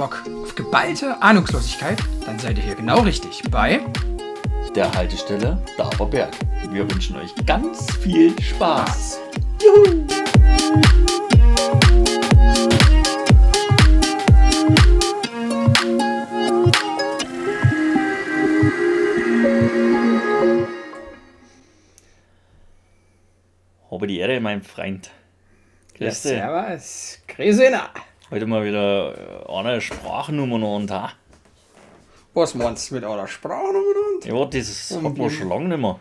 Bock 0.00 0.24
auf 0.42 0.54
geballte 0.54 1.20
Ahnungslosigkeit? 1.20 1.98
Dann 2.24 2.38
seid 2.38 2.56
ihr 2.56 2.64
hier 2.64 2.74
genau 2.74 3.00
richtig 3.00 3.42
bei 3.50 3.80
der 4.74 4.90
Haltestelle 4.94 5.62
Daberberg. 5.76 6.34
Wir 6.70 6.90
wünschen 6.90 7.18
euch 7.18 7.34
ganz 7.44 7.94
viel 7.96 8.34
Spaß. 8.40 9.20
Juhu! 9.62 10.06
Habe 23.90 24.06
die 24.06 24.18
Ehre, 24.18 24.40
mein 24.40 24.62
Freund. 24.62 25.10
Grüß. 25.98 26.24
Ja, 26.24 26.70
servus. 26.70 27.18
Grüß. 27.28 27.60
Heute 28.30 28.46
mal 28.46 28.64
wieder 28.64 29.48
äh, 29.48 29.52
eine 29.52 29.80
Sprachnummer 29.80 30.68
und 30.76 30.88
da. 30.88 31.12
Was 32.32 32.54
meinst 32.54 32.90
du 32.90 32.94
mit 32.94 33.04
einer 33.04 33.26
Sprachnummer 33.26 33.94
und? 34.14 34.24
Ja, 34.24 34.44
das 34.44 34.96
hat 35.02 35.16
man 35.16 35.30
schon 35.30 35.48
lange 35.48 35.68
nicht 35.68 35.80
mehr. 35.80 35.98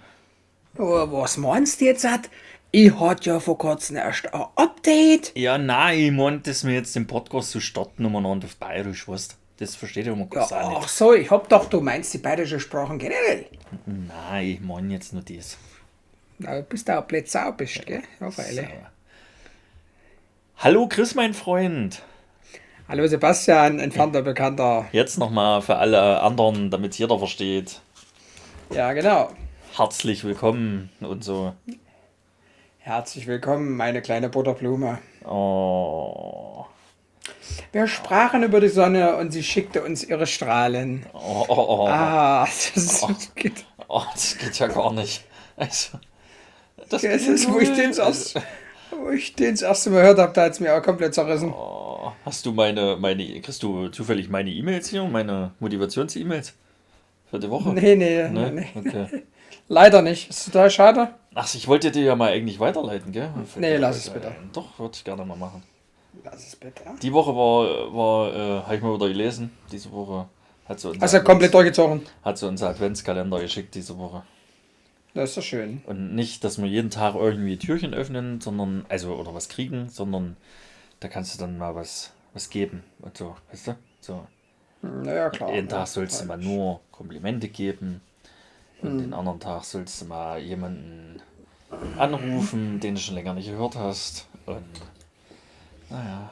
was 0.75 1.37
meinst 1.37 1.81
du 1.81 1.85
jetzt? 1.85 2.07
Ich 2.69 2.99
hatte 2.99 3.29
ja 3.31 3.39
vor 3.39 3.57
kurzem 3.57 3.95
erst 3.95 4.31
ein 4.31 4.43
Update. 4.55 5.35
Ja, 5.35 5.57
nein, 5.57 5.99
ich 5.99 6.11
meinte, 6.11 6.51
dass 6.51 6.67
wir 6.67 6.75
jetzt 6.75 6.95
den 6.95 7.07
Podcast 7.07 7.49
zu 7.49 7.59
starten 7.59 8.05
umeinander 8.05 8.45
auf 8.45 8.57
Bayerisch, 8.57 9.07
weißt 9.07 9.35
Das 9.57 9.75
versteht 9.75 10.05
ja 10.05 10.13
immer 10.13 10.27
kurz 10.27 10.51
ja, 10.51 10.71
Ach 10.77 10.87
so, 10.87 11.15
ich 11.15 11.31
hab 11.31 11.49
doch, 11.49 11.65
du 11.65 11.81
meinst 11.81 12.13
die 12.13 12.19
bayerische 12.19 12.59
Sprachen 12.59 12.99
generell. 12.99 13.47
Nein, 13.87 14.45
ich 14.45 14.61
meine 14.61 14.93
jetzt 14.93 15.13
nur 15.13 15.23
das. 15.23 15.57
Na, 16.37 16.57
du 16.57 16.61
bist 16.61 16.87
da 16.87 17.01
blöd 17.01 17.27
bist, 17.57 17.85
gell? 17.87 18.03
Auf 18.19 18.37
alle. 18.37 18.53
So. 18.53 18.67
Hallo 20.57 20.87
Chris, 20.87 21.15
mein 21.15 21.33
Freund. 21.33 22.03
Hallo 22.89 23.05
Sebastian, 23.05 23.79
entfernter 23.79 24.23
Bekannter. 24.23 24.87
Jetzt 24.91 25.19
nochmal 25.19 25.61
für 25.61 25.75
alle 25.75 26.23
anderen, 26.23 26.71
damit 26.71 26.97
jeder 26.97 27.19
versteht. 27.19 27.81
Ja, 28.71 28.93
genau. 28.93 29.29
Herzlich 29.77 30.23
willkommen 30.23 30.89
und 30.99 31.23
so. 31.23 31.53
Herzlich 32.79 33.27
willkommen, 33.27 33.77
meine 33.77 34.01
kleine 34.01 34.29
Butterblume. 34.29 34.97
Oh. 35.23 36.65
Wir 37.71 37.85
sprachen 37.85 38.41
über 38.41 38.59
die 38.59 38.69
Sonne 38.69 39.17
und 39.17 39.29
sie 39.33 39.43
schickte 39.43 39.83
uns 39.83 40.03
ihre 40.03 40.25
Strahlen. 40.25 41.05
Oh, 41.13 41.45
oh, 41.47 41.65
oh. 41.67 41.87
Ah, 41.87 42.47
das, 42.73 43.03
oh. 43.03 43.09
Geht. 43.35 43.65
oh, 43.87 44.01
das 44.11 44.35
geht 44.35 44.57
ja 44.57 44.65
gar 44.65 44.91
nicht. 44.93 45.23
Also, 45.57 45.99
das, 46.89 47.03
das 47.03 47.21
ist, 47.21 47.51
wo 47.51 47.59
ich 47.59 47.71
den 49.35 49.51
das 49.51 49.61
erste 49.61 49.91
Mal 49.91 50.01
gehört 50.01 50.17
habe, 50.17 50.33
da 50.33 50.45
hat 50.45 50.53
es 50.53 50.59
mir 50.59 50.75
auch 50.75 50.81
komplett 50.81 51.13
zerrissen. 51.13 51.53
Oh, 51.53 51.88
hast 52.25 52.45
du 52.45 52.51
meine, 52.51 52.97
meine, 52.97 53.25
kriegst 53.41 53.63
du 53.63 53.89
zufällig 53.89 54.29
meine 54.29 54.51
E-Mails 54.51 54.89
hier, 54.89 55.03
meine 55.05 55.51
Motivations-E-Mails 55.59 56.53
für 57.29 57.39
die 57.39 57.49
Woche? 57.49 57.69
Nee, 57.73 57.95
nee, 57.95 58.27
nee. 58.29 58.51
nee. 58.51 58.67
Okay. 58.75 59.23
Leider 59.67 60.01
nicht. 60.01 60.29
Ist 60.29 60.45
total 60.45 60.69
schade. 60.71 61.13
Ach, 61.35 61.53
ich 61.53 61.67
wollte 61.67 61.91
dir 61.91 62.03
ja 62.03 62.15
mal 62.15 62.31
eigentlich 62.31 62.59
weiterleiten, 62.59 63.11
gell? 63.11 63.29
Nee, 63.57 63.77
lass 63.77 63.97
es 63.97 64.09
bitte. 64.09 64.29
Ein. 64.29 64.49
Doch, 64.51 64.79
würde 64.79 64.93
ich 64.95 65.03
gerne 65.03 65.23
mal 65.23 65.37
machen. 65.37 65.63
Lass 66.23 66.47
es 66.47 66.55
bitte. 66.55 66.83
Die 67.01 67.13
Woche 67.13 67.35
war, 67.35 67.93
war 67.93 68.33
äh, 68.33 68.61
habe 68.63 68.75
ich 68.75 68.81
mal 68.81 68.95
wieder 68.95 69.07
gelesen. 69.07 69.51
Diese 69.71 69.91
Woche 69.91 70.27
hat 70.67 70.79
sie 70.79 70.89
uns. 70.89 71.01
Hast 71.01 71.13
du 71.13 71.23
komplett 71.23 71.53
durchgezogen? 71.53 72.01
Hat 72.23 72.37
sie 72.37 72.47
uns 72.47 72.63
Adventskalender 72.63 73.39
geschickt 73.39 73.75
diese 73.75 73.97
Woche. 73.97 74.23
Das 75.13 75.29
ist 75.29 75.37
doch 75.37 75.43
schön. 75.43 75.81
Und 75.85 76.15
nicht, 76.15 76.43
dass 76.43 76.59
wir 76.59 76.67
jeden 76.67 76.89
Tag 76.89 77.15
irgendwie 77.15 77.57
Türchen 77.57 77.93
öffnen, 77.93 78.41
sondern, 78.41 78.85
also, 78.89 79.15
oder 79.15 79.33
was 79.33 79.49
kriegen, 79.49 79.89
sondern 79.89 80.37
da 80.99 81.07
kannst 81.07 81.35
du 81.35 81.39
dann 81.39 81.57
mal 81.57 81.75
was, 81.75 82.11
was 82.33 82.49
geben 82.49 82.83
und 82.99 83.17
so, 83.17 83.35
weißt 83.51 83.67
du? 83.67 83.75
So. 84.01 84.27
Naja, 84.81 85.29
klar. 85.29 85.53
Jeden 85.53 85.67
Tag 85.67 85.87
sollst 85.87 86.21
du 86.21 86.25
mal 86.25 86.37
nur 86.37 86.81
Komplimente 86.91 87.49
geben 87.49 88.01
und 88.81 88.91
hm. 88.91 88.97
den 88.99 89.13
anderen 89.13 89.39
Tag 89.39 89.63
sollst 89.63 90.01
du 90.01 90.05
mal 90.05 90.39
jemanden 90.39 91.21
anrufen, 91.97 92.79
den 92.79 92.95
du 92.95 93.01
schon 93.01 93.15
länger 93.15 93.33
nicht 93.33 93.49
gehört 93.49 93.75
hast. 93.75 94.27
Und 94.45 94.63
naja. 95.89 96.29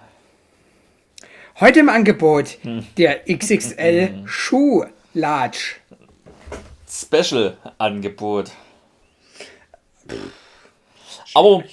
Heute 1.60 1.80
im 1.80 1.90
Angebot 1.90 2.58
hm. 2.62 2.86
der 2.98 3.26
XXL 3.26 4.10
hm. 4.10 4.28
Schuhlatsch. 4.28 5.80
Special-Angebot. 6.90 8.52
Aber. 11.34 11.64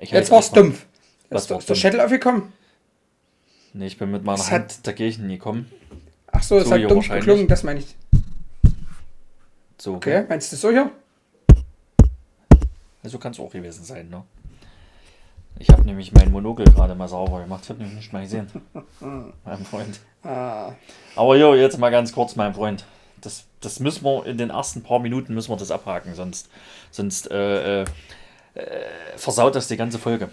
Jetzt 0.00 0.30
war's 0.30 0.50
dumpf. 0.50 0.86
Was 1.30 1.50
ist 1.50 1.68
der 1.68 1.74
Schädel 1.74 2.00
aufgekommen? 2.00 2.52
Nee, 3.72 3.86
ich 3.86 3.98
bin 3.98 4.10
mit 4.10 4.24
meiner 4.24 4.38
das 4.38 4.50
Hand 4.50 4.72
hat, 4.72 4.86
dagegen 4.86 5.28
gekommen. 5.28 5.70
Ach 6.28 6.42
so, 6.42 6.58
es 6.58 6.68
so 6.68 6.74
hat 6.74 6.90
dumpf 6.90 7.08
geklungen, 7.08 7.48
das 7.48 7.62
meine 7.62 7.80
ich. 7.80 7.96
So, 9.78 9.94
okay. 9.94 10.18
okay. 10.18 10.26
Meinst 10.28 10.52
du 10.52 10.56
so 10.56 10.70
hier? 10.70 10.90
Also 13.02 13.18
kann 13.18 13.32
es 13.32 13.40
auch 13.40 13.50
gewesen 13.50 13.84
sein, 13.84 14.08
ne? 14.08 14.22
Ich 15.58 15.68
habe 15.70 15.82
nämlich 15.82 16.12
meinen 16.12 16.32
Monokel 16.32 16.66
gerade 16.66 16.94
mal 16.94 17.06
sauber 17.06 17.42
gemacht. 17.42 17.62
Ich 17.64 17.70
habe 17.70 17.80
nämlich 17.80 17.96
nicht 17.96 18.12
mal 18.12 18.22
gesehen. 18.22 18.48
mein 19.44 19.64
Freund. 19.64 20.00
Ah. 20.24 20.72
Aber 21.14 21.36
jo, 21.36 21.54
jetzt 21.54 21.78
mal 21.78 21.90
ganz 21.90 22.12
kurz, 22.12 22.34
mein 22.34 22.54
Freund. 22.54 22.84
Das, 23.20 23.44
das 23.60 23.78
müssen 23.78 24.04
wir 24.04 24.26
in 24.26 24.36
den 24.36 24.50
ersten 24.50 24.82
paar 24.82 24.98
Minuten 24.98 25.34
müssen 25.34 25.50
wir 25.50 25.56
das 25.56 25.70
abhaken, 25.70 26.14
sonst, 26.14 26.48
sonst 26.90 27.30
äh, 27.30 27.82
äh, 27.82 27.84
äh, 28.54 29.16
versaut 29.16 29.54
das 29.54 29.68
die 29.68 29.76
ganze 29.76 29.98
Folge. 29.98 30.30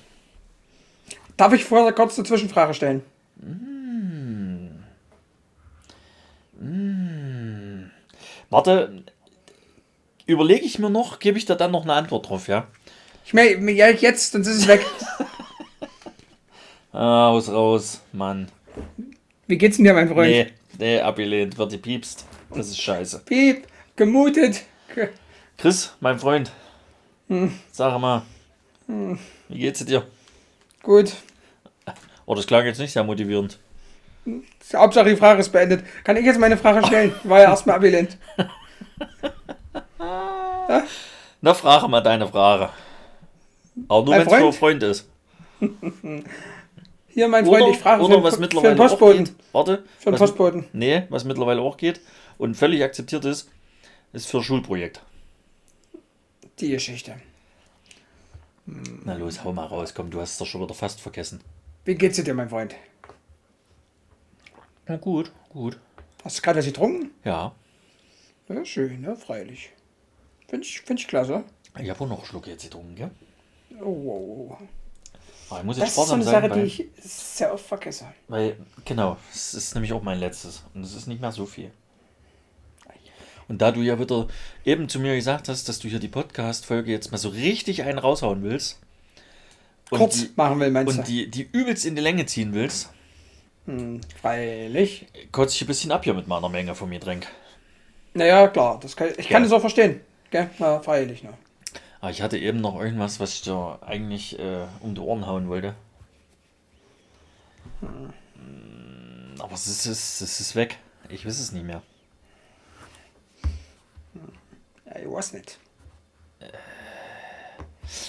Darf 1.38 1.54
ich 1.54 1.66
vorher 1.66 1.94
kurz 1.94 2.18
eine 2.18 2.28
Zwischenfrage 2.28 2.74
stellen? 2.74 3.04
Mm. 3.38 4.84
Mm. 6.60 7.92
Warte, 8.50 9.04
überlege 10.26 10.66
ich 10.66 10.78
mir 10.78 10.90
noch, 10.90 11.20
gebe 11.20 11.38
ich 11.38 11.46
da 11.46 11.56
dann 11.56 11.72
noch 11.72 11.84
eine 11.84 11.94
Antwort 11.94 12.30
drauf, 12.30 12.48
ja? 12.48 12.68
Ich 13.26 13.34
meine, 13.34 13.72
ja, 13.72 13.90
jetzt, 13.90 14.34
sonst 14.34 14.48
ist 14.48 14.58
es 14.58 14.68
weg. 14.68 14.86
Aus, 16.92 17.50
raus, 17.50 18.02
Mann. 18.12 18.50
Wie 19.48 19.58
geht's 19.58 19.78
denn 19.78 19.86
dir, 19.86 19.94
mein 19.94 20.10
Freund? 20.10 20.30
Nee, 20.30 20.48
nee, 20.78 21.00
abgelehnt, 21.00 21.58
wird 21.58 21.72
die 21.72 21.78
piepst. 21.78 22.26
Das 22.54 22.68
ist 22.68 22.82
scheiße. 22.82 23.22
Piep, 23.26 23.66
gemutet. 23.96 24.64
Chris, 25.58 25.96
mein 26.02 26.20
Freund. 26.20 26.52
Hm. 27.32 27.50
Sag 27.72 27.98
mal, 27.98 28.24
hm. 28.88 29.18
wie 29.48 29.60
geht's 29.60 29.86
dir? 29.86 30.06
Gut. 30.84 31.14
Oh, 32.26 32.36
das 32.36 32.46
klang 32.46 32.66
jetzt 32.66 32.78
nicht 32.78 32.92
sehr 32.92 33.06
motivierend. 33.06 33.58
Hauptsache 34.76 35.08
die 35.08 35.16
Frage 35.16 35.40
ist 35.40 35.50
beendet. 35.50 35.86
Kann 36.04 36.18
ich 36.18 36.26
jetzt 36.26 36.42
meine 36.42 36.58
Frage 36.58 36.86
stellen? 36.86 37.16
War 37.24 37.40
ja 37.40 37.50
erstmal 37.52 37.78
abgelehnt. 37.78 38.18
ja? 39.98 40.84
Na, 41.42 41.54
frage 41.54 41.88
mal 41.88 42.02
deine 42.02 42.28
Frage. 42.28 42.70
Aber 43.88 44.04
nur 44.04 44.14
wenn 44.14 44.28
es 44.28 44.34
für 44.34 44.46
ein 44.48 44.54
Freund 44.54 44.84
ist. 44.84 45.08
Hier, 47.08 47.30
mein 47.30 47.46
Freund, 47.46 47.64
oder, 47.64 47.72
ich 47.72 47.80
frage 47.80 48.04
oder 48.04 48.16
für, 48.16 48.24
was 48.24 48.40
mittlerweile 48.40 48.72
für 48.72 48.76
den 48.76 48.88
Postboten. 48.90 49.24
Geht, 49.24 49.36
warte. 49.54 49.84
Für 50.00 50.12
den 50.12 50.18
Postboten. 50.18 50.66
Nee, 50.74 51.04
was 51.08 51.24
mittlerweile 51.24 51.62
auch 51.62 51.78
geht 51.78 52.02
und 52.38 52.56
völlig 52.56 52.84
akzeptiert 52.84 53.24
ist, 53.24 53.50
ist 54.12 54.28
für 54.28 54.44
Schulprojekt. 54.44 55.02
Die 56.62 56.70
Geschichte. 56.70 57.16
Na 59.04 59.16
los, 59.16 59.44
hau 59.44 59.52
mal 59.52 59.66
raus, 59.66 59.96
komm, 59.96 60.12
du 60.12 60.22
hast 60.22 60.34
es 60.34 60.38
doch 60.38 60.46
schon 60.46 60.62
wieder 60.62 60.76
fast 60.76 61.02
vergessen. 61.02 61.42
Wie 61.86 61.96
geht's 61.96 62.22
dir, 62.22 62.34
mein 62.36 62.50
Freund? 62.50 62.76
Na 64.86 64.98
gut, 64.98 65.32
gut. 65.50 65.80
Hast 66.24 66.38
du 66.38 66.42
gerade 66.44 66.60
was 66.60 66.66
getrunken? 66.68 67.10
Ja. 67.24 67.56
Ja, 68.48 68.64
schön, 68.64 69.04
ja, 69.04 69.16
freilich. 69.16 69.72
Finde 70.48 70.68
ich, 70.68 70.82
find 70.82 71.00
ich 71.00 71.08
klasse. 71.08 71.44
Ich 71.80 71.90
habe 71.90 72.00
auch 72.00 72.08
noch 72.08 72.20
einen 72.20 72.28
Schluck 72.28 72.46
jetzt 72.46 72.64
getrunken, 72.64 72.96
gell? 72.96 73.12
Oh, 73.82 74.50
wow. 74.50 74.58
Aber 75.50 75.60
ich 75.62 75.66
muss 75.66 75.78
jetzt 75.78 75.98
das 75.98 76.04
ist 76.04 76.10
so 76.10 76.14
eine 76.14 76.24
sein, 76.24 76.44
Sache, 76.44 76.60
die 76.60 76.66
ich 76.66 76.90
sehr 77.00 77.52
oft 77.52 77.66
vergesse. 77.66 78.06
Weil, 78.28 78.58
genau, 78.86 79.18
es 79.34 79.56
ist 79.56 79.74
nämlich 79.74 79.94
auch 79.94 80.04
mein 80.04 80.20
letztes. 80.20 80.64
Und 80.76 80.84
es 80.84 80.94
ist 80.94 81.08
nicht 81.08 81.22
mehr 81.22 81.32
so 81.32 81.48
viel. 81.48 81.72
Und 83.52 83.58
da 83.62 83.74
du 83.74 83.82
ja 83.82 84.00
wieder 84.00 84.28
eben 84.64 84.88
zu 84.88 84.98
mir 84.98 85.14
gesagt 85.14 85.50
hast, 85.50 85.68
dass 85.68 85.80
du 85.80 85.90
hier 85.90 86.00
die 86.00 86.08
Podcast-Folge 86.08 86.90
jetzt 86.90 87.12
mal 87.12 87.18
so 87.18 87.28
richtig 87.28 87.84
einen 87.84 88.00
raushauen 88.00 88.44
willst. 88.44 88.80
Kurz 89.90 90.22
die, 90.22 90.30
machen 90.38 90.58
will, 90.62 90.72
meinst 90.72 90.94
du? 90.94 91.00
Und 91.00 91.08
die, 91.10 91.30
die 91.30 91.50
übelst 91.52 91.86
in 91.86 91.98
die 91.98 92.02
Länge 92.02 92.26
ziehen 92.26 92.54
willst. 92.54 92.92
Hm, 93.66 94.00
freilich. 94.22 95.08
Kotze 95.34 95.56
ich 95.56 95.64
ein 95.64 95.68
bisschen 95.68 95.92
ab 95.92 96.06
hier 96.06 96.14
mit 96.14 96.30
meiner 96.30 96.48
Menge 96.48 96.76
von 96.76 96.88
mir 96.88 97.02
Drink. 97.02 97.28
Naja, 98.14 98.48
klar, 98.48 98.80
das 98.82 98.96
kann, 98.96 99.10
ich 99.18 99.28
kann 99.28 99.44
es 99.44 99.52
auch 99.52 99.60
verstehen. 99.60 100.00
Gell? 100.30 100.50
Na, 100.58 100.80
freilich, 100.80 101.22
ne? 101.22 101.34
Aber 102.00 102.12
ich 102.12 102.22
hatte 102.22 102.38
eben 102.38 102.62
noch 102.62 102.80
irgendwas, 102.80 103.20
was 103.20 103.34
ich 103.34 103.42
dir 103.42 103.80
eigentlich 103.86 104.40
äh, 104.40 104.64
um 104.80 104.96
die 104.96 105.02
Ohren 105.02 105.28
hauen 105.28 105.50
wollte. 105.50 105.76
Hm. 107.82 108.14
Aber 109.40 109.54
es 109.56 109.68
ist, 109.68 110.22
es 110.22 110.40
ist 110.40 110.56
weg. 110.56 110.78
Ich 111.10 111.26
weiß 111.26 111.38
es 111.38 111.52
nicht 111.52 111.66
mehr. 111.66 111.82
Ja, 114.94 115.02
ich 115.02 115.12
weiß 115.12 115.34
nicht. 115.34 115.60
Äh, 116.40 116.48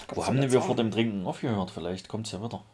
wo 0.08 0.26
haben 0.26 0.50
wir 0.50 0.61
vor 0.62 0.76
dem 0.76 0.90
Trinken 0.90 1.26
aufgehört? 1.26 1.70
Vielleicht 1.70 2.08
kommt 2.08 2.26
es 2.26 2.32
ja 2.32 2.43
wieder. 2.43 2.64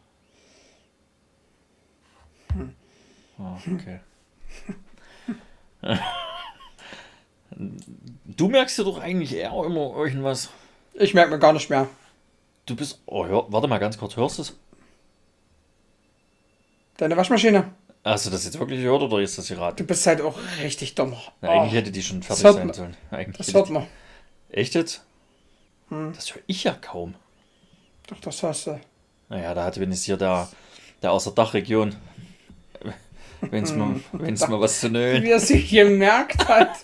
okay. 3.73 3.99
du 8.25 8.49
merkst 8.49 8.77
dir 8.77 8.83
doch 8.83 8.99
eigentlich 8.99 9.33
eher 9.33 9.53
immer 9.53 9.95
irgendwas. 9.95 10.49
Ich 10.93 11.13
merke 11.13 11.31
mir 11.31 11.39
gar 11.39 11.53
nicht 11.53 11.69
mehr. 11.69 11.87
Du 12.65 12.75
bist. 12.75 13.01
Oh, 13.05 13.25
hör, 13.25 13.51
warte 13.51 13.67
mal 13.67 13.79
ganz 13.79 13.97
kurz, 13.97 14.15
hörst 14.17 14.37
du 14.37 14.41
es? 14.41 14.57
Deine 16.97 17.15
Waschmaschine. 17.15 17.71
Hast 18.09 18.25
du 18.25 18.29
das 18.31 18.43
jetzt 18.45 18.59
wirklich 18.59 18.81
gehört 18.81 19.01
oder 19.03 19.19
ist 19.19 19.37
das 19.37 19.47
gerade? 19.47 19.75
Du 19.75 19.83
bist 19.83 20.05
halt 20.07 20.21
auch 20.21 20.37
richtig 20.63 20.95
dumm. 20.95 21.15
Na, 21.41 21.49
eigentlich 21.49 21.73
Oh, 21.73 21.75
hätte 21.75 21.91
die 21.91 22.01
schon 22.01 22.23
fertig 22.23 22.43
sein 22.43 22.73
sollen. 22.73 22.97
Eigentlich 23.11 23.37
das 23.37 23.53
hört 23.53 23.69
die- 23.69 23.73
man. 23.73 23.87
Echt 24.49 24.73
jetzt? 24.75 25.03
Hm. 25.89 26.11
Das 26.15 26.33
höre 26.33 26.41
ich 26.47 26.63
ja 26.63 26.73
kaum. 26.79 27.15
Doch, 28.07 28.19
das 28.19 28.41
hast 28.43 28.67
du. 28.67 28.79
Naja, 29.29 29.53
da 29.53 29.65
hat 29.65 29.79
wenigstens 29.79 30.05
hier 30.05 30.17
der, 30.17 30.47
der 31.03 31.11
aus 31.11 31.25
der 31.25 31.33
Dachregion. 31.33 31.95
Wenn 33.41 33.63
es 33.63 33.73
mal, 33.73 33.95
wenn's 34.11 34.47
mal 34.47 34.59
was 34.59 34.79
zu 34.81 34.89
nölen. 34.89 35.23
Wie 35.23 35.31
er 35.31 35.39
sich 35.39 35.69
gemerkt 35.69 36.47
hat. 36.47 36.69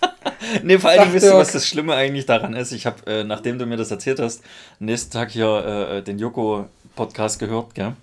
Nee, 0.62 0.78
vor 0.78 0.90
allem 0.90 1.12
wisst 1.12 1.26
ihr, 1.26 1.34
was 1.34 1.52
das 1.52 1.66
Schlimme 1.66 1.94
eigentlich 1.94 2.26
daran 2.26 2.54
ist? 2.54 2.70
Ich 2.72 2.84
habe, 2.86 3.04
äh, 3.06 3.24
nachdem 3.24 3.58
du 3.58 3.66
mir 3.66 3.76
das 3.76 3.90
erzählt 3.90 4.20
hast, 4.20 4.42
am 4.78 4.86
nächsten 4.86 5.10
Tag 5.10 5.30
hier 5.30 5.46
äh, 5.90 6.02
den 6.02 6.18
Joko-Podcast 6.18 7.38
gehört, 7.38 7.74
gell? 7.74 7.94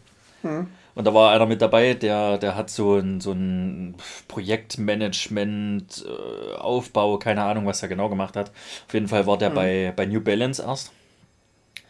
Hm. 0.42 0.68
Und 0.96 1.06
da 1.06 1.14
war 1.14 1.32
einer 1.32 1.46
mit 1.48 1.62
dabei, 1.62 1.96
der, 1.96 2.38
der 2.38 2.56
hat 2.56 2.70
so 2.70 2.96
ein, 2.98 3.20
so 3.20 3.32
ein 3.32 3.96
Projektmanagement, 4.28 6.06
äh, 6.08 6.56
Aufbau, 6.58 7.18
keine 7.18 7.44
Ahnung, 7.44 7.66
was 7.66 7.82
er 7.82 7.90
genau 7.90 8.10
gemacht 8.10 8.36
hat. 8.36 8.52
Auf 8.88 8.94
jeden 8.94 9.08
Fall 9.08 9.26
war 9.26 9.38
der 9.38 9.50
bei, 9.50 9.92
bei 9.96 10.06
New 10.06 10.22
Balance 10.22 10.62
erst 10.62 10.92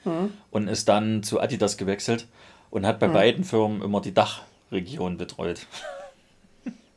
Hm. 0.03 0.33
und 0.51 0.67
ist 0.67 0.89
dann 0.89 1.23
zu 1.23 1.39
Adidas 1.39 1.77
gewechselt 1.77 2.27
und 2.71 2.85
hat 2.85 2.99
bei 2.99 3.07
beiden 3.07 3.45
Firmen 3.45 3.81
immer 3.81 4.01
die 4.01 4.13
Dachregion 4.13 5.17
betreut. 5.17 5.65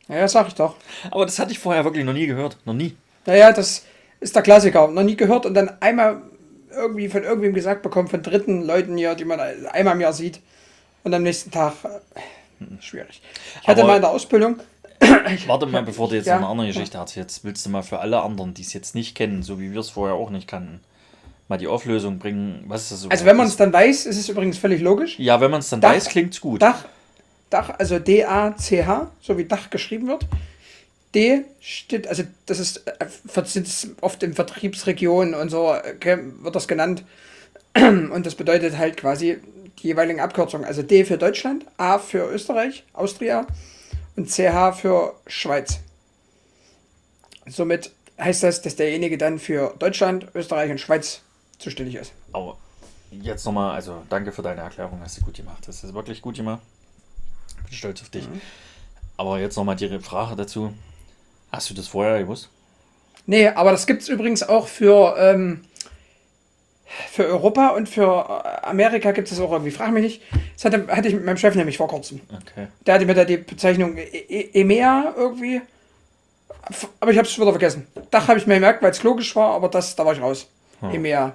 Ja, 0.09 0.29
sag 0.29 0.47
ich 0.47 0.55
doch. 0.55 0.77
Aber 1.11 1.27
das 1.27 1.41
hatte 1.41 1.51
ich 1.51 1.59
vorher 1.59 1.85
wirklich 1.85 2.05
noch 2.05 2.13
nie 2.13 2.29
gehört. 2.29 2.59
Noch 2.65 2.75
nie. 2.75 2.95
Naja, 3.25 3.51
das 3.53 3.85
ist 4.21 4.37
der 4.37 4.43
Klassiker. 4.43 4.87
Noch 4.87 5.03
nie 5.03 5.17
gehört 5.17 5.47
und 5.47 5.55
dann 5.55 5.71
einmal 5.81 6.23
irgendwie 6.71 7.09
von 7.09 7.25
irgendwem 7.25 7.55
gesagt 7.55 7.83
bekommen, 7.83 8.07
von 8.07 8.23
dritten 8.23 8.63
Leuten 8.63 8.97
hier, 8.97 9.17
die 9.17 9.25
man 9.25 9.41
einmal 9.41 9.95
im 9.95 10.01
Jahr 10.01 10.13
sieht. 10.13 10.41
Und 11.07 11.15
am 11.15 11.23
nächsten 11.23 11.53
Tag 11.53 11.75
äh, 11.85 12.65
schwierig. 12.83 13.23
Ich 13.63 13.69
hatte 13.69 13.83
Aber- 13.83 13.91
mal 13.91 13.97
in 13.97 14.03
der 14.03 14.11
Ausbildung. 14.11 14.57
Warte 15.47 15.67
mal, 15.67 15.85
bevor 15.85 16.09
du 16.09 16.17
jetzt 16.17 16.27
Ja. 16.27 16.37
eine 16.39 16.49
andere 16.49 16.67
Geschichte 16.67 16.99
erzählst, 16.99 17.45
willst 17.45 17.65
du 17.65 17.71
mal 17.71 17.83
für 17.85 18.01
alle 18.01 18.21
anderen, 18.23 18.55
die 18.55 18.63
es 18.63 18.73
jetzt 18.73 18.97
nicht 18.97 19.15
kennen, 19.15 19.45
so 19.45 19.61
wie 19.61 19.71
wir 19.73 19.79
es 19.79 19.91
vorher 19.91 20.17
auch 20.17 20.31
nicht 20.31 20.49
kannten, 20.49 20.81
mal 21.47 21.59
die 21.59 21.69
Auflösung 21.69 22.19
bringen, 22.19 22.65
was 22.67 22.91
ist 22.91 23.05
das 23.05 23.11
Also 23.13 23.25
wenn 23.25 23.37
man 23.37 23.47
es 23.47 23.57
dann 23.57 23.73
weiß, 23.73 24.07
ist 24.07 24.19
es 24.19 24.29
übrigens 24.29 24.59
völlig 24.59 24.81
logisch. 24.81 25.17
Ja, 25.21 25.41
wenn 25.41 25.53
man 25.53 25.61
es 25.61 25.71
dann 25.71 25.81
Dach- 25.81 25.93
weiß, 25.95 26.09
klingt's 26.09 26.41
gut. 26.41 26.61
Dach, 26.61 26.87
Dach, 27.51 27.71
also 27.79 28.01
D-A-C-H, 28.01 29.09
so 29.21 29.39
wie 29.39 29.45
Dach 29.45 29.71
geschrieben 29.71 30.09
wird. 30.09 30.27
D 31.15 31.45
steht, 31.61 32.09
also 32.09 32.25
das 32.47 32.59
ist, 32.59 32.79
äh, 32.89 33.07
es 33.45 33.89
oft 34.01 34.25
in 34.25 34.35
Vertriebsregionen 34.35 35.35
und 35.35 35.51
so, 35.51 35.73
okay, 35.73 36.19
wird 36.43 36.57
das 36.57 36.67
genannt. 36.67 37.05
Und 37.77 38.27
das 38.27 38.35
bedeutet 38.35 38.77
halt 38.77 38.97
quasi 38.97 39.39
die 39.79 39.89
jeweiligen 39.89 40.21
Abkürzungen. 40.21 40.67
Also 40.67 40.83
D 40.83 41.05
für 41.05 41.19
Deutschland, 41.19 41.67
A 41.77 41.99
für 41.99 42.31
Österreich, 42.31 42.85
Austria 42.93 43.47
und 44.17 44.29
CH 44.31 44.73
für 44.73 45.15
Schweiz. 45.27 45.81
Somit 47.47 47.93
heißt 48.19 48.43
das, 48.43 48.63
dass 48.63 48.77
derjenige 48.77 49.19
dann 49.19 49.39
für 49.39 49.75
Deutschland, 49.79 50.29
Österreich 50.35 50.71
und 50.71 50.81
Schweiz 50.81 51.21
zuständig 51.59 51.97
ist. 51.97 52.13
Aber 52.33 52.57
jetzt 53.11 53.45
nochmal, 53.45 53.75
also 53.75 54.03
danke 54.09 54.33
für 54.33 54.43
deine 54.43 54.63
Erklärung, 54.63 55.01
hast 55.03 55.19
du 55.19 55.23
gut 55.23 55.35
gemacht. 55.35 55.63
Das 55.67 55.85
ist 55.85 55.95
wirklich 55.95 56.23
gut 56.23 56.37
gemacht. 56.37 56.61
Bin 57.65 57.73
stolz 57.73 58.03
auf 58.03 58.11
dich. 58.11 58.29
Aber 59.17 59.39
jetzt 59.39 59.57
nochmal 59.57 59.77
die 59.77 59.99
Frage 60.01 60.37
dazu. 60.37 60.75
Hast 61.53 61.71
du 61.71 61.75
das 61.75 61.89
vorher 61.89 62.19
gewusst? 62.21 62.51
Nee, 63.27 63.49
aber 63.49 63.73
das 63.73 63.87
gibt 63.87 64.03
es 64.03 64.09
übrigens 64.09 64.43
auch 64.43 64.69
für, 64.69 65.17
ähm, 65.19 65.65
für 67.11 67.27
Europa 67.27 67.69
und 67.71 67.89
für 67.89 68.43
äh, 68.63 68.67
Amerika 68.67 69.13
gibt 69.13 69.31
es 69.31 69.39
auch 69.41 69.53
irgendwie. 69.53 69.71
Frag 69.71 69.93
mich 69.93 70.03
nicht. 70.03 70.23
Das 70.55 70.65
hatte, 70.65 70.87
hatte 70.89 71.09
ich 71.09 71.15
mit 71.15 71.25
meinem 71.25 71.37
Chef 71.37 71.55
nämlich 71.55 71.77
vor 71.77 71.89
kurzem. 71.89 72.21
Okay. 72.29 72.69
Der 72.87 72.95
hatte 72.95 73.07
mir 73.07 73.15
da 73.15 73.25
die 73.25 73.37
Bezeichnung 73.39 73.97
E- 73.97 74.03
E- 74.03 74.51
EMEA 74.61 75.15
irgendwie. 75.17 75.61
Aber 77.01 77.11
ich 77.13 77.19
habe 77.19 77.29
es 77.29 77.37
wieder 77.39 77.51
vergessen. 77.51 77.87
Dach 78.11 78.29
habe 78.29 78.39
ich 78.39 78.47
mir 78.47 78.55
gemerkt, 78.55 78.83
weil 78.83 78.91
es 78.91 79.03
logisch 79.03 79.35
war, 79.37 79.55
aber 79.55 79.69
das, 79.69 79.95
da 79.97 80.05
war 80.05 80.13
ich 80.13 80.21
raus. 80.21 80.49
EMEA. 80.83 81.33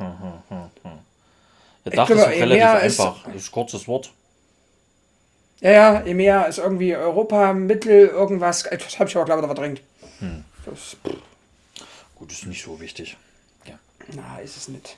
Ja, 1.84 1.92
Dach 1.92 2.08
glaube, 2.08 2.14
ist 2.22 2.28
relativ 2.28 2.44
EMEA 2.44 2.78
ist- 2.80 3.00
einfach. 3.00 3.24
Das 3.26 3.36
ist 3.36 3.48
ein 3.50 3.52
kurzes 3.52 3.88
Wort. 3.88 4.12
Ja, 5.62 5.72
ja, 5.72 6.00
EMEA 6.02 6.44
ist 6.44 6.58
irgendwie 6.58 6.96
Europa, 6.96 7.54
Mittel, 7.54 8.08
irgendwas. 8.08 8.64
Das 8.64 9.00
habe 9.00 9.10
ich 9.10 9.16
aber, 9.16 9.26
glaube 9.26 9.42
ich, 9.42 9.46
wieder 9.46 9.56
verdrängt. 9.56 9.82
Das, 10.66 10.98
Gut, 12.16 12.32
ist 12.32 12.46
nicht 12.46 12.64
so 12.64 12.80
wichtig. 12.80 13.18
Ja. 13.66 13.74
na, 14.16 14.40
ist 14.40 14.58
es 14.58 14.68
nicht. 14.68 14.98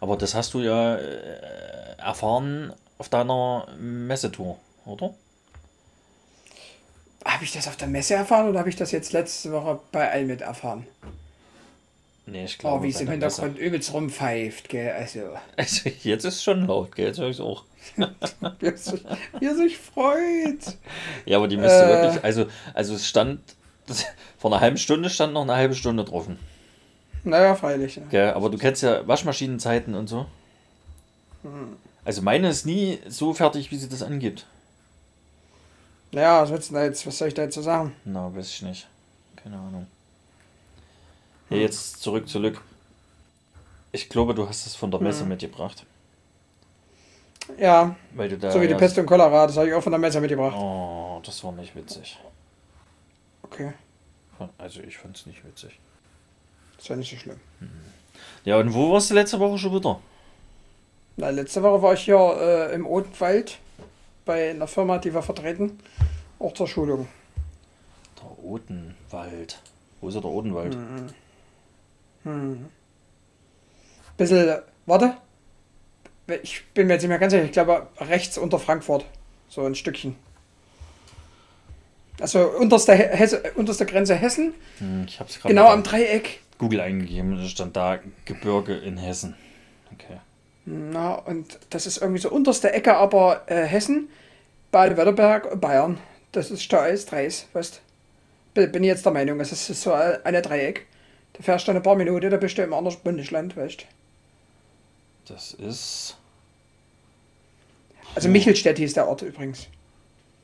Aber 0.00 0.16
das 0.16 0.34
hast 0.34 0.54
du 0.54 0.60
ja 0.60 0.96
äh, 0.96 1.96
erfahren 1.98 2.72
auf 2.98 3.08
deiner 3.08 3.66
Messetour, 3.78 4.58
oder? 4.84 5.14
Habe 7.24 7.44
ich 7.44 7.52
das 7.52 7.66
auf 7.66 7.76
der 7.76 7.88
Messe 7.88 8.14
erfahren 8.14 8.48
oder 8.48 8.60
habe 8.60 8.68
ich 8.68 8.76
das 8.76 8.92
jetzt 8.92 9.12
letzte 9.12 9.50
Woche 9.52 9.80
bei 9.90 10.10
Almit 10.10 10.42
erfahren? 10.42 10.86
Nee, 12.24 12.44
ich 12.44 12.58
glaube. 12.58 12.78
Oh, 12.78 12.82
wie 12.82 12.90
es 12.90 13.00
im 13.00 13.06
Messe. 13.08 13.12
Hintergrund 13.42 13.58
übelst 13.58 13.92
rumpfeift, 13.92 14.68
gell? 14.68 14.92
Also, 14.92 15.20
Also, 15.56 15.90
jetzt 16.02 16.24
ist 16.24 16.34
es 16.36 16.42
schon 16.44 16.66
laut, 16.66 16.94
gell? 16.94 17.06
Jetzt 17.08 17.18
höre 17.18 17.30
ich 17.30 17.40
auch. 17.40 17.64
wie 17.96 18.66
er 18.66 18.76
sich, 18.76 19.04
wie 19.38 19.46
er 19.46 19.54
sich 19.54 19.78
freut. 19.78 20.76
Ja, 21.24 21.36
aber 21.38 21.46
die 21.48 21.56
müsste 21.56 21.84
Äh. 21.84 21.88
wirklich. 22.02 22.24
Also, 22.24 22.46
also 22.74 22.94
es 22.94 23.06
stand. 23.08 23.40
Das, 23.86 24.04
vor 24.38 24.52
einer 24.52 24.60
halben 24.60 24.76
Stunde 24.76 25.08
stand 25.10 25.32
noch 25.34 25.42
eine 25.42 25.54
halbe 25.54 25.74
Stunde 25.74 26.04
drauf. 26.04 26.26
Naja, 27.26 27.54
freilich. 27.56 27.96
Ja. 27.96 28.02
Gell? 28.08 28.30
Aber 28.34 28.48
du 28.50 28.56
kennst 28.56 28.82
ja 28.82 29.06
Waschmaschinenzeiten 29.06 29.94
und 29.94 30.06
so. 30.06 30.26
Hm. 31.42 31.76
Also 32.04 32.22
meine 32.22 32.48
ist 32.48 32.64
nie 32.66 33.00
so 33.08 33.34
fertig, 33.34 33.70
wie 33.72 33.76
sie 33.76 33.88
das 33.88 34.02
angibt. 34.02 34.46
Naja, 36.12 36.40
was, 36.42 36.50
willst 36.50 36.70
du 36.70 36.74
da 36.74 36.84
jetzt, 36.84 37.04
was 37.06 37.18
soll 37.18 37.28
ich 37.28 37.34
da 37.34 37.42
jetzt 37.42 37.56
so 37.56 37.62
sagen? 37.62 37.94
Na, 38.04 38.32
weiß 38.34 38.48
ich 38.48 38.62
nicht. 38.62 38.86
Keine 39.42 39.56
Ahnung. 39.56 39.86
Hm. 41.48 41.56
Ja, 41.56 41.62
jetzt 41.64 42.00
zurück, 42.00 42.28
zurück. 42.28 42.60
Ich 43.90 44.08
glaube, 44.08 44.32
du 44.34 44.48
hast 44.48 44.66
es 44.66 44.76
von 44.76 44.90
der 44.90 45.00
Messe 45.00 45.22
Hm. 45.22 45.28
mitgebracht. 45.30 45.84
Ja, 47.58 47.96
Weil 48.14 48.28
du 48.28 48.38
da. 48.38 48.50
so 48.50 48.60
wie 48.60 48.66
die 48.66 48.72
ja- 48.72 48.78
Pest 48.78 48.98
und 48.98 49.06
Cholera, 49.06 49.46
das 49.46 49.56
habe 49.56 49.68
ich 49.68 49.74
auch 49.74 49.82
von 49.82 49.92
der 49.92 49.98
Messe 50.00 50.20
mitgebracht. 50.20 50.56
Oh, 50.56 51.20
das 51.24 51.42
war 51.44 51.52
nicht 51.52 51.74
witzig. 51.74 52.18
Okay, 53.42 53.72
Also 54.58 54.80
ich 54.80 54.98
fand 54.98 55.16
es 55.16 55.26
nicht 55.26 55.44
witzig. 55.44 55.78
Ist 56.78 56.88
ja 56.88 56.96
nicht 56.96 57.10
so 57.10 57.16
schlimm. 57.16 57.40
Ja, 58.44 58.58
und 58.58 58.72
wo 58.74 58.92
warst 58.92 59.10
du 59.10 59.14
letzte 59.14 59.38
Woche 59.40 59.58
schon 59.58 59.74
wieder? 59.74 60.00
Na, 61.16 61.30
letzte 61.30 61.62
Woche 61.62 61.82
war 61.82 61.94
ich 61.94 62.00
hier 62.02 62.16
äh, 62.40 62.74
im 62.74 62.86
Odenwald 62.86 63.58
bei 64.24 64.50
einer 64.50 64.66
Firma, 64.66 64.98
die 64.98 65.12
wir 65.14 65.22
vertreten, 65.22 65.78
auch 66.38 66.52
zur 66.54 66.68
Schulung. 66.68 67.08
Der 68.20 68.44
Odenwald. 68.44 69.60
Wo 70.00 70.08
ist 70.08 70.14
ja 70.14 70.20
der 70.20 70.30
Odenwald? 70.30 70.76
Hm. 72.24 72.66
Bisschen, 74.16 74.58
warte. 74.86 75.16
Ich 76.42 76.64
bin 76.74 76.86
mir 76.88 76.94
jetzt 76.94 77.02
nicht 77.02 77.08
mehr 77.08 77.18
ganz 77.18 77.32
sicher, 77.32 77.44
ich 77.44 77.52
glaube 77.52 77.86
rechts 77.98 78.36
unter 78.36 78.58
Frankfurt. 78.58 79.04
So 79.48 79.64
ein 79.64 79.74
Stückchen. 79.76 80.16
Also 82.20 82.48
unterste, 82.48 82.94
He- 82.94 83.16
Hesse, 83.16 83.42
unterste 83.54 83.86
Grenze 83.86 84.14
Hessen, 84.14 84.54
Hm, 84.78 85.04
ich 85.06 85.20
hab's 85.20 85.34
gerade 85.38 85.54
genau 85.54 85.68
am 85.68 85.82
Dreieck. 85.82 86.40
Google 86.58 86.80
eingegeben 86.80 87.32
und 87.32 87.46
stand 87.48 87.76
da 87.76 87.98
Gebirge 88.24 88.76
in 88.76 88.96
Hessen. 88.96 89.34
Okay. 89.92 90.18
Na, 90.64 91.14
und 91.14 91.58
das 91.70 91.86
ist 91.86 91.98
irgendwie 91.98 92.20
so 92.20 92.30
unterste 92.30 92.72
Ecke, 92.72 92.96
aber 92.96 93.42
äh, 93.46 93.64
Hessen, 93.64 94.08
Baden-Württemberg, 94.72 95.60
Bayern. 95.60 95.98
Das 96.32 96.50
ist 96.50 96.70
da 96.72 96.80
alles 96.80 97.06
Dreis, 97.06 97.46
weißt 97.52 97.80
Bin 98.54 98.72
bin 98.72 98.82
ich 98.82 98.88
jetzt 98.88 99.04
der 99.04 99.12
Meinung, 99.12 99.38
es 99.40 99.52
ist 99.52 99.82
so 99.82 99.92
eine 99.92 100.42
Dreieck. 100.42 100.86
Da 101.34 101.42
fährst 101.42 101.68
du 101.68 101.72
ein 101.72 101.82
paar 101.82 101.96
Minuten, 101.96 102.30
da 102.30 102.36
bist 102.36 102.58
du 102.58 102.62
im 102.62 102.74
anderen 102.74 102.98
Bundesland, 103.04 103.56
weißt 103.56 103.86
Das 105.26 105.52
ist. 105.52 106.16
Also 108.14 108.28
Michelstedt 108.28 108.78
hieß 108.78 108.94
der 108.94 109.06
Ort 109.06 109.22
übrigens. 109.22 109.68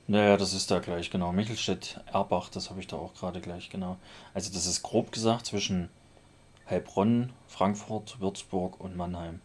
Naja, 0.07 0.37
das 0.37 0.53
ist 0.53 0.71
da 0.71 0.81
gleich, 0.81 1.11
genau. 1.11 1.33
Michelstedt, 1.33 2.01
Erbach, 2.13 2.51
das 2.51 2.71
habe 2.71 2.81
ich 2.81 2.87
da 2.87 2.97
auch 2.97 3.15
gerade 3.15 3.41
gleich, 3.41 3.71
genau. 3.71 3.97
Also 4.35 4.53
das 4.53 4.67
ist 4.67 4.83
grob 4.83 5.13
gesagt 5.13 5.47
zwischen 5.47 5.89
Heilbronn, 6.69 7.31
Frankfurt, 7.49 8.21
Würzburg 8.21 8.81
und 8.81 8.97
Mannheim. 8.97 9.41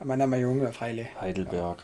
Name 0.00 0.38
Junge, 0.38 0.72
freilich. 0.72 1.08
Heidelberg. 1.20 1.82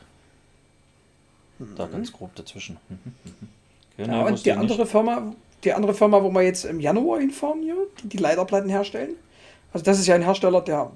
Da 1.76 1.86
ganz 1.86 2.12
grob 2.12 2.34
dazwischen. 2.34 2.78
Mhm, 2.88 2.98
mhm. 3.24 3.48
Ja, 3.96 4.04
Genau, 4.04 4.26
und 4.26 4.44
die 4.44 4.50
nicht. 4.50 4.58
andere 4.58 4.86
Firma, 4.86 5.34
die 5.64 5.72
andere 5.72 5.94
Firma, 5.94 6.22
wo 6.22 6.30
wir 6.30 6.42
jetzt 6.42 6.64
im 6.64 6.80
Januar 6.80 7.20
hinfahren 7.20 7.62
hier, 7.62 7.76
die 8.02 8.08
die 8.08 8.16
Leiterplatten 8.16 8.70
herstellen. 8.70 9.16
Also 9.72 9.84
das 9.84 9.98
ist 9.98 10.06
ja 10.06 10.14
ein 10.14 10.22
Hersteller, 10.22 10.62
der 10.62 10.90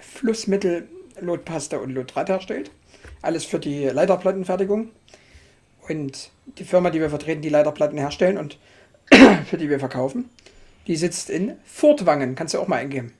Flussmittel, 0.00 0.88
Lotpaste 1.20 1.80
und 1.80 1.90
Lotdraht 1.90 2.28
herstellt. 2.28 2.70
Alles 3.22 3.44
für 3.44 3.58
die 3.58 3.84
Leiterplattenfertigung. 3.86 4.90
Und 5.88 6.30
die 6.58 6.64
Firma, 6.64 6.90
die 6.90 7.00
wir 7.00 7.10
vertreten, 7.10 7.42
die 7.42 7.48
Leiterplatten 7.48 7.98
herstellen 7.98 8.38
und 8.38 8.58
für 9.46 9.58
die 9.58 9.68
wir 9.68 9.80
verkaufen, 9.80 10.30
die 10.86 10.96
sitzt 10.96 11.30
in 11.30 11.56
Furtwangen. 11.64 12.34
Kannst 12.34 12.54
du 12.54 12.60
auch 12.60 12.68
mal 12.68 12.76
eingeben. 12.76 13.12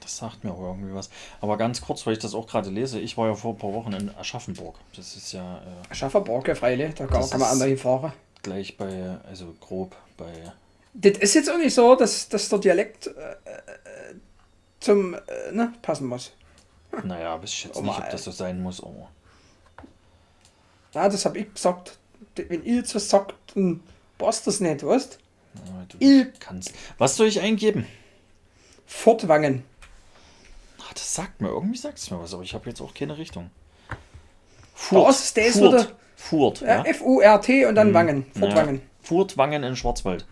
Das 0.00 0.16
sagt 0.16 0.42
mir 0.42 0.50
auch 0.52 0.60
irgendwie 0.60 0.94
was. 0.94 1.10
Aber 1.40 1.56
ganz 1.56 1.80
kurz, 1.80 2.04
weil 2.06 2.14
ich 2.14 2.18
das 2.18 2.34
auch 2.34 2.46
gerade 2.46 2.70
lese, 2.70 2.98
ich 2.98 3.16
war 3.16 3.28
ja 3.28 3.34
vor 3.34 3.54
ein 3.54 3.58
paar 3.58 3.72
Wochen 3.72 3.92
in 3.92 4.10
Aschaffenburg. 4.16 4.76
Das 4.96 5.14
ist 5.16 5.32
ja 5.32 5.58
äh, 5.90 5.94
Schafferburg, 5.94 6.48
ja, 6.48 6.54
freilich. 6.56 6.94
Da 6.94 7.06
kann, 7.06 7.20
Das 7.20 7.30
kann 7.30 7.40
man 7.40 7.50
andere 7.50 7.68
hinfahren. 7.68 8.12
gleich 8.42 8.76
bei, 8.76 9.16
also 9.28 9.54
grob 9.60 9.94
bei. 10.16 10.32
Das 10.94 11.18
ist 11.18 11.34
jetzt 11.34 11.50
auch 11.50 11.56
nicht 11.56 11.72
so, 11.72 11.94
dass, 11.94 12.28
dass 12.28 12.48
der 12.48 12.58
Dialekt 12.58 13.06
äh, 13.06 13.10
äh, 13.10 14.14
zum, 14.80 15.14
äh, 15.14 15.52
ne, 15.52 15.72
passen 15.82 16.06
muss. 16.08 16.32
Naja, 17.04 17.40
weiß 17.40 17.48
ich 17.50 17.64
jetzt 17.64 17.76
Oh, 17.78 17.82
nicht, 17.82 17.96
ob 17.98 18.10
das 18.10 18.24
so 18.24 18.30
sein 18.32 18.60
muss, 18.62 18.82
aber. 18.82 19.08
Ja, 20.94 21.08
das 21.08 21.24
hab 21.24 21.36
ich 21.36 21.54
gesagt. 21.54 21.96
Wenn 22.36 22.64
ihr 22.64 22.84
so 22.84 22.98
sagt, 22.98 23.34
dann 23.54 23.80
passt 24.18 24.46
das 24.46 24.60
nicht, 24.60 24.84
weißt 24.84 25.18
Ja, 25.54 25.84
du 25.88 25.96
Il- 25.98 26.32
kannst. 26.38 26.72
Was 26.98 27.16
soll 27.16 27.26
ich 27.26 27.40
eingeben? 27.40 27.86
Fortwangen. 28.86 29.64
Ach, 30.80 30.92
das 30.92 31.14
sagt 31.14 31.40
mir, 31.40 31.48
irgendwie 31.48 31.78
sagt 31.78 31.98
es 31.98 32.10
mir 32.10 32.20
was, 32.20 32.34
aber 32.34 32.42
ich 32.42 32.54
habe 32.54 32.68
jetzt 32.68 32.80
auch 32.80 32.92
keine 32.94 33.16
Richtung. 33.16 33.50
Furt. 34.74 35.14
oder? 35.60 35.86
Furt, 36.16 36.60
Ja. 36.60 36.82
F-U-R-T 36.84 37.66
und 37.66 37.74
dann 37.74 37.94
Wangen. 37.94 38.26
Fortwangen. 38.38 38.76
Ja. 38.76 38.82
Furtwangen 39.02 39.62
in 39.64 39.76
Schwarzwald. 39.76 40.26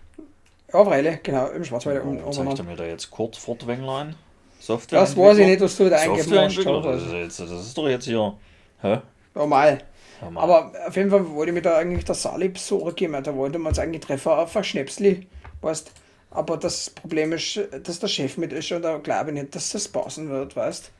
Ja, 0.72 0.84
freilich, 0.84 1.22
genau, 1.22 1.48
im 1.48 1.64
Schwarzwald. 1.64 2.02
Oh, 2.04 2.08
um, 2.08 2.32
zeigt 2.32 2.58
er 2.58 2.64
mir 2.64 2.76
da 2.76 2.84
jetzt 2.84 3.10
Kurt 3.10 3.36
Fortwänglein? 3.36 4.14
Software. 4.60 5.00
das 5.00 5.16
weiß 5.16 5.38
ich 5.38 5.46
nicht, 5.46 5.60
was 5.60 5.76
du 5.76 5.88
da 5.88 5.96
eingeben 5.96 6.30
das 6.30 7.02
ist, 7.02 7.12
jetzt, 7.12 7.40
das 7.40 7.50
ist 7.50 7.76
doch 7.76 7.88
jetzt 7.88 8.04
hier. 8.04 8.34
Hä? 8.82 8.98
Normal. 9.34 9.82
Mal. 10.28 10.42
Aber 10.42 10.72
auf 10.86 10.96
jeden 10.96 11.10
Fall 11.10 11.28
wollte 11.30 11.50
ich 11.50 11.54
mir 11.54 11.62
da 11.62 11.78
eigentlich 11.78 12.04
das 12.04 12.22
Sali 12.22 12.48
besuchen 12.48 12.94
gehen. 12.94 13.12
Da 13.12 13.34
wollte 13.34 13.58
man 13.58 13.70
uns 13.70 13.78
eigentlich 13.78 14.02
treffen 14.04 14.32
auf 14.32 14.56
ein 14.56 14.64
Schnäpsli. 14.64 15.26
Weißt 15.60 15.92
Aber 16.30 16.56
das 16.56 16.90
Problem 16.90 17.32
ist, 17.32 17.58
dass 17.82 18.00
der 18.00 18.08
Chef 18.08 18.36
mit 18.36 18.52
ist 18.52 18.70
und 18.72 18.82
da 18.82 18.98
glaube 18.98 19.30
ich 19.30 19.40
nicht, 19.40 19.54
dass 19.54 19.70
das 19.70 19.88
passen 19.88 20.28
wird, 20.28 20.56
weißt 20.56 20.90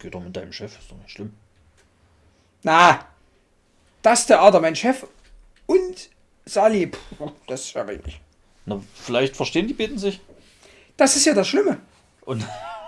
Geh 0.00 0.08
doch 0.08 0.22
mit 0.22 0.34
deinem 0.34 0.52
Chef, 0.52 0.78
ist 0.78 0.90
doch 0.90 0.96
nicht 0.96 1.10
schlimm. 1.10 1.34
Na, 2.62 3.06
das 4.00 4.26
der 4.26 4.40
Ader, 4.40 4.60
mein 4.60 4.74
Chef 4.74 5.06
und 5.66 6.10
Sali, 6.46 6.88
pff, 6.88 7.32
das 7.46 7.68
schaffe 7.68 7.94
ich 7.94 8.04
nicht. 8.04 8.20
Na, 8.64 8.80
vielleicht 8.94 9.36
verstehen 9.36 9.68
die 9.68 9.74
beten 9.74 9.98
sich. 9.98 10.20
Das 10.96 11.16
ist 11.16 11.26
ja 11.26 11.34
das 11.34 11.48
Schlimme. 11.48 11.78
Und, 12.22 12.46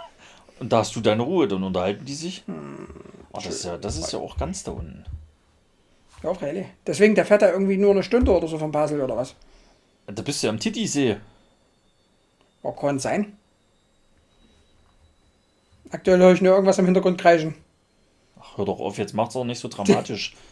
und 0.59 0.73
da 0.73 0.79
hast 0.79 0.97
du 0.97 1.01
deine 1.01 1.23
Ruhe, 1.23 1.49
dann 1.49 1.63
unterhalten 1.63 2.05
die 2.05 2.15
sich. 2.15 2.45
Hm, 2.47 2.89
Oh, 3.33 3.41
das, 3.43 3.47
ist 3.47 3.65
ja, 3.65 3.79
das 3.79 3.97
ist 3.97 4.13
ja 4.13 4.19
auch 4.19 4.37
ganz 4.37 4.63
da 4.63 4.73
unten. 4.73 5.05
Ja, 6.23 6.35
freilich. 6.35 6.67
Deswegen, 6.87 7.15
der 7.15 7.25
fährt 7.25 7.43
da 7.43 7.51
irgendwie 7.51 7.77
nur 7.77 7.93
eine 7.93 8.03
Stunde 8.03 8.33
oder 8.33 8.47
so 8.47 8.59
vom 8.59 8.71
Basel 8.71 9.01
oder 9.01 9.17
was. 9.17 9.35
Da 10.07 10.23
bist 10.23 10.43
du 10.43 10.47
ja 10.47 10.53
am 10.53 10.59
Titisee. 10.59 11.17
Oh, 12.63 12.73
kann 12.73 12.99
sein. 12.99 13.37
Aktuell 15.91 16.19
höre 16.19 16.33
ich 16.33 16.41
nur 16.41 16.53
irgendwas 16.53 16.79
im 16.79 16.85
Hintergrund 16.85 17.21
kreischen. 17.21 17.55
Ach, 18.41 18.57
hör 18.57 18.65
doch 18.65 18.81
auf, 18.81 18.99
jetzt 18.99 19.15
macht's 19.15 19.37
auch 19.37 19.45
nicht 19.45 19.59
so 19.59 19.69
dramatisch. 19.69 20.35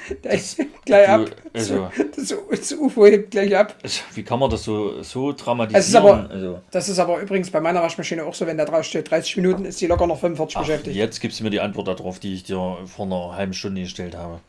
Der 0.24 0.32
ist 0.32 0.58
gleich 0.84 1.06
du- 1.06 1.12
ab. 1.12 1.30
also- 1.54 1.88
Das, 2.16 2.34
das 2.50 2.72
UFO 2.72 3.06
hebt 3.06 3.30
gleich 3.30 3.56
ab. 3.56 3.74
Also, 3.82 4.00
Wie 4.14 4.22
kann 4.22 4.38
man 4.38 4.50
das 4.50 4.64
so, 4.64 5.02
so 5.02 5.32
dramatisieren? 5.32 5.80
Es 5.80 5.88
ist 5.88 5.94
aber- 5.94 6.28
also, 6.30 6.60
Das 6.70 6.88
ist 6.88 6.98
aber 6.98 7.20
übrigens 7.20 7.50
bei 7.50 7.60
meiner 7.60 7.82
Waschmaschine 7.82 8.24
auch 8.24 8.34
so, 8.34 8.46
wenn 8.46 8.58
da 8.58 8.64
drauf 8.64 8.84
steht, 8.84 9.10
30 9.10 9.36
Minuten 9.36 9.64
ist 9.64 9.80
die 9.80 9.86
locker 9.86 10.06
noch 10.06 10.18
45 10.20 10.56
ach, 10.56 10.60
beschäftigt. 10.62 10.96
jetzt 10.96 11.20
gibst 11.20 11.40
du 11.40 11.44
mir 11.44 11.50
die 11.50 11.60
Antwort 11.60 11.88
darauf, 11.88 12.18
die 12.18 12.34
ich 12.34 12.44
dir 12.44 12.78
vor 12.86 13.06
einer 13.06 13.34
halben 13.36 13.52
Stunde 13.54 13.82
gestellt 13.82 14.16
habe. 14.16 14.40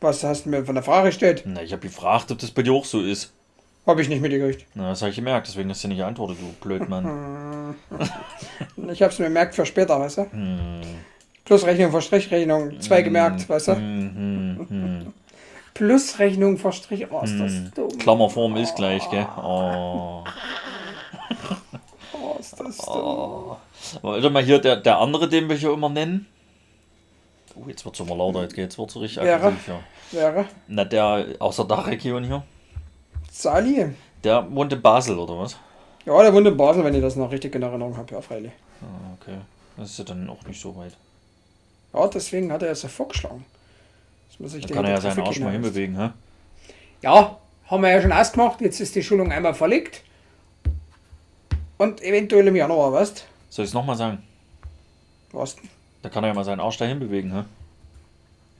Was 0.00 0.24
hast 0.24 0.46
du 0.46 0.50
mir 0.50 0.64
von 0.64 0.74
der 0.74 0.82
Frage 0.84 1.08
gestellt? 1.08 1.42
Na, 1.46 1.62
ich 1.62 1.72
habe 1.72 1.82
gefragt, 1.82 2.30
ob 2.32 2.38
das 2.38 2.50
bei 2.50 2.62
dir 2.62 2.72
auch 2.72 2.84
so 2.84 3.00
ist. 3.00 3.32
Habe 3.86 4.00
ich 4.02 4.08
nicht 4.08 4.20
mitgekriegt. 4.22 4.64
Na, 4.74 4.90
das 4.90 5.00
habe 5.02 5.10
ich 5.10 5.16
gemerkt, 5.16 5.48
deswegen 5.48 5.68
hast 5.70 5.82
du 5.82 5.88
nicht 5.88 5.98
geantwortet, 5.98 6.36
du 6.40 6.52
Blödmann. 6.66 7.74
Ich 8.92 9.02
habe 9.02 9.12
es 9.12 9.18
mir 9.18 9.26
gemerkt 9.26 9.54
für 9.54 9.64
später, 9.66 9.98
weißt 9.98 10.18
du? 10.18 10.22
Hm. 10.32 10.80
Plusrechnung 11.44 11.90
vor 11.90 12.00
Strichrechnung, 12.00 12.80
zwei 12.80 13.02
gemerkt, 13.02 13.48
weißt 13.48 13.68
du? 13.68 13.76
Hm, 13.76 14.14
hm, 14.16 14.66
hm. 14.68 15.12
Plusrechnung 15.74 16.58
vor 16.58 16.72
Strich, 16.72 17.10
oh, 17.10 17.20
ist 17.22 17.38
das 17.38 17.52
dumm. 17.74 17.98
Klammerform 17.98 18.56
ist 18.56 18.76
gleich, 18.76 19.08
gell? 19.10 19.26
Oh. 19.36 20.22
Oh, 22.12 22.36
ist 22.38 22.60
das 22.60 22.76
dumm. 22.76 22.94
oh. 22.94 23.56
Warte 24.02 24.30
mal 24.30 24.42
hier, 24.42 24.58
der, 24.58 24.76
der 24.76 24.98
andere, 24.98 25.28
den 25.28 25.48
wir 25.48 25.56
hier 25.56 25.72
immer 25.72 25.88
nennen. 25.88 26.26
Oh, 27.54 27.68
jetzt 27.68 27.84
wird 27.84 27.94
es 27.94 28.00
immer 28.00 28.16
lauter, 28.16 28.42
jetzt 28.42 28.54
geht's, 28.54 28.78
wird's 28.78 28.96
richtig 28.96 29.22
Wäre? 29.22 29.36
aggressiv 29.46 29.64
hier. 29.64 29.80
Wäre 30.20 30.44
Na, 30.68 30.84
der 30.84 31.26
aus 31.38 31.56
der 31.56 31.64
Dachregion 31.64 32.24
hier. 32.24 32.42
Sali. 33.30 33.94
Der 34.22 34.46
wohnt 34.54 34.72
in 34.72 34.80
Basel, 34.82 35.18
oder 35.18 35.38
was? 35.38 35.56
Ja, 36.04 36.20
der 36.22 36.32
wohnt 36.32 36.46
in 36.46 36.56
Basel, 36.56 36.84
wenn 36.84 36.94
ich 36.94 37.02
das 37.02 37.16
noch 37.16 37.30
richtig 37.30 37.54
in 37.54 37.62
Erinnerung 37.62 37.96
habe, 37.96 38.14
ja, 38.14 38.20
freilich. 38.20 38.52
Ah, 38.82 39.16
okay. 39.20 39.38
Das 39.76 39.90
ist 39.90 39.98
ja 39.98 40.04
dann 40.04 40.28
auch 40.28 40.44
nicht 40.46 40.60
so 40.60 40.76
weit. 40.76 40.96
Ja, 41.92 42.06
deswegen 42.08 42.52
hat 42.52 42.62
er 42.62 42.70
es 42.70 42.82
ja 42.82 42.88
vorgeschlagen. 42.88 43.44
Dass 44.28 44.40
man 44.40 44.48
sich 44.48 44.66
Da 44.66 44.74
kann 44.74 44.84
er 44.84 44.92
ja 44.92 45.00
seinen 45.00 45.20
Arsch 45.20 45.40
mal 45.40 45.52
hinbewegen, 45.52 45.96
hä? 45.98 46.10
Ja, 47.02 47.38
haben 47.66 47.82
wir 47.82 47.90
ja 47.90 48.00
schon 48.00 48.12
ausgemacht. 48.12 48.60
Jetzt 48.60 48.80
ist 48.80 48.94
die 48.94 49.02
Schulung 49.02 49.30
einmal 49.30 49.54
verlegt. 49.54 50.02
Und 51.78 52.02
eventuell 52.02 52.46
im 52.46 52.56
Januar, 52.56 52.92
weißt 52.92 53.26
Soll 53.50 53.64
ich 53.64 53.70
es 53.70 53.74
nochmal 53.74 53.96
sagen? 53.96 54.22
Was? 55.32 55.56
Da 56.02 56.08
kann 56.08 56.24
er 56.24 56.28
ja 56.28 56.34
mal 56.34 56.44
seinen 56.44 56.60
Arsch 56.60 56.78
dahin 56.78 56.98
bewegen, 57.00 57.32
hä? 57.32 57.44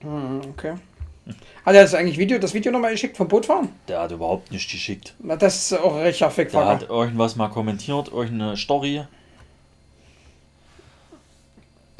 Hm, 0.01 0.41
okay. 0.49 0.73
Hat 1.65 1.75
er 1.75 1.83
das 1.83 1.93
eigentlich 1.93 2.17
Video, 2.17 2.37
das 2.37 2.53
Video 2.53 2.71
nochmal 2.71 2.91
geschickt 2.91 3.15
vom 3.15 3.29
Bootfahren? 3.29 3.69
Der 3.87 4.01
hat 4.01 4.11
überhaupt 4.11 4.51
nicht 4.51 4.69
geschickt. 4.69 5.13
Na, 5.19 5.37
das 5.37 5.71
ist 5.71 5.79
auch 5.79 5.95
recht 5.95 6.19
Der 6.19 6.29
Fickfacker. 6.29 6.67
hat 6.67 6.89
irgendwas 6.89 7.37
mal 7.37 7.47
kommentiert, 7.47 8.09
irgendeine 8.09 8.57
Story. 8.57 9.05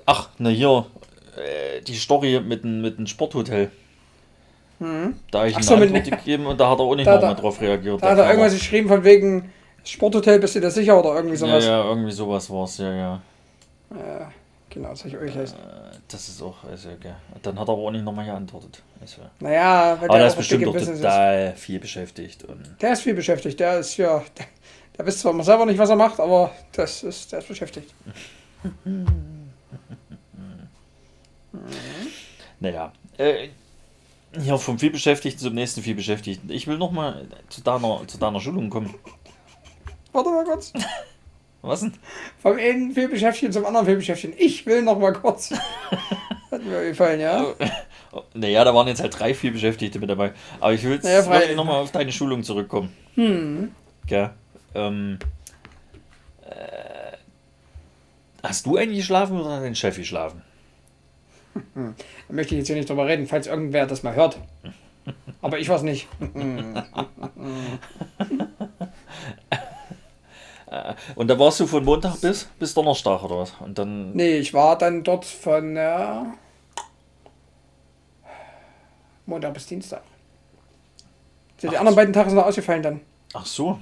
Ach, 0.06 0.28
ne, 0.38 0.50
hier. 0.50 0.86
Äh, 1.38 1.82
die 1.82 1.96
Story 1.96 2.40
mit 2.40 2.64
dem, 2.64 2.82
mit 2.82 3.10
Sporthotel. 3.10 3.72
Da 5.32 5.40
habe 5.40 5.50
ich 5.50 5.56
Ach 5.56 5.60
ihm 5.60 5.64
so, 5.64 5.76
eine 5.76 5.86
Antwort 5.86 6.04
gegeben 6.04 6.46
und 6.46 6.60
da 6.60 6.70
hat 6.70 6.80
er 6.80 6.84
auch 6.84 6.96
nicht 6.96 7.06
nochmal 7.06 7.36
drauf 7.36 7.62
reagiert. 7.62 8.02
Da 8.04 8.12
hat 8.12 8.18
er 8.18 8.28
irgendwas 8.30 8.54
geschrieben 8.54 8.90
von 8.90 9.04
wegen 9.04 9.50
Sporthotel, 9.86 10.40
bist 10.40 10.56
du 10.56 10.60
dir 10.60 10.72
sicher 10.72 11.00
oder 11.00 11.16
irgendwie 11.16 11.36
Ja, 11.36 11.40
sowas? 11.48 11.66
ja, 11.66 11.84
irgendwie 11.86 12.12
sowas 12.12 12.50
war 12.50 12.66
es, 12.66 12.78
ja, 12.80 12.92
ja. 12.94 13.22
Ja, 13.92 14.32
genau, 14.70 14.90
das 14.90 15.06
habe 15.06 15.10
ich 15.10 15.18
euch 15.18 15.36
heißt. 15.36 15.56
Äh, 15.56 15.98
Das 16.10 16.28
ist 16.28 16.42
auch, 16.42 16.64
also, 16.70 16.90
gell. 17.00 17.16
Dann 17.42 17.60
hat 17.60 17.68
er 17.68 17.72
aber 17.74 17.82
auch 17.82 17.92
nicht 17.92 18.04
nochmal 18.04 18.26
geantwortet. 18.26 18.82
Also. 19.00 19.22
Naja, 19.40 19.98
weil 20.00 20.10
Aber 20.10 20.18
der 20.18 20.28
ist 20.28 20.36
bestimmt 20.38 20.68
auch 20.68 20.76
total 20.76 21.54
viel 21.56 21.80
beschäftigt. 21.80 22.44
Und 22.44 22.62
ist. 22.62 22.82
Der 22.82 22.94
ist 22.94 23.02
viel 23.02 23.14
beschäftigt, 23.14 23.60
der 23.60 23.80
ist 23.80 23.96
ja. 23.98 24.24
Der, 24.38 24.46
der 24.98 25.08
weiß 25.08 25.20
zwar 25.20 25.32
immer 25.32 25.44
selber 25.44 25.66
nicht, 25.66 25.78
was 25.80 25.90
er 25.90 25.96
macht, 25.96 26.20
aber 26.20 26.52
das 26.74 27.04
ist, 27.04 27.32
der 27.32 27.40
ist 27.40 27.48
beschäftigt. 27.48 27.94
Naja, 32.60 32.92
äh, 33.18 33.50
hier 34.40 34.58
vom 34.58 34.80
Vielbeschäftigten 34.80 35.40
zum 35.40 35.54
nächsten 35.54 35.82
Vielbeschäftigten. 35.82 36.50
Ich 36.50 36.66
will 36.68 36.78
nochmal 36.78 37.28
zu 37.50 37.62
deiner, 37.62 38.02
zu 38.08 38.18
deiner 38.18 38.40
Schulung 38.40 38.70
kommen. 38.70 38.94
Warte 40.12 40.30
mal 40.30 40.44
kurz. 40.46 40.74
Was 41.62 41.80
denn? 41.82 41.94
Vom 42.42 42.58
einen 42.58 42.92
Fehlbeschäftigten 42.92 43.54
zum 43.54 43.66
anderen 43.66 43.86
Fehlbeschäftigten. 43.86 44.38
Ich 44.44 44.66
will 44.66 44.82
noch 44.82 45.00
mal 45.00 45.14
kurz. 45.14 45.52
Hat 46.52 46.64
mir 46.64 46.84
gefallen, 46.90 47.20
ja? 47.22 47.46
Oh, 48.12 48.22
Naja, 48.34 48.64
da 48.64 48.76
waren 48.76 48.88
jetzt 48.88 49.02
halt 49.02 49.18
drei 49.18 49.34
Vielbeschäftigte 49.34 49.98
mit 50.00 50.10
dabei. 50.10 50.34
Aber 50.60 50.74
ich 50.74 50.84
will 50.84 50.94
jetzt 50.94 51.04
Naja, 51.06 51.24
frei- 51.24 51.54
nochmal 51.56 51.82
auf 51.82 51.92
deine 51.92 52.12
Schulung 52.12 52.44
zurückkommen. 52.44 52.96
Hm. 53.16 53.72
Gell? 54.06 54.32
Ähm, 54.76 55.20
äh, 56.50 57.18
hast 58.44 58.66
du 58.66 58.76
eigentlich 58.78 59.00
geschlafen 59.00 59.40
oder 59.40 59.56
hat 59.56 59.64
dein 59.64 59.76
Chef 59.76 59.96
geschlafen? 59.96 60.42
Da 61.54 61.94
möchte 62.30 62.56
ich 62.56 62.60
jetzt 62.60 62.68
hier 62.68 62.76
nicht 62.76 62.90
drüber 62.90 63.08
reden, 63.08 63.28
falls 63.28 63.48
irgendwer 63.48 63.86
das 63.86 64.04
mal 64.04 64.16
hört. 64.16 64.38
Aber 65.42 65.60
ich 65.60 65.70
war's 65.70 65.84
nicht. 65.84 66.08
Und 71.16 71.28
da 71.28 71.38
warst 71.38 71.60
du 71.60 71.68
von 71.68 71.84
Montag 71.86 72.20
bis, 72.22 72.46
bis 72.58 72.74
Donnerstag 72.74 73.22
oder 73.24 73.38
was? 73.40 73.54
Und 73.60 73.78
dann. 73.78 74.14
Nee, 74.14 74.38
ich 74.38 74.54
war 74.54 74.78
dann 74.78 75.04
dort 75.04 75.26
von 75.26 75.78
äh, 75.78 76.24
Montag 79.26 79.54
bis 79.54 79.68
Dienstag. 79.68 80.02
Die 81.62 81.68
Ach 81.68 81.74
anderen 81.74 81.90
so. 81.94 81.96
beiden 81.96 82.14
Tage 82.14 82.30
sind 82.32 82.40
ausgefallen 82.40 82.82
dann. 82.84 83.02
Ach 83.34 83.46
so. 83.46 83.80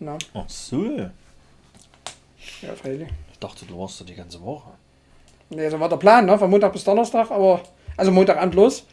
Na, 0.00 0.16
Ach 0.34 0.48
so. 0.48 0.84
ja, 2.62 2.74
freilich. 2.74 3.08
Ich 3.32 3.38
dachte, 3.38 3.66
du 3.66 3.78
warst 3.78 4.00
da 4.00 4.04
die 4.04 4.14
ganze 4.14 4.40
Woche. 4.42 4.70
Nee, 5.50 5.68
so 5.70 5.80
war 5.80 5.88
der 5.88 5.96
Plan, 5.96 6.26
ne? 6.26 6.38
Von 6.38 6.50
Montag 6.50 6.72
bis 6.72 6.84
Donnerstag, 6.84 7.30
aber. 7.30 7.62
Also 7.96 8.10
Montagabend 8.12 8.54
los. 8.54 8.84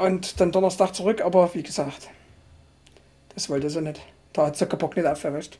Und 0.00 0.40
dann 0.40 0.52
Donnerstag 0.52 0.94
zurück, 0.94 1.20
aber 1.22 1.52
wie 1.54 1.62
gesagt. 1.62 2.08
Das 3.34 3.48
wollte 3.48 3.70
sie 3.70 3.80
nicht. 3.80 4.00
Da 4.32 4.46
hat 4.46 4.56
Zuckerbock 4.56 4.96
nicht 4.96 5.06
aufgewäscht. 5.06 5.58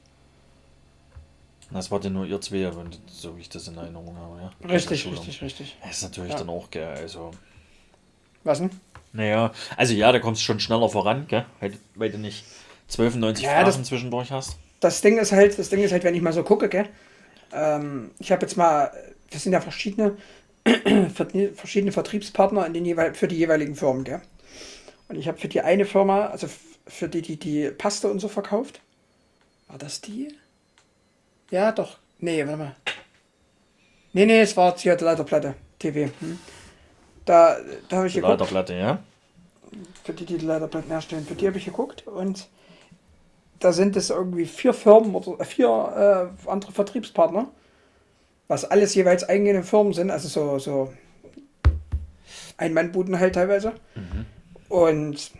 Das 1.70 1.90
war 1.90 2.00
ja 2.02 2.10
nur 2.10 2.26
ihr 2.26 2.40
zwei, 2.40 2.64
wenn- 2.76 2.90
so 3.08 3.36
wie 3.36 3.40
ich 3.40 3.48
das 3.48 3.66
in 3.68 3.76
Erinnerung 3.76 4.16
habe, 4.16 4.40
ja. 4.40 4.68
Richtig, 4.68 5.06
richtig, 5.10 5.42
richtig. 5.42 5.76
Das 5.82 5.96
ist 5.96 6.02
natürlich 6.02 6.32
Ja. 6.32 6.38
dann 6.38 6.48
auch, 6.50 6.70
gell, 6.70 6.86
also. 6.86 7.32
Was 8.44 8.58
denn? 8.58 8.70
Naja, 9.12 9.52
also 9.76 9.94
ja, 9.94 10.12
da 10.12 10.18
kommst 10.20 10.42
du 10.42 10.44
schon 10.44 10.60
schneller 10.60 10.88
voran, 10.88 11.26
gell? 11.26 11.44
Weil, 11.94 12.10
du 12.10 12.18
nicht 12.18 12.44
12,90 12.88 13.42
Ja, 13.44 13.64
das- 13.64 13.74
Fragen 13.74 13.84
zwischendurch 13.84 14.30
hast. 14.30 14.56
Das 14.80 15.00
Ding 15.00 15.18
ist 15.18 15.32
halt, 15.32 15.58
das 15.58 15.68
Ding 15.70 15.80
ist 15.82 15.90
halt, 15.92 16.04
wenn 16.04 16.14
ich 16.14 16.22
mal 16.22 16.32
so 16.32 16.42
gucke, 16.44 16.68
gell? 16.68 16.88
Ähm, 17.52 18.10
ich 18.18 18.30
habe 18.30 18.42
jetzt 18.42 18.56
mal, 18.56 18.92
das 19.30 19.42
sind 19.42 19.52
ja 19.52 19.60
verschiedene, 19.60 20.16
verschiedene 21.54 21.92
Vertriebspartner 21.92 22.66
in 22.66 22.74
den 22.74 22.84
jeweil, 22.84 23.14
für 23.14 23.28
die 23.28 23.36
jeweiligen 23.36 23.74
Firmen, 23.74 24.04
gell? 24.04 24.22
Und 25.08 25.16
ich 25.16 25.28
habe 25.28 25.38
für 25.38 25.48
die 25.48 25.60
eine 25.60 25.84
Firma, 25.84 26.26
also 26.26 26.48
für 26.86 27.08
die, 27.08 27.22
die 27.22 27.38
die 27.38 27.70
Paste 27.70 28.08
und 28.10 28.18
so 28.18 28.28
verkauft. 28.28 28.80
War 29.68 29.78
das 29.78 30.00
die? 30.00 30.34
Ja, 31.50 31.72
doch. 31.72 31.98
Nee, 32.18 32.44
warte 32.44 32.58
mal. 32.58 32.76
Nee, 34.12 34.26
nee, 34.26 34.40
es 34.40 34.56
war 34.56 34.76
hier 34.78 34.96
die 34.96 35.04
Leiterplatte, 35.04 35.54
TV. 35.78 36.10
Hm. 36.20 36.38
Da, 37.24 37.58
da 37.88 37.96
habe 37.98 38.06
ich 38.06 38.14
Die 38.14 38.20
geguckt. 38.20 38.40
Leiterplatte, 38.40 38.74
ja? 38.74 39.02
für 40.04 40.12
die, 40.12 40.24
die 40.24 40.38
die 40.38 40.46
Leiterplatten 40.46 40.90
herstellen. 40.90 41.26
Für 41.26 41.34
die 41.34 41.46
habe 41.46 41.58
ich 41.58 41.64
geguckt 41.64 42.06
und 42.06 42.48
da 43.58 43.72
sind 43.72 43.96
es 43.96 44.10
irgendwie 44.10 44.46
vier 44.46 44.72
Firmen 44.72 45.14
oder 45.14 45.40
äh, 45.40 45.44
vier 45.44 46.32
äh, 46.46 46.50
andere 46.50 46.72
Vertriebspartner, 46.72 47.48
was 48.48 48.64
alles 48.64 48.94
jeweils 48.94 49.28
eigene 49.28 49.62
Firmen 49.62 49.92
sind, 49.92 50.10
also 50.10 50.28
so, 50.28 50.58
so 50.58 50.92
Ein-Mann-Buden 52.56 53.18
halt 53.18 53.34
teilweise. 53.34 53.72
Und 54.68 55.30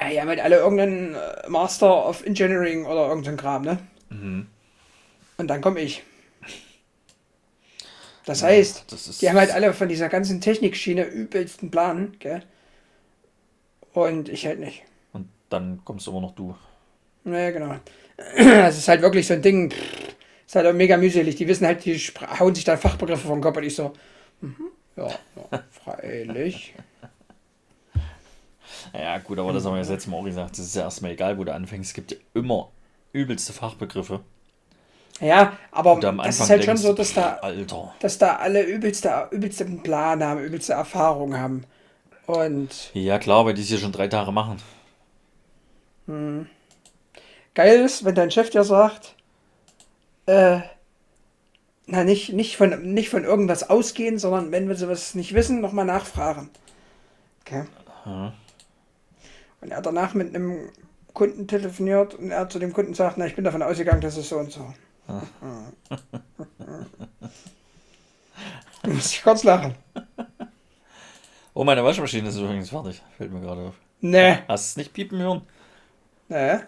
ja, 0.00 0.08
die 0.10 0.20
haben 0.20 0.28
halt 0.28 0.40
alle 0.40 0.56
irgendeinen 0.56 1.14
äh, 1.14 1.48
Master 1.48 2.06
of 2.08 2.24
Engineering 2.24 2.86
oder 2.86 3.08
irgendeinen 3.08 3.36
Kram, 3.36 3.62
ne? 3.62 3.78
Mhm. 4.10 4.46
Und 5.36 5.48
dann 5.48 5.60
komme 5.60 5.80
ich. 5.80 6.02
Das 8.24 8.42
heißt, 8.42 8.84
das 8.92 9.08
ist- 9.08 9.20
die 9.22 9.28
haben 9.28 9.36
halt 9.38 9.50
alle 9.50 9.72
von 9.74 9.88
dieser 9.88 10.08
ganzen 10.08 10.40
Technikschiene 10.40 11.04
übelsten 11.04 11.70
Plan, 11.70 12.14
gell? 12.20 12.42
Und 13.92 14.28
ich 14.28 14.46
halt 14.46 14.60
nicht. 14.60 14.82
Und 15.12 15.28
dann 15.50 15.80
kommst 15.84 16.06
immer 16.06 16.20
noch 16.20 16.34
du. 16.34 16.56
Naja, 17.24 17.50
genau. 17.50 17.74
Es 18.36 18.78
ist 18.78 18.88
halt 18.88 19.02
wirklich 19.02 19.26
so 19.26 19.34
ein 19.34 19.42
Ding. 19.42 19.70
pff, 19.70 20.14
Ist 20.52 20.56
halt 20.56 20.66
auch 20.66 20.74
mega 20.74 20.98
mühselig. 20.98 21.36
Die 21.36 21.48
wissen 21.48 21.66
halt, 21.66 21.82
die 21.82 21.96
hauen 21.96 22.54
sich 22.54 22.64
da 22.64 22.76
Fachbegriffe 22.76 23.26
vom 23.26 23.40
Kopf 23.40 23.56
und 23.56 23.62
ich 23.62 23.74
so, 23.74 23.94
mhm, 24.42 24.68
ja, 24.96 25.08
ja, 25.08 25.64
freilich. 25.70 26.74
Ja, 28.92 29.16
gut, 29.16 29.38
aber 29.38 29.54
das 29.54 29.64
haben 29.64 29.72
wir 29.72 29.76
ja 29.76 29.80
das 29.80 29.88
letzte 29.88 30.10
Mal 30.10 30.18
auch 30.18 30.24
gesagt. 30.24 30.50
Das 30.50 30.66
ist 30.66 30.76
ja 30.76 30.82
erstmal 30.82 31.12
egal, 31.12 31.38
wo 31.38 31.44
du 31.44 31.54
anfängst. 31.54 31.88
Es 31.88 31.94
gibt 31.94 32.10
ja 32.10 32.18
immer 32.34 32.68
übelste 33.14 33.54
Fachbegriffe. 33.54 34.20
Ja, 35.22 35.56
aber 35.70 35.98
das 35.98 36.38
ist 36.40 36.50
halt 36.50 36.64
schon 36.64 36.66
denkst 36.66 36.82
so, 36.82 36.88
du, 36.88 36.96
dass 36.96 37.14
da, 37.14 37.36
Alter. 37.36 37.94
dass 38.00 38.18
da 38.18 38.36
alle 38.36 38.62
übelste, 38.62 39.28
übelste 39.30 39.64
Plan 39.64 40.22
haben, 40.22 40.44
übelste 40.44 40.74
Erfahrung 40.74 41.34
haben. 41.34 41.64
Und 42.26 42.90
Ja, 42.92 43.18
klar, 43.18 43.46
weil 43.46 43.54
die 43.54 43.62
es 43.62 43.68
hier 43.68 43.78
schon 43.78 43.92
drei 43.92 44.08
Tage 44.08 44.32
machen. 44.32 44.58
geil 47.54 47.80
ist, 47.80 48.04
wenn 48.04 48.14
dein 48.14 48.30
Chef 48.30 48.50
dir 48.50 48.64
sagt, 48.64 49.14
äh, 50.26 50.60
na, 51.86 52.04
nicht, 52.04 52.32
nicht, 52.32 52.56
von, 52.56 52.94
nicht 52.94 53.10
von 53.10 53.24
irgendwas 53.24 53.68
ausgehen, 53.68 54.18
sondern 54.18 54.52
wenn 54.52 54.68
wir 54.68 54.76
sowas 54.76 55.14
nicht 55.14 55.34
wissen, 55.34 55.60
nochmal 55.60 55.84
nachfragen. 55.84 56.50
Okay. 57.40 57.64
Ja. 58.06 58.32
Und 59.60 59.70
er 59.70 59.82
danach 59.82 60.14
mit 60.14 60.34
einem 60.34 60.70
Kunden 61.12 61.46
telefoniert 61.46 62.14
und 62.14 62.30
er 62.30 62.48
zu 62.48 62.58
dem 62.58 62.72
Kunden 62.72 62.94
sagt, 62.94 63.18
na, 63.18 63.26
ich 63.26 63.34
bin 63.34 63.44
davon 63.44 63.62
ausgegangen, 63.62 64.00
das 64.00 64.16
ist 64.16 64.28
so 64.28 64.38
und 64.38 64.52
so. 64.52 64.72
Du 68.82 68.90
musst 68.90 69.12
dich 69.12 69.22
kurz 69.22 69.44
lachen. 69.44 69.74
Oh, 71.54 71.64
meine 71.64 71.84
Waschmaschine 71.84 72.30
ist 72.30 72.38
übrigens 72.38 72.70
fertig. 72.70 73.02
Fällt 73.18 73.30
mir 73.30 73.42
gerade 73.42 73.60
auf. 73.60 73.74
Nee. 74.00 74.38
Hast 74.48 74.68
du 74.68 74.70
es 74.70 74.76
nicht 74.78 74.94
piepen 74.94 75.18
hören? 75.18 75.42
Nee. 76.28 76.60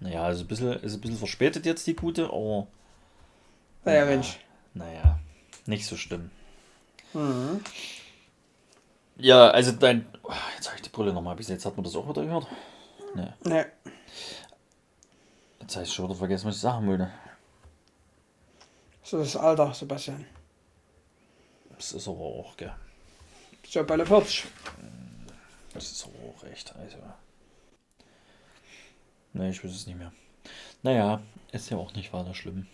Naja, 0.00 0.24
also 0.24 0.44
ein 0.44 0.46
bisschen, 0.46 0.74
ist 0.74 0.94
ein 0.94 1.00
bisschen 1.00 1.16
verspätet 1.16 1.64
jetzt 1.64 1.86
die 1.86 1.96
gute, 1.96 2.26
aber 2.26 2.66
Naja, 3.86 4.04
Mensch. 4.04 4.38
naja, 4.74 5.18
nicht 5.66 5.86
so 5.86 5.96
schlimm. 5.96 6.30
Mhm. 7.14 7.62
Ja, 9.16 9.48
also 9.50 9.72
dein. 9.72 10.06
Oh, 10.22 10.32
Jetzt 10.56 10.66
habe 10.66 10.76
ich 10.76 10.82
die 10.82 10.90
Brille 10.90 11.12
nochmal. 11.12 11.36
Bis 11.36 11.48
jetzt 11.48 11.64
hat 11.64 11.76
man 11.76 11.84
das 11.84 11.94
auch 11.96 12.08
wieder 12.08 12.22
gehört. 12.22 12.46
Nee. 13.14 13.32
Nee. 13.44 13.64
Jetzt 15.60 15.76
habe 15.76 15.86
ich 15.86 15.92
schon 15.92 16.04
wieder 16.06 16.14
vergessen, 16.16 16.48
was 16.48 16.56
ich 16.56 16.60
sagen 16.60 16.86
wollte. 16.86 17.10
So 19.02 19.18
ist 19.20 19.34
das 19.34 19.42
Alter, 19.42 19.72
Sebastian. 19.72 20.26
Das 21.76 21.92
ist 21.92 22.08
aber 22.08 22.18
auch, 22.20 22.56
gell. 22.56 22.74
So 23.66 23.84
bei 23.84 23.96
der 23.96 24.06
40. 24.06 24.44
Das 25.74 25.90
ist 25.92 26.04
aber 26.06 26.18
auch 26.28 26.42
recht. 26.42 26.74
Also. 26.76 26.98
Nee, 29.32 29.50
ich 29.50 29.62
weiß 29.64 29.70
es 29.70 29.86
nicht 29.86 29.98
mehr. 29.98 30.12
Naja, 30.82 31.22
ist 31.52 31.70
ja 31.70 31.76
auch 31.76 31.92
nicht 31.94 32.12
weiter 32.12 32.34
schlimm. 32.34 32.66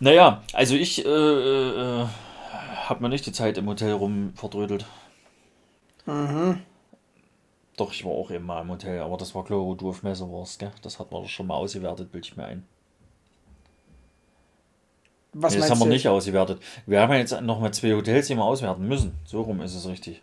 Naja, 0.00 0.42
also 0.52 0.74
ich 0.74 1.04
äh, 1.04 1.08
äh, 1.08 2.06
habe 2.88 3.02
mir 3.02 3.08
nicht 3.08 3.26
die 3.26 3.32
Zeit 3.32 3.58
im 3.58 3.68
Hotel 3.68 3.92
rum 3.92 4.32
verdrödelt. 4.34 4.86
Mhm. 6.06 6.60
Doch, 7.76 7.92
ich 7.92 8.04
war 8.04 8.12
auch 8.12 8.30
eben 8.30 8.46
mal 8.46 8.60
im 8.62 8.70
Hotel, 8.70 9.00
aber 9.00 9.16
das 9.16 9.34
war 9.34 9.44
klar, 9.44 9.60
wo 9.60 9.74
du 9.74 9.88
auf 9.88 10.02
Messe 10.02 10.30
warst, 10.30 10.58
gell? 10.58 10.70
Das 10.82 10.98
hat 10.98 11.10
man 11.10 11.22
doch 11.22 11.28
schon 11.28 11.46
mal 11.46 11.54
ausgewertet, 11.54 12.12
bild 12.12 12.26
ich 12.26 12.36
mir 12.36 12.44
ein. 12.44 12.64
Was 15.32 15.54
nee, 15.54 15.60
das 15.60 15.70
haben 15.70 15.80
wir 15.80 15.86
du? 15.86 15.90
nicht 15.90 16.06
ausgewertet. 16.06 16.62
Wir 16.86 17.00
haben 17.00 17.12
ja 17.12 17.18
jetzt 17.18 17.40
noch 17.40 17.58
mal 17.58 17.72
zwei 17.72 17.92
Hotels, 17.94 18.28
die 18.28 18.36
wir 18.36 18.44
auswerten 18.44 18.86
müssen. 18.86 19.14
So 19.24 19.42
rum 19.42 19.60
ist 19.60 19.74
es 19.74 19.88
richtig. 19.88 20.22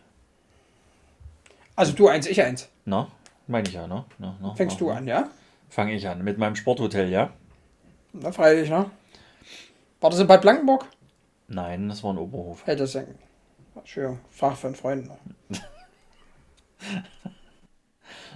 Also 1.76 1.92
du 1.92 2.08
eins, 2.08 2.28
ich 2.28 2.42
eins. 2.42 2.70
Na? 2.86 3.08
Meine 3.48 3.68
ich 3.68 3.74
ja, 3.74 3.88
ne? 3.88 4.06
Na, 4.20 4.38
na, 4.42 4.56
Fängst 4.56 4.80
na, 4.80 4.86
du 4.86 4.92
an, 4.92 5.08
ja? 5.08 5.30
Fange 5.70 5.94
ich 5.94 6.08
an. 6.08 6.24
Mit 6.24 6.38
meinem 6.38 6.56
Sporthotel, 6.56 7.10
ja? 7.10 7.32
Na, 8.13 8.32
freilich, 8.32 8.69
ne? 8.69 8.89
War 10.00 10.10
das 10.10 10.19
in 10.19 10.28
Bad 10.28 10.41
Blankenburg? 10.41 10.86
Nein, 11.47 11.89
das 11.89 12.04
war 12.04 12.13
ein 12.13 12.17
Oberhof. 12.17 12.65
Hätte 12.65 12.80
das 12.84 12.93
sein. 12.93 13.15
Schön. 13.84 14.19
Frag 14.30 14.58
von 14.58 14.76
Freunden. 14.76 15.12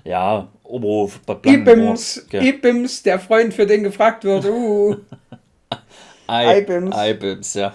Ja, 0.03 0.49
Oberhof, 0.63 1.19
Bad 1.21 1.41
Blankenburg. 1.41 1.77
Ibims, 1.77 2.25
gell. 2.29 2.45
Ibims, 2.45 3.01
der 3.03 3.19
Freund, 3.19 3.53
für 3.53 3.65
den 3.65 3.81
gefragt 3.83 4.23
wird. 4.23 4.45
Uh, 4.45 4.97
I- 6.29 6.59
Ibims. 6.59 6.95
Ibims, 6.95 7.53
ja. 7.55 7.73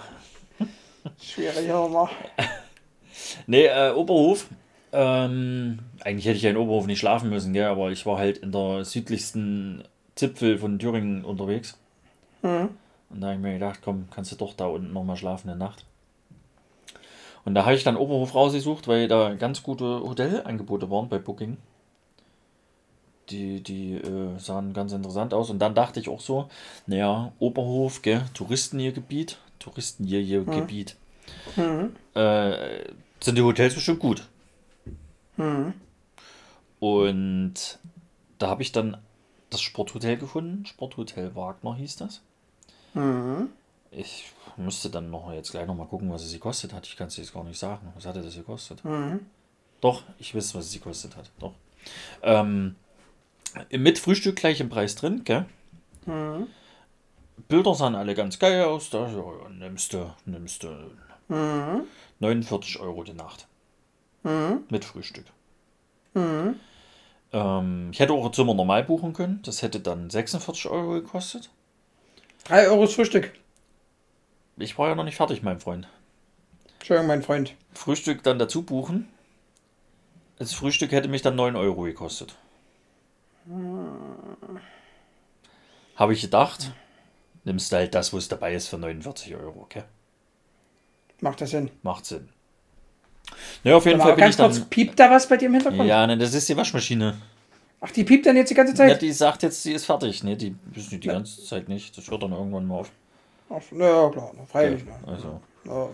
schwierig, 1.21 1.69
aber. 1.71 2.09
Nee, 3.47 3.65
äh, 3.65 3.91
Oberhof. 3.91 4.47
Ähm, 4.93 5.79
eigentlich 6.03 6.25
hätte 6.25 6.35
ich 6.37 6.43
ja 6.43 6.49
in 6.49 6.57
Oberhof 6.57 6.85
nicht 6.85 6.99
schlafen 6.99 7.29
müssen, 7.29 7.53
gell? 7.53 7.65
aber 7.65 7.91
ich 7.91 8.05
war 8.05 8.17
halt 8.17 8.37
in 8.39 8.51
der 8.51 8.83
südlichsten 8.83 9.83
Zipfel 10.15 10.57
von 10.57 10.79
Thüringen 10.79 11.23
unterwegs. 11.23 11.77
Mhm. 12.41 12.69
Und 13.09 13.21
da 13.21 13.27
habe 13.27 13.35
ich 13.35 13.41
mir 13.41 13.53
gedacht, 13.53 13.79
komm, 13.83 14.07
kannst 14.09 14.31
du 14.31 14.35
doch 14.35 14.53
da 14.53 14.65
unten 14.67 14.93
nochmal 14.93 15.17
schlafen 15.17 15.49
in 15.49 15.59
der 15.59 15.67
Nacht. 15.67 15.85
Und 17.43 17.55
da 17.55 17.65
habe 17.65 17.75
ich 17.75 17.83
dann 17.83 17.97
Oberhof 17.97 18.35
rausgesucht, 18.35 18.87
weil 18.87 19.07
da 19.07 19.33
ganz 19.33 19.63
gute 19.63 20.01
Hotelangebote 20.01 20.89
waren 20.89 21.09
bei 21.09 21.17
Booking. 21.17 21.57
Die, 23.29 23.61
die 23.61 23.93
äh, 23.95 24.37
sahen 24.37 24.73
ganz 24.73 24.91
interessant 24.91 25.33
aus. 25.33 25.49
Und 25.49 25.59
dann 25.59 25.73
dachte 25.73 25.99
ich 25.99 26.09
auch 26.09 26.19
so, 26.19 26.49
naja, 26.85 27.31
Oberhof, 27.39 28.01
gell, 28.01 28.23
Touristengebiet, 28.33 29.37
Touristengebiet. 29.59 30.95
Mhm. 31.55 31.95
Äh, 32.13 32.83
sind 33.21 33.37
die 33.37 33.41
Hotels 33.41 33.75
bestimmt 33.75 33.99
gut. 33.99 34.27
Mhm. 35.37 35.73
Und 36.79 37.79
da 38.37 38.47
habe 38.47 38.61
ich 38.61 38.71
dann 38.71 38.97
das 39.49 39.61
Sporthotel 39.61 40.17
gefunden. 40.17 40.65
Sporthotel 40.65 41.35
Wagner 41.35 41.75
hieß 41.75 41.97
das. 41.97 42.21
Mhm. 42.93 43.49
Ich 43.91 44.31
müsste 44.57 44.89
dann 44.89 45.09
noch 45.09 45.31
jetzt 45.33 45.51
gleich 45.51 45.67
noch 45.67 45.75
mal 45.75 45.85
gucken, 45.87 46.11
was 46.11 46.23
es 46.23 46.33
gekostet 46.33 46.73
hat. 46.73 46.87
Ich 46.87 46.95
kann 46.95 47.07
es 47.07 47.17
jetzt 47.17 47.33
gar 47.33 47.43
nicht 47.43 47.59
sagen. 47.59 47.91
Was 47.95 48.05
hatte 48.05 48.21
das 48.21 48.35
gekostet? 48.35 48.83
Mhm. 48.85 49.25
Doch, 49.81 50.03
ich 50.19 50.35
weiß, 50.35 50.55
was 50.55 50.65
es 50.67 50.73
gekostet 50.73 51.15
hat. 51.15 51.29
Doch. 51.39 51.53
Ähm, 52.21 52.75
mit 53.71 53.99
Frühstück 53.99 54.35
gleich 54.35 54.59
im 54.59 54.69
Preis 54.69 54.95
drin, 54.95 55.23
gell? 55.23 55.45
Mhm. 56.05 56.47
Bilder 57.47 57.73
sahen 57.75 57.95
alle 57.95 58.13
ganz 58.15 58.39
geil 58.39 58.63
aus. 58.63 58.89
Da 58.91 59.07
ja, 59.07 59.17
ja, 59.17 59.49
nimmst 59.49 59.93
du, 59.93 60.13
nimmst 60.25 60.63
du 60.63 60.69
Mhm. 61.31 61.85
49 62.19 62.79
Euro 62.79 63.03
die 63.03 63.13
Nacht. 63.13 63.47
Mhm. 64.23 64.63
Mit 64.69 64.83
Frühstück. 64.85 65.25
Mhm. 66.13 66.59
Ähm, 67.31 67.89
ich 67.91 67.99
hätte 67.99 68.13
auch 68.13 68.25
ein 68.25 68.33
Zimmer 68.33 68.53
normal 68.53 68.83
buchen 68.83 69.13
können. 69.13 69.39
Das 69.43 69.61
hätte 69.61 69.79
dann 69.79 70.09
46 70.09 70.67
Euro 70.67 70.91
gekostet. 70.93 71.49
Drei 72.51 72.67
Euro 72.67 72.81
das 72.81 72.95
Frühstück. 72.95 73.31
Ich 74.57 74.77
war 74.77 74.89
ja 74.89 74.95
noch 74.95 75.05
nicht 75.05 75.15
fertig, 75.15 75.41
mein 75.41 75.61
Freund. 75.61 75.87
Entschuldigung, 76.79 77.07
mein 77.07 77.23
Freund. 77.23 77.55
Frühstück 77.71 78.23
dann 78.23 78.39
dazu 78.39 78.63
buchen. 78.63 79.07
Das 80.37 80.53
Frühstück 80.53 80.91
hätte 80.91 81.07
mich 81.07 81.21
dann 81.21 81.37
9 81.37 81.55
Euro 81.55 81.83
gekostet. 81.83 82.35
habe 85.95 86.13
ich 86.13 86.21
gedacht, 86.21 86.73
nimmst 87.45 87.71
du 87.71 87.77
halt 87.77 87.95
das, 87.95 88.11
wo 88.11 88.17
es 88.17 88.27
dabei 88.27 88.53
ist, 88.53 88.67
für 88.67 88.77
49 88.77 89.33
Euro, 89.35 89.61
okay? 89.61 89.83
Macht 91.21 91.39
das 91.39 91.51
Sinn. 91.51 91.71
Macht 91.83 92.05
Sinn. 92.05 92.27
Ja, 93.63 93.77
auf 93.77 93.85
jeden 93.85 94.01
Fall 94.01 94.11
bin 94.15 94.19
ganz 94.19 94.35
ich 94.35 94.37
dann. 94.37 94.51
kurz, 94.51 94.65
piept 94.65 94.99
da 94.99 95.09
was 95.09 95.29
bei 95.29 95.37
dir 95.37 95.45
im 95.45 95.53
Hintergrund? 95.53 95.87
Ja, 95.87 96.05
ne, 96.05 96.17
das 96.17 96.33
ist 96.33 96.49
die 96.49 96.57
Waschmaschine. 96.57 97.17
Ach, 97.83 97.89
die 97.91 98.03
piept 98.03 98.25
dann 98.27 98.35
jetzt 98.37 98.49
die 98.49 98.53
ganze 98.53 98.73
Ja, 98.73 98.89
Zeit? 98.89 99.01
die 99.01 99.11
sagt 99.11 99.41
jetzt, 99.43 99.63
sie 99.63 99.73
ist 99.73 99.85
fertig. 99.85 100.23
Ne, 100.23 100.37
die 100.37 100.55
ist 100.75 100.91
nicht 100.91 101.03
die 101.03 101.07
ganze 101.07 101.43
Zeit 101.43 101.67
nicht. 101.67 101.97
Das 101.97 102.09
hört 102.09 102.21
dann 102.23 102.31
irgendwann 102.31 102.65
mal 102.67 102.79
auf. 102.81 102.91
Ach, 103.49 103.61
na 103.71 103.85
ja, 103.85 104.09
klar, 104.09 104.31
freilich. 104.47 104.85
ne. 104.85 104.93
Also. 105.07 105.41
Ja. 105.65 105.89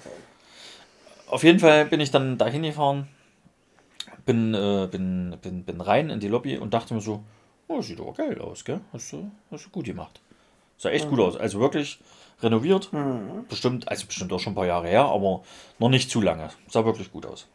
Auf 1.30 1.44
jeden 1.44 1.60
Fall 1.60 1.86
bin 1.86 2.00
ich 2.00 2.12
dann 2.12 2.38
dahin 2.38 2.64
gefahren, 2.64 3.08
bin, 4.26 4.54
äh, 4.54 4.88
bin, 4.92 5.38
bin, 5.42 5.64
bin 5.64 5.82
rein 5.82 6.10
in 6.10 6.20
die 6.20 6.28
Lobby 6.28 6.58
und 6.58 6.74
dachte 6.74 6.94
mir 6.94 7.02
so, 7.02 7.24
oh, 7.68 7.82
sieht 7.82 8.00
aber 8.00 8.14
geil 8.14 8.40
aus, 8.40 8.64
gell? 8.64 8.82
Hast 8.94 9.12
du, 9.14 9.32
hast 9.52 9.66
du 9.66 9.70
gut 9.70 9.86
gemacht. 9.86 10.22
Sah 10.78 10.90
echt 10.90 11.10
gut 11.10 11.20
aus. 11.20 11.36
Also 11.36 11.60
wirklich 11.60 12.00
renoviert. 12.42 12.92
Bestimmt, 13.50 13.88
also 13.88 14.06
bestimmt 14.06 14.32
auch 14.32 14.40
schon 14.40 14.54
ein 14.54 14.56
paar 14.56 14.68
Jahre 14.68 14.88
her, 14.88 15.06
aber 15.06 15.42
noch 15.80 15.90
nicht 15.90 16.12
zu 16.12 16.22
lange. 16.22 16.50
Sah 16.70 16.86
wirklich 16.86 17.12
gut 17.12 17.26
aus. 17.26 17.48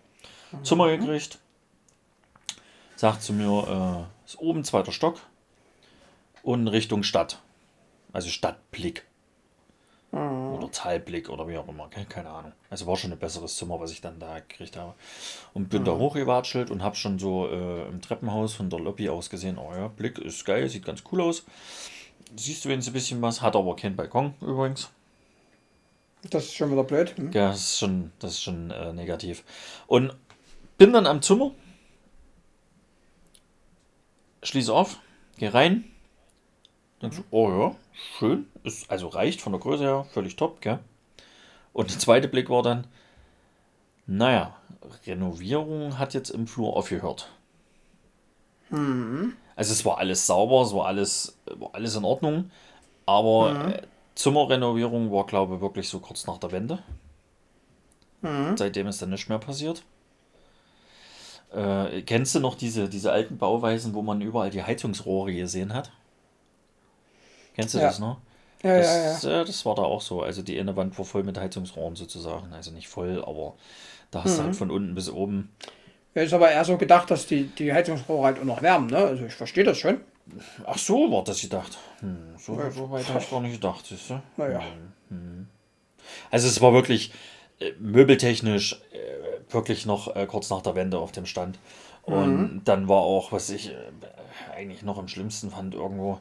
Zimmer 0.65 0.89
gekriegt. 0.97 1.39
Sagt 2.97 3.23
zu 3.23 3.33
mir, 3.33 3.47
äh, 3.47 4.22
ist 4.35 4.41
oben 4.41 4.65
zweiter 4.65 4.93
Stock 4.93 5.21
und 6.43 6.69
Richtung 6.69 7.03
Stadt. 7.03 7.41
Also 8.13 8.29
Stadtblick. 8.29 9.05
Oder 10.13 10.71
Talblick 10.71 11.31
oder 11.31 11.49
wie 11.49 11.57
auch 11.57 11.67
immer, 11.69 11.89
ke- 11.89 12.05
keine 12.05 12.29
Ahnung. 12.29 12.53
Also 12.69 12.87
war 12.87 12.97
schon 12.99 13.13
ein 13.13 13.19
besseres 13.19 13.57
Zimmer, 13.57 13.81
was 13.81 13.93
ich 13.93 14.03
dann 14.03 14.19
da 14.19 14.41
gekriegt 14.41 14.77
habe. 14.77 14.93
Und 15.55 15.71
bin 15.71 15.87
da 15.87 15.93
hochgewatschelt 15.93 16.71
und 16.71 16.83
habe 16.83 16.97
schon 16.97 17.19
so 17.19 17.49
äh, 17.49 17.89
im 17.89 18.03
Treppenhaus 18.03 18.53
von 18.53 18.69
der 18.69 18.79
Lobby 18.79 19.09
aus 19.09 19.31
gesehen, 19.31 19.57
oh 19.57 19.73
ja, 19.75 19.89
Blick 19.89 20.19
ist 20.19 20.45
geil, 20.45 20.69
sieht 20.69 20.85
ganz 20.85 21.03
cool 21.11 21.23
aus. 21.23 21.45
Siehst 22.37 22.63
du 22.63 22.69
wenigstens 22.69 22.93
ein 22.93 22.95
bisschen 22.95 23.23
was, 23.23 23.41
hat 23.41 23.57
aber 23.57 23.75
keinen 23.75 23.97
Balkon 23.97 24.35
übrigens. 24.43 24.91
Das 26.29 26.45
ist 26.45 26.57
schon 26.57 26.71
wieder 26.71 26.85
blöd. 26.85 27.17
Hm? 27.17 27.33
Ja, 27.33 27.49
das 27.49 27.61
ist 27.61 27.79
schon, 27.79 28.13
das 28.19 28.33
ist 28.33 28.43
schon 28.43 28.71
äh, 28.71 28.93
negativ. 28.93 29.45
Und 29.87 30.15
bin 30.77 30.93
dann 30.93 31.07
am 31.07 31.23
Zimmer, 31.23 31.53
schließe 34.43 34.73
auf, 34.73 34.99
gehe 35.39 35.53
rein, 35.53 35.85
denk 37.01 37.15
so, 37.15 37.23
oh 37.31 37.51
ja, 37.51 37.77
schön, 38.19 38.47
ist, 38.65 38.91
also 38.91 39.09
reicht 39.09 39.41
von 39.41 39.53
der 39.53 39.61
Größe 39.61 39.85
her, 39.85 40.07
völlig 40.13 40.37
top, 40.37 40.61
gell? 40.61 40.79
Und 41.73 41.91
der 41.91 41.99
zweite 41.99 42.29
Blick 42.29 42.51
war 42.51 42.63
dann, 42.63 42.87
naja, 44.07 44.57
Renovierung 45.07 45.99
hat 45.99 46.15
jetzt 46.15 46.31
im 46.31 46.47
Flur 46.47 46.77
aufgehört. 46.77 47.31
Also 49.57 49.73
es 49.73 49.85
war 49.85 49.99
alles 49.99 50.27
sauber, 50.27 50.63
es 50.63 50.75
war 50.75 50.87
alles, 50.87 51.39
war 51.47 51.71
alles 51.75 51.95
in 51.97 52.05
Ordnung, 52.05 52.51
aber 53.07 53.51
äh, 53.77 53.83
Zimmerrenovierung 54.15 55.11
war, 55.13 55.27
glaube 55.27 55.57
ich, 55.57 55.61
wirklich 55.61 55.89
so 55.89 56.01
kurz 56.01 56.27
nach 56.27 56.39
der 56.39 56.53
Wende. 56.53 56.79
Seitdem 58.57 58.87
ist 58.87 59.03
dann 59.03 59.11
nichts 59.11 59.29
mehr 59.29 59.39
passiert. 59.39 59.83
Äh, 61.55 62.03
kennst 62.03 62.35
du 62.35 62.41
noch 62.41 62.55
diese, 62.55 62.89
diese 62.89 63.13
alten 63.13 63.37
Bauweisen, 63.39 63.95
wo 63.95 64.03
man 64.03 64.21
überall 64.21 64.51
die 64.51 64.63
Heizungsrohre 64.63 65.33
gesehen 65.35 65.75
hat? 65.75 65.91
Kennst 67.55 67.75
du 67.75 67.79
Ja. 67.79 67.87
das 67.87 67.99
noch? 67.99 68.19
Ja, 68.63 68.77
das, 68.79 69.23
ja, 69.25 69.31
ja. 69.31 69.43
äh, 69.43 69.45
das 69.45 69.67
war 69.67 69.75
da 69.75 69.83
auch 69.83 70.01
so. 70.01 70.23
Also 70.23 70.43
die 70.43 70.59
eine 70.59 70.77
Wand 70.77 70.97
war 70.99 71.05
voll 71.05 71.25
mit 71.25 71.39
Heizungsrohren 71.39 71.97
sozusagen. 71.97 72.53
Also 72.53 72.71
nicht 72.71 72.89
voll, 72.89 73.23
aber 73.27 73.55
da 74.11 74.25
hast 74.25 74.39
du 74.39 74.43
Mhm. 74.43 74.47
halt 74.47 74.57
von 74.57 74.71
unten 74.71 74.95
bis 74.95 75.11
oben. 75.11 75.51
Ja, 76.15 76.23
ist 76.23 76.33
aber 76.33 76.51
eher 76.51 76.65
so 76.65 76.77
gedacht, 76.77 77.11
dass 77.11 77.27
die, 77.27 77.45
die 77.47 77.73
Heizungsrohre 77.73 78.27
halt 78.27 78.39
auch 78.39 78.45
noch 78.45 78.63
wärmen, 78.63 78.87
ne? 78.89 78.99
Also 78.99 79.25
ich 79.25 79.35
verstehe 79.35 79.65
das 79.65 79.79
schon. 79.79 80.01
Ach 80.67 80.79
so, 80.79 81.11
war 81.11 81.25
das 81.25 81.41
gedacht. 81.41 81.79
Hm, 82.01 82.35
so, 82.39 82.55
so 82.71 82.91
weit 82.91 83.09
habe 83.09 83.19
ich 83.19 83.31
gar 83.31 83.41
nicht 83.41 83.55
gedacht, 83.55 83.85
siehst 83.87 84.11
du? 84.11 84.23
Naja. 84.37 84.63
Also 86.31 86.49
es 86.49 86.61
war 86.61 86.73
wirklich 86.73 87.13
äh, 87.61 87.73
möbeltechnisch 87.79 88.81
äh, 88.93 89.32
wirklich 89.55 89.87
noch 89.87 90.15
äh, 90.17 90.27
kurz 90.27 90.51
nach 90.51 90.63
der 90.63 90.75
Wende 90.75 90.99
auf 90.99 91.13
dem 91.13 91.27
Stand. 91.27 91.59
Und 92.03 92.63
dann 92.65 92.89
war 92.89 93.03
auch, 93.03 93.31
was 93.33 93.49
ich 93.51 93.71
äh, 93.71 93.75
eigentlich 94.55 94.83
noch 94.83 94.99
am 94.99 95.09
schlimmsten 95.09 95.51
fand, 95.51 95.75
irgendwo 95.75 96.21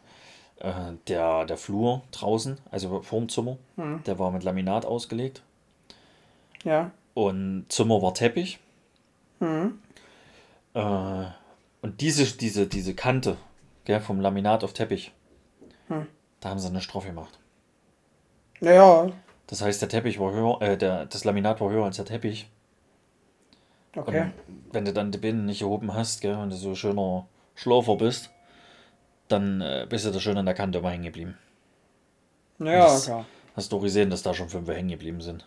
äh, 0.59 0.71
der, 1.07 1.45
der 1.45 1.57
Flur 1.57 2.01
draußen, 2.11 2.57
also 2.69 3.01
vorm 3.01 3.29
Zimmer, 3.29 3.57
der 4.05 4.19
war 4.19 4.31
mit 4.31 4.43
Laminat 4.43 4.85
ausgelegt. 4.85 5.41
Ja. 6.63 6.91
Und 7.15 7.65
Zimmer 7.69 8.01
war 8.01 8.13
Teppich. 8.13 8.59
Äh, 10.73 11.25
und 11.81 11.99
diese, 12.01 12.25
diese, 12.37 12.67
diese 12.67 12.93
Kante 12.93 13.37
gell, 13.85 13.99
vom 13.99 14.21
Laminat 14.21 14.63
auf 14.63 14.73
Teppich, 14.73 15.11
da 16.39 16.49
haben 16.49 16.59
sie 16.59 16.67
eine 16.67 16.81
Strophe 16.81 17.07
gemacht. 17.07 17.39
Naja, 18.59 19.11
Das 19.47 19.61
heißt, 19.63 19.81
der 19.81 19.89
Teppich 19.89 20.19
war 20.19 20.31
höher, 20.31 20.61
äh, 20.61 20.77
der, 20.77 21.07
das 21.07 21.23
Laminat 21.25 21.59
war 21.59 21.71
höher 21.71 21.85
als 21.85 21.95
der 21.97 22.05
Teppich. 22.05 22.47
Okay. 23.95 24.21
Und 24.21 24.33
wenn 24.73 24.85
du 24.85 24.93
dann 24.93 25.11
die 25.11 25.17
Binnen 25.17 25.45
nicht 25.45 25.59
gehoben 25.59 25.93
hast, 25.93 26.21
gell, 26.21 26.35
und 26.35 26.49
du 26.51 26.55
so 26.55 26.75
schöner 26.75 27.27
Schlaufer 27.55 27.95
bist, 27.97 28.29
dann 29.27 29.61
äh, 29.61 29.85
bist 29.89 30.05
du 30.05 30.11
da 30.11 30.19
schön 30.19 30.37
an 30.37 30.45
der 30.45 30.55
Kante 30.55 30.79
immer 30.79 30.91
hängen 30.91 31.03
geblieben. 31.05 31.37
Naja, 32.57 32.83
das- 32.85 33.05
klar. 33.05 33.25
Hast 33.55 33.71
du 33.71 33.79
gesehen, 33.79 34.09
dass 34.09 34.23
da 34.23 34.33
schon 34.33 34.47
fünf 34.49 34.67
hängen 34.69 34.87
geblieben 34.89 35.19
sind. 35.19 35.45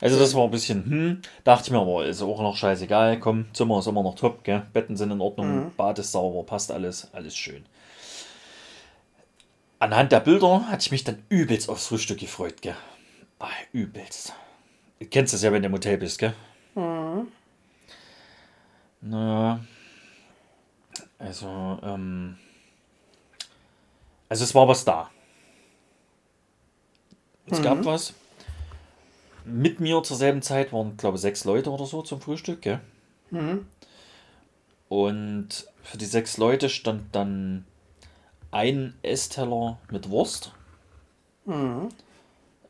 Also 0.00 0.18
das 0.18 0.34
war 0.34 0.44
ein 0.44 0.50
bisschen, 0.50 0.84
hm, 0.86 1.22
dachte 1.44 1.64
ich 1.66 1.70
mir 1.70 1.78
aber, 1.80 2.06
ist 2.06 2.22
auch 2.22 2.40
noch 2.40 2.56
scheißegal, 2.56 3.20
komm, 3.20 3.46
Zimmer 3.52 3.78
ist 3.80 3.86
immer 3.86 4.02
noch 4.02 4.14
top, 4.14 4.42
gell? 4.44 4.62
Betten 4.72 4.96
sind 4.96 5.10
in 5.10 5.20
Ordnung, 5.20 5.46
Bad 5.76 5.98
ist 5.98 6.10
sauber, 6.12 6.42
passt 6.44 6.72
alles, 6.72 7.12
alles 7.12 7.36
schön. 7.36 7.64
Anhand 9.78 10.10
der 10.12 10.20
Bilder 10.20 10.66
hatte 10.68 10.82
ich 10.82 10.90
mich 10.90 11.04
dann 11.04 11.22
übelst 11.28 11.68
aufs 11.68 11.86
Frühstück 11.86 12.18
gefreut, 12.18 12.60
gell? 12.62 12.76
Ah, 13.38 13.48
übelst. 13.72 14.32
Du 15.00 15.06
kennst 15.06 15.32
das 15.34 15.42
ja, 15.42 15.50
wenn 15.50 15.62
du 15.62 15.66
im 15.66 15.72
Hotel 15.72 15.98
bist, 15.98 16.18
gell? 16.18 16.34
Naja. 19.00 19.60
Also, 21.18 21.78
ähm. 21.82 22.36
Also 24.28 24.44
es 24.44 24.54
war 24.54 24.68
was 24.68 24.84
da. 24.84 25.10
Es 27.46 27.60
gab 27.62 27.84
was. 27.84 28.14
Mit 29.44 29.80
mir 29.80 30.02
zur 30.02 30.16
selben 30.16 30.42
Zeit 30.42 30.72
waren, 30.72 30.96
glaube 30.96 31.16
ich, 31.16 31.22
sechs 31.22 31.44
Leute 31.44 31.70
oder 31.70 31.86
so 31.86 32.02
zum 32.02 32.20
Frühstück, 32.20 32.62
gell? 32.62 32.80
Und 34.88 35.66
für 35.82 35.96
die 35.98 36.04
sechs 36.04 36.36
Leute 36.36 36.68
stand 36.68 37.14
dann 37.16 37.64
ein 38.50 38.94
Essteller 39.02 39.78
mit 39.90 40.10
Wurst. 40.10 40.52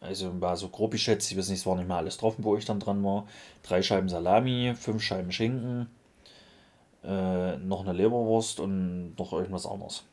Also 0.00 0.40
war 0.40 0.56
so 0.56 0.68
grob 0.68 0.92
geschätzt, 0.92 1.30
ich 1.30 1.36
weiß 1.36 1.50
nicht, 1.50 1.58
es 1.60 1.66
war 1.66 1.76
nicht 1.76 1.88
mal 1.88 1.98
alles 1.98 2.16
drauf, 2.16 2.34
wo 2.38 2.56
ich 2.56 2.64
dann 2.64 2.80
dran 2.80 3.04
war. 3.04 3.26
Drei 3.62 3.82
Scheiben 3.82 4.08
Salami, 4.08 4.74
fünf 4.74 5.02
Scheiben 5.02 5.30
Schinken, 5.30 5.88
äh, 7.04 7.56
noch 7.58 7.80
eine 7.82 7.92
Leberwurst 7.92 8.60
und 8.60 9.14
noch 9.18 9.32
irgendwas 9.34 9.66
anderes. 9.66 10.04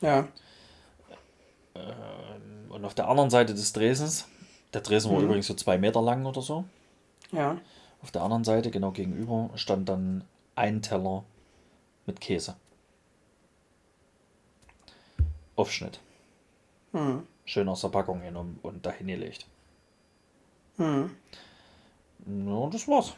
Ja. 0.00 0.26
Und 2.68 2.84
auf 2.84 2.94
der 2.94 3.08
anderen 3.08 3.30
Seite 3.30 3.54
des 3.54 3.72
Dresens, 3.72 4.26
der 4.72 4.80
Dresen 4.80 5.12
war 5.12 5.20
übrigens 5.20 5.46
so 5.46 5.54
zwei 5.54 5.78
Meter 5.78 6.02
lang 6.02 6.26
oder 6.26 6.42
so, 6.42 6.64
Ja. 7.32 7.56
auf 8.02 8.10
der 8.10 8.22
anderen 8.22 8.44
Seite, 8.44 8.70
genau 8.70 8.90
gegenüber, 8.90 9.50
stand 9.54 9.88
dann 9.88 10.24
ein 10.56 10.82
Teller 10.82 11.24
mit 12.06 12.20
Käse. 12.20 12.56
Aufschnitt. 15.56 16.00
Schön 17.44 17.68
aus 17.68 17.82
der 17.82 17.88
Packung 17.88 18.22
genommen 18.22 18.58
und 18.62 18.84
dahin 18.86 19.06
gelegt. 19.06 19.46
Ja, 20.78 21.08
und 22.26 22.74
das 22.74 22.88
war's. 22.88 23.14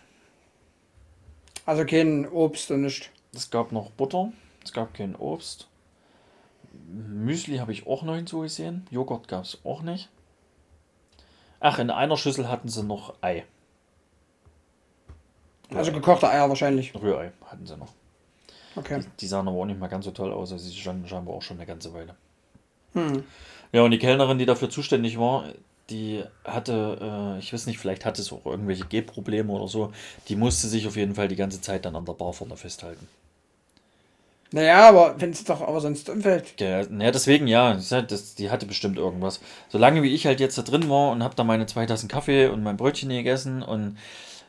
Also 1.64 1.84
kein 1.84 2.28
Obst 2.28 2.70
und 2.70 2.82
nicht. 2.82 3.10
Es 3.34 3.50
gab 3.50 3.72
noch 3.72 3.90
Butter, 3.90 4.32
es 4.64 4.72
gab 4.72 4.94
kein 4.94 5.16
Obst. 5.16 5.68
Müsli 6.88 7.58
habe 7.58 7.72
ich 7.72 7.86
auch 7.86 8.02
noch 8.02 8.14
hinzugesehen. 8.14 8.86
Joghurt 8.90 9.28
gab 9.28 9.44
es 9.44 9.58
auch 9.64 9.82
nicht. 9.82 10.08
Ach, 11.60 11.78
in 11.78 11.90
einer 11.90 12.16
Schüssel 12.16 12.48
hatten 12.48 12.68
sie 12.68 12.82
noch 12.82 13.14
Ei. 13.22 13.44
Also 15.74 15.90
gekochte 15.92 16.28
Eier 16.28 16.48
wahrscheinlich. 16.48 16.94
Rührei 16.94 17.32
hatten 17.44 17.66
sie 17.66 17.76
noch. 17.76 17.92
Okay. 18.76 19.02
Die 19.20 19.26
sahen 19.26 19.48
aber 19.48 19.58
auch 19.58 19.64
nicht 19.64 19.80
mehr 19.80 19.88
ganz 19.88 20.04
so 20.04 20.10
toll 20.10 20.32
aus. 20.32 20.52
Also 20.52 20.68
sie 20.68 20.76
standen 20.76 21.08
scheinbar 21.08 21.34
auch 21.34 21.42
schon 21.42 21.56
eine 21.56 21.66
ganze 21.66 21.92
Weile. 21.92 22.14
Hm. 22.92 23.24
Ja, 23.72 23.82
und 23.82 23.90
die 23.90 23.98
Kellnerin, 23.98 24.38
die 24.38 24.46
dafür 24.46 24.70
zuständig 24.70 25.18
war, 25.18 25.44
die 25.90 26.24
hatte, 26.44 27.36
äh, 27.36 27.38
ich 27.38 27.52
weiß 27.52 27.66
nicht, 27.66 27.78
vielleicht 27.78 28.04
hatte 28.04 28.20
es 28.20 28.32
auch 28.32 28.44
irgendwelche 28.44 28.86
Gehprobleme 28.86 29.52
oder 29.52 29.68
so. 29.68 29.92
Die 30.28 30.36
musste 30.36 30.66
sich 30.66 30.86
auf 30.86 30.96
jeden 30.96 31.14
Fall 31.14 31.28
die 31.28 31.36
ganze 31.36 31.60
Zeit 31.60 31.84
dann 31.84 31.96
an 31.96 32.04
der 32.04 32.14
Bar 32.14 32.32
vorne 32.32 32.56
festhalten. 32.56 33.06
Naja, 34.52 34.88
aber 34.88 35.20
wenn 35.20 35.30
es 35.30 35.44
doch 35.44 35.60
aber 35.60 35.80
sonst 35.80 36.08
umfällt. 36.08 36.60
Ja, 36.60 36.84
naja, 36.88 37.10
deswegen 37.10 37.46
ja, 37.46 37.74
das, 37.74 38.34
die 38.36 38.50
hatte 38.50 38.66
bestimmt 38.66 38.96
irgendwas. 38.96 39.40
Solange 39.68 40.02
wie 40.02 40.14
ich 40.14 40.26
halt 40.26 40.40
jetzt 40.40 40.56
da 40.56 40.62
drin 40.62 40.88
war 40.88 41.10
und 41.10 41.22
habe 41.22 41.34
da 41.34 41.44
meine 41.44 41.66
zwei 41.66 41.84
Tassen 41.86 42.08
Kaffee 42.08 42.46
und 42.46 42.62
mein 42.62 42.76
Brötchen 42.76 43.08
gegessen 43.08 43.62
und 43.62 43.98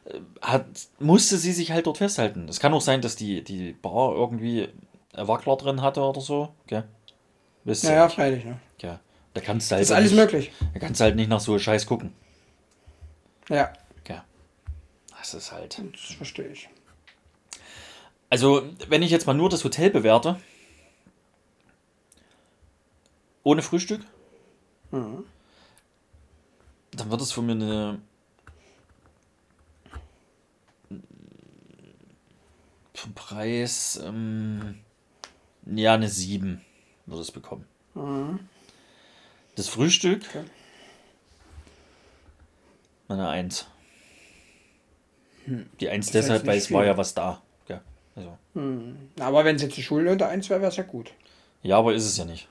äh, 0.05 0.19
hat, 0.41 0.65
musste 0.99 1.37
sie 1.37 1.51
sich 1.51 1.71
halt 1.71 1.87
dort 1.87 1.97
festhalten. 1.97 2.47
Es 2.47 2.59
kann 2.59 2.73
auch 2.73 2.81
sein, 2.81 3.01
dass 3.01 3.15
die, 3.15 3.43
die 3.43 3.73
Bar 3.73 4.13
irgendwie 4.13 4.69
Wackler 5.13 5.55
drin 5.57 5.81
hatte 5.81 6.01
oder 6.01 6.21
so, 6.21 6.49
gell? 6.67 6.83
Wisst 7.63 7.83
Naja, 7.83 8.07
freilich. 8.07 8.45
Ne? 8.45 8.59
Ja. 8.79 8.99
Da 9.37 9.43
kannst 9.43 9.69
du 9.69 9.75
halt 9.75 9.83
Das 9.83 9.89
ist 9.91 9.95
alles 9.95 10.11
nicht, 10.11 10.19
möglich. 10.19 10.51
Da 10.73 10.79
kannst 10.79 10.99
du 10.99 11.03
halt 11.03 11.15
nicht 11.15 11.29
nach 11.29 11.39
so 11.39 11.59
Scheiß 11.59 11.85
gucken. 11.85 12.11
Ja, 13.49 13.71
Ja. 14.07 14.25
Das 15.17 15.33
ist 15.35 15.51
halt. 15.51 15.77
das 15.93 16.15
verstehe 16.15 16.47
ich. 16.47 16.69
Also, 18.31 18.63
wenn 18.89 19.03
ich 19.03 19.11
jetzt 19.11 19.27
mal 19.27 19.33
nur 19.35 19.49
das 19.49 19.63
Hotel 19.63 19.91
bewerte, 19.91 20.39
ohne 23.43 23.61
Frühstück, 23.61 24.01
Mhm. 24.91 25.23
dann 26.91 27.11
wird 27.11 27.21
es 27.21 27.31
von 27.31 27.45
mir 27.45 27.51
eine. 27.51 28.01
Vom 32.95 33.13
Preis, 33.13 34.01
ähm, 34.03 34.79
ja, 35.65 35.93
eine 35.93 36.09
7 36.09 36.61
wird 37.05 37.19
es 37.21 37.31
bekommen. 37.31 37.65
Das 39.57 39.67
Frühstück, 39.67 40.21
Okay. 40.29 40.43
eine 43.09 43.27
1. 43.27 43.67
Die 45.79 45.89
1 45.89 46.05
ist 46.05 46.13
deshalb, 46.13 46.45
weil 46.45 46.57
es 46.57 46.71
war 46.71 46.85
ja 46.85 46.95
was 46.97 47.13
da. 47.13 47.41
Ja, 47.67 47.81
also. 48.15 48.37
Aber 49.19 49.45
wenn 49.45 49.55
es 49.55 49.61
jetzt 49.63 49.75
die 49.77 49.83
Schule 49.83 50.11
unter 50.11 50.29
1 50.29 50.49
wäre, 50.49 50.61
wäre 50.61 50.71
es 50.71 50.77
ja 50.77 50.83
gut. 50.83 51.11
ja, 51.63 51.77
aber 51.77 51.93
ist 51.93 52.05
es 52.05 52.17
ja 52.17 52.25
nicht. 52.25 52.47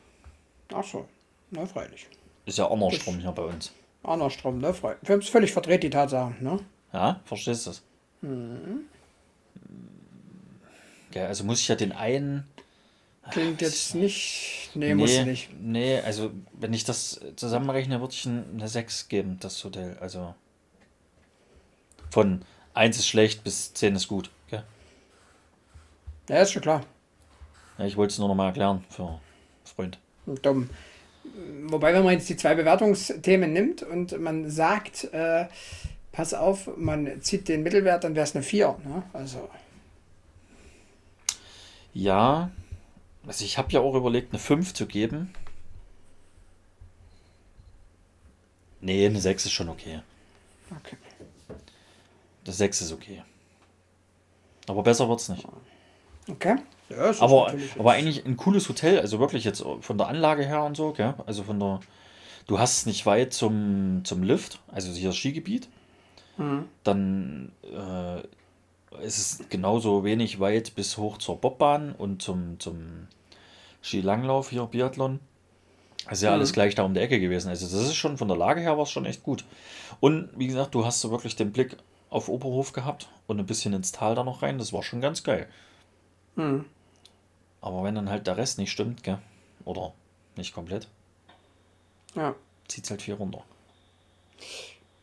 Ach 0.75 0.83
so, 0.85 1.07
na 1.51 1.65
freilich. 1.65 2.07
Ist 2.45 2.59
ja 2.59 2.69
andersrum 2.71 3.19
hier 3.19 3.33
bei 3.33 3.43
uns. 3.45 3.73
Andersrum, 4.03 4.59
ne? 4.59 4.73
Freilich. 4.75 4.99
Wir 5.03 5.13
haben 5.15 5.21
es 5.21 5.29
völlig 5.29 5.53
verdreht, 5.53 5.83
die 5.83 5.91
Tatsachen, 5.91 6.37
ne? 6.41 6.59
Ja, 6.93 7.21
verstehst 7.25 7.67
du 7.67 7.71
das? 7.71 7.83
Ja, 11.15 11.27
also 11.27 11.45
muss 11.45 11.61
ich 11.61 11.69
ja 11.69 11.75
den 11.77 11.93
einen. 11.93 12.47
Klingt 13.31 13.61
jetzt 13.61 13.95
nicht. 13.95 14.71
Nee, 14.75 14.95
muss 14.95 15.11
nee, 15.11 15.25
nicht. 15.25 15.51
nee, 15.61 15.99
also 16.01 16.31
wenn 16.53 16.73
ich 16.73 16.85
das 16.85 17.21
zusammenrechne, 17.37 18.01
würde 18.01 18.13
ich 18.15 18.25
ein- 18.27 18.45
eine 18.55 18.69
6 18.69 19.09
geben, 19.09 19.39
das 19.41 19.63
Hotel. 19.65 19.97
Also 20.01 20.35
von 22.11 22.43
1 22.75 22.99
ist 22.99 23.09
schlecht 23.09 23.43
bis 23.45 23.75
10 23.75 23.95
ist 23.97 24.09
gut. 24.09 24.31
Gell? 24.49 24.63
Ja, 26.29 26.43
ist 26.43 26.53
schon 26.53 26.63
klar. 26.63 26.85
Ja, 27.79 27.85
ich 27.85 27.97
wollte 27.97 28.13
es 28.13 28.19
nur 28.19 28.29
noch 28.29 28.35
mal 28.35 28.47
erklären 28.47 28.85
für 28.91 29.21
Freund. 29.65 29.99
Dumm. 30.43 30.71
Wobei, 31.65 31.93
wenn 31.93 32.05
man 32.05 32.15
jetzt 32.15 32.29
die 32.29 32.37
zwei 32.37 32.55
Bewertungsthemen 32.55 33.53
nimmt 33.53 33.83
und 33.83 34.19
man 34.21 34.49
sagt, 34.51 35.05
äh, 35.13 35.47
pass 36.13 36.33
auf, 36.33 36.71
man 36.77 37.21
zieht 37.21 37.49
den 37.49 37.63
Mittelwert, 37.65 38.05
dann 38.05 38.15
wäre 38.15 38.25
es 38.25 38.35
eine 38.35 38.45
4. 38.45 38.79
Ne? 38.85 39.03
Also, 39.13 39.49
Ja, 41.93 42.51
also 43.27 43.45
ich 43.45 43.59
habe 43.59 43.73
ja 43.73 43.81
auch 43.81 43.95
überlegt, 43.95 44.33
eine 44.33 44.39
5 44.39 44.75
zu 44.75 44.87
geben. 44.87 45.33
Nee, 48.81 49.07
eine 49.07 49.21
6 49.21 49.47
ist 49.47 49.53
schon 49.53 49.69
okay. 49.69 50.01
okay. 50.71 50.97
Eine 52.45 52.53
6 52.53 52.83
ist 52.83 52.93
okay. 52.93 53.23
Aber 54.69 54.83
besser 54.83 55.09
wird's 55.09 55.29
nicht. 55.29 55.45
Okay. 56.29 56.57
Ja, 56.89 57.13
Aber, 57.21 57.53
aber 57.79 57.93
eigentlich 57.93 58.25
ein 58.25 58.37
cooles 58.37 58.69
Hotel, 58.69 59.01
also 59.01 59.19
wirklich 59.19 59.45
jetzt 59.45 59.65
von 59.81 59.99
der 59.99 60.07
Anlage 60.07 60.47
her 60.47 60.63
und 60.63 60.77
so, 60.77 60.93
gell? 60.93 61.15
Also 61.27 61.43
von 61.43 61.59
der. 61.59 61.81
Du 62.47 62.61
hast 62.61 62.79
es 62.79 62.87
nicht 62.87 63.07
weit 63.07 63.33
zum, 63.35 64.03
zum 64.05 64.23
Lift, 64.23 64.61
also 64.69 64.93
hier 64.93 65.09
das 65.09 65.17
Skigebiet. 65.17 65.69
Mhm. 66.37 66.69
Dann 66.85 67.51
äh, 67.65 68.23
ist 69.03 69.19
es 69.19 69.49
genauso 69.49 70.05
wenig 70.05 70.41
weit 70.41 70.75
bis 70.75 70.97
hoch 70.97 71.19
zur 71.19 71.37
Bobbahn 71.41 71.93
und 71.93 72.23
zum, 72.23 72.59
zum 72.61 73.09
Skilanglauf 73.83 74.51
hier, 74.51 74.65
Biathlon. 74.67 75.21
Also 76.07 76.27
ja, 76.27 76.33
alles 76.33 76.53
gleich 76.53 76.75
da 76.75 76.85
um 76.85 76.95
die 76.95 77.01
Ecke 77.01 77.19
gewesen. 77.19 77.49
Also 77.49 77.67
das 77.67 77.87
ist 77.89 77.97
schon 77.97 78.17
von 78.17 78.29
der 78.29 78.37
Lage 78.37 78.61
her 78.61 78.77
war 78.77 78.85
es 78.85 78.91
schon 78.91 79.07
echt 79.07 79.23
gut. 79.23 79.45
Und 80.01 80.31
wie 80.37 80.47
gesagt, 80.47 80.75
du 80.75 80.85
hast 80.85 81.01
so 81.01 81.11
wirklich 81.11 81.35
den 81.37 81.53
Blick 81.53 81.77
auf 82.11 82.29
Oberhof 82.29 82.73
gehabt 82.73 83.09
und 83.27 83.41
ein 83.41 83.47
bisschen 83.47 83.73
ins 83.73 83.91
Tal 83.93 84.15
da 84.15 84.23
noch 84.23 84.43
rein. 84.43 84.59
Das 84.59 84.73
war 84.73 84.83
schon 84.83 85.01
ganz 85.01 85.25
geil. 85.25 85.49
Mhm. 86.37 86.65
Aber 87.61 87.83
wenn 87.83 87.97
dann 87.97 88.09
halt 88.09 88.27
der 88.29 88.37
Rest 88.37 88.59
nicht 88.59 88.71
stimmt, 88.71 89.03
gell? 89.03 89.19
Oder 89.65 89.93
nicht 90.37 90.55
komplett, 90.55 90.87
Ja, 92.15 92.37
zieht 92.69 92.89
halt 92.91 93.03
viel 93.03 93.15
runter. 93.15 93.43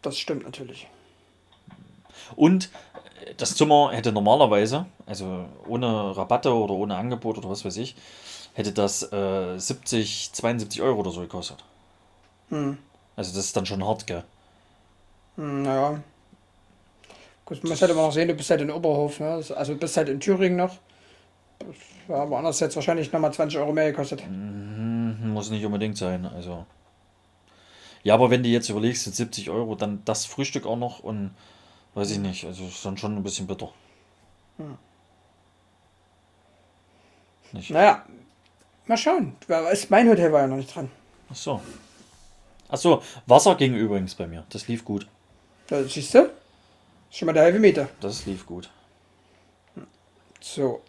das 0.02 0.18
stimmt 0.18 0.44
natürlich. 0.44 0.88
Und 2.38 2.70
das 3.38 3.56
Zimmer 3.56 3.92
hätte 3.92 4.12
normalerweise, 4.12 4.86
also 5.06 5.46
ohne 5.68 6.16
Rabatte 6.16 6.54
oder 6.54 6.74
ohne 6.74 6.96
Angebot 6.96 7.38
oder 7.38 7.50
was 7.50 7.66
weiß 7.66 7.78
ich, 7.78 7.96
hätte 8.54 8.72
das 8.72 9.12
äh, 9.12 9.58
70, 9.58 10.32
72 10.34 10.82
Euro 10.82 11.00
oder 11.00 11.12
so 11.12 11.22
gekostet. 11.22 11.64
Hm. 12.50 12.78
Also 13.16 13.36
das 13.36 13.46
ist 13.46 13.58
dann 13.58 13.66
schon 13.66 13.86
hart, 13.86 14.08
gell? 14.08 14.24
Hm, 15.36 15.64
naja. 15.64 16.02
Gut, 17.46 17.64
man 17.64 17.72
muss 17.72 17.82
halt 17.82 17.92
immer 17.92 18.04
noch 18.04 18.14
sehen, 18.14 18.28
du 18.28 18.36
bist 18.36 18.50
halt 18.50 18.62
in 18.62 18.72
Oberhof, 18.72 19.20
ne? 19.20 19.34
Also 19.34 19.74
du 19.74 19.76
bist 19.76 19.98
halt 19.98 20.10
in 20.10 20.20
Thüringen 20.20 20.58
noch. 20.58 20.78
Das 21.60 21.76
war 22.08 22.30
woanders 22.30 22.60
jetzt 22.60 22.76
wahrscheinlich 22.76 23.12
nochmal 23.12 23.34
20 23.34 23.60
Euro 23.60 23.74
mehr 23.74 23.92
gekostet. 23.92 24.24
Hm, 24.24 25.32
Muss 25.34 25.50
nicht 25.50 25.66
unbedingt 25.66 25.98
sein, 25.98 26.26
also. 26.26 26.66
Ja, 28.04 28.16
aber 28.16 28.30
wenn 28.30 28.44
du 28.44 28.50
jetzt 28.50 28.70
überlegst, 28.70 29.04
sind 29.04 29.16
70 29.16 29.50
Euro, 29.50 29.76
dann 29.76 30.02
das 30.06 30.26
Frühstück 30.26 30.66
auch 30.66 30.76
noch 30.76 31.00
und 31.00 31.32
weiß 31.94 32.12
ich 32.12 32.20
nicht, 32.20 32.46
also 32.46 32.66
ist 32.66 32.86
dann 32.86 32.98
schon 32.98 33.16
ein 33.16 33.24
bisschen 33.24 33.48
bitter. 33.48 33.72
Nicht? 37.52 37.70
Naja, 37.70 38.06
mal 38.88 38.98
schauen. 38.98 39.36
Mein 39.90 40.10
Hotel 40.10 40.32
war 40.32 40.42
ja 40.42 40.48
noch 40.48 40.58
nicht 40.58 40.74
dran. 40.74 40.90
Ach 41.30 41.36
so. 41.36 41.62
Ach 42.70 42.78
so, 42.78 43.04
Wasser 43.28 43.56
ging 43.56 43.76
übrigens 43.76 44.16
bei 44.16 44.26
mir. 44.26 44.44
Das 44.50 44.68
lief 44.68 44.84
gut. 44.84 45.08
Da 45.68 45.84
siehst 45.84 46.16
du? 46.16 46.32
Schon 47.12 47.28
mal 47.28 47.34
der 47.34 47.44
halbe 47.44 47.60
Meter. 47.60 47.90
Das 48.00 48.26
lief 48.26 48.46
gut. 48.46 48.72
So. 50.40 50.82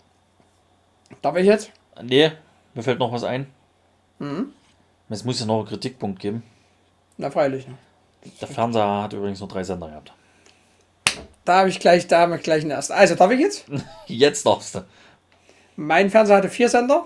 Darf 1.21 1.37
ich 1.37 1.47
jetzt? 1.47 1.71
Nee, 2.03 2.33
mir 2.73 2.83
fällt 2.83 2.99
noch 2.99 3.13
was 3.13 3.25
ein. 3.25 3.53
Mhm. 4.19 4.53
Es 5.11 5.25
muss 5.25 5.39
ja 5.39 5.47
noch 5.47 5.59
einen 5.59 5.69
Kritikpunkt 5.69 6.19
geben. 6.19 6.43
Na 7.19 7.31
freilich. 7.31 7.69
Ne? 7.69 7.77
Der 8.41 8.49
Fernseher 8.49 9.03
hat 9.03 9.13
übrigens 9.13 9.41
nur 9.41 9.49
drei 9.49 9.63
Sender 9.63 9.89
gehabt. 9.89 10.13
Da 11.45 11.59
habe 11.59 11.69
ich 11.69 11.79
gleich, 11.79 12.07
da 12.07 12.21
haben 12.21 12.33
wir 12.33 12.39
gleich 12.39 12.63
einen 12.63 12.71
ersten. 12.71 12.95
Also, 12.95 13.15
darf 13.15 13.31
ich 13.31 13.41
jetzt? 13.41 13.65
Jetzt 14.07 14.47
darfst 14.47 14.75
du. 14.77 14.85
Mein 15.77 16.11
Fernseher 16.11 16.37
hatte 16.37 16.49
vier 16.49 16.69
Sender. 16.69 17.05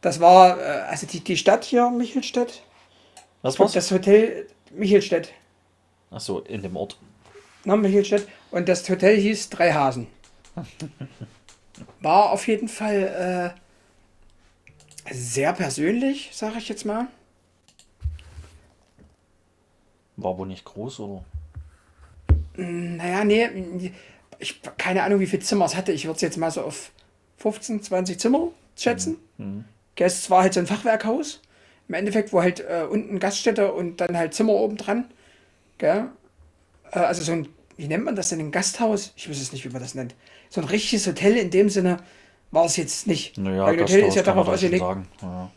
Das 0.00 0.18
war, 0.18 0.58
äh, 0.58 0.62
also 0.88 1.06
die, 1.06 1.20
die 1.20 1.36
Stadt 1.36 1.64
hier, 1.64 1.90
Michelstedt. 1.90 2.62
Was 3.42 3.58
war's? 3.58 3.72
das 3.72 3.90
Hotel 3.90 4.46
Michelstedt. 4.70 5.32
Ach 6.10 6.20
so, 6.20 6.40
in 6.40 6.62
dem 6.62 6.76
Ort. 6.76 6.98
Na, 7.64 7.76
Michelstedt. 7.76 8.26
Und 8.50 8.68
das 8.68 8.88
Hotel 8.88 9.16
hieß 9.16 9.50
Drei 9.50 9.72
Hasen. 9.72 10.06
War 12.00 12.30
auf 12.30 12.48
jeden 12.48 12.68
Fall 12.68 13.54
äh, 15.06 15.14
sehr 15.14 15.52
persönlich, 15.52 16.30
sage 16.32 16.58
ich 16.58 16.68
jetzt 16.68 16.84
mal. 16.84 17.06
War 20.16 20.36
wohl 20.36 20.48
nicht 20.48 20.64
groß, 20.64 21.00
oder? 21.00 21.24
Naja, 22.56 23.24
nee, 23.24 23.92
ich 24.38 24.60
keine 24.78 25.02
Ahnung, 25.02 25.20
wie 25.20 25.26
viele 25.26 25.42
Zimmer 25.42 25.64
es 25.66 25.76
hatte. 25.76 25.92
Ich 25.92 26.04
würde 26.06 26.16
es 26.16 26.22
jetzt 26.22 26.36
mal 26.36 26.50
so 26.50 26.62
auf 26.62 26.90
15, 27.38 27.82
20 27.82 28.18
Zimmer 28.18 28.48
schätzen. 28.76 29.16
Gell, 29.94 30.06
Es 30.06 30.30
war 30.30 30.42
halt 30.42 30.54
so 30.54 30.60
ein 30.60 30.66
Fachwerkhaus. 30.66 31.40
Im 31.88 31.94
Endeffekt, 31.94 32.32
wo 32.32 32.40
halt 32.40 32.60
äh, 32.60 32.84
unten 32.88 33.18
Gaststätte 33.18 33.72
und 33.72 34.00
dann 34.00 34.16
halt 34.16 34.34
Zimmer 34.34 34.52
oben 34.52 34.76
dran. 34.76 35.06
Äh, 35.78 36.02
also 36.90 37.22
so 37.22 37.32
ein, 37.32 37.48
wie 37.76 37.86
nennt 37.88 38.04
man 38.04 38.14
das 38.16 38.28
denn, 38.28 38.38
ein 38.40 38.50
Gasthaus? 38.52 39.12
Ich 39.16 39.28
weiß 39.28 39.40
es 39.40 39.52
nicht, 39.52 39.64
wie 39.64 39.70
man 39.70 39.80
das 39.82 39.94
nennt. 39.94 40.14
So 40.50 40.60
ein 40.60 40.66
richtiges 40.66 41.06
Hotel 41.06 41.36
in 41.36 41.50
dem 41.50 41.68
Sinne 41.68 41.98
war 42.50 42.64
es 42.66 42.76
jetzt 42.76 43.06
nicht. 43.06 43.38
Naja, 43.38 43.66
Weil 43.66 43.80
Hotel 43.80 44.00
ist 44.04 44.14
ja 44.16 44.22
darauf 44.22 44.48
ausgelegt. 44.48 44.84
Ja. 45.22 45.50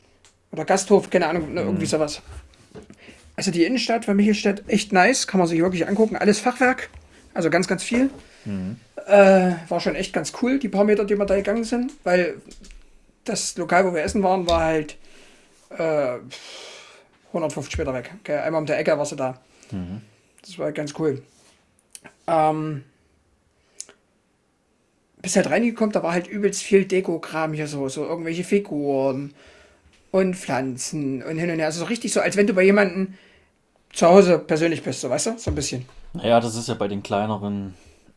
Oder 0.52 0.66
Gasthof, 0.66 1.10
keine 1.10 1.28
Ahnung, 1.28 1.54
ne, 1.54 1.62
Mhm. 1.62 1.68
irgendwie 1.68 1.86
sowas. 1.88 2.22
Also 3.36 3.52
die 3.52 3.64
Innenstadt 3.64 4.06
von 4.06 4.16
Michelstadt, 4.16 4.64
echt 4.68 4.94
nice, 4.94 5.28
kann 5.28 5.40
man 5.40 5.48
sich 5.48 5.60
wirklich 5.60 5.88
angucken. 5.88 6.16
Alles 6.16 6.40
Fachwerk, 6.40 6.90
also 7.34 7.50
ganz, 7.50 7.68
ganz 7.68 7.84
viel. 7.84 8.10
Mhm. 8.46 8.78
Äh, 9.08 9.54
war 9.70 9.80
schon 9.80 9.96
echt 9.96 10.14
ganz 10.14 10.34
cool, 10.42 10.60
die 10.60 10.70
paar 10.70 10.84
Meter, 10.84 11.04
die 11.06 11.18
wir 11.18 11.26
da 11.26 11.36
gegangen 11.36 11.64
sind, 11.64 11.92
weil 12.04 12.36
das 13.26 13.58
Lokal, 13.58 13.86
wo 13.86 13.94
wir 13.94 14.04
essen 14.04 14.22
waren, 14.22 14.48
war 14.48 14.62
halt 14.62 14.98
äh, 15.78 16.20
150 17.30 17.78
Meter 17.78 17.94
weg. 17.94 18.12
Okay? 18.20 18.38
Einmal 18.38 18.62
um 18.62 18.68
der 18.68 18.78
Ecke 18.78 18.98
warst 18.98 19.14
du 19.14 19.16
da. 19.16 19.42
Mhm. 19.72 20.02
Das 20.42 20.60
war 20.60 20.72
ganz 20.72 20.94
cool. 21.00 21.24
Ähm, 22.28 22.84
bist 25.22 25.38
halt 25.38 25.50
reingekommen, 25.50 25.94
da 25.94 26.04
war 26.04 26.12
halt 26.12 26.28
übelst 26.28 26.62
viel 26.62 26.86
Dekokram 26.86 27.54
hier 27.54 27.68
so, 27.68 27.88
so 27.90 28.06
irgendwelche 28.06 28.44
Figuren 28.44 29.34
und 30.14 30.36
Pflanzen 30.36 31.24
und 31.24 31.40
hin 31.40 31.50
und 31.50 31.58
her. 31.58 31.66
Also 31.66 31.80
so 31.80 31.86
richtig 31.86 32.14
so, 32.14 32.22
als 32.22 32.38
wenn 32.38 32.46
du 32.46 32.54
bei 32.54 32.62
jemandem 32.62 33.16
zu 33.92 34.06
Hause 34.08 34.38
persönlich 34.38 34.84
bist, 34.84 35.02
so 35.02 35.10
weißt 35.10 35.26
du? 35.26 35.38
So 35.40 35.50
ein 35.50 35.56
bisschen. 35.56 35.86
Naja, 36.14 36.40
das 36.40 36.56
ist 36.56 36.68
ja 36.68 36.76
bei 36.76 36.88
den 36.88 37.02
kleineren. 37.02 37.74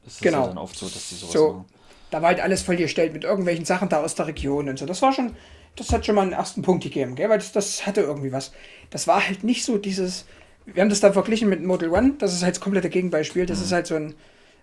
Ist 0.06 0.20
Genau. 0.20 0.42
ja 0.42 0.46
dann 0.48 0.58
oft 0.58 0.76
so, 0.76 0.86
dass 0.86 1.08
die 1.08 1.14
sowas 1.14 1.32
So. 1.32 1.52
machen. 1.52 1.64
Da 2.10 2.20
war 2.20 2.28
halt 2.28 2.40
alles 2.40 2.60
vollgestellt 2.62 3.14
mit 3.14 3.24
irgendwelchen 3.24 3.64
Sachen 3.64 3.88
da 3.88 4.02
aus 4.02 4.14
der 4.14 4.26
Region 4.26 4.68
und 4.68 4.78
so. 4.78 4.84
Das 4.84 5.00
war 5.00 5.12
schon, 5.14 5.34
das 5.74 5.90
hat 5.90 6.04
schon 6.04 6.14
mal 6.14 6.22
einen 6.22 6.32
ersten 6.32 6.60
Punkt 6.60 6.84
gegeben, 6.84 7.14
gell? 7.14 7.30
weil 7.30 7.38
das, 7.38 7.52
das 7.52 7.86
hatte 7.86 8.02
irgendwie 8.02 8.30
was. 8.30 8.52
Das 8.90 9.06
war 9.06 9.26
halt 9.26 9.42
nicht 9.42 9.64
so 9.64 9.78
dieses, 9.78 10.26
wir 10.66 10.82
haben 10.82 10.90
das 10.90 11.00
da 11.00 11.12
verglichen 11.14 11.48
mit 11.48 11.64
Model 11.64 11.88
One, 11.88 12.12
das 12.18 12.34
ist 12.34 12.42
halt 12.42 12.56
das 12.56 12.60
komplette 12.60 12.90
Gegenbeispiel. 12.90 13.46
Das 13.46 13.60
ist 13.62 13.72
halt 13.72 13.86
so 13.86 13.94
ein, 13.94 14.14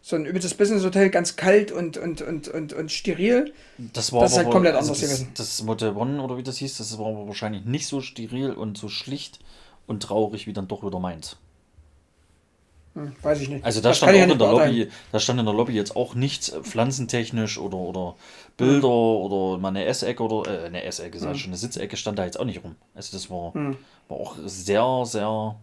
so 0.06 0.18
ein 0.18 0.26
übles 0.26 0.54
Business 0.54 0.84
Hotel, 0.84 1.10
ganz 1.10 1.38
kalt 1.38 1.72
und, 1.72 1.96
und, 1.96 2.22
und, 2.22 2.50
und, 2.50 2.74
und 2.74 2.92
steril. 2.92 3.54
Das 3.78 4.12
war 4.12 4.20
Das 4.22 4.34
ist 4.34 4.38
halt 4.38 4.52
komplett 4.52 4.76
also 4.76 4.90
anders 4.90 5.00
das, 5.00 5.10
gewesen. 5.10 5.32
Das 5.36 5.64
Model 5.64 5.96
One 5.96 6.22
oder 6.22 6.38
wie 6.38 6.44
das 6.44 6.58
hieß, 6.58 6.78
das 6.78 7.00
war 7.00 7.08
aber 7.08 7.26
wahrscheinlich 7.26 7.64
nicht 7.64 7.88
so 7.88 8.02
steril 8.02 8.52
und 8.52 8.78
so 8.78 8.90
schlicht 8.90 9.40
und 9.88 10.04
traurig 10.04 10.46
wie 10.46 10.52
dann 10.52 10.68
doch 10.68 10.86
wieder 10.86 11.00
meins. 11.00 11.38
Hm, 12.96 13.14
weiß 13.22 13.40
ich 13.40 13.50
nicht. 13.50 13.64
Also 13.64 13.80
da 13.80 13.90
Das 13.90 13.98
stand 13.98 14.12
auch 14.12 14.18
ja 14.18 14.24
in 14.26 14.38
der. 14.38 14.52
Lobby, 14.52 14.90
da 15.14 15.20
stand 15.22 15.40
in 15.40 15.46
der 15.46 15.56
Lobby 15.56 15.72
jetzt 15.72 15.96
auch 15.96 16.16
nichts 16.16 16.50
äh, 16.50 16.62
pflanzentechnisch 16.62 17.58
oder, 17.58 17.78
oder 17.78 18.16
Bilder 18.58 18.90
oder 18.90 19.58
mal 19.58 19.70
eine 19.70 19.86
Essecke 19.86 20.22
oder 20.22 20.64
äh, 20.64 20.66
eine 20.66 20.84
Essecke, 20.84 21.18
sag 21.18 21.34
ich 21.36 21.42
schon, 21.44 21.52
eine 21.52 21.58
Sitzecke 21.58 21.96
stand 21.96 22.20
da 22.20 22.26
jetzt 22.26 22.38
auch 22.38 22.46
nicht 22.46 22.62
rum. 22.62 22.76
Also 22.94 23.16
das 23.16 23.30
war, 23.30 23.54
war 24.10 24.18
auch 24.18 24.36
sehr, 24.44 25.04
sehr 25.06 25.56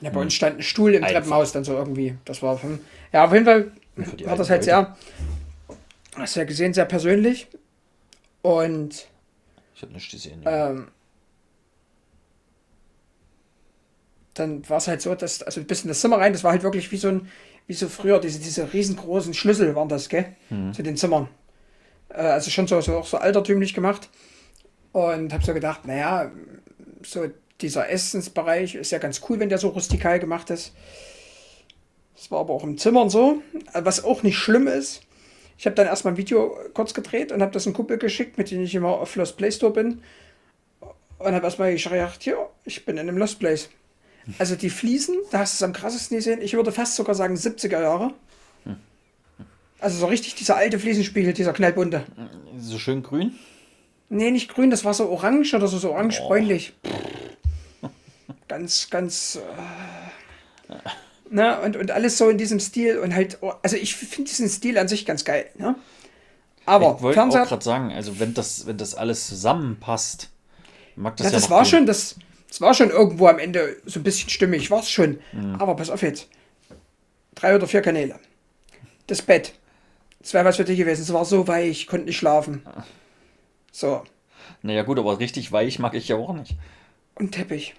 Ja, 0.00 0.10
bei 0.10 0.20
uns 0.20 0.34
stand 0.34 0.58
ein 0.58 0.62
Stuhl 0.64 0.94
im 0.94 1.04
Einfach. 1.04 1.20
Treppenhaus 1.20 1.52
dann 1.52 1.62
so 1.62 1.74
irgendwie. 1.74 2.16
Das 2.24 2.42
war 2.42 2.60
hm. 2.60 2.80
ja 3.12 3.24
auf 3.24 3.32
jeden 3.32 3.44
Fall 3.44 3.70
war 3.96 4.36
das 4.36 4.50
halt 4.50 4.64
sehr, 4.64 4.96
hast 6.16 6.36
du 6.36 6.40
ja 6.40 6.46
gesehen, 6.46 6.74
sehr 6.74 6.84
persönlich. 6.84 7.48
Und 8.42 9.06
Ich 9.74 9.82
habe 9.82 9.92
nichts 9.92 10.10
gesehen. 10.10 10.42
ja. 10.42 10.70
ähm, 10.70 10.88
dann 14.34 14.68
war 14.68 14.78
es 14.78 14.88
halt 14.88 15.00
so, 15.00 15.14
dass, 15.14 15.42
also 15.42 15.62
bis 15.62 15.82
in 15.82 15.88
das 15.88 16.00
Zimmer 16.00 16.18
rein, 16.18 16.32
das 16.32 16.42
war 16.42 16.50
halt 16.50 16.64
wirklich 16.64 16.90
wie 16.90 16.96
so 16.96 17.08
ein, 17.08 17.28
wie 17.66 17.72
so 17.72 17.88
früher, 17.88 18.20
diese, 18.20 18.40
diese 18.40 18.72
riesengroßen 18.72 19.32
Schlüssel 19.32 19.74
waren 19.74 19.88
das, 19.88 20.08
gell? 20.08 20.34
Zu 20.72 20.82
den 20.82 20.96
Zimmern. 20.96 21.28
Äh, 22.08 22.22
also 22.22 22.50
schon 22.50 22.66
so, 22.66 22.80
so 22.80 22.98
auch 22.98 23.06
so 23.06 23.16
altertümlich 23.16 23.74
gemacht. 23.74 24.10
Und 24.92 25.32
habe 25.32 25.44
so 25.44 25.54
gedacht, 25.54 25.86
naja, 25.86 26.30
so 27.02 27.30
dieser 27.60 27.88
Essensbereich 27.88 28.74
ist 28.74 28.90
ja 28.90 28.98
ganz 28.98 29.20
cool, 29.28 29.38
wenn 29.40 29.48
der 29.48 29.58
so 29.58 29.68
rustikal 29.68 30.18
gemacht 30.18 30.50
ist. 30.50 30.74
Das 32.24 32.30
war 32.30 32.40
aber 32.40 32.54
auch 32.54 32.64
im 32.64 32.78
Zimmer 32.78 33.02
und 33.02 33.10
so, 33.10 33.42
was 33.74 34.02
auch 34.02 34.22
nicht 34.22 34.38
schlimm 34.38 34.66
ist. 34.66 35.02
Ich 35.58 35.66
habe 35.66 35.76
dann 35.76 35.86
erstmal 35.86 36.14
ein 36.14 36.16
Video 36.16 36.56
kurz 36.72 36.94
gedreht 36.94 37.32
und 37.32 37.42
habe 37.42 37.52
das 37.52 37.66
einem 37.66 37.74
Kumpel 37.74 37.98
geschickt, 37.98 38.38
mit 38.38 38.50
dem 38.50 38.62
ich 38.62 38.74
immer 38.74 38.88
auf 38.88 39.14
Lost 39.14 39.36
Play 39.36 39.52
Store 39.52 39.74
bin. 39.74 40.00
Und 41.18 41.34
habe 41.34 41.44
erstmal 41.44 41.74
gedacht, 41.74 42.24
ja, 42.24 42.36
ich 42.64 42.86
bin 42.86 42.96
in 42.96 43.10
einem 43.10 43.18
Lost 43.18 43.40
Place. 43.40 43.68
Also 44.38 44.56
die 44.56 44.70
Fliesen, 44.70 45.16
da 45.32 45.40
hast 45.40 45.52
du 45.52 45.56
es 45.56 45.68
am 45.68 45.74
krassesten 45.74 46.16
gesehen. 46.16 46.40
Ich 46.40 46.54
würde 46.54 46.72
fast 46.72 46.96
sogar 46.96 47.14
sagen 47.14 47.34
70er 47.34 47.82
Jahre. 47.82 48.14
Also 49.78 49.98
so 49.98 50.06
richtig 50.06 50.34
dieser 50.34 50.56
alte 50.56 50.78
Fliesenspiegel, 50.78 51.34
dieser 51.34 51.52
knallbunte. 51.52 52.06
So 52.56 52.78
schön 52.78 53.02
grün. 53.02 53.34
Nee, 54.08 54.30
nicht 54.30 54.48
grün, 54.48 54.70
das 54.70 54.82
war 54.86 54.94
so 54.94 55.10
orange 55.10 55.52
oder 55.52 55.68
so, 55.68 55.76
so 55.76 55.92
orange-bräunlich. 55.92 56.72
Ganz, 58.48 58.88
ganz. 58.88 59.38
Äh, 60.70 60.74
ne, 61.30 61.60
und, 61.60 61.76
und 61.76 61.90
alles 61.90 62.18
so 62.18 62.28
in 62.28 62.38
diesem 62.38 62.60
Stil 62.60 62.98
und 62.98 63.14
halt, 63.14 63.38
oh, 63.40 63.52
also 63.62 63.76
ich 63.76 63.96
finde 63.96 64.30
diesen 64.30 64.48
Stil 64.48 64.78
an 64.78 64.88
sich 64.88 65.06
ganz 65.06 65.24
geil, 65.24 65.46
ne? 65.56 65.76
Aber 66.66 66.94
ich 66.96 67.02
wollte 67.02 67.22
auch 67.22 67.30
gerade 67.30 67.64
sagen, 67.64 67.92
also 67.92 68.18
wenn 68.20 68.32
das, 68.32 68.66
wenn 68.66 68.78
das 68.78 68.94
alles 68.94 69.26
zusammenpasst, 69.28 70.30
mag 70.96 71.16
das 71.16 71.26
ja, 71.26 71.30
ja, 71.30 71.38
das 71.38 71.50
war 71.50 71.62
gehen. 71.62 71.70
schon, 71.70 71.86
das, 71.86 72.16
das 72.48 72.60
war 72.60 72.72
schon 72.72 72.90
irgendwo 72.90 73.26
am 73.26 73.38
Ende 73.38 73.76
so 73.84 74.00
ein 74.00 74.02
bisschen 74.02 74.30
stimmig, 74.30 74.70
war 74.70 74.80
es 74.80 74.90
schon. 74.90 75.18
Aber 75.58 75.76
pass 75.76 75.90
auf 75.90 76.00
jetzt. 76.02 76.28
Drei 77.34 77.54
oder 77.54 77.66
vier 77.66 77.82
Kanäle. 77.82 78.18
Das 79.06 79.20
Bett. 79.20 79.52
Wäre 80.30 80.46
was 80.46 80.56
für 80.56 80.64
dich 80.64 80.78
gewesen. 80.78 81.02
Es 81.02 81.12
war 81.12 81.24
so 81.24 81.46
weich, 81.46 81.86
konnte 81.86 82.06
nicht 82.06 82.16
schlafen. 82.16 82.62
So. 83.70 84.02
Naja 84.62 84.82
gut, 84.82 84.98
aber 84.98 85.18
richtig 85.18 85.52
weich 85.52 85.78
mag 85.78 85.94
ich 85.94 86.08
ja 86.08 86.16
auch 86.16 86.32
nicht. 86.32 86.56
Und 87.14 87.32
Teppich. 87.32 87.74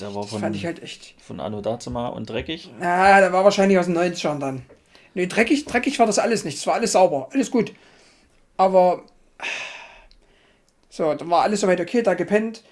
Der 0.00 0.14
war 0.14 0.22
Das 0.22 0.30
von, 0.30 0.40
fand 0.40 0.56
ich 0.56 0.66
halt 0.66 0.82
echt. 0.82 1.14
von 1.22 1.38
Anno 1.40 1.60
Dazima 1.60 2.08
und 2.08 2.28
dreckig. 2.28 2.70
Na, 2.80 3.20
der 3.20 3.32
war 3.32 3.44
wahrscheinlich 3.44 3.78
aus 3.78 3.86
den 3.86 3.96
90ern 3.96 4.38
dann. 4.40 4.62
Nee, 5.14 5.26
dreckig, 5.26 5.64
dreckig 5.64 5.98
war 5.98 6.06
das 6.06 6.18
alles 6.18 6.44
nicht. 6.44 6.58
Es 6.58 6.66
war 6.66 6.74
alles 6.74 6.92
sauber, 6.92 7.28
alles 7.32 7.50
gut. 7.50 7.72
Aber 8.56 9.02
so, 10.90 11.14
dann 11.14 11.30
war 11.30 11.42
alles 11.42 11.60
soweit 11.60 11.80
okay, 11.80 12.02
da 12.02 12.14
gepennt. 12.14 12.62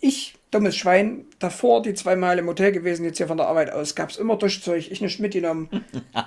Ich, 0.00 0.34
dummes 0.50 0.76
Schwein, 0.76 1.26
davor 1.38 1.82
die 1.82 1.94
zweimal 1.94 2.38
im 2.38 2.46
Hotel 2.46 2.72
gewesen, 2.72 3.04
jetzt 3.04 3.18
hier 3.18 3.26
von 3.28 3.36
der 3.36 3.46
Arbeit 3.48 3.70
aus, 3.70 3.94
gab 3.94 4.10
es 4.10 4.16
immer 4.16 4.36
Duschzeug. 4.36 4.90
Ich 4.90 5.00
nicht 5.00 5.20
mitgenommen. 5.20 5.68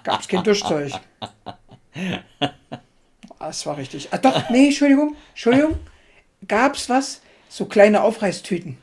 Gab 0.04 0.22
es 0.22 0.28
kein 0.28 0.44
Duschzeug. 0.44 0.92
Ah, 3.40 3.50
Es 3.50 3.66
war 3.66 3.78
richtig. 3.78 4.10
Ah, 4.12 4.18
doch, 4.18 4.50
nee, 4.50 4.66
Entschuldigung, 4.68 5.16
Entschuldigung. 5.30 5.80
Gab 6.48 6.76
es 6.76 6.90
was? 6.90 7.22
So 7.50 7.66
kleine 7.66 8.04
Aufreißtüten. 8.04 8.78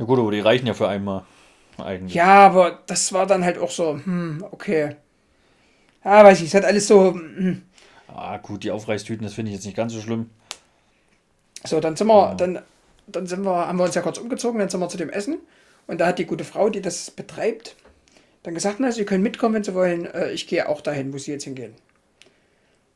Ja 0.00 0.06
gut, 0.06 0.18
aber 0.18 0.30
die 0.30 0.40
reichen 0.40 0.66
ja 0.66 0.72
für 0.72 0.88
einmal. 0.88 1.24
Eigentlich. 1.76 2.14
Ja, 2.14 2.46
aber 2.46 2.80
das 2.86 3.12
war 3.12 3.26
dann 3.26 3.44
halt 3.44 3.58
auch 3.58 3.70
so, 3.70 4.00
hm, 4.02 4.42
okay. 4.50 4.96
Ja, 6.04 6.24
weiß 6.24 6.40
ich, 6.40 6.46
es 6.46 6.54
hat 6.54 6.64
alles 6.64 6.86
so, 6.88 7.12
hm. 7.12 7.62
Ah 8.08 8.38
gut, 8.38 8.64
die 8.64 8.70
Aufreißtüten, 8.70 9.24
das 9.24 9.34
finde 9.34 9.50
ich 9.50 9.56
jetzt 9.56 9.66
nicht 9.66 9.76
ganz 9.76 9.92
so 9.92 10.00
schlimm. 10.00 10.30
So, 11.64 11.80
dann 11.80 11.96
sind 11.96 12.06
wir, 12.06 12.34
dann, 12.36 12.60
dann 13.06 13.26
sind 13.26 13.42
wir, 13.44 13.66
haben 13.68 13.78
wir 13.78 13.84
uns 13.84 13.94
ja 13.94 14.02
kurz 14.02 14.18
umgezogen, 14.18 14.58
dann 14.58 14.70
sind 14.70 14.80
wir 14.80 14.88
zu 14.88 14.96
dem 14.96 15.10
Essen. 15.10 15.38
Und 15.86 16.00
da 16.00 16.06
hat 16.06 16.18
die 16.18 16.24
gute 16.24 16.44
Frau, 16.44 16.70
die 16.70 16.80
das 16.80 17.10
betreibt, 17.10 17.76
dann 18.42 18.54
gesagt, 18.54 18.76
na, 18.80 18.90
Sie 18.92 19.04
können 19.04 19.22
mitkommen, 19.22 19.54
wenn 19.56 19.64
Sie 19.64 19.74
wollen. 19.74 20.06
Äh, 20.06 20.32
Ich 20.32 20.46
gehe 20.46 20.68
auch 20.68 20.80
dahin, 20.80 21.12
wo 21.12 21.18
Sie 21.18 21.32
jetzt 21.32 21.44
hingehen. 21.44 21.74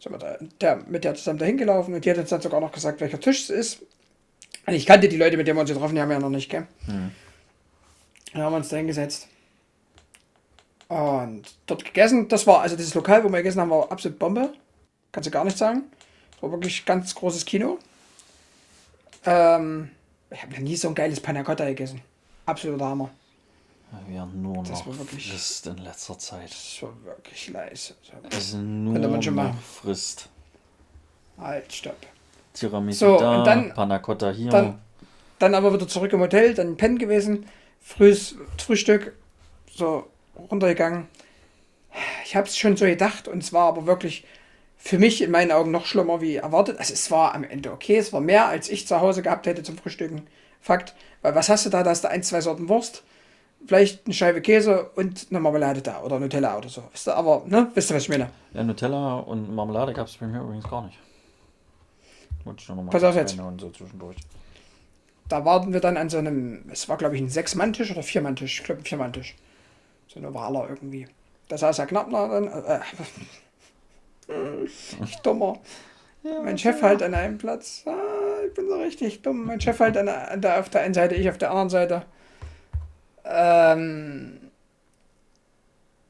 Sind 0.00 0.12
wir 0.12 0.18
da, 0.18 0.38
der, 0.60 0.76
mit 0.88 1.04
der 1.04 1.14
zusammen 1.14 1.38
dahin 1.38 1.56
gelaufen 1.56 1.94
und 1.94 2.04
die 2.04 2.10
hat 2.10 2.18
uns 2.18 2.30
dann 2.30 2.40
sogar 2.40 2.60
noch 2.60 2.72
gesagt, 2.72 3.00
welcher 3.00 3.20
Tisch 3.20 3.42
es 3.44 3.50
ist. 3.50 3.82
Und 4.66 4.72
ich 4.74 4.86
kannte 4.86 5.08
die 5.08 5.16
Leute, 5.16 5.36
mit 5.36 5.46
denen 5.46 5.56
wir 5.56 5.60
uns 5.62 5.70
getroffen 5.70 5.98
haben, 5.98 6.10
ja 6.10 6.18
noch 6.18 6.30
nicht, 6.30 6.50
gell? 6.50 6.66
Dann 6.86 8.42
haben 8.42 8.52
wir 8.52 8.56
uns 8.56 8.68
da 8.68 8.76
hingesetzt. 8.76 9.28
Und 10.88 11.42
dort 11.66 11.84
gegessen. 11.84 12.28
Das 12.28 12.46
war, 12.46 12.60
also 12.60 12.76
dieses 12.76 12.94
Lokal, 12.94 13.24
wo 13.24 13.28
wir 13.28 13.38
gegessen 13.38 13.60
haben, 13.60 13.70
war 13.70 13.90
absolut 13.90 14.18
Bombe. 14.18 14.52
Kannst 15.12 15.26
du 15.26 15.30
gar 15.30 15.44
nicht 15.44 15.58
sagen. 15.58 15.84
War 16.40 16.50
wirklich 16.50 16.84
ganz 16.84 17.14
großes 17.14 17.44
Kino. 17.44 17.78
Ähm, 19.24 19.90
ich 20.30 20.42
habe 20.42 20.52
noch 20.52 20.58
nie 20.60 20.76
so 20.76 20.88
ein 20.88 20.94
geiles 20.94 21.20
Panna 21.20 21.42
Cotta 21.42 21.64
gegessen. 21.64 22.00
Absoluter 22.46 22.86
Hammer. 22.86 23.10
Wir 24.08 24.20
haben 24.20 24.42
nur 24.42 24.58
Das 24.64 24.70
noch 24.80 24.88
war 24.88 24.98
wirklich- 24.98 25.30
frisst 25.30 25.66
in 25.68 25.78
letzter 25.78 26.18
Zeit. 26.18 26.50
Das 26.50 26.78
war 26.82 26.92
wirklich 27.04 27.48
leise. 27.50 27.94
Es 28.30 28.36
ist 28.36 28.54
nur 28.54 28.98
noch 28.98 29.30
mal- 29.30 29.54
frisst. 29.62 30.28
Halt, 31.38 31.72
stopp. 31.72 31.96
Tiramisu 32.54 33.04
So, 33.06 33.18
da, 33.18 33.38
und 33.38 33.46
dann- 33.46 33.74
Panna 33.74 33.98
Cotta 33.98 34.30
hier. 34.30 34.50
Dann, 34.50 34.78
dann 35.38 35.54
aber 35.54 35.74
wieder 35.74 35.86
zurück 35.86 36.12
im 36.12 36.20
Hotel, 36.20 36.54
dann 36.54 36.76
pennen 36.76 36.98
gewesen. 36.98 37.46
Frühes 37.82 38.36
Frühstück, 38.58 39.14
so 39.70 40.06
runtergegangen. 40.50 41.06
Ich 42.24 42.34
habe 42.34 42.46
es 42.48 42.56
schon 42.56 42.76
so 42.76 42.86
gedacht 42.86 43.28
und 43.28 43.42
es 43.42 43.52
war 43.52 43.68
aber 43.68 43.86
wirklich 43.86 44.24
für 44.76 44.98
mich 44.98 45.22
in 45.22 45.30
meinen 45.30 45.52
Augen 45.52 45.70
noch 45.70 45.84
schlimmer 45.86 46.20
wie 46.20 46.36
erwartet. 46.36 46.78
Also 46.78 46.92
es 46.94 47.10
war 47.10 47.34
am 47.34 47.44
Ende 47.44 47.72
okay, 47.72 47.96
es 47.98 48.12
war 48.12 48.20
mehr 48.20 48.46
als 48.48 48.68
ich 48.68 48.86
zu 48.86 49.00
Hause 49.00 49.22
gehabt 49.22 49.46
hätte 49.46 49.62
zum 49.62 49.76
Frühstücken. 49.76 50.26
Fakt. 50.60 50.94
Weil 51.22 51.34
was 51.34 51.48
hast 51.48 51.66
du 51.66 51.70
da? 51.70 51.82
Da 51.82 51.90
hast 51.90 52.04
du 52.04 52.08
ein, 52.10 52.22
zwei 52.22 52.40
Sorten 52.40 52.68
Wurst, 52.68 53.02
vielleicht 53.66 54.06
eine 54.06 54.14
Scheibe 54.14 54.40
Käse 54.40 54.90
und 54.94 55.26
eine 55.30 55.40
Marmelade 55.40 55.82
da 55.82 56.00
oder 56.02 56.18
Nutella 56.18 56.56
oder 56.56 56.68
so. 56.68 56.82
Wisst 56.92 57.06
ihr, 57.08 57.16
aber, 57.16 57.42
ne? 57.46 57.70
Wisst 57.74 57.90
ihr, 57.90 57.96
was 57.96 58.04
ich 58.04 58.08
meine? 58.08 58.30
ja, 58.52 58.62
Nutella 58.62 59.16
und 59.18 59.54
Marmelade 59.54 59.92
gab 59.92 60.06
es 60.06 60.16
bei 60.16 60.26
mir 60.26 60.40
übrigens 60.40 60.68
gar 60.68 60.84
nicht. 60.86 60.98
Wollte 62.44 62.62
ich 62.62 62.68
noch 62.68 62.76
mal 62.76 62.90
Pass 62.90 63.04
auf 63.04 63.14
jetzt. 63.14 63.32
reinhauen, 63.32 63.58
so 63.58 63.70
zwischendurch. 63.70 64.16
Da 65.28 65.44
warten 65.44 65.72
wir 65.72 65.80
dann 65.80 65.96
an 65.96 66.10
so 66.10 66.18
einem, 66.18 66.64
es 66.70 66.88
war 66.88 66.96
glaube 66.98 67.16
ich 67.16 67.22
ein 67.22 67.28
Sechs-Mann-Tisch 67.28 67.90
oder 67.90 68.02
Vier-Mann-Tisch, 68.02 68.60
ich 68.60 68.64
glaube 68.64 68.82
ein 68.82 68.84
Vier-Mann-Tisch. 68.84 69.34
So 70.08 70.20
ein 70.20 70.26
ovaler 70.26 70.68
irgendwie. 70.68 71.08
Da 71.48 71.58
saß 71.58 71.78
Herr 71.78 71.86
Knappner 71.86 72.28
dann, 72.28 72.48
äh, 72.48 72.80
ich 74.64 75.16
dummer. 75.22 75.58
mein 76.22 76.58
Chef 76.58 76.80
halt 76.82 77.02
an 77.02 77.14
einem 77.14 77.38
Platz. 77.38 77.82
Ah, 77.86 78.44
ich 78.46 78.54
bin 78.54 78.68
so 78.68 78.76
richtig 78.76 79.22
dumm. 79.22 79.46
Mein 79.46 79.60
Chef 79.60 79.78
halt 79.80 79.96
an, 79.96 80.08
an 80.08 80.40
der, 80.40 80.60
auf 80.60 80.70
der 80.70 80.82
einen 80.82 80.94
Seite, 80.94 81.14
ich 81.14 81.28
auf 81.28 81.38
der 81.38 81.50
anderen 81.50 81.70
Seite. 81.70 82.04
Ähm, 83.24 84.50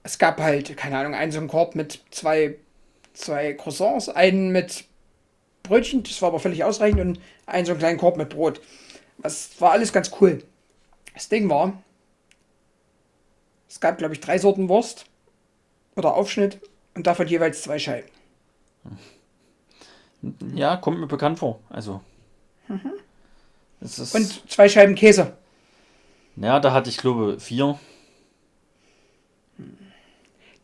es 0.02 0.18
gab 0.18 0.40
halt, 0.40 0.76
keine 0.76 0.98
Ahnung, 0.98 1.14
einen 1.14 1.32
so 1.32 1.38
einen 1.38 1.48
Korb 1.48 1.74
mit 1.74 2.00
zwei, 2.10 2.56
zwei 3.14 3.54
Croissants, 3.54 4.08
einen 4.08 4.50
mit 4.50 4.84
Brötchen, 5.64 6.02
das 6.02 6.22
war 6.22 6.28
aber 6.28 6.38
völlig 6.38 6.62
ausreichend, 6.62 7.00
und 7.00 7.20
einen 7.46 7.66
so 7.66 7.72
einen 7.72 7.80
kleinen 7.80 7.98
Korb 7.98 8.16
mit 8.16 8.28
Brot. 8.28 8.60
Das 9.18 9.60
war 9.60 9.72
alles 9.72 9.92
ganz 9.92 10.10
cool. 10.20 10.42
Das 11.14 11.28
Ding 11.28 11.48
war, 11.48 11.82
es 13.68 13.80
gab, 13.80 13.98
glaube 13.98 14.14
ich, 14.14 14.20
drei 14.20 14.38
Sorten 14.38 14.68
Wurst 14.68 15.06
oder 15.96 16.14
Aufschnitt 16.14 16.60
und 16.94 17.06
davon 17.06 17.26
jeweils 17.26 17.62
zwei 17.62 17.78
Scheiben. 17.78 18.08
Ja, 20.54 20.76
kommt 20.76 21.00
mir 21.00 21.06
bekannt 21.06 21.38
vor. 21.38 21.60
Also. 21.70 22.00
Mhm. 22.68 22.92
Und 23.80 24.50
zwei 24.50 24.68
Scheiben 24.68 24.94
Käse. 24.94 25.36
ja, 26.36 26.60
da 26.60 26.72
hatte 26.72 26.88
ich 26.88 26.98
glaube 26.98 27.40
vier. 27.40 27.78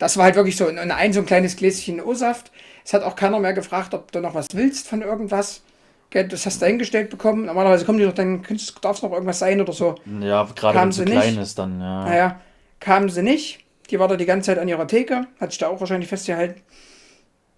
Das 0.00 0.16
war 0.16 0.24
halt 0.24 0.34
wirklich 0.34 0.56
so. 0.56 0.66
Und 0.66 0.78
ein 0.78 1.12
so 1.12 1.20
ein 1.20 1.26
kleines 1.26 1.56
Gläschen 1.56 2.00
O-Saft. 2.00 2.50
Es 2.84 2.94
hat 2.94 3.02
auch 3.02 3.14
keiner 3.14 3.38
mehr 3.38 3.52
gefragt, 3.52 3.92
ob 3.92 4.10
du 4.10 4.20
noch 4.20 4.34
was 4.34 4.46
willst 4.54 4.88
von 4.88 5.02
irgendwas. 5.02 5.62
Das 6.10 6.46
hast 6.46 6.56
du 6.56 6.60
dahingestellt 6.64 7.10
bekommen. 7.10 7.44
Normalerweise 7.44 7.84
kommen 7.84 7.98
die 7.98 8.06
doch 8.06 8.14
dann, 8.14 8.42
darf 8.80 8.96
es 8.96 9.02
noch 9.02 9.12
irgendwas 9.12 9.38
sein 9.38 9.60
oder 9.60 9.74
so. 9.74 9.94
Ja, 10.20 10.48
gerade 10.56 10.80
wenn 10.80 10.88
es 10.88 10.96
so 10.96 11.04
klein 11.04 11.36
ist, 11.36 11.58
dann, 11.58 11.78
ja. 11.80 12.04
Naja, 12.04 12.40
kamen 12.80 13.10
sie 13.10 13.22
nicht. 13.22 13.60
Die 13.90 14.00
war 14.00 14.08
da 14.08 14.16
die 14.16 14.24
ganze 14.24 14.46
Zeit 14.46 14.58
an 14.58 14.68
ihrer 14.68 14.88
Theke. 14.88 15.26
Hat 15.38 15.50
sich 15.50 15.58
da 15.58 15.68
auch 15.68 15.78
wahrscheinlich 15.80 16.08
festgehalten. 16.08 16.62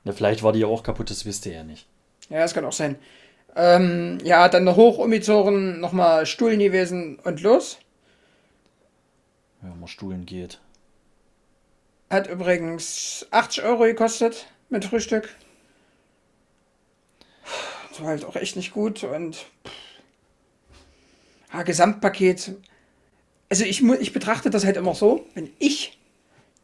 ja. 0.05 0.13
Vielleicht 0.13 0.43
war 0.43 0.53
die 0.53 0.59
ja 0.59 0.67
auch 0.67 0.83
kaputt, 0.83 1.11
das 1.11 1.25
wisst 1.25 1.47
ihr 1.47 1.53
ja 1.53 1.63
nicht. 1.63 1.87
Ja, 2.29 2.41
das 2.41 2.55
kann 2.55 2.65
auch 2.65 2.73
sein. 2.73 2.97
Ähm, 3.55 4.19
ja, 4.25 4.49
dann 4.49 4.65
noch 4.65 4.77
hoch 4.77 4.99
umgezogen, 4.99 5.79
nochmal 5.79 6.27
Stuhlen 6.27 6.59
gewesen 6.59 7.21
und 7.23 7.41
los. 7.41 7.79
Wenn 9.61 9.79
man 9.79 9.89
Stuhlen 9.89 10.27
geht. 10.27 10.59
Hat 12.13 12.29
übrigens 12.29 13.27
80 13.31 13.65
Euro 13.65 13.85
gekostet 13.85 14.45
mit 14.69 14.85
Frühstück. 14.85 15.35
Das 17.89 18.03
war 18.03 18.09
halt 18.09 18.27
auch 18.27 18.37
echt 18.37 18.55
nicht 18.55 18.75
gut 18.75 19.03
und 19.03 19.47
ja, 21.51 21.63
Gesamtpaket. 21.63 22.57
Also 23.49 23.65
ich, 23.65 23.83
ich 23.83 24.13
betrachte 24.13 24.51
das 24.51 24.67
halt 24.67 24.77
immer 24.77 24.95
so, 24.95 25.25
wenn 25.33 25.49
ich 25.59 25.99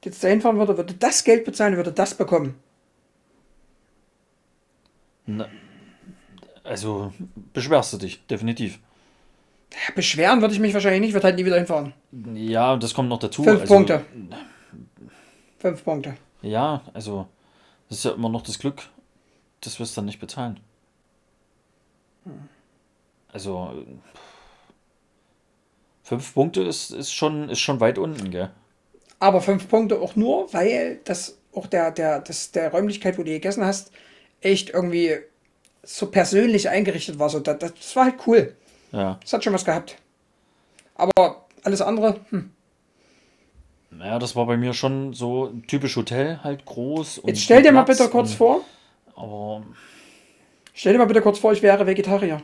jetzt 0.05 0.23
dahin 0.23 0.43
fahren 0.43 0.59
würde, 0.59 0.77
würde 0.77 0.93
das 0.93 1.25
Geld 1.25 1.47
bezahlen, 1.47 1.79
würde 1.79 1.93
das 1.93 2.15
bekommen. 2.15 2.55
Na, 5.25 5.49
also, 6.63 7.15
beschwerst 7.55 7.95
du 7.95 7.97
dich, 7.97 8.27
definitiv. 8.27 8.79
Ja, 9.73 9.95
beschweren 9.95 10.43
würde 10.43 10.53
ich 10.53 10.61
mich 10.61 10.75
wahrscheinlich 10.75 11.01
nicht, 11.01 11.15
würde 11.15 11.29
halt 11.29 11.37
nie 11.37 11.47
wieder 11.47 11.57
hinfahren. 11.57 11.95
Ja, 12.35 12.75
und 12.75 12.83
das 12.83 12.93
kommt 12.93 13.09
noch 13.09 13.19
dazu. 13.19 13.45
Fünf 13.45 13.63
also, 13.63 13.75
Punkte. 13.75 14.05
Fünf 15.59 15.85
Punkte. 15.85 16.17
Ja, 16.43 16.83
also, 16.95 17.27
das 17.89 17.99
ist 17.99 18.05
ja 18.05 18.13
immer 18.13 18.29
noch 18.29 18.43
das 18.43 18.59
Glück, 18.59 18.89
dass 19.61 19.79
wir 19.79 19.85
es 19.85 19.95
dann 19.95 20.05
nicht 20.05 20.21
bezahlen. 20.21 20.61
Also, 23.33 23.73
äh, 23.75 23.97
fünf 26.03 26.35
Punkte 26.35 26.63
ist, 26.63 26.91
ist, 26.91 27.13
schon, 27.13 27.49
ist 27.49 27.61
schon 27.61 27.81
weit 27.81 27.99
unten, 27.99 28.31
gell? 28.31 28.51
Aber 29.19 29.41
fünf 29.41 29.69
Punkte 29.69 30.01
auch 30.01 30.15
nur, 30.17 30.53
weil 30.53 31.01
das 31.05 31.39
auch 31.55 31.67
der, 31.67 31.91
der, 31.91 32.21
das, 32.21 32.53
der 32.53 32.71
Räumlichkeit, 32.71 33.19
wo 33.19 33.23
du 33.23 33.31
gegessen 33.31 33.65
hast, 33.65 33.91
echt 34.41 34.71
irgendwie 34.71 35.17
so 35.83 36.11
persönlich 36.11 36.69
eingerichtet 36.69 37.19
war. 37.19 37.29
So, 37.29 37.41
das, 37.41 37.59
das 37.59 37.97
war 37.97 38.05
halt 38.05 38.27
cool. 38.27 38.55
Ja. 38.93 39.19
Das 39.21 39.33
hat 39.33 39.43
schon 39.43 39.53
was 39.53 39.65
gehabt. 39.65 39.97
Aber 40.95 41.47
alles 41.63 41.81
andere, 41.81 42.21
hm. 42.31 42.51
Naja, 43.91 44.18
das 44.18 44.36
war 44.36 44.47
bei 44.47 44.57
mir 44.57 44.74
schon 44.74 45.14
so 45.14 45.53
typisch 45.66 45.97
Hotel, 45.97 46.41
halt 46.45 46.64
groß. 46.64 47.18
Und 47.18 47.28
Jetzt 47.28 47.43
stell 47.43 47.62
dir 47.62 47.72
mal 47.72 47.82
bitte 47.82 48.09
kurz 48.09 48.30
und, 48.30 48.36
vor, 48.36 48.61
Aber, 49.14 49.62
stell 50.74 50.93
dir 50.93 50.99
mal 50.99 51.07
bitte 51.07 51.22
kurz 51.22 51.39
vor, 51.39 51.53
ich 51.53 51.62
wäre 51.62 51.86
Vegetarier. 51.86 52.43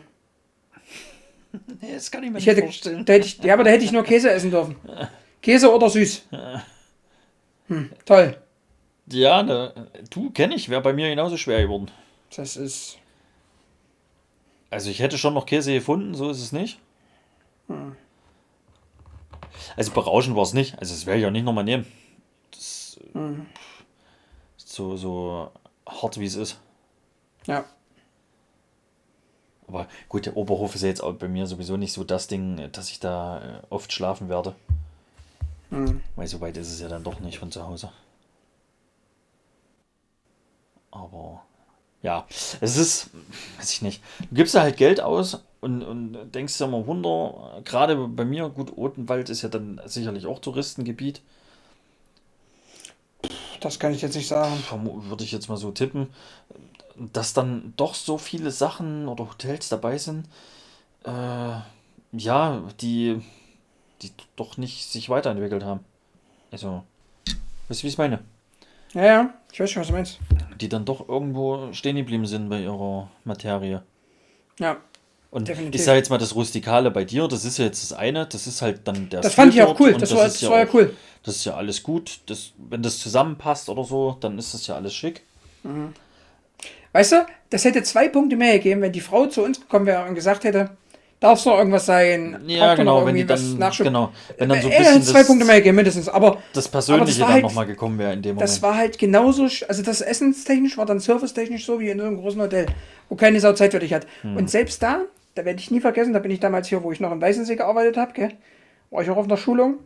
nee, 1.81 1.93
das 1.93 2.11
kann 2.11 2.25
ich 2.25 2.31
mir 2.31 2.39
Ich 2.39 2.47
hätte, 2.47 2.63
da 3.05 3.13
hätte 3.13 3.27
ich, 3.27 3.39
ja, 3.43 3.55
aber 3.55 3.65
da 3.65 3.71
hätte 3.71 3.85
ich 3.85 3.93
nur 3.93 4.05
Käse 4.05 4.31
essen 4.31 4.51
dürfen. 4.51 4.77
Käse 5.43 5.73
oder 5.73 5.91
süß. 5.91 6.27
Hm, 7.69 7.91
toll. 8.05 8.37
Ja, 9.07 9.43
ne, 9.43 9.89
du, 10.11 10.31
kenne 10.31 10.55
ich, 10.55 10.71
wäre 10.71 10.81
bei 10.81 10.93
mir 10.93 11.09
genauso 11.11 11.37
schwer 11.37 11.63
geworden. 11.63 11.91
Das 12.35 12.57
ist. 12.57 12.99
Also 14.71 14.91
ich 14.91 15.01
hätte 15.01 15.19
schon 15.19 15.35
noch 15.35 15.47
Käse 15.47 15.73
gefunden, 15.73 16.15
so 16.15 16.31
ist 16.31 16.41
es 16.41 16.53
nicht. 16.53 16.79
Also 19.77 19.93
berauschend 19.93 20.37
war 20.37 20.43
es 20.43 20.53
nicht. 20.53 20.79
Also 20.79 20.95
das 20.95 21.07
werde 21.07 21.21
ich 21.21 21.27
auch 21.27 21.31
nicht 21.31 21.45
nochmal 21.45 21.65
nehmen. 21.65 21.87
Das 22.51 22.99
ist 24.57 24.69
so, 24.69 24.97
so 24.97 25.51
hart 25.87 26.19
wie 26.19 26.27
es 26.27 26.37
ist. 26.37 26.59
Ja. 27.47 27.65
Aber 29.67 29.89
gut, 30.09 30.27
der 30.27 30.37
Oberhof 30.37 30.75
ist 30.75 30.83
ja 30.83 30.89
jetzt 30.89 31.03
auch 31.03 31.15
bei 31.15 31.29
mir 31.29 31.47
sowieso 31.47 31.77
nicht 31.77 31.93
so 31.93 32.05
das 32.05 32.27
Ding, 32.27 32.71
dass 32.73 32.91
ich 32.91 33.01
da 33.01 33.41
äh, 33.41 33.63
oft 33.71 33.93
schlafen 33.93 34.29
werde. 34.29 34.55
Weil 36.17 36.27
so 36.27 36.41
weit 36.41 36.57
ist 36.57 36.71
es 36.71 36.81
ja 36.81 36.89
dann 36.89 37.03
doch 37.03 37.21
nicht 37.21 37.39
von 37.39 37.51
zu 37.51 37.67
Hause. 37.67 37.91
Aber 40.91 41.43
ja, 42.05 42.27
es 42.61 42.77
ist, 42.77 43.11
weiß 43.57 43.73
ich 43.73 43.83
nicht. 43.83 44.03
Du 44.29 44.37
gibst 44.37 44.55
da 44.55 44.61
halt 44.61 44.77
Geld 44.77 45.01
aus 45.01 45.41
und, 45.63 45.83
und 45.83 46.35
denkst 46.35 46.59
dir 46.59 46.67
mal 46.67 46.87
Wunder, 46.87 47.63
gerade 47.65 47.97
bei 47.97 48.27
mir, 48.27 48.51
gut, 48.51 48.77
Odenwald 48.77 49.31
ist 49.31 49.41
ja 49.41 49.49
dann 49.49 49.81
sicherlich 49.87 50.27
auch 50.27 50.39
Touristengebiet. 50.39 51.23
Das 53.61 53.79
kann 53.79 53.95
ich 53.95 54.03
jetzt 54.03 54.17
nicht 54.17 54.29
sagen. 54.29 54.53
Würde 55.09 55.25
ich 55.25 55.33
jetzt 55.33 55.49
mal 55.49 55.57
so 55.57 55.71
tippen, 55.71 56.09
dass 56.95 57.33
dann 57.33 57.73
doch 57.79 57.95
so 57.95 58.19
viele 58.19 58.51
Sachen 58.51 59.09
oder 59.09 59.27
Hotels 59.31 59.71
dabei 59.71 59.97
sind, 59.97 60.27
äh, 61.05 61.57
ja, 62.13 62.63
die, 62.83 63.23
die 64.03 64.11
doch 64.37 64.59
nicht 64.59 64.91
sich 64.91 65.09
weiterentwickelt 65.09 65.65
haben. 65.65 65.81
Also, 66.51 66.85
weißt 67.69 67.81
du, 67.81 67.85
wie 67.85 67.89
ich 67.89 67.95
es 67.95 67.99
meine? 67.99 68.23
Ja, 68.95 69.05
ja, 69.05 69.35
ich 69.53 69.61
weiß 69.61 69.71
schon, 69.71 69.81
was 69.83 69.89
du 69.89 69.93
meinst. 69.95 70.19
Die 70.61 70.69
dann 70.69 70.85
doch 70.85 71.09
irgendwo 71.09 71.73
stehen 71.73 71.97
geblieben 71.97 72.27
sind 72.27 72.49
bei 72.49 72.61
ihrer 72.63 73.11
Materie. 73.25 73.83
Ja. 74.59 74.77
Und 75.31 75.49
Definitiv. 75.49 75.75
ich 75.81 75.85
sage 75.85 75.99
jetzt 75.99 76.11
mal 76.11 76.19
das 76.19 76.35
Rustikale 76.37 76.93
bei 76.93 77.05
dir, 77.05 77.27
das 77.27 77.45
ist 77.45 77.59
ja 77.59 77.65
jetzt 77.65 77.83
das 77.83 77.93
eine, 77.99 78.25
das 78.27 78.47
ist 78.47 78.63
halt 78.63 78.87
dann 78.87 79.09
der 79.09 79.21
Das 79.21 79.33
Stil 79.33 79.43
fand 79.43 79.55
ich 79.55 79.63
auch 79.63 79.79
cool. 79.81 79.93
und 79.95 80.01
Das, 80.01 80.15
war, 80.15 80.25
das 80.25 80.43
war 80.49 80.61
ja 80.61 80.69
auch- 80.69 80.75
cool. 80.75 80.97
Das 81.25 81.37
ist 81.37 81.45
ja 81.45 81.55
alles 81.57 81.83
gut. 81.83 82.21
Das, 82.27 82.53
wenn 82.57 82.83
das 82.83 82.99
zusammenpasst 82.99 83.69
oder 83.69 83.83
so, 83.83 84.17
dann 84.21 84.39
ist 84.39 84.55
das 84.55 84.67
ja 84.69 84.77
alles 84.77 84.95
schick. 84.95 85.23
Weißt 86.93 87.13
du, 87.13 87.27
das 87.51 87.65
hätte 87.65 87.83
zwei 87.83 88.09
Punkte 88.09 88.37
mehr 88.37 88.53
gegeben, 88.59 88.81
wenn 88.83 88.93
die 88.93 89.01
Frau 89.01 89.27
zu 89.27 89.43
uns 89.43 89.59
gekommen 89.61 89.87
wäre 89.87 90.05
und 90.07 90.15
gesagt 90.15 90.45
hätte, 90.45 90.71
darf 91.25 91.39
es 91.39 91.45
noch 91.47 91.57
irgendwas 91.59 91.87
sein? 91.87 92.41
Ja, 92.47 92.75
genau, 92.75 93.05
wenn 93.07 93.15
die 93.15 93.25
dann, 93.27 93.59
Nachschub? 93.59 93.87
genau, 93.87 94.13
wenn 94.39 94.49
dann 94.49 94.61
so 94.61 94.69
ein 94.69 94.73
Äh, 94.75 94.79
bisschen 94.79 95.03
zwei 95.03 95.19
das, 95.21 95.27
Punkte 95.27 95.45
mehr 95.47 95.57
gegeben, 95.57 95.77
mindestens. 95.77 96.09
Aber 96.09 96.39
das 96.53 96.69
Persönliche 96.69 97.21
war 97.21 97.27
dann 97.29 97.35
halt- 97.35 97.43
nochmal 97.45 97.67
gekommen 97.67 97.99
wäre 97.99 98.13
in 98.13 98.23
dem 98.23 98.35
Moment. 98.35 98.43
das 98.51 98.61
war 98.63 98.77
halt 98.77 98.99
genauso, 98.99 99.45
also 99.69 99.83
das 99.83 100.01
essenstechnisch 100.03 100.77
war 100.77 100.87
dann 100.87 101.01
servicetechnisch 101.01 101.65
so 101.65 101.81
wie 101.81 101.89
in 101.89 101.99
so 101.99 102.05
einem 102.05 102.17
großen 102.21 102.41
Hotel, 102.41 102.67
wo 103.09 103.17
keine 103.17 103.41
Sau 103.41 103.53
Zeit 103.55 103.73
für 103.73 103.79
dich 103.81 103.93
hat. 103.95 104.07
Hm. 104.23 104.37
Und 104.37 104.51
selbst 104.51 104.83
da, 104.83 105.03
da 105.35 105.45
werde 105.45 105.59
ich 105.59 105.71
nie 105.71 105.81
vergessen, 105.81 106.13
da 106.13 106.19
bin 106.19 106.31
ich 106.31 106.41
damals 106.41 106.69
hier, 106.69 106.83
wo 106.83 106.93
ich 106.93 107.01
noch 107.01 107.11
in 107.13 107.21
Weißensee 107.21 107.57
gearbeitet 107.57 107.97
habe, 107.97 108.13
gell, 108.13 108.33
war 108.91 109.03
ich 109.03 109.11
auch 109.11 109.17
auf 109.17 109.25
einer 109.27 109.37
Schulung 109.39 109.79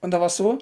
und 0.00 0.10
da 0.12 0.18
war 0.20 0.26
es 0.26 0.36
so, 0.36 0.58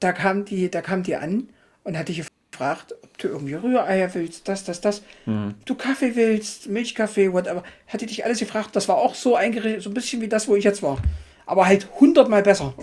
da 0.00 0.12
kam 0.12 0.44
die, 0.44 0.70
da 0.70 0.80
kam 0.82 1.02
die 1.02 1.16
an 1.16 1.48
und 1.82 1.98
hat 1.98 2.08
dich 2.08 2.22
gefragt, 2.58 2.94
ob 3.02 3.18
du 3.18 3.28
irgendwie 3.28 3.54
Rühreier 3.54 4.12
willst, 4.14 4.48
das, 4.48 4.64
das, 4.64 4.80
das, 4.80 5.02
Hm. 5.24 5.54
du 5.64 5.74
Kaffee 5.76 6.16
willst, 6.16 6.68
Milchkaffee, 6.68 7.32
whatever, 7.32 7.62
hat 7.86 8.00
die 8.00 8.06
dich 8.06 8.24
alles 8.24 8.38
gefragt, 8.40 8.74
das 8.74 8.88
war 8.88 8.96
auch 8.96 9.14
so 9.14 9.36
eingerichtet, 9.36 9.82
so 9.82 9.90
ein 9.90 9.94
bisschen 9.94 10.20
wie 10.20 10.28
das, 10.28 10.48
wo 10.48 10.56
ich 10.56 10.64
jetzt 10.64 10.82
war, 10.82 10.98
aber 11.46 11.66
halt 11.66 11.88
hundertmal 12.00 12.42
besser. 12.42 12.74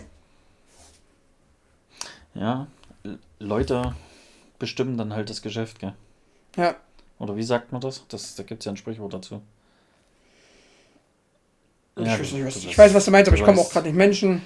ja, 2.34 2.68
Leute 3.40 3.96
bestimmen 4.60 4.98
dann 4.98 5.14
halt 5.14 5.30
das 5.30 5.42
Geschäft, 5.42 5.80
gell? 5.80 5.94
Ja, 6.56 6.76
Oder 7.20 7.36
wie 7.36 7.44
sagt 7.44 7.72
man 7.74 7.82
das? 7.82 8.06
das 8.08 8.36
da 8.36 8.44
gibt 8.44 8.62
es 8.62 8.66
ja 8.66 8.72
ein 8.72 8.78
Sprichwort 8.78 9.14
dazu. 9.14 9.42
ich, 11.98 12.06
Ja, 12.06 12.14
weiß 12.20 12.32
nicht, 12.32 12.46
was, 12.46 12.62
du 12.62 12.68
ich 12.70 12.78
weiß, 12.78 12.94
was 12.94 13.06
du 13.06 13.12
meinst, 13.12 13.28
aber 13.28 13.38
ich 13.38 13.44
komme 13.44 13.60
auch 13.60 13.70
gerade 13.70 13.88
nicht 13.88 13.98
Menschen. 13.98 14.42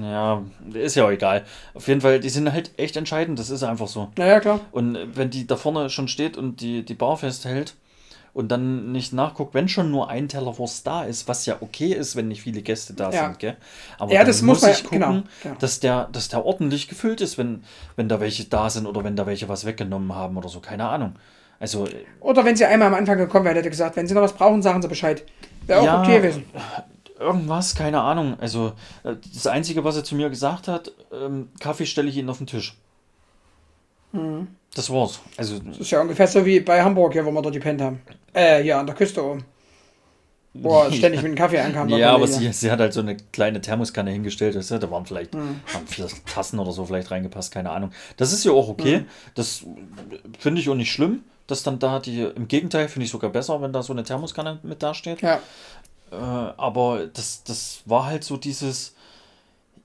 Ja, 0.00 0.42
ist 0.72 0.94
ja 0.96 1.04
auch 1.06 1.10
egal. 1.10 1.44
Auf 1.74 1.86
jeden 1.88 2.00
Fall, 2.00 2.20
die 2.20 2.28
sind 2.28 2.52
halt 2.52 2.72
echt 2.78 2.96
entscheidend, 2.96 3.38
das 3.38 3.50
ist 3.50 3.62
einfach 3.62 3.88
so. 3.88 4.08
Naja, 4.16 4.40
klar. 4.40 4.60
Und 4.72 4.98
wenn 5.16 5.30
die 5.30 5.46
da 5.46 5.56
vorne 5.56 5.90
schon 5.90 6.08
steht 6.08 6.36
und 6.36 6.60
die, 6.60 6.84
die 6.84 6.94
Bar 6.94 7.16
festhält 7.16 7.74
und 8.32 8.48
dann 8.50 8.90
nicht 8.90 9.12
nachguckt, 9.12 9.54
wenn 9.54 9.68
schon 9.68 9.92
nur 9.92 10.08
ein 10.08 10.28
Teller 10.28 10.58
Wurst 10.58 10.84
da 10.86 11.04
ist, 11.04 11.28
was 11.28 11.46
ja 11.46 11.56
okay 11.60 11.92
ist, 11.92 12.16
wenn 12.16 12.26
nicht 12.28 12.42
viele 12.42 12.62
Gäste 12.62 12.92
da 12.94 13.10
Ja. 13.12 13.26
sind, 13.26 13.38
gell? 13.38 13.56
Aber 13.98 14.12
Ja, 14.12 14.18
dann 14.20 14.26
das 14.26 14.42
muss 14.42 14.62
man 14.62 14.72
ich 14.72 14.78
ja- 14.78 14.82
gucken, 14.84 14.98
genau, 15.00 15.22
genau. 15.42 15.54
Dass, 15.60 15.78
der, 15.78 16.08
dass 16.10 16.28
der 16.28 16.44
ordentlich 16.44 16.88
gefüllt 16.88 17.20
ist, 17.20 17.38
wenn, 17.38 17.62
wenn 17.94 18.08
da 18.08 18.18
welche 18.18 18.44
da 18.44 18.68
sind 18.70 18.86
oder 18.86 19.04
wenn 19.04 19.14
da 19.14 19.26
welche 19.26 19.48
was 19.48 19.64
weggenommen 19.64 20.12
haben 20.14 20.36
oder 20.36 20.48
so, 20.48 20.58
keine 20.60 20.88
Ahnung. 20.88 21.14
Also, 21.60 21.86
äh, 21.86 21.90
Oder 22.20 22.44
wenn 22.44 22.56
sie 22.56 22.64
einmal 22.64 22.88
am 22.88 22.94
Anfang 22.94 23.16
gekommen 23.16 23.44
wäre, 23.44 23.54
hätte 23.56 23.70
gesagt, 23.70 23.94
wenn 23.96 24.08
sie 24.08 24.14
noch 24.14 24.22
was 24.22 24.32
brauchen, 24.32 24.60
sagen 24.60 24.82
sie 24.82 24.88
Bescheid. 24.88 25.22
Wäre 25.68 25.80
auch 25.80 25.84
Ja. 25.84 26.00
okay 26.02 26.16
gewesen. 26.16 26.44
Irgendwas, 27.18 27.74
keine 27.74 28.00
Ahnung. 28.00 28.36
Also, 28.40 28.72
äh, 29.02 29.14
das 29.32 29.46
Einzige, 29.46 29.84
was 29.84 29.96
er 29.96 30.04
zu 30.04 30.14
mir 30.14 30.30
gesagt 30.30 30.68
hat, 30.68 30.92
ähm, 31.12 31.48
Kaffee 31.60 31.86
stelle 31.86 32.08
ich 32.08 32.16
Ihnen 32.16 32.30
auf 32.30 32.38
den 32.38 32.46
Tisch. 32.46 32.76
Mhm. 34.12 34.48
Das 34.74 34.90
war's. 34.90 35.20
Also, 35.36 35.58
Das 35.60 35.78
ist 35.78 35.90
ja 35.90 36.00
ungefähr 36.00 36.26
so 36.26 36.44
wie 36.44 36.60
bei 36.60 36.82
Hamburg 36.82 37.12
hier, 37.12 37.24
wo 37.24 37.30
wir 37.30 37.42
dort 37.42 37.54
gepennt 37.54 37.80
haben. 37.80 38.00
Äh, 38.32 38.62
hier 38.62 38.78
an 38.78 38.86
der 38.86 38.94
Küste 38.94 39.24
oben. 39.24 39.44
Boah, 40.52 40.90
ständig 40.92 41.22
mit 41.22 41.32
dem 41.32 41.36
Kaffee 41.36 41.58
ankam. 41.60 41.88
Ja, 41.88 42.12
aber 42.14 42.26
sie, 42.26 42.52
sie 42.52 42.70
hat 42.70 42.78
halt 42.80 42.92
so 42.92 43.00
eine 43.00 43.16
kleine 43.32 43.60
Thermoskanne 43.60 44.10
hingestellt. 44.10 44.56
Weißt 44.56 44.70
du? 44.72 44.78
Da 44.78 44.90
waren 44.90 45.06
vielleicht 45.06 45.34
Mhm. 45.34 45.60
waren 45.72 45.86
vier 45.86 46.08
Tassen 46.32 46.58
oder 46.58 46.72
so 46.72 46.84
vielleicht 46.84 47.10
reingepasst, 47.10 47.52
keine 47.52 47.70
Ahnung. 47.70 47.90
Das 48.16 48.32
ist 48.32 48.44
ja 48.44 48.52
auch 48.52 48.68
okay. 48.68 49.00
Mhm. 49.00 49.06
Das 49.34 49.64
finde 50.38 50.60
ich 50.60 50.68
auch 50.68 50.74
nicht 50.76 50.92
schlimm, 50.92 51.22
dass 51.46 51.62
dann 51.64 51.78
da 51.78 51.98
die. 52.00 52.22
Im 52.22 52.46
Gegenteil, 52.48 52.88
finde 52.88 53.04
ich 53.06 53.10
sogar 53.10 53.30
besser, 53.30 53.60
wenn 53.62 53.72
da 53.72 53.82
so 53.82 53.92
eine 53.92 54.04
Thermoskanne 54.04 54.58
mit 54.62 54.82
da 54.82 54.94
steht. 54.94 55.22
Ja, 55.22 55.40
Äh, 56.14 56.54
aber 56.56 57.06
das, 57.06 57.44
das 57.44 57.82
war 57.84 58.06
halt 58.06 58.24
so 58.24 58.36
dieses. 58.36 58.94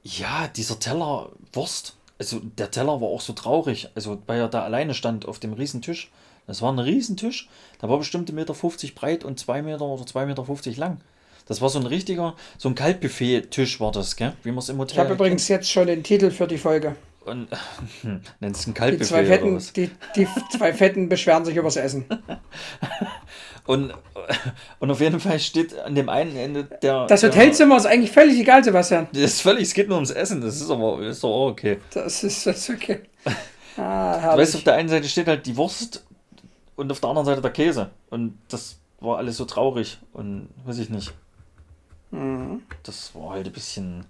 Ja, 0.01 0.47
dieser 0.47 0.79
Teller 0.79 1.29
Wurst. 1.51 1.95
also 2.17 2.39
der 2.39 2.71
Teller 2.71 3.01
war 3.01 3.09
auch 3.09 3.21
so 3.21 3.33
traurig, 3.33 3.89
also 3.95 4.21
weil 4.27 4.39
er 4.39 4.47
da 4.47 4.63
alleine 4.63 4.93
stand 4.93 5.25
auf 5.25 5.39
dem 5.39 5.53
riesen 5.53 5.81
Tisch. 5.81 6.09
Das 6.47 6.61
war 6.61 6.71
ein 6.71 6.79
riesen 6.79 7.17
Tisch, 7.17 7.49
da 7.79 7.89
war 7.89 7.97
bestimmt 7.99 8.31
1,50 8.31 8.33
Meter 8.33 8.55
breit 8.95 9.23
und 9.23 9.39
2 9.39 9.61
Meter 9.61 9.81
oder 9.81 10.03
2,50 10.03 10.25
Meter 10.25 10.79
lang. 10.79 11.01
Das 11.47 11.61
war 11.61 11.69
so 11.69 11.79
ein 11.79 11.85
richtiger, 11.85 12.35
so 12.57 12.69
ein 12.69 12.75
Kaltbuffet-Tisch 12.75 13.79
war 13.79 13.91
das, 13.91 14.15
gell? 14.15 14.33
Wie 14.43 14.49
man 14.49 14.59
es 14.59 14.69
im 14.69 14.77
Hotel 14.77 14.93
Ich 14.93 14.99
habe 14.99 15.13
übrigens 15.13 15.47
jetzt 15.47 15.69
schon 15.69 15.87
den 15.87 16.01
Titel 16.01 16.31
für 16.31 16.47
die 16.47 16.57
Folge. 16.57 16.95
Und 17.25 17.49
nennt 18.39 18.55
es 18.55 18.65
ein 18.65 18.73
Die 18.73 18.79
Kaltbuffet 18.79 19.09
zwei, 19.09 19.19
oder 19.19 19.59
Fetten, 19.59 19.73
die, 19.75 19.91
die 20.15 20.27
zwei 20.51 20.73
Fetten 20.73 21.09
beschweren 21.09 21.45
sich 21.45 21.55
übers 21.55 21.75
Essen. 21.75 22.05
Und, 23.69 23.93
und 24.79 24.89
auf 24.89 24.99
jeden 24.99 25.19
Fall 25.19 25.39
steht 25.39 25.77
an 25.77 25.93
dem 25.93 26.09
einen 26.09 26.35
Ende 26.35 26.63
der. 26.63 27.05
Das 27.05 27.21
der, 27.21 27.29
Hotelzimmer 27.29 27.77
ist 27.77 27.85
eigentlich 27.85 28.09
völlig 28.11 28.39
egal, 28.39 28.63
Sebastian. 28.63 29.07
Das 29.11 29.21
ist 29.21 29.41
völlig, 29.41 29.67
es 29.67 29.75
geht 29.75 29.87
nur 29.87 29.97
ums 29.97 30.09
Essen, 30.09 30.41
das 30.41 30.59
ist 30.59 30.71
aber 30.71 30.99
ist 31.01 31.23
doch 31.23 31.29
auch 31.29 31.51
okay. 31.51 31.77
Das 31.93 32.23
ist, 32.23 32.47
das 32.47 32.57
ist 32.57 32.69
okay. 32.71 33.01
Ah, 33.77 34.33
Du 34.33 34.41
weißt, 34.41 34.55
auf 34.55 34.63
der 34.63 34.73
einen 34.73 34.89
Seite 34.89 35.07
steht 35.07 35.27
halt 35.27 35.45
die 35.45 35.55
Wurst 35.55 36.03
und 36.75 36.91
auf 36.91 36.99
der 36.99 37.09
anderen 37.11 37.27
Seite 37.27 37.41
der 37.41 37.51
Käse. 37.51 37.91
Und 38.09 38.37
das 38.49 38.79
war 38.99 39.19
alles 39.19 39.37
so 39.37 39.45
traurig 39.45 39.99
und 40.11 40.49
weiß 40.65 40.79
ich 40.79 40.89
nicht. 40.89 41.13
Mhm. 42.11 42.63
Das 42.83 43.13
war 43.15 43.33
halt 43.35 43.45
ein 43.45 43.53
bisschen, 43.53 44.05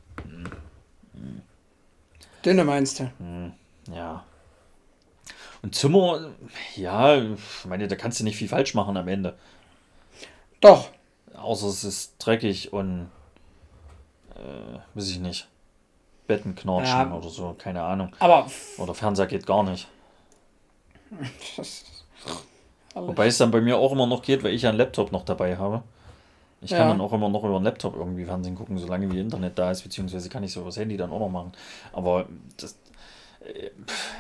Dünne 2.44 2.64
meinst 2.64 3.02
du? 3.02 3.12
ja. 3.94 4.24
Und 5.62 5.76
Zimmer, 5.76 6.30
ja, 6.76 7.18
ich 7.18 7.66
meine, 7.66 7.88
da 7.88 7.96
kannst 7.96 8.20
du 8.20 8.24
nicht 8.24 8.38
viel 8.38 8.48
falsch 8.48 8.74
machen 8.76 8.96
am 8.96 9.08
Ende. 9.08 9.36
Doch. 10.62 10.90
Außer 11.36 11.68
es 11.68 11.84
ist 11.84 12.16
dreckig 12.20 12.72
und, 12.74 13.10
äh, 14.36 14.80
weiß 14.94 15.10
ich 15.10 15.20
nicht. 15.20 15.48
Betten 16.28 16.56
knatschen 16.56 17.10
Ja. 17.10 17.14
oder 17.14 17.30
so, 17.30 17.56
keine 17.58 17.82
Ahnung. 17.82 18.16
Aber. 18.20 18.48
Oder 18.78 18.94
Fernseher 18.94 19.26
geht 19.28 19.46
gar 19.46 19.64
nicht. 19.64 19.88
Das, 21.58 21.84
Wobei 22.94 23.28
es 23.28 23.38
dann 23.38 23.52
bei 23.52 23.62
mir 23.62 23.78
auch 23.78 23.92
immer 23.92 24.08
noch 24.08 24.22
geht, 24.22 24.44
weil 24.44 24.54
ich 24.54 24.64
ja 24.64 24.70
einen 24.70 24.78
Laptop 24.78 25.12
noch 25.12 25.24
dabei 25.24 25.58
habe. 25.58 25.84
Ich 26.62 26.72
kann 26.72 26.80
Ja. 26.82 26.88
dann 26.90 27.02
auch 27.02 27.14
immer 27.14 27.30
noch 27.30 27.44
über 27.44 27.58
den 27.60 27.64
Laptop 27.64 27.96
irgendwie 27.96 28.26
Fernsehen 28.26 28.56
gucken, 28.56 28.78
solange 28.78 29.10
wie 29.12 29.20
Internet 29.20 29.58
da 29.58 29.72
ist, 29.72 29.82
beziehungsweise 29.84 30.28
kann 30.30 30.44
ich 30.44 30.52
so 30.52 30.62
übers 30.62 30.76
Handy 30.78 30.98
dann 30.98 31.12
auch 31.12 31.20
noch 31.20 31.30
machen. 31.30 31.54
Aber 31.94 32.26
das, 32.58 32.78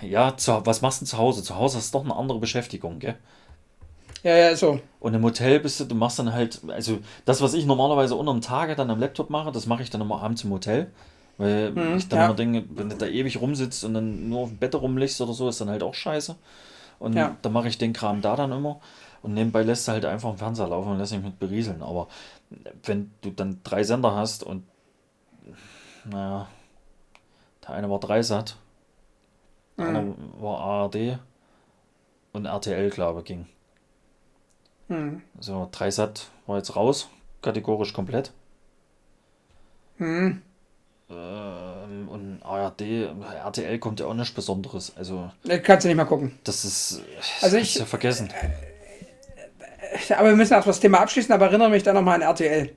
ja, 0.01 0.35
zu, 0.37 0.65
was 0.65 0.81
machst 0.81 1.01
du 1.01 1.05
denn 1.05 1.09
zu 1.09 1.17
Hause? 1.17 1.43
Zu 1.43 1.55
Hause 1.55 1.77
ist 1.77 1.93
doch 1.93 2.03
eine 2.03 2.15
andere 2.15 2.39
Beschäftigung, 2.39 2.99
gell? 2.99 3.15
ja, 4.23 4.35
ja, 4.35 4.55
so. 4.55 4.79
Und 4.99 5.13
im 5.13 5.23
Hotel 5.23 5.59
bist 5.59 5.79
du, 5.79 5.85
du 5.85 5.95
machst 5.95 6.19
dann 6.19 6.33
halt, 6.33 6.61
also 6.67 6.99
das, 7.25 7.41
was 7.41 7.53
ich 7.53 7.65
normalerweise 7.65 8.15
unter 8.15 8.33
dem 8.33 8.41
Tage 8.41 8.75
dann 8.75 8.89
am 8.89 8.99
Laptop 8.99 9.29
mache, 9.29 9.51
das 9.51 9.65
mache 9.65 9.83
ich 9.83 9.89
dann 9.89 10.01
immer 10.01 10.21
abends 10.21 10.43
im 10.43 10.51
Hotel. 10.51 10.91
Weil 11.37 11.73
ich 11.95 12.09
dann 12.09 12.19
ja. 12.19 12.25
immer 12.25 12.35
denke, 12.35 12.65
wenn 12.75 12.89
du 12.89 12.97
da 12.97 13.05
ewig 13.05 13.39
rumsitzt 13.39 13.85
und 13.85 13.93
dann 13.93 14.27
nur 14.27 14.41
auf 14.41 14.49
dem 14.49 14.57
Bett 14.57 14.75
rumliegst 14.75 15.21
oder 15.21 15.31
so, 15.31 15.47
ist 15.47 15.61
dann 15.61 15.69
halt 15.69 15.83
auch 15.83 15.93
scheiße. 15.93 16.35
Und 16.99 17.13
Ja. 17.13 17.37
dann 17.41 17.53
mache 17.53 17.69
ich 17.69 17.77
den 17.77 17.93
Kram 17.93 18.21
da 18.21 18.35
dann 18.35 18.51
immer. 18.51 18.81
Und 19.21 19.35
nebenbei 19.35 19.63
lässt 19.63 19.87
du 19.87 19.93
halt 19.93 20.03
einfach 20.03 20.31
im 20.31 20.37
Fernseher 20.37 20.67
laufen 20.67 20.91
und 20.91 20.97
lässt 20.97 21.13
dich 21.13 21.21
mit 21.21 21.39
berieseln. 21.39 21.81
Aber 21.81 22.09
wenn 22.83 23.11
du 23.21 23.31
dann 23.31 23.61
drei 23.63 23.83
Sender 23.83 24.15
hast 24.15 24.43
und 24.43 24.63
naja, 26.03 26.47
der 27.63 27.69
eine 27.75 27.89
war 27.89 27.99
Dreisat, 28.01 28.49
der 28.49 28.55
andere 29.79 30.15
war 30.39 30.59
ARD 30.59 31.19
und 32.33 32.45
RTL, 32.45 32.89
glaube 32.89 33.19
ich, 33.19 33.25
ging. 33.25 33.47
Hm. 34.87 35.21
So, 35.39 35.67
Dreisat 35.71 36.29
war 36.47 36.57
jetzt 36.57 36.75
raus, 36.75 37.09
kategorisch 37.41 37.93
komplett. 37.93 38.31
Hm. 39.97 40.41
Ähm, 41.11 42.07
und 42.09 42.39
ARD, 42.43 42.81
RTL 43.43 43.79
kommt 43.79 43.99
ja 43.99 44.05
auch 44.05 44.13
nichts 44.13 44.33
Besonderes. 44.33 44.95
Also, 44.95 45.31
kannst 45.63 45.83
du 45.85 45.87
nicht 45.89 45.97
mal 45.97 46.05
gucken. 46.05 46.37
das 46.43 46.65
ist. 46.65 47.01
Also 47.41 47.57
ich- 47.57 47.75
ja 47.75 47.85
vergessen. 47.85 48.29
Aber 50.15 50.29
wir 50.29 50.35
müssen 50.35 50.53
erst 50.53 50.67
das 50.67 50.79
Thema 50.79 50.99
abschließen, 50.99 51.33
aber 51.33 51.47
erinnere 51.47 51.69
mich 51.69 51.81
dann 51.83 51.95
nochmal 51.95 52.15
an 52.15 52.21
RTL. 52.21 52.75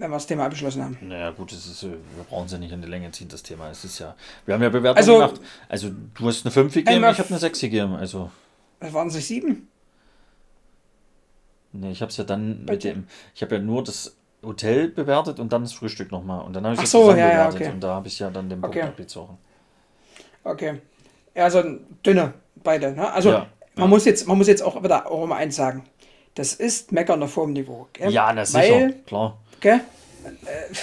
Wenn 0.00 0.10
wir 0.10 0.16
das 0.16 0.26
Thema 0.26 0.44
abgeschlossen 0.44 0.82
haben. 0.82 0.96
Naja, 1.02 1.30
gut, 1.30 1.52
es 1.52 1.66
ist, 1.66 1.82
äh, 1.82 1.88
wir 1.90 2.24
brauchen 2.28 2.46
es 2.46 2.52
ja 2.52 2.58
nicht 2.58 2.72
in 2.72 2.80
die 2.80 2.88
Länge 2.88 3.10
ziehen, 3.10 3.28
das 3.28 3.42
Thema. 3.42 3.68
Es 3.70 3.84
ist 3.84 3.98
ja. 3.98 4.16
Wir 4.46 4.54
haben 4.54 4.62
ja 4.62 4.70
Bewertungen 4.70 4.96
Also- 4.96 5.14
gemacht. 5.18 5.40
Also, 5.68 5.90
du 6.14 6.26
hast 6.26 6.46
eine 6.46 6.50
5 6.52 6.72
gegeben, 6.72 7.04
ich 7.04 7.18
habe 7.18 7.28
eine 7.28 7.38
6 7.38 7.60
gegeben. 7.60 7.94
Also, 7.94 8.30
Was 8.80 8.92
waren 8.94 9.08
es, 9.08 9.26
sieben? 9.28 9.68
nee, 11.72 11.90
ich 11.90 12.00
habe 12.00 12.10
es 12.10 12.16
ja 12.16 12.24
dann 12.24 12.64
Bei 12.66 12.72
mit 12.74 12.84
dem. 12.84 13.06
Ich 13.34 13.42
habe 13.42 13.56
ja 13.56 13.60
nur 13.60 13.84
das 13.84 14.16
Hotel 14.42 14.88
bewertet 14.88 15.38
und 15.38 15.52
dann 15.52 15.62
das 15.62 15.72
Frühstück 15.74 16.10
nochmal. 16.10 16.44
Und 16.46 16.54
dann 16.54 16.64
habe 16.64 16.74
ich 16.74 16.78
Ach 16.80 16.84
das 16.84 16.90
so, 16.92 17.00
zusammen 17.02 17.18
ja, 17.18 17.28
ja, 17.28 17.32
bewertet. 17.48 17.60
okay. 17.60 17.70
Und 17.74 17.80
da 17.80 17.94
habe 17.94 18.08
ich 18.08 18.18
ja 18.18 18.30
dann 18.30 18.48
den 18.48 18.60
Punkt 18.60 18.74
Okay. 18.76 18.86
abgezogen. 18.86 19.36
Okay. 20.44 20.80
Ja, 21.34 21.44
also 21.44 21.62
dünne, 22.04 22.32
beide. 22.56 22.92
Ne? 22.92 23.12
Also 23.12 23.30
Ja, 23.32 23.38
man, 23.74 23.84
ja. 23.84 23.86
Muss 23.86 24.04
jetzt, 24.06 24.26
man 24.26 24.38
muss 24.38 24.46
jetzt 24.48 24.62
auch 24.62 24.82
wieder 24.82 25.10
auch 25.10 25.26
mal 25.26 25.36
eins 25.36 25.56
sagen. 25.56 25.84
Das 26.34 26.54
ist 26.54 26.90
Meckern 26.92 27.22
auf 27.22 27.36
hohem 27.36 27.52
Niveau. 27.52 27.88
Gell? 27.92 28.10
Ja, 28.10 28.32
na 28.32 28.46
sicher, 28.46 28.60
Weil, 28.62 28.92
klar. 29.04 29.36
Gell? 29.60 29.80
Äh, 30.44 30.74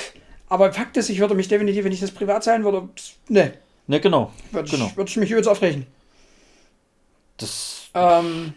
aber 0.49 0.71
Fakt 0.73 0.97
ist, 0.97 1.09
ich 1.09 1.19
würde 1.19 1.36
mich 1.36 1.47
definitiv, 1.47 1.84
wenn 1.86 1.91
ich 1.91 1.99
das 1.99 2.11
privat 2.11 2.43
sein 2.43 2.63
würde, 2.63 2.88
ne, 3.28 3.53
Ne, 3.89 3.99
genau. 4.01 4.32
würde 4.51 4.69
genau. 4.69 4.88
ich, 4.88 4.97
würd 4.97 5.09
ich 5.09 5.17
mich 5.17 5.32
übelst 5.32 5.49
aufregen. 5.49 5.88
Das. 7.38 7.88
Ähm, 7.93 8.53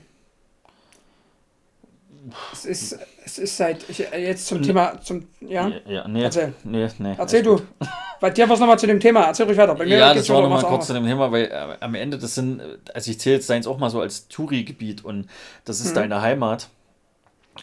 es 2.52 2.64
ist, 2.64 2.98
es 3.24 3.38
ist 3.38 3.56
seit, 3.56 3.88
ich, 3.88 3.98
jetzt 3.98 4.46
zum 4.46 4.62
Thema, 4.62 5.00
zum, 5.00 5.26
ja, 5.40 5.68
Ja, 5.68 5.80
ja 5.86 6.08
nee, 6.08 6.22
Erzähl. 6.22 6.52
nee, 6.64 6.88
nee. 6.98 7.14
erzähl 7.16 7.42
du. 7.42 7.60
Bei 8.20 8.28
dir 8.28 8.46
was 8.48 8.60
nochmal 8.60 8.78
zu 8.78 8.86
dem 8.86 9.00
Thema, 9.00 9.22
erzähl 9.24 9.46
ruhig 9.46 9.56
weiter. 9.56 9.74
Bei 9.74 9.86
mir 9.86 9.96
Ja, 9.96 10.12
das 10.12 10.28
war 10.28 10.42
nochmal 10.42 10.62
kurz 10.62 10.88
zu 10.88 10.92
dem 10.92 11.06
Thema, 11.06 11.32
weil 11.32 11.44
äh, 11.46 11.76
am 11.80 11.94
Ende, 11.94 12.18
das 12.18 12.34
sind, 12.34 12.60
äh, 12.60 12.76
also 12.92 13.10
ich 13.10 13.18
zähle 13.18 13.36
jetzt 13.36 13.48
deins 13.48 13.66
auch 13.66 13.78
mal 13.78 13.88
so 13.88 14.00
als 14.00 14.28
Touri-Gebiet 14.28 15.02
und 15.04 15.26
das 15.64 15.80
Mhm. 15.80 15.86
ist 15.86 15.96
deine 15.96 16.20
Heimat. 16.20 16.68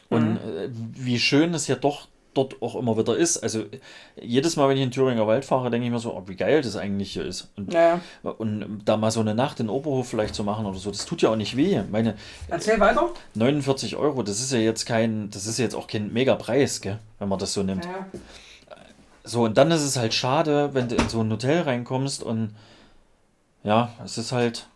Und 0.10 0.38
äh, 0.38 0.70
wie 0.72 1.20
schön 1.20 1.54
es 1.54 1.68
ja 1.68 1.76
doch 1.76 2.08
dort 2.38 2.62
auch 2.62 2.76
immer 2.76 2.98
wieder 2.98 3.18
ist. 3.18 3.38
Also 3.38 3.66
jedes 4.22 4.56
Mal, 4.56 4.70
wenn 4.70 4.78
ich 4.78 4.84
in 4.84 4.92
Thüringer 4.92 5.28
Wald 5.28 5.46
fahre, 5.46 5.70
denke 5.70 5.86
ich 5.88 5.92
mir 5.92 6.00
so, 6.00 6.14
oh, 6.14 6.24
wie 6.28 6.36
geil 6.36 6.62
das 6.62 6.76
eigentlich 6.76 7.12
hier 7.14 7.26
ist. 7.26 7.50
Und, 7.58 7.74
Ja, 7.74 8.00
ja. 8.24 8.30
und 8.30 8.82
da 8.86 8.98
mal 8.98 9.12
so 9.12 9.20
eine 9.20 9.36
Nacht 9.36 9.60
in 9.60 9.70
Oberhof 9.70 10.08
vielleicht 10.08 10.36
zu 10.36 10.44
machen 10.44 10.66
oder 10.66 10.78
so, 10.78 10.92
das 10.92 11.06
tut 11.06 11.22
ja 11.22 11.30
auch 11.30 11.36
nicht 11.36 11.58
weh. 11.58 11.82
Meine 11.92 12.16
Erzähl 12.48 12.80
weiter. 12.80 13.10
49 13.34 13.96
Euro, 13.96 14.24
das 14.24 14.40
ist 14.40 14.52
ja 14.52 14.60
jetzt 14.60 14.86
kein, 14.86 15.30
das 15.32 15.48
ist 15.48 15.58
ja 15.58 15.64
jetzt 15.64 15.76
auch 15.76 15.88
kein 15.88 16.14
Mega-Preis, 16.14 16.82
gell, 16.82 17.00
wenn 17.20 17.30
man 17.30 17.40
das 17.40 17.54
so 17.54 17.64
nimmt. 17.64 17.86
Ja. 17.86 18.06
So, 19.24 19.44
und 19.44 19.58
dann 19.58 19.72
ist 19.72 19.84
es 19.84 19.98
halt 19.98 20.14
schade, 20.14 20.74
wenn 20.74 20.88
du 20.88 20.96
in 20.96 21.10
so 21.10 21.20
ein 21.20 21.30
Hotel 21.30 21.62
reinkommst 21.62 22.24
und 22.24 22.56
ja, 23.64 23.92
es 24.06 24.18
ist 24.18 24.32
halt, 24.32 24.68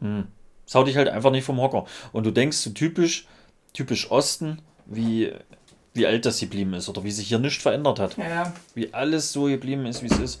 hm, 0.00 0.26
es 0.66 0.74
haut 0.74 0.86
dich 0.86 0.96
halt 0.96 1.08
einfach 1.08 1.30
nicht 1.30 1.44
vom 1.44 1.60
Hocker. 1.60 1.86
Und 2.12 2.26
du 2.26 2.30
denkst 2.30 2.58
so 2.58 2.70
typisch, 2.70 3.26
typisch 3.72 4.10
Osten, 4.10 4.60
wie, 4.84 5.32
wie 5.96 6.06
alt 6.06 6.24
das 6.26 6.38
geblieben 6.40 6.74
ist 6.74 6.88
oder 6.88 7.02
wie 7.04 7.10
sich 7.10 7.28
hier 7.28 7.38
nichts 7.38 7.62
verändert 7.62 7.98
hat. 7.98 8.16
Ja, 8.16 8.28
ja. 8.28 8.52
Wie 8.74 8.92
alles 8.92 9.32
so 9.32 9.44
geblieben 9.44 9.86
ist, 9.86 10.02
wie 10.02 10.06
es 10.06 10.18
ist. 10.18 10.40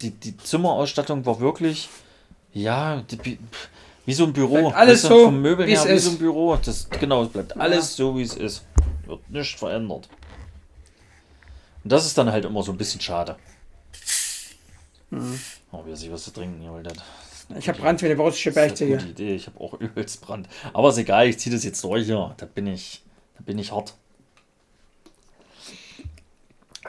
Die, 0.00 0.10
die 0.10 0.36
Zimmerausstattung 0.36 1.24
war 1.26 1.40
wirklich, 1.40 1.88
ja, 2.52 3.02
die, 3.02 3.38
wie 4.06 4.14
so 4.14 4.24
ein 4.24 4.32
Büro. 4.32 4.68
Alles 4.68 5.02
Weißt 5.02 5.10
du, 5.12 5.18
so, 5.18 5.24
vom 5.26 5.42
Möbel 5.42 5.66
wie 5.66 5.72
es 5.72 5.84
her, 5.84 5.92
wie 5.92 5.96
ist. 5.96 6.04
so 6.04 6.10
ein 6.10 6.18
Büro. 6.18 6.56
Das, 6.56 6.88
genau, 6.88 7.24
es 7.24 7.28
bleibt 7.28 7.56
alles 7.56 7.94
so, 7.96 8.16
wie 8.16 8.22
es 8.22 8.34
ist. 8.34 8.64
Wird 9.04 9.28
nicht 9.30 9.58
verändert. 9.58 10.08
Und 11.84 11.92
das 11.92 12.06
ist 12.06 12.16
dann 12.18 12.30
halt 12.30 12.44
immer 12.44 12.62
so 12.62 12.72
ein 12.72 12.78
bisschen 12.78 13.00
schade. 13.00 13.36
Mhm. 15.10 15.38
Oh, 15.72 15.82
wie 15.86 15.94
sie 15.94 16.10
was 16.10 16.24
zu 16.24 16.32
trinken 16.32 16.60
hier, 16.60 16.82
das 16.82 16.94
Ich 17.58 17.68
habe 17.68 17.78
Brand 17.78 18.02
wie 18.02 18.06
eine 18.06 18.16
russische 18.20 18.50
das 18.50 18.56
ist 18.72 18.82
eine 18.82 18.90
Bergziege. 18.90 18.96
gute 18.96 19.08
Idee. 19.10 19.34
Ich 19.36 19.46
habe 19.46 19.60
auch 19.60 19.74
übelst 19.80 20.20
Brand. 20.20 20.48
Aber 20.72 20.88
ist 20.88 20.98
egal, 20.98 21.28
ich 21.28 21.38
ziehe 21.38 21.54
das 21.54 21.64
jetzt 21.64 21.82
durch 21.84 22.06
hier. 22.06 22.34
Da 22.38 22.46
bin 22.46 22.66
ich, 22.66 23.02
da 23.36 23.42
bin 23.44 23.58
ich 23.58 23.70
hart. 23.72 23.94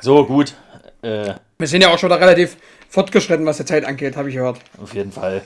So, 0.01 0.25
gut. 0.25 0.53
Äh, 1.01 1.35
Wir 1.57 1.67
sind 1.67 1.81
ja 1.81 1.89
auch 1.89 1.97
schon 1.99 2.09
wieder 2.09 2.19
relativ 2.19 2.57
fortgeschritten, 2.89 3.45
was 3.45 3.57
die 3.57 3.65
Zeit 3.65 3.85
angeht, 3.85 4.15
habe 4.15 4.29
ich 4.29 4.35
gehört. 4.35 4.59
auf 4.81 4.93
jeden 4.93 5.11
Fall. 5.11 5.43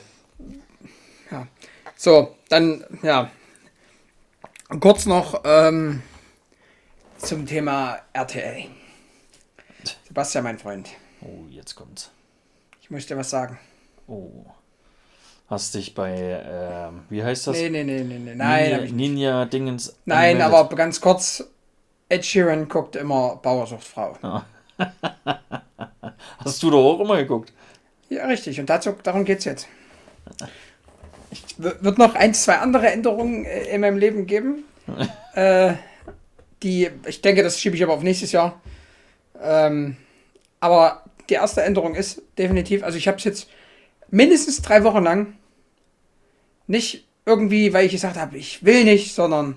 Ja. 1.30 1.46
So, 1.96 2.36
dann, 2.48 2.84
ja. 3.02 3.30
Kurz 4.80 5.06
noch 5.06 5.42
ähm, 5.44 6.02
zum 7.18 7.46
Thema 7.46 7.98
RTL. 8.12 8.64
Sebastian, 10.06 10.44
mein 10.44 10.58
Freund, 10.58 10.88
Oh, 11.20 11.46
jetzt 11.50 11.74
kommt's. 11.76 12.10
ich 12.80 12.90
muss 12.90 13.06
dir 13.06 13.16
was 13.16 13.30
sagen. 13.30 13.58
Oh. 14.08 14.28
Hast 15.48 15.74
dich 15.74 15.94
bei, 15.94 16.14
ähm, 16.16 17.02
wie 17.10 17.22
heißt 17.22 17.46
das? 17.46 17.56
Nee, 17.56 17.68
nee, 17.70 17.84
nee, 17.84 18.02
nee, 18.02 18.18
nee. 18.18 18.34
Nein, 18.34 18.70
Ninja. 18.84 18.92
Ninja 18.94 19.44
Dingens. 19.44 19.94
Nein, 20.06 20.36
angemeldet. 20.40 20.54
aber 20.58 20.76
ganz 20.76 21.00
kurz. 21.00 21.44
Ed 22.12 22.24
Sheeran 22.26 22.68
guckt 22.68 22.94
immer 22.94 23.36
Bauersuchtfrau. 23.36 24.16
Hast 26.44 26.62
du 26.62 26.70
doch 26.70 26.84
auch 26.84 27.00
immer 27.00 27.16
geguckt? 27.16 27.52
Ja, 28.10 28.26
richtig. 28.26 28.60
Und 28.60 28.68
dazu, 28.68 28.94
darum 29.02 29.24
geht's 29.24 29.46
jetzt. 29.46 29.66
W- 31.56 31.72
Wird 31.80 31.96
noch 31.96 32.14
ein, 32.14 32.34
zwei 32.34 32.58
andere 32.58 32.88
Änderungen 32.88 33.46
äh, 33.46 33.64
in 33.74 33.80
meinem 33.80 33.96
Leben 33.96 34.26
geben. 34.26 34.64
äh, 35.34 35.72
die, 36.62 36.90
ich 37.06 37.22
denke, 37.22 37.42
das 37.42 37.58
schiebe 37.58 37.76
ich 37.76 37.82
aber 37.82 37.94
auf 37.94 38.02
nächstes 38.02 38.32
Jahr. 38.32 38.60
Ähm, 39.40 39.96
aber 40.60 41.04
die 41.30 41.34
erste 41.34 41.62
Änderung 41.62 41.94
ist 41.94 42.20
definitiv, 42.36 42.84
also 42.84 42.98
ich 42.98 43.08
habe 43.08 43.16
es 43.16 43.24
jetzt 43.24 43.48
mindestens 44.10 44.60
drei 44.60 44.84
Wochen 44.84 45.02
lang. 45.02 45.32
Nicht 46.66 47.06
irgendwie, 47.24 47.72
weil 47.72 47.86
ich 47.86 47.92
gesagt 47.92 48.16
habe, 48.18 48.36
ich 48.36 48.64
will 48.64 48.84
nicht, 48.84 49.14
sondern. 49.14 49.56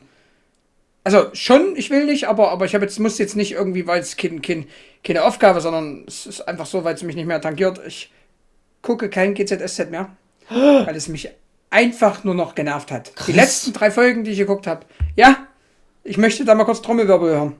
Also 1.06 1.28
schon, 1.34 1.76
ich 1.76 1.92
will 1.92 2.06
nicht, 2.06 2.28
aber, 2.28 2.50
aber 2.50 2.66
ich 2.66 2.74
habe 2.74 2.84
jetzt, 2.84 3.00
muss 3.00 3.20
jetzt 3.20 3.36
nicht 3.36 3.52
irgendwie, 3.52 3.86
weil 3.86 4.00
es 4.00 4.18
kein, 4.18 4.42
kein, 4.42 4.68
keine 5.04 5.24
Aufgabe, 5.24 5.62
sondern 5.62 6.04
es 6.08 6.26
ist 6.26 6.42
einfach 6.42 6.66
so, 6.66 6.84
weil 6.84 6.96
es 6.96 7.04
mich 7.04 7.16
nicht 7.16 7.28
mehr 7.28 7.40
tangiert. 7.40 7.80
Ich 7.86 8.12
gucke 8.82 9.08
kein 9.08 9.36
GZSZ 9.36 9.92
mehr, 9.92 10.18
weil 10.50 10.96
es 10.96 11.08
mich 11.08 11.30
einfach 11.70 12.24
nur 12.24 12.34
noch 12.34 12.56
genervt 12.56 12.90
hat. 12.90 13.10
Die 13.10 13.14
Chris. 13.14 13.36
letzten 13.36 13.74
drei 13.74 13.92
Folgen, 13.92 14.24
die 14.24 14.32
ich 14.32 14.40
geguckt 14.40 14.66
habe. 14.66 14.88
Ja, 15.16 15.46
ich 16.04 16.18
möchte 16.18 16.44
da 16.44 16.56
mal 16.56 16.64
kurz 16.64 16.82
Trommelwirbel 16.82 17.30
hören. 17.30 17.56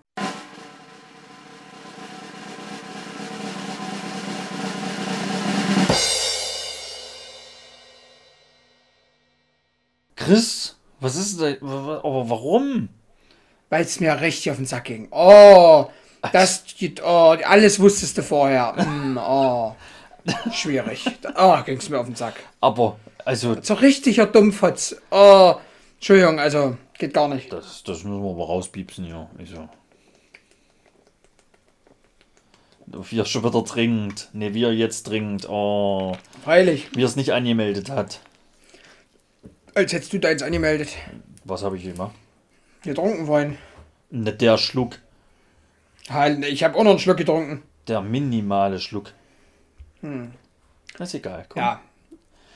Chris, 10.16 10.78
was 11.00 11.16
ist 11.16 11.40
denn 11.40 11.62
Aber 11.62 12.28
warum? 12.28 12.90
Weil 13.76 13.84
es 13.84 14.00
mir 14.00 14.22
richtig 14.22 14.50
auf 14.52 14.56
den 14.56 14.66
Sack 14.66 14.86
ging. 14.86 15.10
Oh, 15.12 15.88
das, 16.32 16.64
geht- 16.80 17.04
oh, 17.04 17.36
alles 17.44 17.78
wusstest 17.78 18.18
du 18.18 18.24
vorher. 18.24 18.72
Mm, 18.82 19.18
oh, 19.18 19.76
schwierig. 20.54 21.04
Oh, 21.38 21.58
ging 21.66 21.78
es 21.78 21.90
mir 21.90 22.00
auf 22.00 22.06
den 22.06 22.16
Sack. 22.16 22.36
Aber, 22.62 22.98
also, 23.26 23.58
So 23.62 23.74
richtiger 23.74 24.28
Dummfotz. 24.28 24.96
Oh, 25.12 25.56
Entschuldigung, 25.96 26.40
also 26.40 26.78
geht 26.98 27.14
gar 27.14 27.28
nicht. 27.28 27.52
das, 27.52 27.84
das 27.84 28.06
müssen 28.06 28.24
wir 28.24 28.30
aber 28.32 28.46
rauspiepsen 28.46 29.04
hier. 29.04 29.30
Also. 29.38 29.68
Wir 33.12 33.26
schon 33.26 33.44
wieder 33.44 33.62
dringend. 33.64 34.30
Ne, 34.32 34.54
wir 34.54 34.74
jetzt 34.74 35.10
dringend. 35.10 35.50
Oh, 35.50 36.16
Freilich, 36.46 36.88
wie 36.96 37.02
er 37.04 37.08
es 37.08 37.18
nicht 37.18 37.34
angemeldet 37.34 37.90
hat. 37.90 38.22
als 39.74 39.92
hättest 39.92 40.14
du 40.14 40.20
deins 40.20 40.42
angemeldet. 40.44 40.88
Was 41.44 41.62
habe 41.62 41.76
ich 41.76 41.84
gemacht? 41.84 42.16
Getrunken 42.86 43.28
wollen. 43.28 43.58
Ne, 44.12 44.34
der 44.34 44.58
Schluck. 44.58 45.00
Halt, 46.10 46.44
ich 46.46 46.64
habe 46.64 46.76
auch 46.78 46.84
noch 46.84 46.92
einen 46.92 47.00
Schluck 47.00 47.18
getrunken. 47.18 47.64
Der 47.88 48.02
minimale 48.02 48.80
Schluck. 48.80 49.12
Das 50.98 51.10
ist 51.10 51.16
egal. 51.16 51.46
Komm. 51.50 51.62
Ja. 51.62 51.82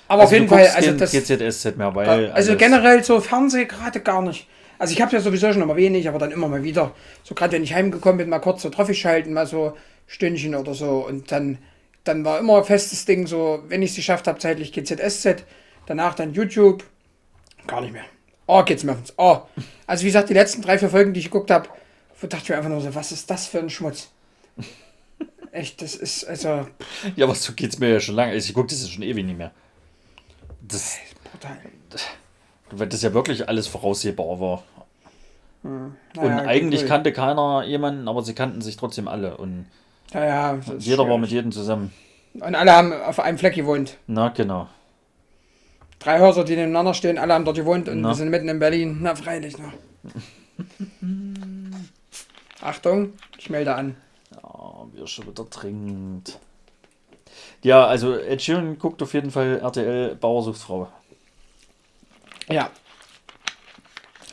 Aber 0.07 0.23
auf 0.23 0.29
Also 0.29 0.35
jeden 0.35 0.47
du 0.47 0.55
Fall, 0.55 0.67
also 0.67 0.91
das. 0.93 1.11
GZSZ 1.11 1.77
mehr, 1.77 1.93
weil. 1.95 2.31
Also 2.31 2.51
alles- 2.51 2.59
generell 2.59 3.03
so 3.03 3.19
Fernseh 3.19 3.65
gerade 3.65 3.99
gar 4.01 4.21
nicht. 4.21 4.47
Also 4.77 4.93
ich 4.93 5.01
habe 5.01 5.11
ja 5.11 5.19
sowieso 5.19 5.51
schon 5.51 5.61
immer 5.61 5.75
wenig, 5.75 6.07
aber 6.07 6.19
dann 6.19 6.31
immer 6.31 6.47
mal 6.47 6.63
wieder. 6.63 6.93
So 7.23 7.35
gerade 7.35 7.53
wenn 7.53 7.63
ich 7.63 7.73
heimgekommen 7.73 8.17
bin, 8.17 8.29
mal 8.29 8.39
kurz 8.39 8.61
so 8.61 8.69
Trophy 8.69 8.93
schalten, 8.93 9.33
mal 9.33 9.45
so 9.45 9.75
Stündchen 10.07 10.55
oder 10.55 10.73
so. 10.73 11.05
Und 11.05 11.31
dann, 11.31 11.57
dann 12.05 12.23
war 12.23 12.39
immer 12.39 12.63
festes 12.63 13.05
Ding 13.05 13.27
so, 13.27 13.61
wenn 13.67 13.81
ich 13.81 13.89
es 13.91 13.95
geschafft 13.97 14.27
habe, 14.27 14.39
zeitlich 14.39 14.71
GZSZ, 14.71 15.43
danach 15.85 16.13
dann 16.15 16.33
YouTube. 16.33 16.83
Gar 17.67 17.81
nicht 17.81 17.93
mehr. 17.93 18.05
Oh, 18.51 18.63
geht's 18.63 18.83
mir 18.83 18.93
auf 18.93 18.97
uns. 18.97 19.13
Oh. 19.15 19.41
Also 19.85 20.01
wie 20.01 20.07
gesagt, 20.07 20.29
die 20.29 20.33
letzten 20.33 20.63
drei, 20.63 20.79
vier 20.79 20.89
Folgen, 20.89 21.13
die 21.13 21.19
ich 21.19 21.27
geguckt 21.27 21.51
habe, 21.51 21.69
dachte 22.19 22.37
ich 22.37 22.49
mir 22.49 22.57
einfach 22.57 22.71
nur 22.71 22.81
so, 22.81 22.95
was 22.95 23.11
ist 23.11 23.29
das 23.29 23.45
für 23.45 23.59
ein 23.59 23.69
Schmutz? 23.69 24.09
Echt, 25.51 25.83
das 25.83 25.93
ist, 25.93 26.25
also, 26.25 26.65
Ja, 27.15 27.25
aber 27.25 27.35
so 27.35 27.53
geht's 27.53 27.77
mir 27.77 27.89
ja 27.89 27.99
schon 27.99 28.15
lange. 28.15 28.33
Ich 28.33 28.51
gucke 28.51 28.69
das 28.69 28.81
ja 28.81 28.89
schon 28.89 29.03
ewig 29.03 29.23
nicht 29.23 29.37
mehr. 29.37 29.51
Das, 30.61 30.97
brutal. 31.31 31.57
weil 32.71 32.87
das 32.87 33.03
ja 33.03 33.13
wirklich 33.13 33.47
alles 33.47 33.67
voraussehbar 33.67 34.39
war. 34.39 34.63
Naja, 35.61 35.91
und 36.15 36.31
eigentlich 36.39 36.81
gut. 36.81 36.89
kannte 36.89 37.13
keiner 37.13 37.63
jemanden, 37.65 38.07
aber 38.07 38.23
sie 38.23 38.33
kannten 38.33 38.61
sich 38.61 38.77
trotzdem 38.77 39.07
alle. 39.07 39.37
Und 39.37 39.67
Naja, 40.11 40.55
das 40.55 40.69
ist 40.69 40.85
jeder 40.87 40.99
war 40.99 41.05
schwierig. 41.05 41.21
mit 41.21 41.29
jedem 41.31 41.51
zusammen. 41.51 41.93
Und 42.33 42.55
alle 42.55 42.71
haben 42.71 42.93
auf 42.93 43.19
einem 43.19 43.37
Fleck 43.37 43.53
gewohnt. 43.53 43.97
Na, 44.07 44.29
genau. 44.29 44.69
Drei 45.99 46.19
Häuser, 46.19 46.45
die 46.45 46.55
nebeneinander 46.55 46.93
stehen, 46.93 47.17
alle 47.17 47.33
haben 47.33 47.45
dort 47.45 47.57
gewohnt 47.57 47.89
und 47.89 48.01
Na. 48.01 48.09
wir 48.09 48.15
sind 48.15 48.29
mitten 48.29 48.47
in 48.47 48.59
Berlin. 48.59 48.99
Na, 49.01 49.15
freilich, 49.15 49.57
ne? 49.57 49.73
Achtung, 52.61 53.13
ich 53.37 53.49
melde 53.49 53.75
an. 53.75 53.95
Ah, 54.41 54.85
wir 54.93 55.07
schon 55.07 55.27
wieder 55.27 55.45
dringend. 55.45 56.39
Ja, 57.61 57.85
also 57.85 58.17
Ed 58.17 58.41
Sheeran 58.41 58.79
guckt 58.79 59.01
auf 59.01 59.13
jeden 59.13 59.31
Fall 59.31 59.59
RTL 59.59 60.15
Bauersuchsfrau. 60.15 60.87
Ja. 62.47 62.69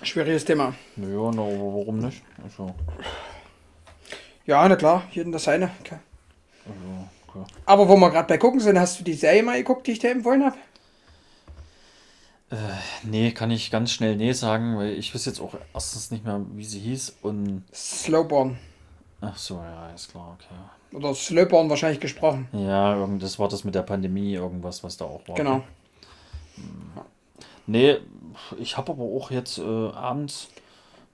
Schwieriges 0.02 0.44
Thema. 0.44 0.74
Naja, 0.94 1.30
na, 1.32 1.42
warum 1.42 1.98
nicht? 1.98 2.22
Also, 2.42 2.74
Ja, 4.46 4.68
na 4.68 4.76
klar, 4.76 5.02
jeden 5.10 5.32
das 5.32 5.44
seine. 5.44 5.70
Okay. 5.80 5.98
also 6.66 7.08
okay. 7.42 7.52
Aber 7.66 7.88
wo 7.88 7.96
wir 7.96 8.10
gerade 8.10 8.28
bei 8.28 8.38
gucken 8.38 8.60
sind, 8.60 8.78
hast 8.78 9.00
du 9.00 9.04
die 9.04 9.14
Serie 9.14 9.42
mal 9.42 9.58
geguckt, 9.58 9.86
die 9.86 9.92
ich 9.92 9.98
dir 9.98 10.10
empfohlen 10.12 10.44
habe? 10.44 10.56
Nee, 13.02 13.32
kann 13.32 13.50
ich 13.50 13.70
ganz 13.70 13.90
schnell 13.90 14.16
nee 14.16 14.32
sagen, 14.32 14.76
weil 14.76 14.92
ich 14.92 15.14
weiß 15.14 15.24
jetzt 15.26 15.40
auch 15.40 15.54
erstens 15.74 16.10
nicht 16.12 16.24
mehr, 16.24 16.40
wie 16.54 16.64
sie 16.64 16.78
hieß. 16.78 17.16
Und. 17.22 17.64
Slowborn. 17.74 18.56
Ach 19.20 19.36
so, 19.36 19.56
ja, 19.56 19.90
ist 19.90 20.10
klar, 20.10 20.36
okay. 20.38 20.96
Oder 20.96 21.14
Slowborn 21.14 21.68
wahrscheinlich 21.68 22.00
gesprochen. 22.00 22.48
Ja, 22.52 23.06
das 23.18 23.38
war 23.38 23.48
das 23.48 23.64
mit 23.64 23.74
der 23.74 23.82
Pandemie, 23.82 24.34
irgendwas, 24.34 24.84
was 24.84 24.96
da 24.96 25.06
auch 25.06 25.26
war. 25.26 25.34
Genau. 25.34 25.62
Nee, 27.66 27.98
ich 28.58 28.76
habe 28.76 28.92
aber 28.92 29.02
auch 29.02 29.30
jetzt 29.30 29.58
äh, 29.58 29.62
abends 29.62 30.48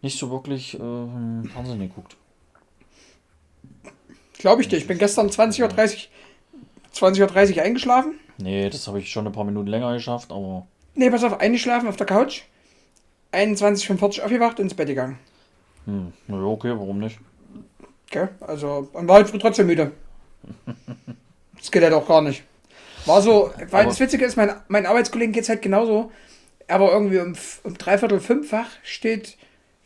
nicht 0.02 0.18
so 0.18 0.30
wirklich 0.30 0.74
äh, 0.74 0.78
Fernsehen 0.78 1.78
geguckt. 1.78 2.16
Glaube 4.38 4.60
ich 4.60 4.68
dir. 4.68 4.76
Ich 4.76 4.86
bin 4.86 4.98
gestern 4.98 5.28
20.30 5.28 5.62
Uhr 5.62 5.68
20.30 6.94 7.56
Uhr 7.56 7.62
eingeschlafen. 7.62 8.18
Nee, 8.38 8.68
das 8.68 8.86
habe 8.86 8.98
ich 8.98 9.10
schon 9.10 9.26
ein 9.26 9.32
paar 9.32 9.44
Minuten 9.44 9.68
länger 9.68 9.94
geschafft, 9.94 10.30
aber 10.32 10.66
Nee, 10.94 11.10
pass 11.10 11.24
auf, 11.24 11.40
eingeschlafen 11.40 11.88
auf 11.88 11.96
der 11.96 12.06
Couch. 12.06 12.42
21.45 13.32 14.18
Uhr 14.18 14.24
aufgewacht 14.26 14.58
und 14.58 14.66
ins 14.66 14.74
Bett 14.74 14.88
gegangen. 14.88 15.18
hm, 15.86 16.12
ja, 16.28 16.34
okay, 16.36 16.70
warum 16.70 16.98
nicht? 16.98 17.18
Okay, 18.10 18.28
also, 18.40 18.88
und 18.92 19.08
war 19.08 19.16
halt 19.16 19.28
früh 19.28 19.38
trotzdem 19.38 19.66
müde. 19.66 19.92
Das 21.56 21.70
geht 21.70 21.84
halt 21.84 21.92
auch 21.94 22.08
gar 22.08 22.20
nicht. 22.22 22.42
War 23.06 23.22
so, 23.22 23.52
weil 23.70 23.82
Aber- 23.82 23.84
das 23.90 24.00
Witzige 24.00 24.24
ist, 24.24 24.36
mein, 24.36 24.50
mein 24.66 24.84
Arbeitskollegen 24.84 25.32
geht 25.32 25.44
es 25.44 25.48
halt 25.48 25.62
genauso. 25.62 26.10
Er 26.66 26.80
war 26.80 26.90
irgendwie 26.90 27.20
um, 27.20 27.34
um 27.62 27.78
dreiviertel 27.78 28.18
fünffach, 28.18 28.66
steht, 28.82 29.36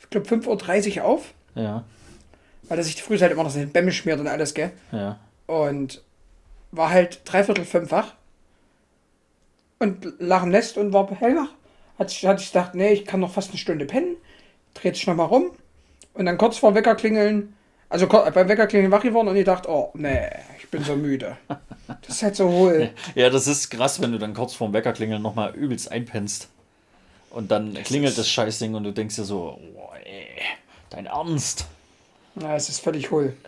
ich 0.00 0.08
glaube, 0.08 0.26
5.30 0.26 0.98
Uhr 0.98 1.04
auf, 1.04 1.34
Ja, 1.54 1.84
weil 2.68 2.78
er 2.78 2.84
sich 2.84 3.02
früh 3.02 3.18
halt 3.18 3.30
immer 3.32 3.42
noch 3.42 3.50
seine 3.50 3.66
Bämme 3.66 3.92
schmiert 3.92 4.20
und 4.20 4.26
alles, 4.26 4.54
gell? 4.54 4.72
ja. 4.90 5.18
Und 5.46 6.02
war 6.72 6.88
halt 6.90 7.20
dreiviertel 7.26 7.64
fünffach 7.66 8.14
und 9.78 10.04
im 10.20 10.48
Nest 10.50 10.76
und 10.78 10.92
war 10.92 11.10
hellwach. 11.10 11.48
Hat 11.98 12.10
sich, 12.10 12.26
hat 12.26 12.38
sich 12.40 12.52
gedacht, 12.52 12.74
nee, 12.74 12.92
ich 12.92 13.04
kann 13.06 13.20
noch 13.20 13.32
fast 13.32 13.50
eine 13.50 13.58
Stunde 13.58 13.86
pennen. 13.86 14.16
Dreht 14.74 14.96
sich 14.96 15.06
nochmal 15.06 15.26
rum 15.26 15.50
und 16.14 16.26
dann 16.26 16.36
kurz 16.38 16.58
vor 16.58 16.74
Wecker 16.74 16.94
klingeln, 16.94 17.54
also 17.88 18.06
ko- 18.06 18.30
beim 18.32 18.48
Wecker 18.48 18.66
klingeln 18.66 18.92
wach 18.92 19.02
geworden 19.02 19.28
und 19.28 19.36
ich 19.36 19.44
dachte, 19.44 19.70
oh, 19.70 19.90
nee, 19.94 20.28
ich 20.58 20.68
bin 20.68 20.84
so 20.84 20.94
müde. 20.96 21.36
Das 22.02 22.16
ist 22.16 22.22
halt 22.22 22.36
so 22.36 22.48
hohl. 22.48 22.90
Ja, 23.14 23.30
das 23.30 23.46
ist 23.46 23.70
krass, 23.70 24.00
wenn 24.02 24.12
du 24.12 24.18
dann 24.18 24.34
kurz 24.34 24.54
vorm 24.54 24.72
Wecker 24.74 24.92
klingeln 24.92 25.22
nochmal 25.22 25.54
übelst 25.54 25.90
einpennst. 25.90 26.48
Und 27.30 27.50
dann 27.50 27.74
klingelt 27.74 28.16
das 28.18 28.28
Scheißding 28.30 28.74
und 28.74 28.84
du 28.84 28.92
denkst 28.92 29.16
dir 29.16 29.24
so, 29.24 29.58
oh, 29.76 29.90
ey, 30.04 30.26
dein 30.90 31.06
Ernst? 31.06 31.66
Ja, 32.40 32.54
es 32.56 32.68
ist 32.68 32.80
völlig 32.80 33.10
hohl. 33.10 33.34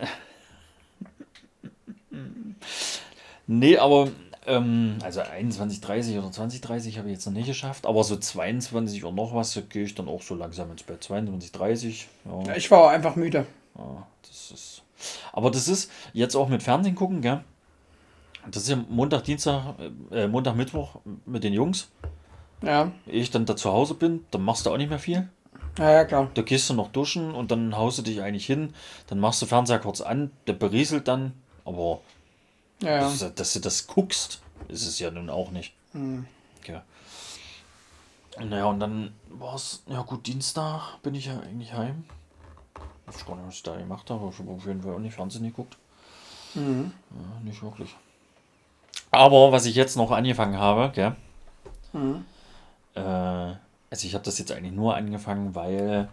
Nee, 3.47 3.77
aber 3.77 4.09
ähm, 4.49 4.97
also 5.03 5.21
21.30 5.21 6.17
oder 6.19 6.27
20.30 6.27 6.97
habe 6.97 7.07
ich 7.07 7.15
jetzt 7.15 7.25
noch 7.25 7.33
nicht 7.33 7.47
geschafft, 7.47 7.85
aber 7.85 8.03
so 8.03 8.17
22 8.17 9.03
Uhr 9.03 9.11
noch 9.11 9.33
was, 9.33 9.53
da 9.53 9.61
gehe 9.61 9.83
ich 9.83 9.95
dann 9.95 10.07
auch 10.07 10.21
so 10.21 10.35
langsam 10.35 10.71
ins 10.71 10.83
Bett. 10.83 11.03
22.30, 11.03 12.05
ja, 12.47 12.55
Ich 12.55 12.69
war 12.71 12.91
einfach 12.91 13.15
müde. 13.15 13.45
ja, 13.77 14.07
das 14.27 14.51
ist. 14.51 14.81
Aber 15.31 15.49
das 15.51 15.67
ist 15.67 15.89
jetzt 16.13 16.35
auch 16.35 16.49
mit 16.49 16.61
Fernsehen 16.63 16.95
gucken, 16.95 17.21
gell? 17.21 17.41
Das 18.51 18.63
ist 18.63 18.69
ja 18.69 18.77
Montag, 18.89 19.23
Dienstag, 19.23 19.75
äh, 20.11 20.27
Montag, 20.27 20.55
Mittwoch 20.55 20.95
mit 21.25 21.43
den 21.43 21.53
Jungs. 21.53 21.89
Ja, 22.61 22.91
ich 23.05 23.31
dann 23.31 23.45
da 23.45 23.55
zu 23.55 23.71
Hause 23.71 23.93
bin, 23.93 24.25
dann 24.31 24.41
machst 24.41 24.65
du 24.65 24.71
auch 24.71 24.77
nicht 24.77 24.89
mehr 24.89 24.99
viel. 24.99 25.29
ja, 25.77 25.91
ja 25.91 26.05
klar. 26.05 26.29
Da 26.33 26.41
gehst 26.41 26.69
du 26.69 26.73
noch 26.73 26.89
duschen 26.91 27.33
und 27.33 27.51
dann 27.51 27.77
haust 27.77 27.99
du 27.99 28.01
dich 28.01 28.21
eigentlich 28.21 28.45
hin. 28.45 28.73
Dann 29.07 29.19
machst 29.19 29.41
du 29.41 29.45
Fernseher 29.45 29.79
kurz 29.79 30.01
an, 30.01 30.31
der 30.47 30.53
berieselt 30.53 31.07
dann. 31.07 31.33
Aber 31.63 32.01
Ja, 32.81 32.99
dass, 32.99 33.33
dass 33.35 33.53
du 33.53 33.59
das 33.59 33.87
guckst, 33.87 34.41
ist 34.67 34.87
es 34.87 34.99
ja 34.99 35.11
nun 35.11 35.29
auch 35.29 35.51
nicht. 35.51 35.73
Hm. 35.91 36.25
Ja. 36.65 36.83
Naja, 38.39 38.65
und 38.65 38.79
dann 38.79 39.13
war 39.27 39.55
es, 39.55 39.83
ja 39.87 40.01
gut, 40.01 40.27
Dienstag 40.27 41.01
bin 41.01 41.15
ich 41.15 41.25
ja 41.25 41.39
eigentlich 41.39 41.73
heim. 41.73 42.05
Ich 43.07 43.15
weiß 43.15 43.25
gar 43.25 43.35
nicht, 43.35 43.47
was 43.47 43.55
ich 43.55 43.63
da 43.63 43.75
gemacht 43.75 44.09
habe. 44.09 44.29
Ich 44.31 44.39
habe 44.39 44.51
auf 44.51 44.65
jeden 44.65 44.81
Fall 44.81 44.93
auch 44.93 44.99
nicht 44.99 45.15
Fernsehen 45.15 45.43
geguckt. 45.43 45.77
Mhm. 46.53 46.91
Ja, 47.11 47.41
nicht 47.43 47.61
wirklich. 47.61 47.95
Aber 49.11 49.51
was 49.51 49.65
ich 49.65 49.75
jetzt 49.75 49.97
noch 49.97 50.11
angefangen 50.11 50.57
habe, 50.57 50.91
gell? 50.93 51.15
Mhm. 51.93 52.25
Äh, 52.95 53.01
also 53.01 54.07
ich 54.07 54.13
habe 54.13 54.23
das 54.23 54.37
jetzt 54.37 54.51
eigentlich 54.51 54.73
nur 54.73 54.95
angefangen, 54.95 55.55
weil 55.55 56.09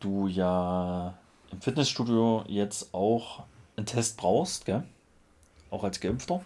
du 0.00 0.26
ja 0.26 1.14
im 1.50 1.60
Fitnessstudio 1.60 2.44
jetzt 2.46 2.92
auch 2.92 3.44
einen 3.76 3.86
Test 3.86 4.16
brauchst, 4.16 4.66
gell? 4.66 4.84
Auch 5.72 5.84
als 5.84 6.00
Geimpfter. 6.00 6.42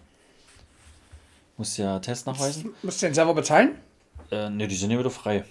Musst 1.57 1.77
ja 1.77 1.99
Test 1.99 2.25
nachweisen. 2.25 2.73
Musst 2.81 3.01
du 3.01 3.07
den 3.07 3.13
selber 3.13 3.33
bezahlen? 3.33 3.75
Äh, 4.31 4.49
ne, 4.49 4.67
die 4.67 4.75
sind 4.75 4.89
ja 4.89 4.97
wieder 4.97 5.09
frei. 5.09 5.43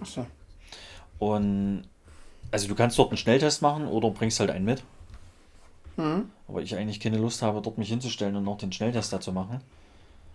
Achso. 0.00 0.26
Und 1.18 1.84
also 2.50 2.68
du 2.68 2.74
kannst 2.74 2.98
dort 2.98 3.08
einen 3.08 3.16
Schnelltest 3.16 3.62
machen 3.62 3.88
oder 3.88 4.10
bringst 4.10 4.38
halt 4.38 4.50
einen 4.50 4.66
mit. 4.66 4.84
Mhm. 5.96 6.30
Aber 6.46 6.60
ich 6.60 6.76
eigentlich 6.76 7.00
keine 7.00 7.16
Lust 7.16 7.40
habe, 7.40 7.62
dort 7.62 7.78
mich 7.78 7.88
hinzustellen 7.88 8.36
und 8.36 8.44
noch 8.44 8.58
den 8.58 8.70
Schnelltest 8.70 9.14
dazu 9.14 9.32
machen. 9.32 9.62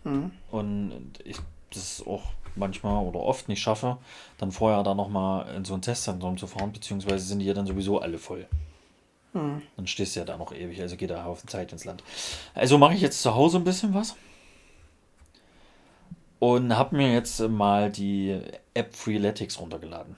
Mhm. 0.04 0.32
Und 0.49 1.20
ich 1.24 1.38
das 1.70 2.04
auch 2.06 2.24
manchmal 2.56 3.06
oder 3.06 3.20
oft 3.20 3.47
nicht 3.47 3.62
schaffe, 3.62 3.97
dann 4.39 4.52
vorher 4.52 4.82
da 4.82 4.95
nochmal 4.95 5.54
in 5.56 5.66
so 5.66 5.76
ein 5.76 5.84
Testzentrum 5.84 6.38
zu 6.38 6.47
fahren, 6.47 6.74
beziehungsweise 6.74 7.26
sind 7.26 7.39
die 7.39 7.45
ja 7.45 7.54
dann 7.54 7.68
sowieso 7.68 7.99
alle 7.99 8.18
voll. 8.18 8.47
Mhm. 9.34 9.62
Dann 9.78 9.88
stehst 9.88 10.16
du 10.16 10.20
ja 10.22 10.26
da 10.26 10.38
noch 10.38 10.52
ewig, 10.54 10.82
also 10.82 10.98
geht 10.98 11.10
da 11.10 11.24
Haufen 11.24 11.48
Zeit 11.48 11.72
ins 11.72 11.86
Land. 11.86 12.04
Also 12.54 12.78
mache 12.78 12.94
ich 12.94 13.02
jetzt 13.02 13.22
zu 13.22 13.34
Hause 13.34 13.58
ein 13.58 13.64
bisschen 13.64 13.94
was. 13.94 14.16
Und 16.40 16.76
habe 16.76 16.96
mir 16.98 17.14
jetzt 17.14 17.40
mal 17.40 17.92
die 17.92 18.42
App 18.74 18.96
Freeletics 18.96 19.60
runtergeladen. 19.60 20.16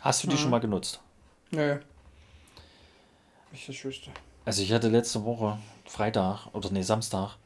Hast 0.00 0.22
du 0.22 0.28
die 0.28 0.34
Mhm. 0.34 0.38
schon 0.38 0.50
mal 0.50 0.58
genutzt? 0.60 1.00
Nö. 1.50 1.78
Ich 3.52 3.66
das 3.66 3.82
wüsste. 3.84 4.10
Also 4.44 4.62
ich 4.62 4.72
hatte 4.72 4.88
letzte 4.88 5.24
Woche, 5.24 5.58
Freitag 5.86 6.48
oder 6.52 6.70
nee, 6.70 6.82
Samstag, 6.82 7.36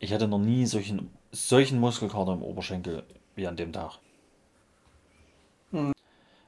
ich 0.00 0.12
hatte 0.12 0.26
noch 0.26 0.38
nie 0.40 0.66
solchen, 0.66 1.10
solchen 1.30 1.78
Muskelkater 1.78 2.32
im 2.32 2.42
Oberschenkel 2.42 3.04
wie 3.36 3.46
an 3.46 3.56
dem 3.56 3.72
Tag. 3.72 3.98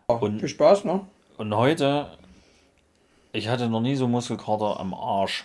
Oh, 0.09 0.15
Und- 0.15 0.41
viel 0.41 0.49
Spaß, 0.49 0.85
ne? 0.85 1.07
Und 1.37 1.55
heute, 1.55 2.18
ich 3.33 3.49
hatte 3.49 3.69
noch 3.69 3.81
nie 3.81 3.97
so 3.97 4.09
Muskelkater 4.09 4.81
am 4.81 4.95
Arsch. 4.95 5.45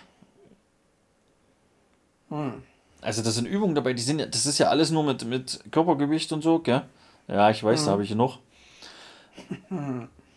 Hm. 2.30 2.62
Also 3.00 3.22
das 3.22 3.34
sind 3.34 3.46
Übungen 3.46 3.74
dabei, 3.74 3.92
die 3.92 4.02
sind 4.02 4.18
ja, 4.18 4.26
das 4.26 4.46
ist 4.46 4.58
ja 4.58 4.68
alles 4.68 4.90
nur 4.90 5.04
mit, 5.04 5.24
mit 5.26 5.60
Körpergewicht 5.70 6.32
und 6.32 6.42
so, 6.42 6.58
gell? 6.58 6.82
Ja, 7.28 7.50
ich 7.50 7.62
weiß, 7.62 7.84
da 7.84 7.92
habe 7.92 8.02
ich 8.02 8.08
genug. 8.08 8.38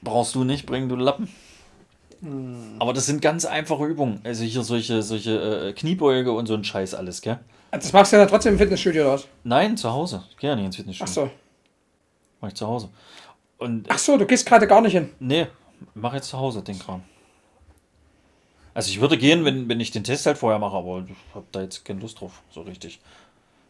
Brauchst 0.02 0.36
du 0.36 0.44
nicht, 0.44 0.66
bringen 0.66 0.90
du 0.90 0.96
Lappen. 0.96 1.30
Aber 2.80 2.94
das 2.94 3.06
sind 3.06 3.22
ganz 3.22 3.46
einfache 3.46 3.86
Übungen. 3.86 4.20
Also 4.24 4.44
hier 4.44 4.64
solche, 4.64 5.02
solche 5.04 5.70
äh, 5.70 5.74
Kniebeuge 5.74 6.32
und 6.32 6.48
so 6.48 6.56
ein 6.56 6.64
Scheiß 6.64 6.94
alles, 6.96 7.22
gell? 7.22 7.40
Das 7.72 7.94
machst 7.94 8.12
du 8.12 8.18
ja 8.18 8.26
trotzdem 8.26 8.54
im 8.54 8.60
Fitnessstudio 8.60 9.04
oder 9.04 9.14
was? 9.14 9.28
Nein, 9.44 9.78
zu 9.78 9.92
Hause. 9.92 10.24
Ich 10.32 10.38
gehe 10.38 10.50
ja 10.50 10.56
nicht 10.56 10.66
ins 10.66 10.76
Ach 10.76 10.78
Fitnessstudio. 10.78 11.26
so. 11.26 11.32
Mach 12.42 12.48
ich 12.50 12.56
zu 12.56 12.68
Hause. 12.68 12.90
Und 13.58 13.86
Ach 13.90 13.98
so, 13.98 14.18
du 14.18 14.26
gehst 14.26 14.46
gerade 14.46 14.68
gar 14.68 14.82
nicht 14.82 14.94
hin. 14.94 15.10
Nee, 15.20 15.48
mach 15.94 16.14
jetzt 16.14 16.30
zu 16.30 16.38
Hause 16.38 16.62
den 16.62 16.80
Kram. 16.80 17.04
Also 18.78 18.92
ich 18.92 19.02
würde 19.02 19.18
gehen, 19.18 19.44
wenn, 19.44 19.68
wenn 19.70 19.80
ich 19.80 19.90
den 19.90 20.04
Test 20.04 20.28
halt 20.28 20.38
vorher 20.38 20.60
mache, 20.60 20.78
aber 20.78 21.04
ich 21.04 21.16
habe 21.34 21.48
da 21.52 21.64
jetzt 21.64 21.84
keine 21.84 22.00
Lust 22.00 22.22
drauf, 22.22 22.44
so 22.52 22.62
richtig, 22.62 23.00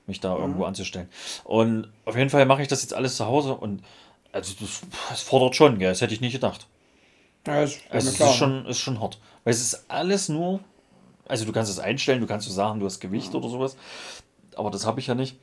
mich 0.06 0.20
da 0.20 0.36
irgendwo 0.36 0.66
anzustellen. 0.66 1.08
Und 1.46 1.88
auf 2.04 2.18
jeden 2.18 2.30
Fall 2.30 2.46
mache 2.46 2.62
ich 2.62 2.68
das 2.68 2.82
jetzt 2.82 2.94
alles 2.94 3.16
zu 3.16 3.26
Hause 3.26 3.54
und 3.54 3.86
also 4.34 4.54
das, 4.60 4.82
das 5.10 5.22
fordert 5.22 5.56
schon, 5.56 5.80
gell? 5.80 5.92
Das 5.92 6.02
hätte 6.02 6.14
ich 6.14 6.20
nicht 6.20 6.34
gedacht. 6.34 6.68
Ja, 7.46 7.62
das 7.62 7.76
ist 7.76 7.84
Also 7.90 8.10
es 8.10 8.20
ist 8.20 8.36
schon, 8.36 8.66
ist 8.66 8.80
schon 8.80 9.00
hart. 9.00 9.18
Weil 9.46 9.54
es 9.54 9.62
ist 9.62 9.86
alles 9.88 10.28
nur, 10.28 10.60
also 11.26 11.46
du 11.46 11.54
kannst 11.54 11.72
es 11.72 11.80
einstellen, 11.80 12.20
du 12.20 12.28
kannst 12.28 12.46
so 12.46 12.54
sagen, 12.54 12.82
du 12.82 12.86
hast 12.86 13.00
Gewicht 13.00 13.34
oder 13.34 13.48
sowas, 13.48 13.78
aber 14.58 14.72
das 14.72 14.86
habe 14.86 15.00
ich 15.00 15.08
ja 15.08 15.16
nicht. 15.16 15.38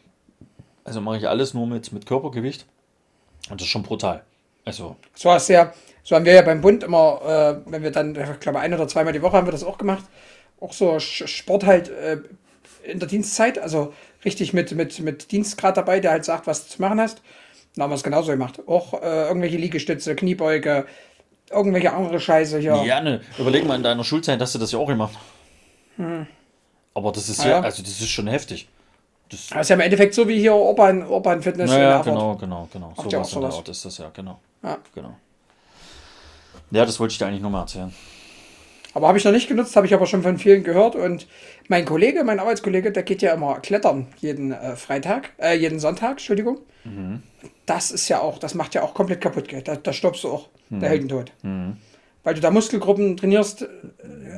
Also 0.84 1.00
mache 1.00 1.16
ich 1.16 1.26
alles 1.26 1.54
nur 1.54 1.66
mit, 1.66 1.90
mit 1.90 2.04
Körpergewicht 2.04 2.66
und 3.48 3.62
das 3.62 3.64
ist 3.66 3.72
schon 3.72 3.82
brutal. 3.82 4.24
Also, 4.66 4.96
So 5.14 5.30
hast 5.30 5.48
du 5.48 5.54
ja, 5.54 5.72
so 6.04 6.14
haben 6.14 6.24
wir 6.24 6.34
ja 6.34 6.42
beim 6.42 6.60
Bund 6.60 6.84
immer, 6.84 7.62
äh, 7.66 7.70
wenn 7.70 7.82
wir 7.82 7.90
dann, 7.90 8.14
ich 8.14 8.40
glaube, 8.40 8.60
ein 8.60 8.72
oder 8.72 8.86
zweimal 8.86 9.12
die 9.12 9.22
Woche 9.22 9.36
haben 9.36 9.46
wir 9.46 9.52
das 9.52 9.64
auch 9.64 9.78
gemacht, 9.78 10.04
auch 10.60 10.72
so 10.72 11.00
Sport 11.00 11.64
halt 11.64 11.88
äh, 11.88 12.18
in 12.84 13.00
der 13.00 13.08
Dienstzeit, 13.08 13.58
also 13.58 13.92
richtig 14.24 14.52
mit, 14.52 14.72
mit, 14.72 15.00
mit 15.00 15.32
Dienstgrad 15.32 15.76
dabei, 15.76 16.00
der 16.00 16.12
halt 16.12 16.24
sagt, 16.24 16.46
was 16.46 16.64
du 16.66 16.74
zu 16.74 16.82
machen 16.82 17.00
hast. 17.00 17.22
Dann 17.74 17.84
haben 17.84 17.90
wir 17.90 17.96
es 17.96 18.02
genauso 18.02 18.30
gemacht. 18.30 18.60
Auch 18.68 19.02
äh, 19.02 19.26
irgendwelche 19.26 19.56
Liegestütze, 19.56 20.14
Kniebeuge, 20.14 20.86
irgendwelche 21.50 21.92
andere 21.92 22.20
Scheiße 22.20 22.58
hier. 22.58 22.82
Ja, 22.84 23.00
ne, 23.00 23.20
überleg 23.38 23.66
mal, 23.66 23.76
in 23.76 23.82
deiner 23.82 24.04
Schulzeit 24.04 24.40
hast 24.40 24.54
du 24.54 24.58
das 24.58 24.70
ja 24.72 24.78
auch 24.78 24.86
gemacht. 24.86 25.14
Aber 26.94 27.12
das 27.12 27.28
ist 27.28 27.40
Ah, 27.40 27.44
ja, 27.44 27.50
ja. 27.50 27.60
also 27.60 27.82
das 27.82 28.00
ist 28.00 28.08
schon 28.10 28.28
heftig. 28.28 28.68
Das, 29.30 29.48
Das 29.48 29.62
ist 29.62 29.68
ja 29.70 29.74
im 29.74 29.80
Endeffekt 29.80 30.14
so 30.14 30.28
wie 30.28 30.38
hier 30.38 30.54
Urban, 30.54 31.06
Urban 31.06 31.42
Fitness 31.42 31.70
in 31.70 31.78
naja, 31.78 32.02
genau, 32.02 32.36
genau, 32.36 32.68
genau. 32.72 32.92
So 32.96 33.04
was 33.18 33.32
in 33.32 33.40
der? 33.40 33.50
Art 33.50 33.68
ist 33.68 33.84
das 33.84 33.98
ja, 33.98 34.10
genau. 34.10 34.38
Ja. 34.62 34.78
genau. 34.94 35.16
Ja, 36.74 36.84
das 36.84 36.98
wollte 37.00 37.12
ich 37.12 37.18
dir 37.18 37.26
eigentlich 37.26 37.40
nur 37.42 37.50
mal 37.50 37.60
erzählen. 37.60 37.92
Aber 38.94 39.08
habe 39.08 39.18
ich 39.18 39.24
noch 39.24 39.32
nicht 39.32 39.48
genutzt, 39.48 39.74
habe 39.76 39.86
ich 39.86 39.94
aber 39.94 40.06
schon 40.06 40.22
von 40.22 40.38
vielen 40.38 40.62
gehört. 40.62 40.94
Und 40.94 41.26
mein 41.68 41.84
Kollege, 41.84 42.22
mein 42.24 42.38
Arbeitskollege, 42.38 42.92
der 42.92 43.02
geht 43.02 43.22
ja 43.22 43.34
immer 43.34 43.58
klettern 43.60 44.06
jeden 44.18 44.52
äh, 44.52 44.76
Freitag, 44.76 45.32
äh, 45.38 45.56
jeden 45.56 45.80
Sonntag, 45.80 46.12
Entschuldigung. 46.12 46.58
Mhm. 46.84 47.22
Das 47.66 47.90
ist 47.90 48.08
ja 48.08 48.20
auch, 48.20 48.38
das 48.38 48.54
macht 48.54 48.74
ja 48.74 48.82
auch 48.82 48.94
komplett 48.94 49.20
kaputt, 49.20 49.48
gell? 49.48 49.62
Da, 49.62 49.76
da 49.76 49.92
stirbst 49.92 50.22
du 50.24 50.28
auch, 50.30 50.48
Mhm. 50.70 50.80
der 50.80 50.88
Heldentod. 50.90 51.32
Weil 52.22 52.34
du 52.34 52.40
da 52.40 52.50
Muskelgruppen 52.50 53.16
trainierst, 53.16 53.62
äh, 53.62 53.66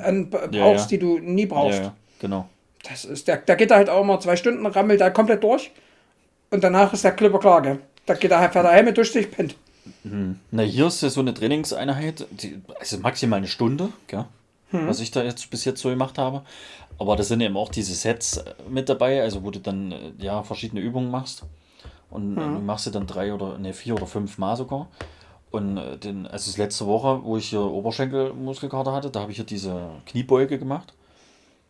an, 0.05 0.31
Ja, 0.33 0.63
brauchst, 0.65 0.91
ja. 0.91 0.97
die 0.97 0.99
du 0.99 1.19
nie 1.19 1.47
brauchst. 1.47 1.79
Ja, 1.79 1.85
ja, 1.87 1.97
genau. 2.21 2.49
Das 2.89 3.05
ist, 3.05 3.29
der, 3.29 3.37
der 3.39 3.57
geht 3.57 3.71
da 3.71 3.77
halt 3.77 3.89
auch 3.91 4.03
immer 4.03 4.19
zwei 4.21 4.37
Stunden, 4.37 4.65
rammelt 4.67 5.01
da 5.01 5.11
komplett 5.11 5.43
durch. 5.45 5.71
Und 6.51 6.63
danach 6.65 6.93
ist 6.93 7.05
der 7.05 7.13
Klipper 7.13 7.39
klar, 7.41 7.63
gell? 7.63 7.79
Da 8.07 8.15
geht 8.15 8.31
er, 8.31 8.39
fährt 8.51 8.65
er 8.65 8.71
heim 8.73 8.85
mit 8.87 8.97
durch 8.97 9.11
sich, 9.13 9.31
pennt. 9.31 9.57
Na, 10.51 10.63
hier 10.63 10.87
ist 10.87 11.03
ja 11.03 11.11
so 11.11 11.21
eine 11.21 11.35
Trainingseinheit, 11.35 12.27
die, 12.31 12.61
also 12.79 12.99
maximal 12.99 13.39
eine 13.39 13.47
Stunde, 13.49 13.91
gell? 14.07 14.25
Hm. 14.71 14.89
was 14.89 14.99
ich 14.99 15.13
da 15.13 15.23
jetzt 15.23 15.49
bis 15.51 15.65
jetzt 15.65 15.81
so 15.81 15.91
gemacht 15.91 16.19
habe. 16.19 16.43
Aber 16.99 17.15
da 17.15 17.23
sind 17.23 17.41
eben 17.41 17.57
auch 17.57 17.69
diese 17.69 17.95
Sets 17.95 18.39
äh, 18.39 18.55
mit 18.69 18.89
dabei, 18.89 19.23
also 19.23 19.45
wo 19.45 19.51
du 19.51 19.61
dann 19.61 19.93
äh, 19.93 20.13
ja 20.19 20.43
verschiedene 20.43 20.81
Übungen 20.81 21.11
machst. 21.11 21.45
Und 22.11 22.37
äh, 22.37 22.41
Hm. 22.41 22.55
du 22.55 22.61
machst 22.61 22.85
sie 22.85 22.91
dann 22.91 23.07
drei 23.07 23.33
oder 23.33 23.59
ne, 23.59 23.73
vier 23.73 23.95
oder 23.95 24.07
fünf 24.07 24.39
Mal 24.39 24.57
sogar. 24.57 24.89
Und 25.53 25.81
den, 26.03 26.27
also 26.27 26.51
das 26.51 26.59
letzte 26.59 26.87
Woche, 26.87 27.23
wo 27.23 27.37
ich 27.37 27.49
hier 27.49 27.61
Oberschenkelmuskelkater 27.61 28.93
hatte, 28.93 29.11
da 29.11 29.21
habe 29.21 29.31
ich 29.31 29.37
hier 29.37 29.47
diese 29.47 29.89
Kniebeuge 30.05 30.59
gemacht. 30.59 30.93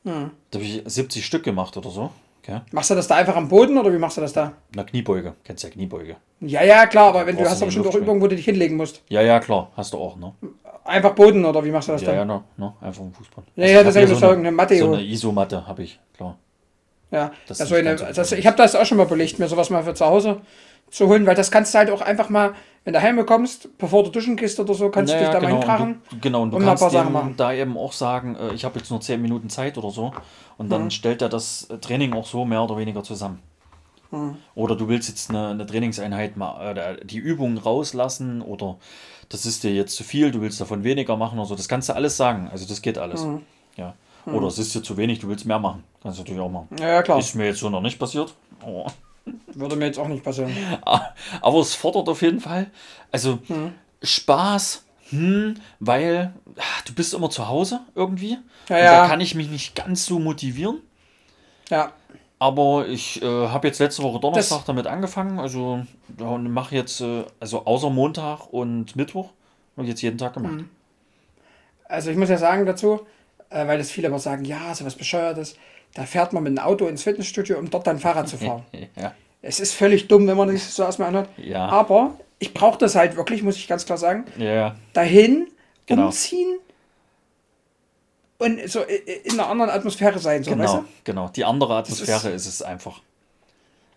Hm. 0.05 0.31
Da 0.51 0.59
habe 0.59 0.64
ich 0.67 0.83
70 0.85 1.25
Stück 1.25 1.45
gemacht 1.45 1.77
oder 1.77 1.91
so. 1.91 2.11
Okay? 2.47 2.61
Machst 2.72 2.90
du 2.90 2.94
das 2.94 3.09
da 3.09 3.16
einfach 3.16 3.34
am 3.34 3.49
Boden 3.49 3.76
oder 3.76 3.92
wie 3.92 3.99
machst 3.99 4.16
du 4.16 4.20
das 4.20 4.32
da? 4.32 4.53
Na, 4.74 4.84
Kniebeuge. 4.84 5.34
Kennst 5.42 5.64
ja 5.64 5.70
Kniebeuge. 5.70 6.16
Ja, 6.40 6.62
ja, 6.62 6.86
klar, 6.86 7.09
aber 7.09 7.26
wenn 7.26 7.36
du 7.36 7.44
hast 7.44 7.57
du 7.57 7.61
doch 7.61 7.66
bestimmt 7.66 7.86
auch 7.86 7.92
Luft 7.92 8.03
Übungen, 8.05 8.20
wo 8.22 8.26
du 8.28 8.36
dich 8.36 8.44
hinlegen 8.44 8.76
musst. 8.76 9.03
Ja, 9.09 9.20
ja, 9.22 9.40
klar. 9.40 9.70
Hast 9.76 9.92
du 9.94 9.99
auch, 9.99 10.16
ne? 10.16 10.32
Einfach 10.84 11.14
Boden 11.14 11.44
oder 11.44 11.64
wie 11.64 11.70
machst 11.70 11.88
du 11.88 11.92
das 11.92 12.03
Ja, 12.03 12.09
dann? 12.09 12.16
ja, 12.18 12.24
no, 12.24 12.44
no, 12.57 12.76
einfach 12.80 13.03
im 13.03 13.12
Fußball. 13.12 13.42
Ja, 13.57 13.62
Also 13.64 13.74
ja, 13.74 13.82
das 13.82 13.97
ich 14.12 14.18
so 14.18 14.28
eine 14.28 14.53
Matte 14.53 14.76
So 14.78 14.92
eine 14.92 15.03
Isomatte 15.03 15.66
habe 15.66 15.82
ich, 15.82 15.99
klar. 16.16 16.38
Ja, 17.11 17.32
Das 17.49 17.59
das 17.59 17.61
ist 17.62 17.68
so 17.68 17.74
eine, 17.74 17.97
das, 17.97 18.32
ich 18.32 18.47
habe 18.47 18.57
das 18.57 18.76
auch 18.76 18.84
schon 18.86 18.99
mal 18.99 19.07
belegt, 19.07 19.38
mir 19.38 19.49
sowas 19.49 19.70
mal 19.70 19.82
für 19.82 19.94
zu 19.94 20.07
Hause 20.07 20.40
zu 20.91 21.09
holen, 21.09 21.26
weil 21.26 21.34
das 21.34 21.51
kannst 21.51 21.74
du 21.74 21.78
halt 21.78 21.91
auch 21.91 22.01
einfach 22.01 22.28
mal, 22.28 22.55
wenn 22.84 22.93
du 22.93 23.03
heim 23.03 23.24
kommst, 23.26 23.76
bevor 23.78 24.05
du 24.05 24.11
duschen 24.11 24.37
gehst 24.37 24.61
oder 24.61 24.74
so, 24.74 24.91
kannst 24.91 25.12
du 25.12 25.18
dich 25.18 25.28
da 25.28 25.34
mal 25.34 25.41
genau, 25.41 25.59
hinkrachen. 25.59 25.87
und 25.87 26.12
du, 26.12 26.20
genau, 26.20 26.43
und 26.43 26.51
du 26.51 26.57
und 26.57 26.62
mal 26.62 26.68
ein 26.68 26.78
kannst 26.78 26.82
paar 26.82 26.91
Sachen 26.91 27.09
dem 27.09 27.12
machen. 27.12 27.34
da 27.37 27.53
eben 27.53 27.76
auch 27.76 27.93
sagen, 27.93 28.37
äh, 28.37 28.55
ich 28.55 28.64
habe 28.64 28.78
jetzt 28.78 28.91
nur 28.91 29.01
10 29.01 29.20
Minuten 29.20 29.49
Zeit 29.51 29.76
oder 29.76 29.91
so. 29.91 30.12
Und 30.59 30.70
dann 30.70 30.91
stellt 30.91 31.20
er 31.20 31.28
das 31.28 31.68
äh, 31.70 31.78
Training 31.78 32.12
auch 32.14 32.26
so 32.26 32.45
mehr 32.45 32.62
oder 32.62 32.76
weniger 32.76 33.03
zusammen. 33.03 33.43
Oder 34.55 34.76
du 34.76 34.89
willst 34.89 35.09
jetzt 35.09 35.30
eine, 35.30 35.49
eine 35.49 35.66
Trainingseinheit 35.66 36.37
mal 36.37 36.76
äh, 36.76 37.05
die 37.05 37.18
Übung 37.18 37.59
rauslassen 37.59 38.41
oder 38.41 38.76
das 39.28 39.45
ist 39.47 39.64
dir 39.64 39.74
jetzt 39.74 39.97
zu 39.97 40.05
viel, 40.05 40.30
du 40.30 40.41
willst 40.41 40.61
davon 40.61 40.84
weniger 40.84 41.16
machen 41.16 41.39
oder 41.39 41.49
so. 41.49 41.57
Das 41.57 41.68
kannst 41.68 41.89
du 41.89 41.95
alles 41.95 42.16
sagen. 42.16 42.49
Also 42.51 42.66
das 42.66 42.80
geht 42.82 42.99
alles. 42.99 43.26
Ja. 43.76 43.95
Oder 44.24 44.47
es 44.49 44.59
ist 44.59 44.74
dir 44.74 44.82
zu 44.82 44.97
wenig, 44.97 45.20
du 45.20 45.28
willst 45.28 45.45
mehr 45.47 45.59
machen. 45.59 45.84
Kannst 46.03 46.18
du 46.18 46.22
natürlich 46.22 46.41
auch 46.41 46.51
machen. 46.51 46.68
Ja, 46.80 46.89
ja, 46.89 47.03
klar. 47.03 47.18
Ist 47.18 47.34
mir 47.34 47.47
jetzt 47.47 47.61
so 47.61 47.68
noch 47.68 47.80
nicht 47.80 47.99
passiert. 47.99 48.34
Oh. 48.64 48.87
Würde 49.55 49.77
mir 49.77 49.87
jetzt 49.87 49.99
auch 49.99 50.09
nicht 50.09 50.22
passieren. 50.22 50.55
Aber 51.41 51.61
es 51.61 51.74
fordert 51.74 52.09
auf 52.09 52.22
jeden 52.22 52.41
Fall. 52.41 52.70
Also 53.11 53.41
Spaß, 54.03 54.85
hm, 55.11 55.55
weil 55.81 56.33
ah, 56.57 56.83
du 56.87 56.95
bist 56.95 57.14
immer 57.14 57.31
zu 57.31 57.49
Hause 57.49 57.81
irgendwie. 57.95 58.39
Ja, 58.68 58.79
ja. 58.79 59.03
Da 59.03 59.09
kann 59.09 59.20
ich 59.20 59.35
mich 59.35 59.49
nicht 59.49 59.74
ganz 59.74 60.07
so 60.07 60.18
motivieren. 60.18 60.81
Ja, 61.70 61.93
Aber 62.39 62.87
ich 62.87 63.22
äh, 63.22 63.49
habe 63.49 63.66
jetzt 63.66 63.79
letzte 63.79 64.03
Woche 64.03 64.20
Donnerstag 64.20 64.64
damit 64.66 64.87
angefangen. 64.87 65.39
Also 65.39 65.85
ja, 66.18 66.39
mache 66.39 66.74
jetzt, 66.74 67.01
äh, 67.01 67.24
also 67.41 67.64
außer 67.64 67.91
Montag 67.91 68.53
und 68.53 68.95
Mittwoch, 68.95 69.31
habe 69.77 69.85
ich 69.85 69.91
jetzt 69.91 70.03
jeden 70.03 70.18
Tag 70.18 70.35
gemacht. 70.35 70.64
also 71.89 72.11
ich 72.11 72.16
muss 72.16 72.29
ja 72.29 72.39
sagen 72.39 72.66
dazu, 72.66 73.01
äh, 73.51 73.66
weil 73.66 73.79
das 73.79 73.91
viele 73.91 74.09
immer 74.09 74.18
sagen, 74.18 74.45
ja, 74.45 74.74
so 74.74 74.85
was 74.85 74.95
Bescheuertes, 74.95 75.57
da 75.97 76.05
fährt 76.05 76.32
man 76.32 76.42
mit 76.42 76.51
einem 76.59 76.66
Auto 76.66 76.86
ins 76.86 77.03
Fitnessstudio, 77.03 77.59
um 77.59 77.70
dort 77.70 77.86
dann 77.86 77.99
Fahrrad 77.99 78.28
zu 78.28 78.36
fahren. 78.38 78.64
Ja. 78.97 79.14
es 79.42 79.61
ist 79.61 79.72
völlig 79.74 80.09
dumm, 80.09 80.26
wenn 80.26 80.36
man 80.36 80.53
das 80.53 80.74
so 80.74 80.82
erstmal 80.82 81.09
anhört. 81.09 81.28
Ja. 81.38 81.66
Aber 81.68 82.18
ich 82.38 82.53
brauche 82.53 82.78
das 82.78 82.94
halt 82.94 83.16
wirklich, 83.16 83.42
muss 83.42 83.57
ich 83.57 83.66
ganz 83.68 83.86
klar 83.86 83.97
sagen. 83.99 84.24
Ja, 84.36 84.53
ja. 84.53 84.76
Dahin, 84.92 85.49
Genau. 85.86 86.07
umziehen 86.07 86.59
und 88.38 88.68
so 88.68 88.82
in 88.82 89.32
einer 89.32 89.49
anderen 89.49 89.70
Atmosphäre 89.70 90.18
sein, 90.18 90.42
so, 90.44 90.51
weißt 90.51 90.59
Genau, 90.61 90.76
du? 90.80 90.84
genau. 91.05 91.28
Die 91.28 91.44
andere 91.44 91.76
Atmosphäre 91.76 92.28
ist- 92.30 92.47
ist 92.47 92.55
es 92.55 92.62
einfach. 92.62 93.01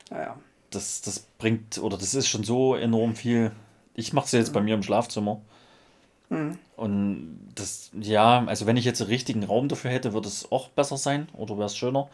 Naja. 0.10 0.36
das, 0.72 1.02
das 1.02 1.20
bringt, 1.40 1.78
oder 1.80 1.98
das 1.98 2.14
ist 2.16 2.28
schon 2.28 2.44
so 2.44 2.76
enorm 2.76 3.16
viel. 3.16 3.52
Ich 3.96 4.14
mache 4.14 4.26
es 4.28 4.32
jetzt 4.34 4.54
bei 4.54 4.62
mir 4.62 4.76
im 4.76 4.84
Schlafzimmer. 4.84 5.42
Und 6.76 7.40
das, 7.56 7.92
ja, 8.00 8.46
also 8.46 8.66
wenn 8.66 8.78
ich 8.78 8.86
jetzt 8.86 9.02
einen 9.02 9.10
richtigen 9.10 9.44
Raum 9.44 9.68
dafür 9.68 9.92
hätte, 9.92 10.14
würde 10.14 10.28
es 10.28 10.52
auch 10.52 10.70
besser 10.70 10.98
sein 10.98 11.28
oder 11.34 11.58
wäre 11.58 11.66
es 11.66 11.76
schöner. 11.78 12.10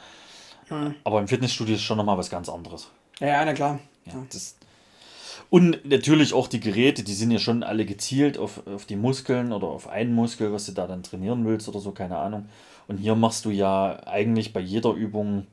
Aber 1.03 1.19
im 1.19 1.27
Fitnessstudio 1.27 1.75
ist 1.75 1.83
schon 1.83 1.97
nochmal 1.97 2.17
was 2.17 2.29
ganz 2.29 2.49
anderes. 2.49 2.89
Ja, 3.19 3.27
ja, 3.27 3.45
na 3.45 3.53
klar. 3.53 3.79
Ja, 4.05 4.13
das 4.31 4.55
und 5.49 5.85
natürlich 5.85 6.33
auch 6.33 6.47
die 6.47 6.59
Geräte, 6.59 7.03
die 7.03 7.13
sind 7.13 7.31
ja 7.31 7.39
schon 7.39 7.63
alle 7.63 7.85
gezielt 7.85 8.37
auf, 8.37 8.65
auf 8.67 8.85
die 8.85 8.95
Muskeln 8.95 9.51
oder 9.51 9.67
auf 9.67 9.87
einen 9.87 10.13
Muskel, 10.13 10.51
was 10.51 10.65
du 10.65 10.71
da 10.71 10.87
dann 10.87 11.03
trainieren 11.03 11.45
willst 11.45 11.67
oder 11.67 11.79
so, 11.79 11.91
keine 11.91 12.17
Ahnung. 12.17 12.49
Und 12.87 12.97
hier 12.97 13.15
machst 13.15 13.45
du 13.45 13.51
ja 13.51 14.01
eigentlich 14.05 14.53
bei 14.53 14.59
jeder 14.59 14.93
Übung, 14.93 15.47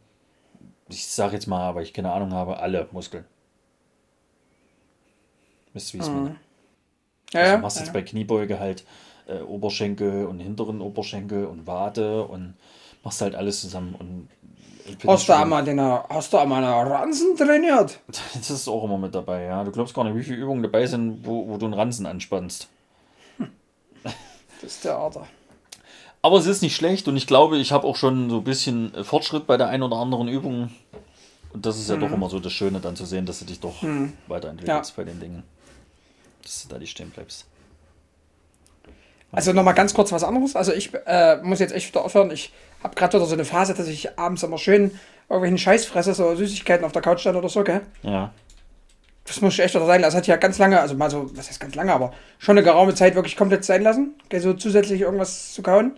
ich 0.88 1.06
sage 1.06 1.34
jetzt 1.34 1.46
mal, 1.46 1.62
aber 1.62 1.82
ich 1.82 1.92
keine 1.92 2.12
Ahnung 2.12 2.32
habe, 2.32 2.58
alle 2.58 2.88
Muskeln. 2.92 3.24
Wisst 5.72 5.94
ihr, 5.94 6.00
wie 6.00 6.02
ich 6.02 6.08
es 6.08 6.14
meine? 6.14 6.36
Ja, 7.32 7.40
Also 7.40 7.50
ja. 7.50 7.56
du 7.56 7.62
machst 7.62 7.78
jetzt 7.78 7.92
bei 7.92 8.02
Kniebeuge 8.02 8.60
halt 8.60 8.84
äh, 9.26 9.40
Oberschenkel 9.40 10.26
und 10.26 10.40
hinteren 10.40 10.80
Oberschenkel 10.80 11.46
und 11.46 11.66
Wade 11.66 12.24
und 12.24 12.54
machst 13.04 13.20
halt 13.20 13.34
alles 13.34 13.60
zusammen. 13.60 13.94
Und 13.98 14.28
Hast 15.06 15.28
du 15.28 15.32
einmal 15.36 15.64
den, 15.64 15.80
hast 15.80 16.32
du 16.32 16.38
einmal 16.38 16.64
einen 16.64 16.92
Ransen 16.92 17.36
trainiert? 17.36 17.98
Das 18.34 18.50
ist 18.50 18.68
auch 18.68 18.84
immer 18.84 18.98
mit 18.98 19.14
dabei, 19.14 19.44
ja. 19.44 19.62
Du 19.64 19.70
glaubst 19.70 19.94
gar 19.94 20.04
nicht, 20.04 20.16
wie 20.16 20.22
viele 20.22 20.38
Übungen 20.38 20.62
dabei 20.62 20.86
sind, 20.86 21.24
wo, 21.24 21.48
wo 21.48 21.56
du 21.56 21.66
einen 21.66 21.74
Ransen 21.74 22.06
anspannst. 22.06 22.68
Das 24.60 24.74
ist 24.74 24.84
der 24.84 24.96
Arter. 24.96 25.26
Aber 26.24 26.38
es 26.38 26.46
ist 26.46 26.62
nicht 26.62 26.76
schlecht 26.76 27.08
und 27.08 27.16
ich 27.16 27.26
glaube, 27.26 27.58
ich 27.58 27.72
habe 27.72 27.84
auch 27.84 27.96
schon 27.96 28.30
so 28.30 28.36
ein 28.38 28.44
bisschen 28.44 28.94
äh, 28.94 29.02
Fortschritt 29.02 29.46
bei 29.46 29.56
der 29.56 29.68
einen 29.68 29.82
oder 29.82 29.96
anderen 29.96 30.28
Übung. 30.28 30.70
Und 31.52 31.66
das 31.66 31.78
ist 31.78 31.90
ja 31.90 31.96
doch 31.96 32.10
immer 32.10 32.30
so 32.30 32.38
das 32.38 32.52
Schöne, 32.52 32.80
dann 32.80 32.96
zu 32.96 33.04
sehen, 33.04 33.26
dass 33.26 33.40
du 33.40 33.44
dich 33.44 33.60
doch 33.60 33.82
weiterentwickelst 34.26 34.96
bei 34.96 35.04
den 35.04 35.20
Dingen. 35.20 35.42
Dass 36.42 36.62
du 36.62 36.68
da 36.68 36.78
nicht 36.78 36.90
stehen 36.90 37.10
bleibst. 37.10 37.46
Also 39.32 39.54
nochmal 39.54 39.74
ganz 39.74 39.94
kurz 39.94 40.12
was 40.12 40.24
anderes. 40.24 40.56
Also 40.56 40.72
ich 40.72 40.92
äh, 41.06 41.36
muss 41.42 41.58
jetzt 41.58 41.72
echt 41.72 41.88
wieder 41.88 42.04
aufhören. 42.04 42.30
Ich 42.30 42.52
habe 42.82 42.94
gerade 42.94 43.16
wieder 43.16 43.24
so 43.24 43.32
eine 43.34 43.46
Phase, 43.46 43.72
dass 43.72 43.88
ich 43.88 44.18
abends 44.18 44.42
immer 44.42 44.58
schön 44.58 44.92
irgendwelchen 45.28 45.58
Scheiß 45.58 45.86
fresse, 45.86 46.12
so 46.12 46.34
Süßigkeiten 46.34 46.84
auf 46.84 46.92
der 46.92 47.00
Couch 47.00 47.24
dann 47.24 47.36
oder 47.36 47.48
so, 47.48 47.64
gell? 47.64 47.80
Ja. 48.02 48.34
Das 49.24 49.40
muss 49.40 49.54
ich 49.54 49.60
echt 49.60 49.74
wieder 49.74 49.86
sein 49.86 50.02
lassen. 50.02 50.16
Das 50.16 50.22
hat 50.22 50.26
ja 50.26 50.36
ganz 50.36 50.58
lange, 50.58 50.78
also 50.80 50.94
mal 50.94 51.10
so, 51.10 51.34
was 51.34 51.48
heißt 51.48 51.60
ganz 51.60 51.74
lange, 51.74 51.94
aber 51.94 52.12
schon 52.38 52.58
eine 52.58 52.64
geraume 52.64 52.94
Zeit 52.94 53.14
wirklich 53.14 53.36
komplett 53.36 53.64
sein 53.64 53.82
lassen. 53.82 54.14
gell, 54.28 54.40
So 54.40 54.52
zusätzlich 54.52 55.00
irgendwas 55.00 55.54
zu 55.54 55.62
kauen. 55.62 55.92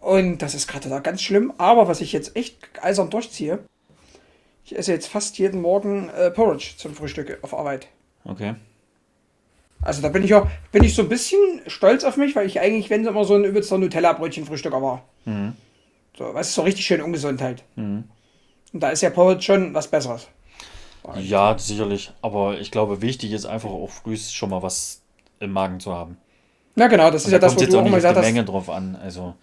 Und 0.00 0.38
das 0.38 0.54
ist 0.54 0.68
gerade 0.68 0.90
da 0.90 0.98
ganz 0.98 1.22
schlimm. 1.22 1.54
Aber 1.56 1.88
was 1.88 2.02
ich 2.02 2.12
jetzt 2.12 2.36
echt 2.36 2.58
eisern 2.82 3.08
durchziehe, 3.08 3.60
ich 4.66 4.76
esse 4.76 4.92
jetzt 4.92 5.06
fast 5.06 5.38
jeden 5.38 5.62
Morgen 5.62 6.10
äh, 6.10 6.30
Porridge 6.30 6.74
zum 6.76 6.94
Frühstück 6.94 7.38
auf 7.42 7.54
Arbeit. 7.54 7.86
Okay. 8.24 8.54
Also 9.84 10.02
da 10.02 10.08
bin 10.08 10.24
ich 10.24 10.34
auch, 10.34 10.46
bin 10.72 10.82
ich 10.84 10.94
so 10.94 11.02
ein 11.02 11.08
bisschen 11.08 11.38
stolz 11.66 12.04
auf 12.04 12.16
mich, 12.16 12.34
weil 12.34 12.46
ich 12.46 12.60
eigentlich, 12.60 12.90
wenn 12.90 13.04
immer 13.06 13.24
so 13.24 13.34
ein 13.34 13.44
übelster 13.44 13.78
Nutella-Brötchen-Frühstücker 13.78 14.80
war. 14.80 15.02
So, 16.16 16.32
weißt 16.34 16.50
du, 16.50 16.60
so 16.60 16.62
richtig 16.62 16.86
schön 16.86 17.02
ungesund 17.02 17.42
halt. 17.42 17.62
Und 17.76 18.08
da 18.72 18.90
ist 18.90 19.02
ja 19.02 19.10
Porridge 19.10 19.42
schon 19.42 19.74
was 19.74 19.88
Besseres. 19.88 20.28
Ja, 21.16 21.56
sicherlich. 21.58 22.12
Aber 22.22 22.58
ich 22.58 22.70
glaube, 22.70 23.02
wichtig 23.02 23.32
ist 23.32 23.44
einfach 23.46 23.68
auch 23.68 23.90
früh 23.90 24.16
schon 24.16 24.50
mal 24.50 24.62
was 24.62 25.02
im 25.40 25.52
Magen 25.52 25.80
zu 25.80 25.92
haben. 25.92 26.16
Na 26.76 26.86
genau, 26.88 27.10
das 27.10 27.24
ist 27.26 27.30
ja 27.30 27.38
da 27.38 27.46
das, 27.46 27.54
kommt 27.54 27.66
was 27.66 27.68
du 27.70 27.78
auch 27.78 27.84
auch 27.84 27.88
mal 27.88 27.96
gesagt 27.96 28.16
hast. 28.16 28.24
Menge 28.24 28.44
drauf 28.44 28.70
an. 28.70 28.96
Also, 28.96 29.34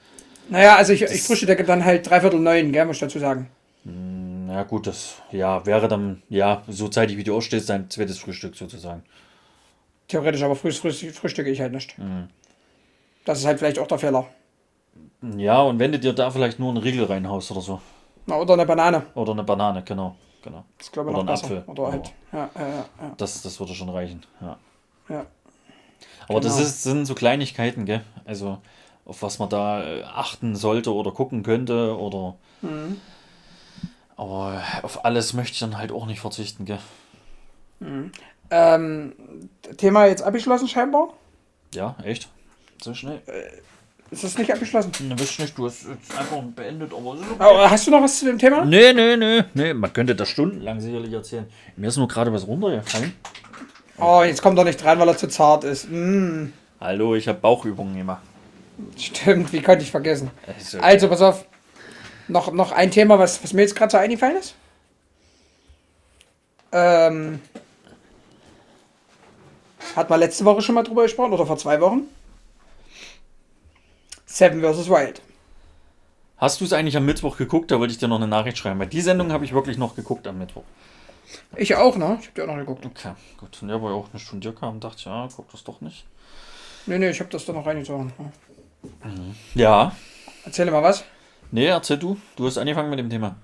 Naja, 0.50 0.76
also 0.76 0.92
ich, 0.94 1.02
ich 1.04 1.22
frühstücke 1.22 1.64
dann 1.64 1.86
halt 1.86 2.10
dreiviertel 2.10 2.40
neun, 2.40 2.72
gell, 2.72 2.86
muss 2.86 2.98
ich 2.98 3.02
dazu 3.02 3.20
sagen. 3.20 3.48
na 3.86 4.64
gut, 4.64 4.88
das 4.88 5.16
ja, 5.32 5.66
wäre 5.66 5.88
dann, 5.88 6.24
ja, 6.30 6.64
so 6.68 6.88
zeitig 6.90 7.18
wie 7.18 7.24
du 7.24 7.36
aufstehst, 7.36 7.70
dein 7.70 7.90
zweites 7.90 8.18
Frühstück 8.18 8.56
sozusagen. 8.56 9.04
Theoretisch, 10.12 10.44
aber 10.44 10.58
früh, 10.58 10.74
früh 10.74 10.92
frühstücke 10.92 11.50
ich 11.50 11.62
halt 11.62 11.72
nicht. 11.72 11.96
Das 13.24 13.40
ist 13.40 13.46
halt 13.46 13.60
vielleicht 13.60 13.80
auch 13.80 13.88
der 13.88 13.98
Fehler. 13.98 14.28
Ja, 15.38 15.62
und 15.62 15.80
wenn 15.80 15.94
du 15.94 16.00
dir 16.00 16.12
da 16.12 16.30
vielleicht 16.32 16.60
nur 16.60 16.68
einen 16.68 16.80
Riegel 16.80 17.06
reinhaust 17.06 17.50
oder 17.52 17.62
so. 17.62 17.82
Na, 18.26 18.36
oder 18.36 18.56
eine 18.56 18.66
Banane. 18.66 19.06
Oder 19.16 19.32
eine 19.32 19.44
Banane, 19.44 19.84
genau. 19.84 20.16
genau. 20.44 20.66
Das 20.78 20.92
glaube 20.92 21.12
ich, 21.12 21.16
Oder 21.16 21.24
noch 21.24 21.32
ein 21.32 21.34
besser. 21.42 21.58
Apfel. 21.60 21.64
Oder 21.68 21.92
halt. 21.94 22.12
Ja, 22.34 22.50
ja, 22.56 22.68
ja, 22.68 22.86
ja, 23.00 23.14
Das, 23.16 23.42
das 23.42 23.58
würde 23.60 23.74
schon 23.74 23.88
reichen, 23.88 24.26
ja. 24.42 24.58
ja. 25.08 25.26
Aber 26.28 26.42
das 26.42 26.56
Genau. 26.58 26.68
ist, 26.68 26.84
sind 26.84 27.06
so 27.06 27.16
Kleinigkeiten, 27.16 27.86
gell? 27.86 28.04
Also, 28.26 28.58
auf 29.06 29.22
was 29.22 29.40
man 29.40 29.48
da 29.48 29.82
äh, 29.84 30.04
achten 30.04 30.58
sollte 30.58 30.94
oder 30.94 31.12
gucken 31.12 31.42
könnte 31.44 31.98
oder. 31.98 32.36
Mhm. 32.62 33.00
Aber 34.18 34.62
auf 34.84 35.06
alles 35.06 35.32
möchte 35.32 35.54
ich 35.54 35.60
dann 35.60 35.78
halt 35.78 35.94
auch 35.94 36.06
nicht 36.06 36.20
verzichten, 36.20 36.66
gell? 36.66 36.80
Ähm, 38.52 39.14
Thema 39.78 40.06
jetzt 40.08 40.22
abgeschlossen 40.22 40.68
scheinbar. 40.68 41.14
Ja, 41.74 41.96
echt? 42.04 42.28
So 42.82 42.94
schnell? 42.94 43.22
Ist 44.12 44.26
das 44.26 44.38
nicht 44.38 44.52
abgeschlossen? 44.52 44.92
Ne, 45.00 45.16
ich 45.22 45.40
nicht, 45.40 45.58
du 45.58 45.68
hast 45.68 45.88
jetzt 45.88 46.18
einfach 46.18 46.42
beendet, 46.54 46.92
aber. 46.92 47.12
okay. 47.12 47.24
Aber 47.40 47.72
hast 47.72 47.88
du 47.88 47.92
noch 47.92 48.02
was 48.02 48.20
zu 48.20 48.26
dem 48.26 48.38
Thema? 48.38 48.66
Nee, 48.66 48.92
nee, 48.92 49.16
nee, 49.16 49.44
nee, 49.54 49.74
man 49.74 49.94
könnte 49.94 50.14
das 50.16 50.28
stundenlang 50.28 50.82
sicherlich 50.82 51.14
erzählen. 51.14 51.48
Mir 51.78 51.88
ist 51.88 51.96
nur 51.96 52.10
gerade 52.10 52.34
was 52.34 52.46
runtergefallen. 52.46 53.14
Oh, 53.98 54.22
jetzt 54.24 54.42
kommt 54.42 54.58
er 54.58 54.66
nicht 54.66 54.84
rein, 54.84 55.00
weil 55.00 55.08
er 55.08 55.16
zu 55.16 55.28
zart 55.30 55.64
ist. 55.64 55.88
Mm, 55.90 56.48
Hallo, 56.82 57.16
ich 57.16 57.28
habe 57.30 57.40
Bauchübungen 57.40 57.96
gemacht. 57.96 58.24
stimmt, 58.98 59.54
wie 59.54 59.62
konnte 59.62 59.84
ich 59.84 59.92
vergessen? 59.92 60.30
Also, 60.46 60.80
Also, 60.80 61.08
pass 61.08 61.22
auf. 61.22 61.46
Noch, 62.28 62.52
noch 62.52 62.72
ein 62.74 62.92
Thema, 62.92 63.18
was, 63.18 63.42
was 63.44 63.54
mir 63.54 63.62
jetzt 63.62 63.76
gerade 63.76 63.92
so 63.92 63.98
eingefallen 63.98 64.38
ist. 64.38 64.56
Ähm, 66.74 67.40
hat 69.96 70.10
man 70.10 70.20
letzte 70.20 70.46
Woche 70.46 70.62
schon 70.62 70.76
mal 70.76 70.84
drüber 70.84 71.04
gesprochen 71.04 71.34
oder 71.34 71.46
vor 71.46 71.58
zwei 71.58 71.80
Wochen? 71.82 72.04
Seven 74.26 74.62
vs. 74.62 74.90
Wild. 74.90 75.22
Hast 76.38 76.60
du 76.60 76.66
es 76.66 76.74
eigentlich 76.74 76.98
am 76.98 77.06
Mittwoch 77.06 77.38
geguckt? 77.38 77.70
Da 77.70 77.80
wollte 77.80 77.92
ich 77.92 78.00
dir 78.00 78.08
noch 78.08 78.16
eine 78.16 78.28
Nachricht 78.28 78.58
schreiben. 78.58 78.80
Weil 78.80 78.88
die 78.88 79.02
Sendung 79.02 79.32
habe 79.32 79.46
ich 79.46 79.54
wirklich 79.54 79.78
noch 79.78 79.96
geguckt 79.96 80.26
am 80.28 80.40
Mittwoch. 80.40 80.64
Ich 81.56 81.76
auch, 81.76 81.98
ne? 81.98 82.18
Ich 82.20 82.28
hab 82.28 82.36
die 82.36 82.42
auch 82.42 82.48
noch 82.48 82.58
geguckt. 82.58 82.86
Okay, 82.86 83.12
gut. 83.38 83.58
Und 83.62 83.70
ja, 83.70 83.82
weil 83.82 83.92
auch 83.92 84.08
eine 84.12 84.20
Stunde 84.20 84.52
kam, 84.52 84.80
dachte 84.80 84.98
ich, 84.98 85.06
ja, 85.06 85.28
guck 85.36 85.52
das 85.52 85.64
doch 85.64 85.82
nicht. 85.82 86.06
Nee, 86.88 86.98
nee, 86.98 87.10
ich 87.10 87.20
hab 87.20 87.30
das 87.30 87.46
da 87.46 87.54
noch 87.54 87.66
reingezogen. 87.66 88.12
Ja. 89.54 89.96
Erzähl 90.46 90.70
mal 90.72 90.82
was. 90.82 91.04
Nee, 91.52 91.68
erzähl 91.68 91.98
du. 91.98 92.18
Du 92.36 92.48
hast 92.48 92.58
angefangen 92.58 92.90
mit 92.90 93.00
dem 93.00 93.10
Thema. 93.10 93.36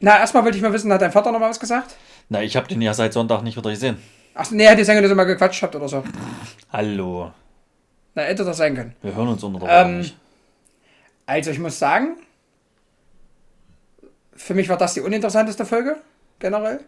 Na, 0.00 0.18
erstmal 0.18 0.44
wollte 0.44 0.56
ich 0.56 0.62
mal 0.62 0.72
wissen, 0.72 0.92
hat 0.92 1.02
dein 1.02 1.12
Vater 1.12 1.30
noch 1.30 1.38
mal 1.38 1.50
was 1.50 1.60
gesagt? 1.60 1.94
Na, 2.28 2.42
ich 2.42 2.56
habe 2.56 2.66
den 2.66 2.82
ja 2.82 2.92
seit 2.92 3.12
Sonntag 3.12 3.42
nicht 3.42 3.56
wieder 3.56 3.70
gesehen. 3.70 4.02
Ach, 4.38 4.50
nee, 4.50 4.68
hat 4.68 4.78
die 4.78 4.84
Sänger, 4.84 5.00
dass 5.00 5.10
ihr 5.10 5.14
mal 5.14 5.24
gequatscht 5.24 5.62
habt 5.62 5.74
oder 5.74 5.88
so. 5.88 6.04
Hallo. 6.70 7.32
Na, 8.14 8.22
hätte 8.22 8.44
das 8.44 8.58
sein 8.58 8.74
können. 8.74 8.94
Wir 9.00 9.14
hören 9.14 9.28
uns 9.28 9.42
unter 9.42 9.66
Ähm, 9.66 10.00
nicht. 10.00 10.16
Also, 11.24 11.50
ich 11.50 11.58
muss 11.58 11.78
sagen, 11.78 12.18
für 14.34 14.52
mich 14.52 14.68
war 14.68 14.76
das 14.76 14.92
die 14.92 15.00
uninteressanteste 15.00 15.64
Folge, 15.64 15.96
generell. 16.38 16.80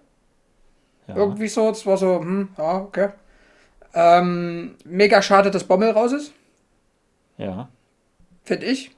Ja. 1.07 1.17
Irgendwie 1.17 1.49
so, 1.49 1.71
es 1.71 1.87
war 1.87 1.97
so, 1.97 2.21
hm, 2.21 2.51
ja, 2.59 2.77
okay. 2.77 3.09
Ähm, 3.95 4.77
mega 4.85 5.23
schade, 5.23 5.51
dass 5.51 5.65
Bommel 5.65 5.91
raus 5.91 6.13
ist, 6.13 6.33
ja. 7.39 7.71
finde 8.45 8.67
ich. 8.67 8.91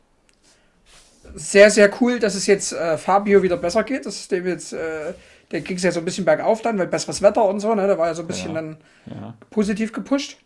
Sehr, 1.35 1.71
sehr 1.71 1.89
cool, 2.01 2.19
dass 2.19 2.35
es 2.35 2.49
jetzt 2.49 2.73
äh, 2.73 2.99
Fabio 2.99 3.45
wieder 3.45 3.57
besser 3.57 3.85
geht. 3.85 4.05
Das 4.05 4.17
ist 4.17 4.33
dem 4.33 4.49
jetzt, 4.49 4.73
äh, 4.73 5.15
der 5.51 5.61
ging 5.63 5.77
es 5.77 5.83
ja 5.83 5.91
so 5.93 5.99
ein 6.01 6.05
bisschen 6.05 6.25
bergauf 6.25 6.63
dann, 6.63 6.79
weil 6.79 6.87
besseres 6.87 7.23
Wetter 7.23 7.45
und 7.45 7.61
so, 7.61 7.75
ne? 7.75 7.87
Da 7.87 7.99
war 7.99 8.07
ja 8.09 8.15
so 8.15 8.23
ein 8.23 8.29
bisschen 8.29 8.55
Ja. 8.55 8.61
dann 8.61 8.77
Ja. 9.07 9.35
positiv 9.51 9.93
gepusht. 9.93 10.37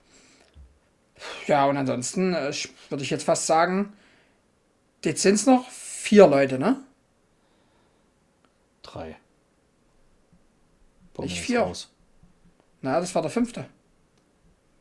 Ja, 1.47 1.67
und 1.67 1.77
ansonsten 1.77 2.35
äh, 2.35 2.53
würde 2.89 3.05
ich 3.05 3.11
jetzt 3.11 3.25
fast 3.25 3.47
sagen, 3.47 3.93
jetzt 5.05 5.23
sind 5.23 5.35
es 5.35 5.47
noch 5.47 5.69
vier 5.71 6.27
Leute, 6.27 6.59
ne? 6.59 6.77
Drei. 8.83 9.17
Bommel 11.15 11.31
Ich 11.31 11.41
vier. 11.41 11.61
raus. 11.61 11.91
Na, 12.83 12.99
das 13.01 13.15
war 13.15 13.23
der 13.23 13.31
fünfte. 13.31 13.67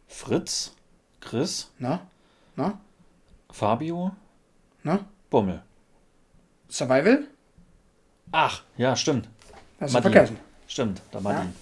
Fritz, 0.08 0.74
Chris, 1.22 1.70
Na? 1.80 2.06
Na? 2.56 2.80
Fabio, 3.52 4.12
Na? 4.84 5.06
Bommel. 5.30 5.62
Survival? 6.70 7.28
Ach, 8.32 8.64
ja, 8.78 8.96
stimmt. 8.96 9.30
Hast 9.84 9.94
Martin. 9.94 10.12
vergessen. 10.12 10.38
Stimmt, 10.68 11.02
der 11.14 11.22
Martin. 11.22 11.54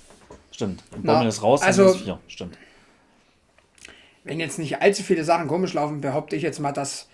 Stimmt. 0.52 0.84
Und 0.92 1.06
Bommel 1.06 1.28
ist 1.28 1.42
raus, 1.42 1.62
also- 1.62 1.86
also 1.88 1.98
vier. 1.98 2.20
Stimmt. 2.28 2.58
Wenn 4.24 4.40
jetzt 4.40 4.60
nicht 4.60 4.82
allzu 4.82 5.02
viele 5.04 5.24
Sachen 5.24 5.48
komisch 5.48 5.74
laufen, 5.74 6.02
behaupte 6.02 6.36
ich 6.36 6.44
jetzt 6.44 6.60
mal, 6.60 6.72
dass 6.72 7.08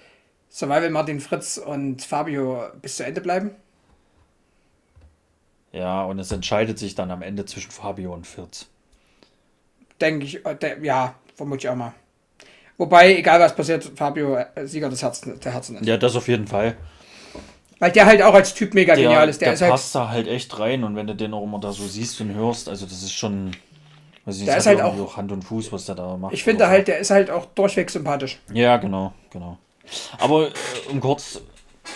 Survival 0.50 0.90
Martin 0.90 1.20
Fritz 1.22 1.58
und 1.58 2.02
Fabio 2.04 2.64
bis 2.82 2.98
zu 2.98 3.06
Ende 3.06 3.22
bleiben. 3.22 3.52
Ja, 5.72 6.04
und 6.04 6.20
es 6.20 6.32
entscheidet 6.32 6.80
sich 6.80 6.96
dann 6.96 7.12
am 7.12 7.22
Ende 7.22 7.46
zwischen 7.46 7.72
Fabio 7.72 8.14
und 8.14 8.26
Fritz. 8.26 8.68
Denke 10.02 10.26
ich, 10.26 10.46
äh, 10.46 10.78
ja, 10.82 11.16
vermute 11.36 11.60
ich 11.60 11.70
auch 11.70 11.76
mal. 11.76 11.94
Wobei, 12.78 13.16
egal 13.18 13.40
was 13.40 13.56
passiert, 13.56 13.84
Fabio 13.96 14.36
äh, 14.36 14.68
Sieger 14.68 14.90
des 14.90 15.02
Herzens, 15.02 15.40
der 15.40 15.52
Herzen 15.54 15.78
ist. 15.78 15.86
Ja, 15.86 15.98
das 15.98 16.16
auf 16.16 16.28
jeden 16.28 16.48
Fall. 16.48 16.78
Weil 17.80 17.92
der 17.92 18.06
halt 18.08 18.22
auch 18.24 18.34
als 18.34 18.54
Typ 18.54 18.74
mega 18.74 18.96
Der, 18.96 19.04
genial 19.04 19.30
ist. 19.30 19.40
Der, 19.42 19.48
der 19.50 19.54
ist 19.54 19.62
halt, 19.62 19.72
passt 19.72 19.94
da 19.96 20.10
halt 20.10 20.28
echt 20.28 20.58
rein 20.60 20.84
und 20.84 20.96
wenn 20.96 21.06
du 21.08 21.16
den 21.16 21.34
auch 21.34 21.44
immer 21.44 21.60
da 21.60 21.72
so 21.72 21.86
siehst 21.86 22.20
und 22.22 22.34
hörst, 22.34 22.70
also 22.70 22.86
das 22.86 23.04
ist 23.04 23.14
schon. 23.14 23.52
Weiß 24.26 24.36
ich 24.36 24.42
nicht, 24.42 24.50
Der 24.50 24.58
ist 24.58 24.66
halt 24.66 24.80
irgendwie 24.80 25.04
auch- 25.04 25.16
Hand 25.18 25.32
und 25.32 25.44
Fuß, 25.44 25.72
was 25.72 25.86
der 25.86 25.96
da 25.96 26.18
macht. 26.18 26.34
ich 26.34 26.44
finde 26.44 26.68
halt, 26.68 26.88
der 26.90 26.98
ist 27.00 27.12
halt 27.12 27.30
auch 27.30 27.46
durchweg 27.56 27.90
sympathisch. 27.90 28.40
Ja, 28.52 28.76
genau, 28.78 29.14
genau. 29.32 29.58
Aber 30.20 30.48
äh, 30.48 30.52
um 30.92 31.00
kurz 31.00 31.40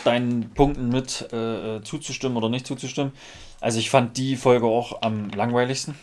deinen 0.06 0.50
Punkten 0.54 0.88
mit 0.90 1.28
äh, 1.34 1.78
äh, 1.78 1.84
zuzustimmen 1.84 2.38
oder 2.38 2.48
nicht 2.48 2.66
zuzustimmen. 2.66 3.12
Also 3.60 3.80
ich 3.80 3.90
fand 3.90 4.16
die 4.18 4.38
Folge 4.38 4.66
auch 4.68 5.02
am 5.02 5.30
langweiligsten. 5.32 5.96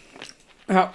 Ja. 0.68 0.93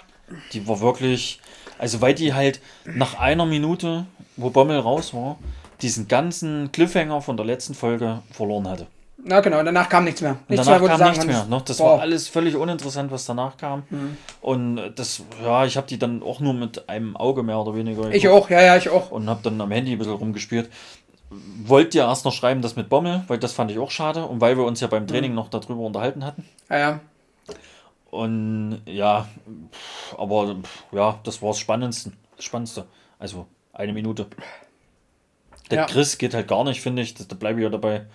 Die 0.54 0.68
war 0.68 0.80
wirklich, 0.82 1.40
also 1.80 2.00
weil 2.02 2.14
die 2.14 2.34
halt 2.36 2.62
nach 2.86 3.20
einer 3.20 3.46
Minute, 3.48 4.06
wo 4.38 4.52
Bommel 4.52 4.78
raus 4.80 5.14
war, 5.16 5.38
diesen 5.84 6.08
ganzen 6.08 6.72
Cliffhanger 6.72 7.22
von 7.22 7.38
der 7.38 7.46
letzten 7.46 7.74
Folge 7.76 8.22
verloren 8.32 8.68
hatte. 8.68 8.88
Na 9.26 9.40
genau, 9.40 9.64
danach 9.64 9.88
kam 9.88 10.04
nichts 10.04 10.22
mehr. 10.22 10.38
Nichts 10.50 10.66
danach 10.66 10.82
mehr, 10.82 10.90
kam 10.90 10.98
sagen 10.98 11.12
nichts 11.12 11.26
mehr. 11.26 11.46
Ne? 11.46 11.62
Das 11.66 11.78
boah. 11.78 11.94
war 11.94 12.02
alles 12.02 12.28
völlig 12.28 12.56
uninteressant, 12.56 13.12
was 13.12 13.26
danach 13.26 13.56
kam. 13.56 13.84
Mhm. 13.90 14.18
Und 14.42 14.82
das, 14.96 15.24
ja, 15.44 15.66
ich 15.66 15.78
habe 15.78 15.88
die 15.88 15.98
dann 16.00 16.24
auch 16.24 16.40
nur 16.42 16.54
mit 16.54 16.90
einem 16.90 17.16
Auge 17.16 17.44
mehr 17.44 17.58
oder 17.58 17.76
weniger. 17.76 18.12
Ich 18.12 18.28
auch, 18.28 18.50
ja, 18.50 18.62
ja, 18.62 18.76
ich 18.76 18.90
auch. 18.90 19.12
Und 19.12 19.30
habe 19.30 19.40
dann 19.44 19.62
am 19.62 19.72
Handy 19.72 19.94
ein 19.94 19.98
bisschen 19.98 20.14
rumgespielt. 20.16 20.70
Wollt 21.64 21.96
ihr 21.96 22.04
erst 22.04 22.26
noch 22.26 22.34
schreiben, 22.34 22.62
das 22.62 22.76
mit 22.76 22.90
Bommel, 22.90 23.24
weil 23.28 23.38
das 23.38 23.54
fand 23.54 23.72
ich 23.72 23.80
auch 23.80 23.92
schade. 23.92 24.26
Und 24.26 24.42
weil 24.42 24.58
wir 24.58 24.66
uns 24.66 24.82
ja 24.82 24.88
beim 24.88 25.08
Training 25.08 25.32
Mhm. 25.32 25.36
noch 25.36 25.50
darüber 25.50 25.82
unterhalten 25.82 26.26
hatten. 26.26 26.46
Ja, 26.70 26.78
ja. 26.78 27.00
Und 28.12 28.82
ja, 28.86 29.28
aber 30.18 30.56
ja, 30.92 31.20
das 31.24 31.42
war 31.42 31.50
das 31.50 31.60
Spannendste. 31.60 32.12
Das 32.36 32.46
Spannendste. 32.46 32.86
Also 33.20 33.48
eine 33.74 33.94
Minute. 33.94 34.28
Der 35.74 35.82
Ja. 35.82 35.86
Chris 35.88 36.18
geht 36.18 36.34
halt 36.34 36.48
gar 36.48 36.64
nicht, 36.64 36.82
finde 36.82 37.02
ich. 37.02 37.14
Da 37.16 37.36
bleibe 37.36 37.60
ich 37.60 37.64
ja 37.64 37.70
dabei. 37.70 38.06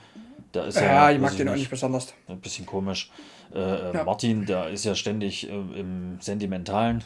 Der 0.54 0.66
ist 0.66 0.76
ja, 0.76 0.82
Ja, 0.84 1.10
ich 1.10 1.18
mag 1.18 1.36
den 1.36 1.48
auch 1.48 1.54
nicht 1.54 1.70
besonders. 1.70 2.14
Ein 2.28 2.40
bisschen 2.40 2.64
komisch. 2.66 3.10
Äh, 3.54 3.58
äh, 3.58 3.94
Ja. 3.94 4.04
Martin, 4.04 4.46
der 4.46 4.68
ist 4.68 4.84
ja 4.84 4.94
ständig 4.94 5.48
äh, 5.48 5.52
im 5.52 6.18
Sentimentalen. 6.20 7.02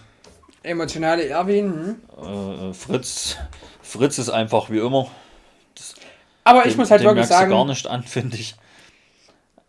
Emotionale 0.62 1.26
Erwin. 1.28 1.96
Hm. 2.16 2.24
Äh, 2.24 2.68
äh, 2.70 2.72
Fritz, 2.74 3.36
Fritz 3.80 4.18
ist 4.18 4.28
einfach 4.30 4.70
wie 4.70 4.78
immer. 4.78 5.08
Aber 6.44 6.66
ich 6.66 6.72
Den- 6.72 6.78
muss 6.80 6.90
halt 6.90 7.02
wirklich 7.02 7.24
du 7.26 7.30
gar 7.30 7.48
sagen, 7.48 7.66
nicht 7.68 7.86
an, 7.86 8.02
finde 8.04 8.36
ich. 8.36 8.54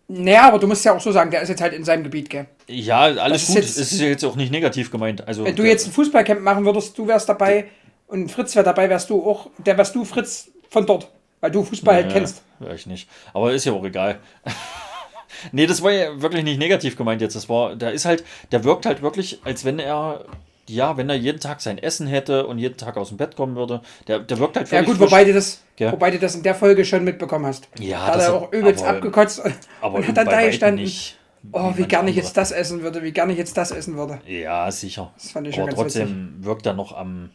naja, 0.08 0.48
aber 0.48 0.60
du 0.60 0.68
musst 0.68 0.84
ja 0.86 0.96
auch 0.96 1.00
so 1.02 1.12
sagen, 1.12 1.32
der 1.32 1.42
ist 1.42 1.50
jetzt 1.50 1.62
halt 1.62 1.74
in 1.74 1.84
seinem 1.84 2.04
Gebiet, 2.04 2.30
gell? 2.30 2.46
Ja, 2.68 3.02
alles 3.02 3.44
ist 3.44 3.48
gut. 3.48 3.56
jetzt- 3.58 3.78
es 3.78 3.92
ist 3.92 4.00
ja 4.02 4.08
jetzt 4.08 4.24
auch 4.24 4.36
nicht 4.36 4.52
negativ 4.52 4.92
gemeint. 4.92 5.28
Also, 5.28 5.44
Wenn 5.46 5.56
du 5.56 5.64
der- 5.64 5.72
jetzt 5.72 5.88
ein 5.88 5.92
Fußballcamp 5.94 6.42
machen 6.42 6.66
würdest, 6.66 6.98
du 6.98 7.08
wärst 7.08 7.28
dabei 7.30 7.66
und 8.08 8.32
Fritz 8.32 8.56
wäre 8.56 8.66
dabei, 8.66 8.90
wärst 8.90 9.10
du 9.10 9.24
auch, 9.28 9.50
der 9.58 9.78
wärst 9.78 9.96
du 9.96 10.06
Fritz 10.06 10.50
von 10.74 10.86
dort, 10.86 11.10
weil 11.40 11.52
du 11.52 11.64
Fußball 11.64 11.96
halt 11.96 12.08
Ja, 12.08 12.12
kennst. 12.14 12.42
Ich 12.76 12.86
nicht. 12.88 13.08
Aber 13.34 13.54
ist 13.54 13.64
ja 13.66 13.72
auch 13.74 13.84
egal. 13.86 14.20
nee, 15.52 15.66
das 15.68 15.82
war 15.82 15.92
ja 15.92 16.22
wirklich 16.22 16.44
nicht 16.44 16.58
negativ 16.60 16.96
gemeint 16.98 17.22
jetzt. 17.22 17.36
Das 17.36 17.48
war, 17.50 17.76
der 17.76 17.92
ist 17.94 18.06
halt, 18.06 18.24
der 18.52 18.64
wirkt 18.64 18.86
halt 18.86 19.02
wirklich, 19.02 19.40
als 19.46 19.64
wenn 19.66 19.80
er, 19.80 20.26
ja, 20.68 20.98
wenn 20.98 21.10
er 21.10 21.16
jeden 21.16 21.40
Tag 21.40 21.62
sein 21.62 21.78
Essen 21.78 22.08
hätte 22.08 22.48
und 22.48 22.58
jeden 22.58 22.78
Tag 22.78 22.98
aus 22.98 23.10
dem 23.10 23.18
Bett 23.18 23.36
kommen 23.36 23.56
würde. 23.56 23.82
Der, 24.08 24.20
der 24.20 24.40
wirkt 24.40 24.56
halt 24.58 24.68
Ja 24.68 24.78
völlig 24.80 24.88
gut, 24.88 24.98
frisch. 24.98 25.12
wobei 25.12 25.26
du 25.26 25.34
das, 25.34 25.62
Gell? 25.76 25.92
wobei 25.92 26.12
du 26.12 26.20
das 26.20 26.36
in 26.36 26.44
der 26.44 26.56
Folge 26.56 26.86
schon 26.86 27.04
mitbekommen 27.04 27.46
hast. 27.46 27.68
Ja, 27.80 27.98
da 28.00 28.06
hat 28.08 28.16
das 28.16 28.24
er 28.24 28.34
hat- 28.34 28.42
auch 28.42 28.52
übelst 28.54 28.84
aber- 28.84 28.98
abgekotzt 28.98 29.42
aber 29.82 29.96
und 29.98 30.08
hat 30.08 30.18
dann 30.18 30.26
da 30.28 30.42
gestanden. 30.46 30.84
nicht 30.84 31.18
Oh, 31.52 31.74
wie 31.76 31.84
gerne 31.84 32.10
ich 32.10 32.16
jetzt 32.16 32.38
das 32.38 32.52
essen 32.54 32.84
würde, 32.84 33.04
wie 33.04 33.12
gerne 33.12 33.34
ich 33.34 33.38
jetzt 33.38 33.58
das 33.58 33.72
essen 33.72 33.98
würde. 33.98 34.22
Ja, 34.26 34.72
sicher. 34.72 35.12
Das 35.18 35.32
fand 35.32 35.46
ich 35.46 35.54
schon 35.56 35.64
Aber 35.64 35.72
ganz 35.76 35.82
trotzdem 35.94 36.36
wirkt 36.40 36.66
er 36.66 36.72
noch 36.72 36.96
am 36.96 37.32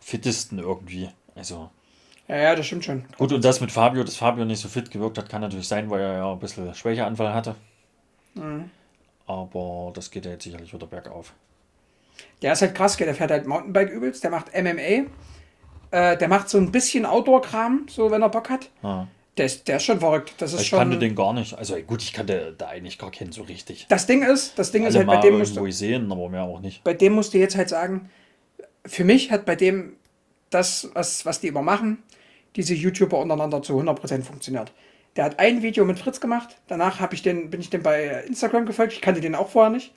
fittesten 0.00 0.58
irgendwie. 0.58 1.08
Also. 1.36 1.70
Ja, 2.28 2.36
ja, 2.36 2.54
das 2.54 2.66
stimmt 2.66 2.84
schon. 2.84 3.04
Gut, 3.16 3.32
und 3.32 3.42
das 3.44 3.60
mit 3.60 3.72
Fabio, 3.72 4.04
dass 4.04 4.16
Fabio 4.16 4.44
nicht 4.44 4.60
so 4.60 4.68
fit 4.68 4.90
gewirkt 4.90 5.16
hat, 5.18 5.28
kann 5.28 5.40
natürlich 5.40 5.66
sein, 5.66 5.88
weil 5.90 6.00
er 6.00 6.18
ja 6.18 6.32
ein 6.32 6.38
bisschen 6.38 6.74
Schwächeanfall 6.74 7.32
hatte. 7.32 7.54
Mhm. 8.34 8.70
Aber 9.26 9.90
das 9.94 10.10
geht 10.10 10.24
ja 10.24 10.32
jetzt 10.32 10.44
sicherlich 10.44 10.72
wieder 10.72 10.86
bergauf. 10.86 11.32
Der 12.42 12.52
ist 12.52 12.62
halt 12.62 12.74
krass, 12.74 12.96
der 12.96 13.14
fährt 13.14 13.30
halt 13.30 13.46
Mountainbike 13.46 13.90
übelst, 13.90 14.22
der 14.24 14.30
macht 14.30 14.48
MMA. 14.54 15.06
Äh, 15.90 16.16
der 16.18 16.28
macht 16.28 16.48
so 16.48 16.58
ein 16.58 16.70
bisschen 16.70 17.06
Outdoor-Kram, 17.06 17.86
so 17.88 18.10
wenn 18.10 18.22
er 18.22 18.28
Bock 18.28 18.50
hat. 18.50 18.68
Ja. 18.82 19.08
Der 19.38 19.46
ist, 19.46 19.68
der 19.68 19.76
ist 19.76 19.84
schon 19.84 20.00
verrückt. 20.00 20.34
Das 20.38 20.52
ist 20.52 20.62
Ich 20.62 20.68
schon. 20.68 20.80
kannte 20.80 20.98
den 20.98 21.14
gar 21.14 21.32
nicht. 21.32 21.56
Also 21.56 21.76
gut, 21.76 22.02
ich 22.02 22.12
kannte 22.12 22.54
da 22.58 22.68
eigentlich 22.68 22.98
gar 22.98 23.10
keinen 23.10 23.32
so 23.32 23.42
richtig. 23.42 23.86
Das 23.88 24.06
Ding 24.06 24.22
ist, 24.22 24.58
das 24.58 24.72
Ding 24.72 24.84
ist 24.84 24.96
Alle 24.96 25.06
halt, 25.06 25.20
bei 25.22 25.28
dem 25.28 25.38
musst 25.38 25.56
du, 25.56 25.62
gesehen, 25.62 26.10
aber 26.10 26.28
mehr 26.28 26.42
auch 26.42 26.60
nicht. 26.60 26.82
bei 26.84 26.92
dem 26.92 27.12
musst 27.14 27.32
du 27.34 27.38
jetzt 27.38 27.56
halt 27.56 27.68
sagen, 27.68 28.10
für 28.84 29.04
mich 29.04 29.30
hat 29.30 29.44
bei 29.46 29.54
dem 29.54 29.94
das, 30.50 30.90
was, 30.94 31.24
was 31.24 31.40
die 31.40 31.48
immer 31.48 31.62
machen, 31.62 32.02
diese 32.58 32.74
YouTuber 32.74 33.18
untereinander 33.18 33.62
zu 33.62 33.80
100% 33.80 34.22
funktioniert. 34.22 34.72
Der 35.16 35.24
hat 35.24 35.38
ein 35.38 35.62
Video 35.62 35.84
mit 35.84 35.98
Fritz 35.98 36.20
gemacht, 36.20 36.56
danach 36.66 37.00
ich 37.12 37.22
den, 37.22 37.50
bin 37.50 37.60
ich 37.60 37.70
dem 37.70 37.82
bei 37.82 38.24
Instagram 38.26 38.66
gefolgt, 38.66 38.92
ich 38.92 39.00
kannte 39.00 39.20
den 39.20 39.34
auch 39.34 39.48
vorher 39.48 39.70
nicht. 39.70 39.94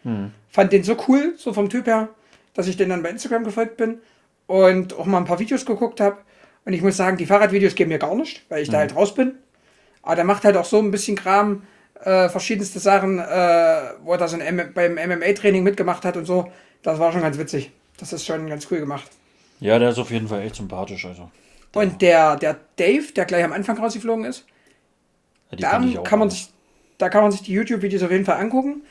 Fand 0.49 0.71
den 0.71 0.83
so 0.83 0.95
cool, 1.07 1.33
so 1.37 1.53
vom 1.53 1.69
Typ 1.69 1.87
her, 1.87 2.09
dass 2.53 2.67
ich 2.67 2.77
den 2.77 2.89
dann 2.89 3.03
bei 3.03 3.09
Instagram 3.09 3.43
gefolgt 3.43 3.77
bin 3.77 3.99
und 4.47 4.93
auch 4.97 5.05
mal 5.05 5.17
ein 5.17 5.25
paar 5.25 5.39
Videos 5.39 5.65
geguckt 5.65 5.99
habe. 5.99 6.17
Und 6.63 6.73
ich 6.73 6.81
muss 6.81 6.95
sagen, 6.95 7.17
die 7.17 7.25
Fahrradvideos 7.25 7.73
gehen 7.75 7.89
mir 7.89 7.97
gar 7.97 8.15
nicht, 8.15 8.43
weil 8.49 8.61
ich 8.61 8.69
da 8.69 8.77
halt 8.77 8.95
raus 8.95 9.15
bin. 9.15 9.33
Aber 10.03 10.15
der 10.15 10.25
macht 10.25 10.43
halt 10.43 10.55
auch 10.55 10.65
so 10.65 10.77
ein 10.77 10.91
bisschen 10.91 11.17
Kram, 11.17 11.63
äh, 12.03 12.29
verschiedenste 12.29 12.79
Sachen, 12.79 13.17
äh, 13.19 13.23
wo 14.03 14.11
er 14.11 14.17
da 14.19 14.27
so 14.27 14.37
beim 14.37 14.93
MMA-Training 14.93 15.63
mitgemacht 15.63 16.05
hat 16.05 16.15
und 16.15 16.25
so. 16.25 16.51
Das 16.83 16.99
war 16.99 17.11
schon 17.11 17.21
ganz 17.21 17.37
witzig. 17.37 17.71
Das 17.97 18.13
ist 18.13 18.25
schon 18.25 18.47
ganz 18.47 18.67
cool 18.71 18.79
gemacht. 18.79 19.09
Ja, 19.59 19.77
der 19.79 19.89
ist 19.89 19.99
auf 19.99 20.11
jeden 20.11 20.27
Fall 20.27 20.41
echt 20.41 20.55
sympathisch. 20.55 21.05
Also. 21.05 21.29
Und 21.73 22.01
der, 22.01 22.35
der 22.35 22.57
Dave, 22.77 23.13
der 23.15 23.25
gleich 23.25 23.43
am 23.43 23.53
Anfang 23.53 23.77
rausgeflogen 23.77 24.25
ist, 24.25 24.45
Ja, 25.57 25.79
da 25.79 26.01
kann, 26.03 26.19
man 26.19 26.29
sich, 26.29 26.49
da 26.97 27.09
kann 27.09 27.23
man 27.23 27.31
sich 27.31 27.41
die 27.43 27.53
YouTube-Videos 27.53 28.03
auf 28.03 28.11
jeden 28.11 28.25
Fall 28.25 28.37
angucken, 28.39 28.83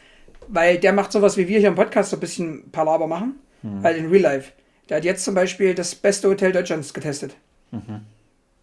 weil 0.48 0.78
der 0.78 0.92
macht 0.92 1.12
sowas 1.12 1.36
wie 1.36 1.46
wir 1.48 1.58
hier 1.58 1.68
im 1.68 1.74
Podcast 1.74 2.10
so 2.10 2.16
ein 2.16 2.20
bisschen 2.20 2.70
Palaber 2.70 3.06
machen, 3.06 3.34
Hm. 3.62 3.82
halt 3.82 3.98
in 3.98 4.08
Real 4.08 4.22
Life. 4.22 4.52
Der 4.88 4.96
hat 4.96 5.04
jetzt 5.04 5.24
zum 5.24 5.34
Beispiel 5.34 5.74
das 5.74 5.94
beste 5.94 6.28
Hotel 6.28 6.50
Deutschlands 6.52 6.92
getestet. 6.94 7.36
Mhm. 7.70 8.00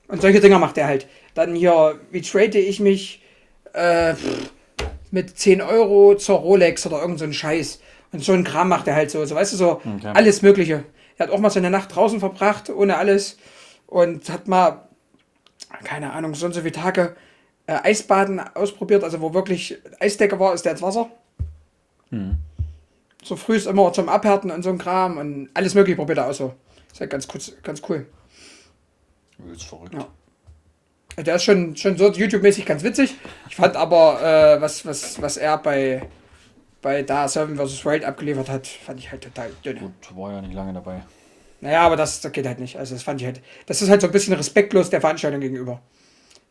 Und 0.10 0.22
solche 0.22 0.40
Dinger 0.40 0.58
macht 0.60 0.78
er 0.78 0.88
halt. 0.88 1.08
Dann 1.36 1.54
hier, 1.56 2.00
wie 2.12 2.22
trade 2.22 2.58
ich 2.58 2.80
mich 2.80 3.22
äh, 3.74 4.14
mit 5.12 5.38
10 5.38 5.62
Euro 5.62 6.16
zur 6.16 6.38
Rolex 6.40 6.86
oder 6.86 7.00
irgend 7.02 7.20
so 7.20 7.26
ein 7.26 7.34
Scheiß. 7.34 7.80
Und 8.12 8.24
so 8.24 8.34
ein 8.34 8.44
Kram 8.44 8.70
macht 8.70 8.88
er 8.88 8.96
halt 8.96 9.12
so, 9.12 9.24
so 9.26 9.36
weißt 9.36 9.54
du, 9.54 9.58
so 9.58 9.72
Okay. 9.86 10.12
alles 10.14 10.42
Mögliche. 10.42 10.84
Er 11.18 11.28
hat 11.28 11.34
auch 11.34 11.40
mal 11.40 11.50
so 11.50 11.60
eine 11.60 11.70
Nacht 11.70 11.96
draußen 11.96 12.20
verbracht, 12.20 12.70
ohne 12.70 12.98
alles. 12.98 13.38
Und 13.88 14.30
hat 14.30 14.48
mal, 14.48 14.88
keine 15.84 16.12
Ahnung, 16.14 16.36
so 16.36 16.46
und 16.46 16.54
so 16.54 16.62
viele 16.62 16.74
Tage 16.74 17.16
äh, 17.68 17.80
Eisbaden 17.84 18.40
ausprobiert, 18.40 19.04
also 19.04 19.22
wo 19.22 19.34
wirklich 19.34 19.78
Eisdecke 20.00 20.40
war, 20.40 20.54
ist 20.54 20.64
der 20.64 20.74
ins 20.74 20.82
Wasser. 20.82 21.10
Hm. 22.10 22.38
So 23.24 23.36
früh 23.36 23.56
ist 23.56 23.68
immer 23.68 23.92
zum 23.92 24.10
Abhärten 24.10 24.52
und 24.52 24.64
so 24.64 24.70
ein 24.70 24.78
Kram 24.78 25.18
und 25.18 25.50
alles 25.54 25.74
mögliche 25.74 25.98
probiert 25.98 26.20
er 26.20 26.28
aus 26.28 26.38
so. 26.38 26.54
Ist 26.92 27.02
halt 27.02 27.10
ganz, 27.10 27.28
kurz, 27.28 27.52
ganz 27.64 27.82
cool. 27.90 28.06
Übelst 29.40 29.66
verrückt. 29.66 29.94
Ja. 29.94 30.08
Der 31.24 31.36
ist 31.36 31.44
schon, 31.44 31.76
schon 31.76 31.98
so 31.98 32.12
YouTube-mäßig 32.12 32.66
ganz 32.66 32.84
witzig. 32.84 33.16
Ich 33.50 33.56
fand 33.56 33.76
aber, 33.76 34.22
äh, 34.22 34.62
was, 34.62 34.86
was, 34.86 35.22
was 35.22 35.38
er 35.38 35.58
bei, 35.58 36.08
bei 36.82 37.02
da 37.02 37.28
Seven 37.28 37.58
vs. 37.58 37.84
Wild 37.86 38.06
abgeliefert 38.06 38.50
hat, 38.50 38.68
fand 38.68 39.00
ich 39.00 39.12
halt 39.12 39.24
total 39.24 39.52
dünn. 39.66 39.80
Gut, 39.80 40.16
war 40.16 40.34
ja 40.34 40.42
nicht 40.42 40.54
lange 40.54 40.74
dabei. 40.74 41.02
Naja, 41.62 41.82
aber 41.82 41.96
das, 41.96 42.22
das 42.22 42.32
geht 42.32 42.46
halt 42.46 42.60
nicht. 42.60 42.78
Also 42.78 42.96
das 42.96 43.04
fand 43.04 43.20
ich 43.22 43.26
halt. 43.26 43.42
Das 43.66 43.82
ist 43.82 43.90
halt 43.90 44.02
so 44.02 44.08
ein 44.08 44.14
bisschen 44.14 44.34
respektlos 44.34 44.90
der 44.90 45.02
Veranstaltung 45.02 45.42
gegenüber. 45.42 45.82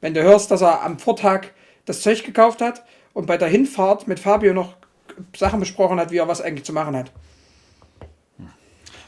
Wenn 0.01 0.15
du 0.15 0.23
hörst, 0.23 0.51
dass 0.51 0.63
er 0.63 0.83
am 0.83 0.99
Vortag 0.99 1.49
das 1.85 2.03
Zeug 2.03 2.25
gekauft 2.25 2.61
hat 2.61 2.85
und 3.15 3.27
bei 3.27 3.37
der 3.37 3.49
Hinfahrt 3.49 4.09
mit 4.09 4.19
Fabio 4.19 4.53
noch 4.53 4.75
Sachen 5.37 5.61
besprochen 5.61 5.99
hat, 6.01 6.11
wie 6.11 6.19
er 6.19 6.29
was 6.29 6.41
eigentlich 6.41 6.65
zu 6.65 6.73
machen 6.73 6.97
hat. 6.97 7.13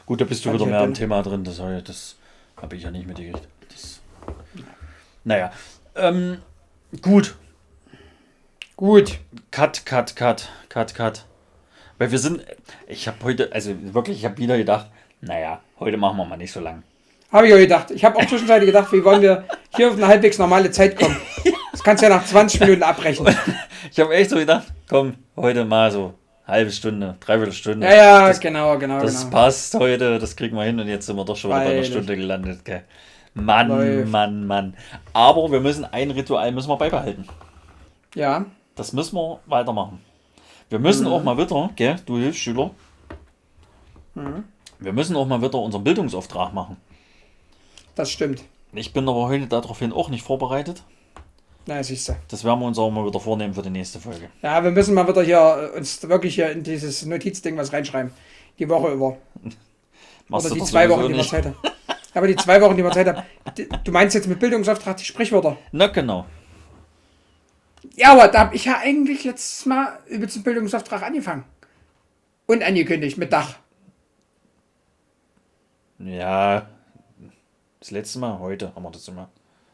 Gut, 0.05 0.21
da 0.21 0.25
bist 0.25 0.43
du 0.43 0.49
Fand 0.49 0.61
wieder 0.61 0.69
mehr 0.69 0.79
halt 0.79 0.87
im 0.87 0.93
dünn. 0.93 0.99
Thema 0.99 1.21
drin. 1.21 1.43
Das, 1.43 1.57
das 1.57 2.15
habe 2.57 2.75
ich 2.75 2.83
ja 2.83 2.91
nicht 2.91 3.05
mitgekriegt. 3.05 3.47
Das, 3.69 4.01
naja. 5.23 5.51
Ähm, 5.95 6.39
gut. 7.01 7.35
Gut. 8.75 9.19
Cut, 9.51 9.85
cut, 9.85 10.15
cut, 10.15 10.49
cut, 10.69 10.95
cut. 10.95 11.25
Weil 11.99 12.11
wir 12.11 12.17
sind, 12.17 12.43
ich 12.87 13.07
habe 13.07 13.17
heute, 13.23 13.51
also 13.51 13.75
wirklich, 13.93 14.17
ich 14.17 14.25
habe 14.25 14.37
wieder 14.37 14.57
gedacht, 14.57 14.89
naja, 15.21 15.61
heute 15.79 15.97
machen 15.97 16.17
wir 16.17 16.25
mal 16.25 16.37
nicht 16.37 16.51
so 16.51 16.59
lang. 16.59 16.83
Habe 17.31 17.47
ich 17.47 17.53
auch 17.53 17.57
gedacht. 17.57 17.91
Ich 17.91 18.03
habe 18.03 18.17
auch 18.17 18.25
zwischenzeitlich 18.25 18.67
gedacht, 18.67 18.91
wie 18.91 19.03
wollen 19.03 19.21
wir 19.21 19.43
hier 19.75 19.89
auf 19.89 19.95
eine 19.97 20.07
halbwegs 20.07 20.37
normale 20.39 20.71
Zeit 20.71 20.97
kommen. 20.97 21.15
Das 21.71 21.83
kannst 21.83 22.01
du 22.03 22.07
ja 22.09 22.15
nach 22.15 22.25
20 22.25 22.59
Minuten 22.61 22.83
abbrechen. 22.83 23.25
Ich 23.91 23.99
habe 23.99 24.13
echt 24.13 24.29
so 24.29 24.35
gedacht, 24.35 24.67
komm, 24.89 25.15
heute 25.37 25.63
mal 25.65 25.89
so 25.89 26.13
halbe 26.45 26.69
Stunde, 26.69 27.15
dreiviertel 27.21 27.53
Stunde. 27.53 27.87
Ja, 27.87 27.93
ja, 27.95 28.27
das, 28.27 28.39
genau, 28.39 28.77
genau, 28.77 28.99
das 28.99 29.21
genau. 29.21 29.31
passt 29.31 29.73
heute, 29.75 30.19
das 30.19 30.35
kriegen 30.35 30.55
wir 30.57 30.63
hin 30.63 30.79
und 30.79 30.87
jetzt 30.87 31.05
sind 31.05 31.15
wir 31.15 31.23
doch 31.25 31.37
schon 31.37 31.49
wieder 31.49 31.61
bei 31.63 31.71
einer. 31.75 31.83
Stunde 31.83 32.15
gelandet. 32.15 32.65
Gell. 32.65 32.83
Mann, 33.33 33.69
Läuft. 33.69 34.09
Mann, 34.11 34.45
Mann. 34.45 34.75
Aber 35.13 35.49
wir 35.51 35.59
müssen 35.61 35.85
ein 35.85 36.11
Ritual 36.11 36.51
müssen 36.51 36.69
wir 36.69 36.75
beibehalten. 36.77 37.25
Ja, 38.15 38.45
Das 38.75 38.91
müssen 38.93 39.15
wir 39.15 39.39
weitermachen. 39.45 39.99
Wir 40.69 40.79
müssen 40.79 41.07
Mhm. 41.07 41.13
auch 41.13 41.23
mal 41.23 41.37
wieder, 41.37 41.69
gell, 41.75 41.95
du 42.05 42.17
Hilfsschüler, 42.17 42.71
wir 44.79 44.93
müssen 44.93 45.15
auch 45.15 45.27
mal 45.27 45.41
wieder 45.41 45.59
unseren 45.59 45.83
Bildungsauftrag 45.83 46.53
machen. 46.53 46.77
das 47.95 48.11
stimmt. 48.11 48.43
Ich 48.73 48.93
bin 48.93 49.09
aber 49.09 49.27
heute 49.27 49.47
daraufhin 49.47 49.91
auch 49.91 50.09
nicht 50.09 50.23
vorbereitet. 50.23 50.83
Na, 51.65 51.81
siehst 51.83 52.09
du. 52.09 52.15
Das 52.27 52.43
werden 52.43 52.59
wir 52.59 52.67
uns 52.67 52.77
auch 52.77 52.89
mal 52.89 53.05
wieder 53.05 53.19
vornehmen 53.19 53.53
für 53.53 53.61
die 53.61 53.69
nächste 53.69 53.99
Folge. 53.99 54.29
Ja, 54.41 54.63
wir 54.63 54.71
müssen 54.71 54.93
mal 54.93 55.07
wieder 55.07 55.23
hier 55.23 55.71
äh, 55.73 55.77
uns 55.77 56.07
wirklich 56.07 56.35
hier 56.35 56.51
in 56.51 56.63
dieses 56.63 57.05
Notizding 57.05 57.57
was 57.57 57.73
reinschreiben. 57.73 58.11
Die 58.57 58.69
Woche 58.69 58.91
über. 58.91 59.17
Machst 60.27 60.45
Oder 60.47 60.55
die 60.55 60.63
zwei 60.63 60.89
Wochen, 60.89 61.07
die 61.07 61.15
wir. 61.15 61.23
Zeit 61.23 61.45
haben. 61.45 61.55
Aber 62.13 62.27
die 62.27 62.35
zwei 62.35 62.61
Wochen, 62.61 62.75
die 62.75 62.83
wir 62.83 62.91
Zeit 62.91 63.07
haben. 63.07 63.23
Du 63.83 63.91
meinst 63.91 64.15
jetzt 64.15 64.27
mit 64.27 64.39
Bildungsauftrag 64.39 64.97
die 64.97 65.05
Sprichwörter? 65.05 65.57
Na 65.71 65.87
genau. 65.87 66.25
Ja, 67.95 68.13
aber 68.13 68.27
da 68.27 68.39
habe 68.39 68.55
ich 68.55 68.65
ja 68.65 68.79
eigentlich 68.79 69.23
letztes 69.23 69.65
Mal 69.65 69.99
über 70.07 70.25
den 70.27 70.43
Bildungsauftrag 70.43 71.03
angefangen. 71.03 71.43
Und 72.45 72.63
angekündigt 72.63 73.17
mit 73.17 73.31
Dach. 73.33 73.55
Ja, 75.99 76.67
das 77.79 77.91
letzte 77.91 78.19
Mal, 78.19 78.39
heute 78.39 78.73
haben 78.73 78.83
wir 78.83 78.91
das 78.91 79.07
immer. 79.07 79.29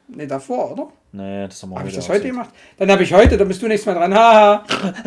Ne, 0.08 0.28
davor, 0.28 0.72
oder? 0.72 0.88
Nee, 1.12 1.48
das 1.48 1.62
haben 1.64 1.70
wir 1.70 1.78
ich 1.78 1.84
heute 1.84 1.96
das 1.96 2.10
heute 2.10 2.28
gemacht? 2.28 2.50
Dann 2.78 2.92
habe 2.92 3.04
ich 3.04 3.14
heute, 3.14 3.38
dann 3.38 3.48
bist 3.48 3.62
du 3.62 3.68
nächstes 3.68 3.94
Mal 3.94 4.00
dran. 4.00 4.14
Haha. 4.14 4.64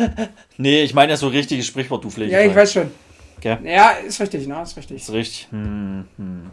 Nee, 0.57 0.83
ich 0.83 0.93
meine 0.93 1.11
ja 1.11 1.17
so 1.17 1.27
richtiges 1.27 1.67
Sprichwort, 1.67 2.03
du 2.03 2.09
Pflege. 2.09 2.31
Ja, 2.31 2.41
ich 2.41 2.53
weiß 2.53 2.73
schon. 2.73 2.91
Okay. 3.37 3.57
Ja, 3.63 3.91
ist 3.91 4.19
richtig, 4.19 4.47
ne? 4.47 4.61
Ist 4.61 4.75
richtig. 4.75 4.97
Ist 4.97 5.11
richtig. 5.11 5.47
Hm, 5.51 6.05
hm. 6.17 6.51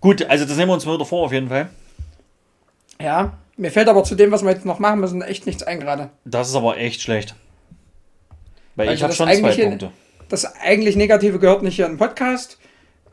Gut, 0.00 0.24
also 0.24 0.46
das 0.46 0.56
nehmen 0.56 0.70
wir 0.70 0.74
uns 0.74 0.86
wieder 0.86 1.04
vor, 1.04 1.26
auf 1.26 1.32
jeden 1.32 1.48
Fall. 1.48 1.68
Ja, 3.00 3.38
mir 3.56 3.70
fällt 3.70 3.88
aber 3.88 4.04
zu 4.04 4.14
dem, 4.14 4.30
was 4.30 4.42
wir 4.42 4.50
jetzt 4.52 4.64
noch 4.64 4.78
machen 4.78 5.00
müssen, 5.00 5.20
echt 5.20 5.44
nichts 5.46 5.62
ein 5.62 5.80
gerade. 5.80 6.10
Das 6.24 6.48
ist 6.48 6.54
aber 6.54 6.78
echt 6.78 7.02
schlecht. 7.02 7.34
Weil 8.76 8.88
Also 8.88 8.96
ich 8.96 9.02
habe 9.02 9.12
schon 9.12 9.30
zwei 9.30 9.64
Punkte. 9.64 9.90
Das 10.30 10.44
eigentlich 10.62 10.96
Negative 10.96 11.38
gehört 11.38 11.62
nicht 11.62 11.76
hier 11.76 11.86
in 11.86 11.92
den 11.92 11.98
Podcast. 11.98 12.58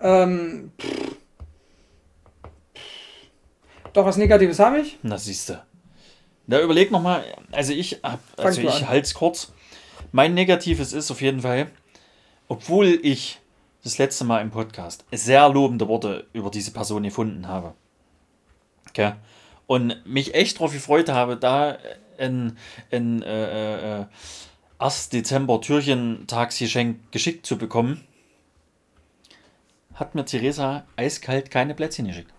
Ähm, 0.02 0.72
pff. 0.80 1.18
Doch, 3.93 4.06
was 4.06 4.18
Negatives 4.18 4.60
habe 4.60 4.82
ich. 4.82 5.00
Na, 5.02 5.18
siehst 5.18 5.50
du. 5.50 5.64
Da 6.45 6.62
überleg 6.62 6.91
nochmal, 6.91 7.26
also 7.52 7.74
ich 7.74 8.00
hab, 8.04 8.20
also 8.38 8.62
du 8.62 8.68
ich 8.68 8.88
halt's 8.88 9.14
kurz. 9.14 9.52
Mein 10.12 10.34
Negatives 10.34 10.93
ist 10.93 11.10
auf 11.12 11.22
jeden 11.22 11.41
Fall, 11.41 11.72
obwohl 12.48 13.00
ich 13.02 13.39
das 13.84 13.98
letzte 13.98 14.24
Mal 14.24 14.41
im 14.41 14.52
Podcast 14.52 15.04
sehr 15.12 15.50
lobende 15.50 15.88
Worte 15.88 16.28
über 16.32 16.50
diese 16.50 16.72
Person 16.72 17.04
gefunden 17.04 17.48
habe. 17.48 17.74
Okay. 18.89 19.14
Und 19.66 20.06
mich 20.06 20.36
echt 20.36 20.58
darauf 20.58 20.74
gefreut 20.74 21.10
habe, 21.10 21.36
da 21.36 21.78
ein, 22.18 22.58
ein 22.91 23.22
äh, 23.24 24.02
äh, 24.02 24.06
1. 24.80 25.10
Dezember 25.10 25.60
Türchentagsgeschenk 25.60 27.12
geschickt 27.12 27.45
zu 27.45 27.58
bekommen, 27.58 28.04
hat 29.98 30.16
mir 30.16 30.26
Theresa 30.26 30.86
eiskalt 30.95 31.52
keine 31.52 31.76
Plätzchen 31.76 32.08
geschickt. 32.08 32.34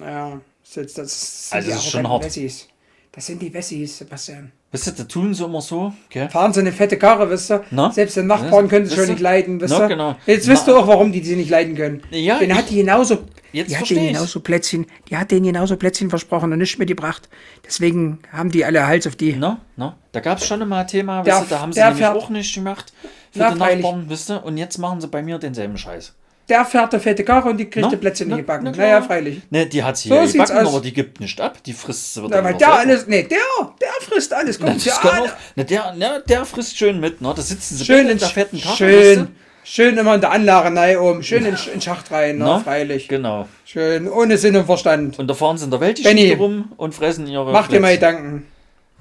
Ja, 0.00 0.40
das, 0.74 0.94
das 0.94 1.50
sind 1.50 1.56
Also 1.56 1.68
die 1.68 1.74
das 1.74 1.84
ist 1.84 1.90
schon 1.90 2.08
hart. 2.08 2.24
Wessis. 2.24 2.68
Das 3.12 3.26
sind 3.26 3.40
die 3.40 3.52
Wessis, 3.52 3.98
Sebastian. 3.98 4.52
Wisst 4.72 4.88
ihr, 4.88 4.92
da 4.94 5.04
tun 5.04 5.32
sie 5.32 5.44
immer 5.44 5.60
so, 5.60 5.92
gell? 6.10 6.28
Fahren 6.28 6.52
sie 6.52 6.60
eine 6.60 6.72
fette 6.72 6.98
Karre, 6.98 7.30
wisst 7.30 7.50
ihr? 7.50 7.64
Na? 7.70 7.90
Selbst 7.92 8.16
den 8.16 8.26
Nachbarn 8.26 8.64
Ja, 8.64 8.70
können 8.70 8.86
sie 8.86 8.96
schon 8.96 9.06
nicht 9.06 9.20
leiden, 9.20 9.60
wisst 9.60 9.72
Na, 9.72 9.84
ihr? 9.84 9.88
genau. 9.88 10.16
Jetzt 10.26 10.48
wisst 10.48 10.66
Na- 10.66 10.72
ihr 10.74 10.78
auch, 10.80 10.88
warum 10.88 11.12
die 11.12 11.22
sie 11.22 11.36
nicht 11.36 11.50
leiden 11.50 11.76
können. 11.76 12.02
Ja, 12.10 12.38
den 12.38 12.54
hat 12.54 12.68
die 12.68 12.76
genauso, 12.76 13.18
Jetzt 13.52 13.70
die 13.70 13.76
hat 13.76 13.88
denen 13.88 14.08
genauso 14.08 14.40
Plätzchen, 14.40 14.86
die 15.08 15.16
hat 15.16 15.30
denen 15.30 15.46
genauso 15.46 15.76
Plätzchen 15.76 16.10
versprochen 16.10 16.52
und 16.52 16.58
nichts 16.58 16.78
mitgebracht. 16.78 17.28
Deswegen 17.64 18.18
haben 18.32 18.50
die 18.50 18.64
alle 18.64 18.86
Hals 18.86 19.06
auf 19.06 19.14
die. 19.16 19.34
No, 19.34 19.56
no. 19.76 19.94
Da 20.12 20.20
gab 20.20 20.38
es 20.38 20.46
schon 20.46 20.68
mal 20.68 20.80
ein 20.80 20.86
Thema, 20.88 21.24
wisst 21.24 21.42
ihr, 21.42 21.46
da 21.48 21.60
haben 21.60 21.72
sie 21.72 21.80
nämlich 21.80 21.98
fährt- 21.98 22.16
auch 22.16 22.28
nicht 22.28 22.52
gemacht 22.54 22.92
für 23.30 23.38
Na, 23.38 23.52
freilich. 23.54 23.84
Nachbarn, 23.84 24.06
wisst 24.10 24.30
ihr, 24.30 24.44
und 24.44 24.58
jetzt 24.58 24.78
machen 24.78 25.00
sie 25.00 25.06
bei 25.06 25.22
mir 25.22 25.38
denselben 25.38 25.78
Scheiß. 25.78 26.12
Der 26.48 26.64
fährt 26.64 26.92
eine 26.94 27.00
fette 27.02 27.24
Karre 27.24 27.48
und 27.50 27.56
die 27.56 27.64
kriegt 27.68 27.84
Na? 27.86 27.90
die 27.90 27.96
Plätzchen 27.96 28.28
Na, 28.28 28.36
nicht 28.36 28.46
gebacken. 28.46 28.64
na 28.66 28.70
naja, 28.70 29.02
freilich. 29.02 29.42
Ne, 29.50 29.66
die 29.66 29.82
hat 29.82 29.96
sie 29.96 30.08
So 30.08 30.14
gebacken, 30.14 30.58
aus. 30.58 30.68
aber 30.68 30.80
die 30.80 30.92
gibt 30.92 31.18
nicht 31.18 31.40
ab, 31.40 31.60
die 31.64 31.72
frisst 31.72 32.14
sie 32.14 32.20
Na, 32.20 32.40
noch 32.40 32.56
der 32.56 32.58
selber. 32.68 32.74
alles, 32.78 33.06
nee, 33.08 33.24
der, 33.24 33.38
der 33.80 33.88
frisst 34.00 34.32
alles. 34.32 34.60
Na, 34.60 34.66
Guck, 34.66 34.74
das 34.84 35.00
der, 35.00 35.22
auch, 35.22 35.28
na, 35.56 35.62
der, 35.64 35.94
na, 35.96 36.18
der 36.20 36.44
frisst 36.44 36.76
schön 36.78 37.00
mit, 37.00 37.20
ne? 37.20 37.32
Da 37.34 37.42
sitzen 37.42 37.76
sie 37.76 37.84
schön 37.84 38.08
in 38.08 38.18
der 38.18 38.28
fetten 38.28 38.60
Karre, 38.60 38.76
schön, 38.76 39.28
schön 39.64 39.98
immer 39.98 40.14
in 40.14 40.20
der 40.20 40.30
Anlage 40.30 40.76
rein 40.78 40.96
oben, 40.98 41.24
schön 41.24 41.44
in, 41.44 41.54
in 41.54 41.60
den 41.72 41.80
Schacht 41.80 42.12
rein, 42.12 42.38
ne, 42.38 42.44
Na? 42.44 42.58
freilich. 42.60 43.08
Genau. 43.08 43.48
Schön, 43.64 44.08
ohne 44.08 44.38
Sinn 44.38 44.54
und 44.54 44.66
Verstand. 44.66 45.18
Und 45.18 45.26
da 45.26 45.34
fahren 45.34 45.58
sie 45.58 45.64
in 45.64 45.72
der 45.72 45.80
Welt 45.80 46.00
Benny, 46.04 46.32
rum 46.34 46.70
und 46.76 46.94
fressen 46.94 47.26
ihre 47.26 47.50
Mach 47.50 47.66
dir 47.66 47.80
mal 47.80 47.96
Plätzchen. 47.96 48.16
Gedanken. 48.18 48.46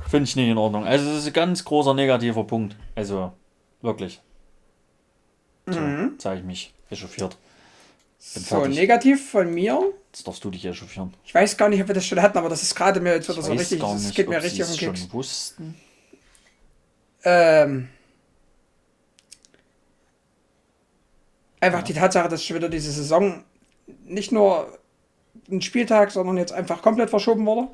Finde 0.09 0.23
ich 0.27 0.35
nicht 0.35 0.49
in 0.49 0.57
Ordnung. 0.57 0.83
Also 0.85 1.05
das 1.05 1.19
ist 1.19 1.27
ein 1.27 1.33
ganz 1.33 1.63
großer 1.63 1.93
negativer 1.93 2.43
Punkt. 2.43 2.75
Also, 2.95 3.33
wirklich. 3.83 4.19
So, 5.67 5.79
Mhm. 5.79 6.17
habe 6.23 6.37
ich 6.37 6.43
mich 6.43 6.73
echauffiert. 6.89 7.37
Bin 8.33 8.43
So, 8.43 8.55
fertig. 8.55 8.75
negativ 8.75 9.29
von 9.31 9.53
mir. 9.53 9.93
Jetzt 10.11 10.27
darfst 10.27 10.43
du 10.43 10.49
dich 10.49 10.65
echauffieren. 10.65 11.13
Ich 11.25 11.33
weiß 11.33 11.57
gar 11.57 11.69
nicht, 11.69 11.81
ob 11.81 11.87
wir 11.87 11.95
das 11.95 12.05
schon 12.05 12.21
hatten, 12.21 12.37
aber 12.37 12.49
das 12.49 12.63
ist 12.63 12.75
gerade 12.75 12.99
mir 12.99 13.13
jetzt 13.15 13.29
wieder 13.29 13.41
so 13.41 13.51
richtig, 13.51 13.79
gar 13.79 13.93
das 13.93 14.03
nicht, 14.03 14.15
geht 14.15 14.29
mir 14.29 14.41
richtig 14.41 14.63
auf 14.63 14.69
den 14.69 14.77
Keks. 14.77 14.99
schon 15.01 15.13
wussten. 15.13 15.75
Ähm, 17.23 17.89
einfach 21.59 21.83
die 21.83 21.93
Tatsache, 21.93 22.29
dass 22.29 22.43
schon 22.43 22.55
wieder 22.55 22.69
diese 22.69 22.91
Saison 22.91 23.43
nicht 24.05 24.31
nur 24.31 24.77
ein 25.51 25.61
Spieltag, 25.61 26.11
sondern 26.11 26.37
jetzt 26.37 26.53
einfach 26.53 26.81
komplett 26.81 27.09
verschoben 27.09 27.45
wurde. 27.45 27.67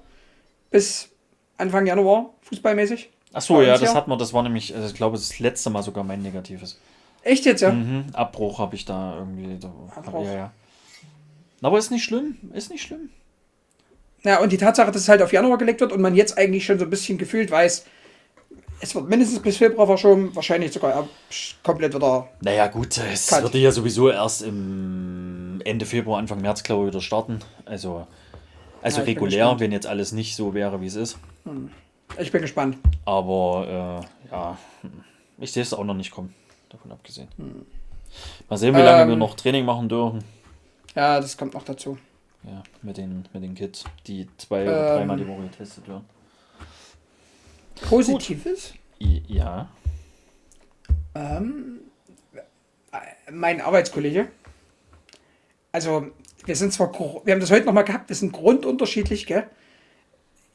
Bis 0.69 1.09
Anfang 1.57 1.85
Januar, 1.85 2.33
fußballmäßig. 2.41 3.09
Ach 3.33 3.41
so, 3.41 3.61
ja, 3.61 3.77
das 3.77 3.81
ja. 3.81 3.93
hat 3.93 4.07
man, 4.07 4.19
das 4.19 4.33
war 4.33 4.43
nämlich, 4.43 4.75
also 4.75 4.87
ich 4.87 4.93
glaube, 4.95 5.17
das 5.17 5.39
letzte 5.39 5.69
Mal 5.69 5.83
sogar 5.83 6.03
mein 6.03 6.21
Negatives. 6.21 6.79
Echt 7.23 7.45
jetzt, 7.45 7.61
ja? 7.61 7.71
Mhm, 7.71 8.05
Abbruch 8.13 8.59
habe 8.59 8.75
ich 8.75 8.85
da 8.85 9.17
irgendwie. 9.17 9.57
Da, 9.59 9.71
Abbruch. 9.95 10.25
Ja, 10.25 10.33
ja. 10.33 10.51
Aber 11.61 11.77
ist 11.77 11.91
nicht 11.91 12.03
schlimm, 12.03 12.37
ist 12.53 12.71
nicht 12.71 12.81
schlimm. 12.81 13.09
Ja, 14.23 14.39
und 14.39 14.51
die 14.51 14.57
Tatsache, 14.57 14.91
dass 14.91 15.01
es 15.01 15.09
halt 15.09 15.21
auf 15.21 15.33
Januar 15.33 15.57
gelegt 15.57 15.81
wird 15.81 15.91
und 15.91 16.01
man 16.01 16.15
jetzt 16.15 16.37
eigentlich 16.37 16.65
schon 16.65 16.79
so 16.79 16.85
ein 16.85 16.89
bisschen 16.89 17.17
gefühlt 17.17 17.49
weiß, 17.49 17.85
es 18.83 18.95
wird 18.95 19.07
mindestens 19.07 19.39
bis 19.41 19.57
Februar 19.57 19.85
verschoben, 19.85 20.35
wahrscheinlich 20.35 20.73
sogar 20.73 21.07
komplett 21.63 21.93
wieder. 21.93 22.27
Naja, 22.41 22.67
gut, 22.67 22.97
es 22.97 23.27
Kalt. 23.27 23.43
würde 23.43 23.59
ja 23.59 23.71
sowieso 23.71 24.09
erst 24.09 24.41
im 24.41 25.61
Ende 25.63 25.85
Februar, 25.85 26.17
Anfang 26.17 26.41
März, 26.41 26.63
glaube 26.63 26.83
ich, 26.85 26.93
wieder 26.93 27.01
starten. 27.01 27.39
Also, 27.65 28.07
also 28.81 28.99
Ja, 28.99 29.05
regulär, 29.05 29.59
wenn 29.59 29.71
jetzt 29.71 29.85
alles 29.85 30.11
nicht 30.11 30.35
so 30.35 30.53
wäre, 30.55 30.81
wie 30.81 30.87
es 30.87 30.95
ist. 30.95 31.17
Ich 32.19 32.31
bin 32.31 32.41
gespannt. 32.41 32.77
Aber 33.05 34.01
äh, 34.27 34.31
ja, 34.31 34.57
ich 35.39 35.51
sehe 35.51 35.61
es 35.61 35.73
auch 35.73 35.83
noch 35.83 35.93
nicht 35.93 36.11
kommen, 36.11 36.33
davon 36.73 36.91
abgesehen. 36.91 37.27
Mal 38.49 38.57
sehen, 38.57 38.75
wie 38.75 38.79
lange 38.81 39.07
wir 39.07 39.13
Ähm. 39.13 39.19
noch 39.19 39.35
Training 39.35 39.65
machen 39.65 39.87
dürfen. 39.89 40.23
Ja, 40.95 41.19
das 41.19 41.37
kommt 41.37 41.53
noch 41.53 41.63
dazu. 41.63 41.97
Ja, 42.43 42.63
mit 42.81 42.97
den, 42.97 43.27
mit 43.33 43.43
den 43.43 43.53
Kids, 43.55 43.83
die 44.07 44.27
zwei 44.37 44.63
oder 44.63 44.91
Ähm. 44.93 44.97
dreimal 44.97 45.17
die 45.17 45.27
Woche 45.27 45.43
getestet 45.43 45.87
werden. 45.87 46.05
Positives? 47.87 48.73
I- 48.99 49.23
Ja. 49.27 49.69
Ähm, 51.15 51.81
äh, 52.33 53.31
mein 53.31 53.61
Arbeitskollege. 53.61 54.27
Also, 55.71 56.07
wir 56.45 56.55
sind 56.55 56.73
zwar, 56.73 56.91
wir 57.25 57.33
haben 57.33 57.39
das 57.39 57.51
heute 57.51 57.65
nochmal 57.65 57.83
gehabt, 57.85 58.09
wir 58.09 58.15
sind 58.15 58.33
grundunterschiedlich, 58.33 59.25
gell? 59.25 59.45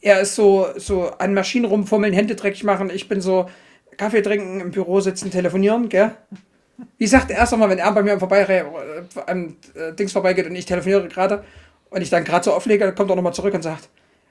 Er 0.00 0.20
ist 0.20 0.34
so, 0.34 0.68
so 0.76 1.08
an 1.10 1.34
Maschinen 1.34 1.64
rumfummeln, 1.64 2.12
Hände 2.12 2.36
dreckig 2.36 2.64
machen. 2.64 2.90
Ich 2.90 3.08
bin 3.08 3.20
so 3.20 3.48
Kaffee 3.96 4.22
trinken, 4.22 4.60
im 4.60 4.70
Büro 4.70 5.00
sitzen, 5.00 5.30
telefonieren, 5.30 5.88
gell? 5.88 6.12
Wie 6.98 7.06
sagt 7.06 7.30
er 7.30 7.38
erst 7.38 7.52
einmal, 7.52 7.70
wenn 7.70 7.78
er 7.78 7.90
bei 7.92 8.02
mir 8.02 8.18
vorbei, 8.18 8.42
äh, 8.42 8.64
am 9.26 9.56
äh, 9.74 9.92
Dings 9.94 10.12
vorbeigeht 10.12 10.46
und 10.46 10.54
ich 10.54 10.66
telefoniere 10.66 11.08
gerade 11.08 11.44
und 11.90 12.02
ich 12.02 12.10
dann 12.10 12.24
gerade 12.24 12.44
so 12.44 12.52
auflege, 12.52 12.84
dann 12.84 12.94
kommt 12.94 13.10
er 13.10 13.16
nochmal 13.16 13.32
zurück 13.34 13.54
und 13.54 13.62
sagt, 13.62 13.88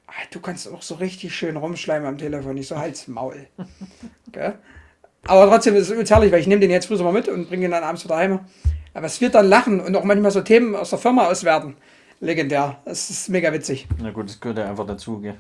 ah, 0.08 0.14
du 0.32 0.40
kannst 0.40 0.72
auch 0.72 0.82
so 0.82 0.96
richtig 0.96 1.34
schön 1.36 1.58
rumschleimen 1.58 2.08
am 2.08 2.18
Telefon. 2.18 2.58
Ich 2.58 2.68
so, 2.68 2.78
halt's 2.78 3.08
Maul. 3.08 3.48
gell? 4.32 4.56
Aber 5.28 5.48
trotzdem 5.50 5.76
ist 5.76 5.84
es 5.84 5.92
übelst 5.92 6.12
herrlich, 6.12 6.32
weil 6.32 6.40
ich 6.40 6.48
nehme 6.48 6.62
den 6.62 6.70
jetzt 6.70 6.86
früh 6.86 6.98
mal 6.98 7.12
mit 7.12 7.28
und 7.28 7.48
bringe 7.48 7.66
ihn 7.66 7.72
dann 7.72 7.84
abends 7.84 8.04
wieder 8.04 8.18
heim. 8.18 8.42
Aber 8.94 9.06
was 9.06 9.20
wir 9.20 9.30
dann 9.30 9.48
lachen 9.48 9.80
und 9.80 9.96
auch 9.96 10.04
manchmal 10.04 10.32
so 10.32 10.42
Themen 10.42 10.76
aus 10.76 10.92
der 10.92 11.00
Firma 11.00 11.28
auswerten, 11.28 11.76
legendär. 12.20 12.78
Das 12.86 13.10
ist 13.10 13.30
mega 13.30 13.52
witzig. 13.52 13.88
Na 14.00 14.12
gut, 14.12 14.30
das 14.30 14.40
gehört 14.40 14.60
ja 14.60 14.70
einfach 14.70 14.86
dazu, 14.86 15.20
gell? 15.20 15.36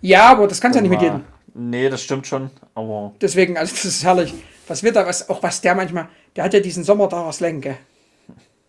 Ja, 0.00 0.30
aber 0.30 0.48
das 0.48 0.60
kannst 0.60 0.76
du 0.76 0.78
ja 0.78 0.82
nicht 0.82 0.90
mit 0.90 1.02
jedem. 1.02 1.24
Nee, 1.58 1.88
das 1.88 2.02
stimmt 2.02 2.26
schon, 2.26 2.50
aber 2.74 3.14
Deswegen, 3.20 3.56
also 3.56 3.74
das 3.74 3.84
ist 3.86 4.04
herrlich. 4.04 4.34
Was 4.68 4.82
wir 4.82 4.92
da, 4.92 5.06
was, 5.06 5.28
auch 5.30 5.42
was 5.42 5.60
der 5.60 5.74
manchmal, 5.74 6.08
der 6.34 6.44
hat 6.44 6.52
ja 6.54 6.60
diesen 6.60 6.84
Sommertagers 6.84 7.38
gell? 7.38 7.76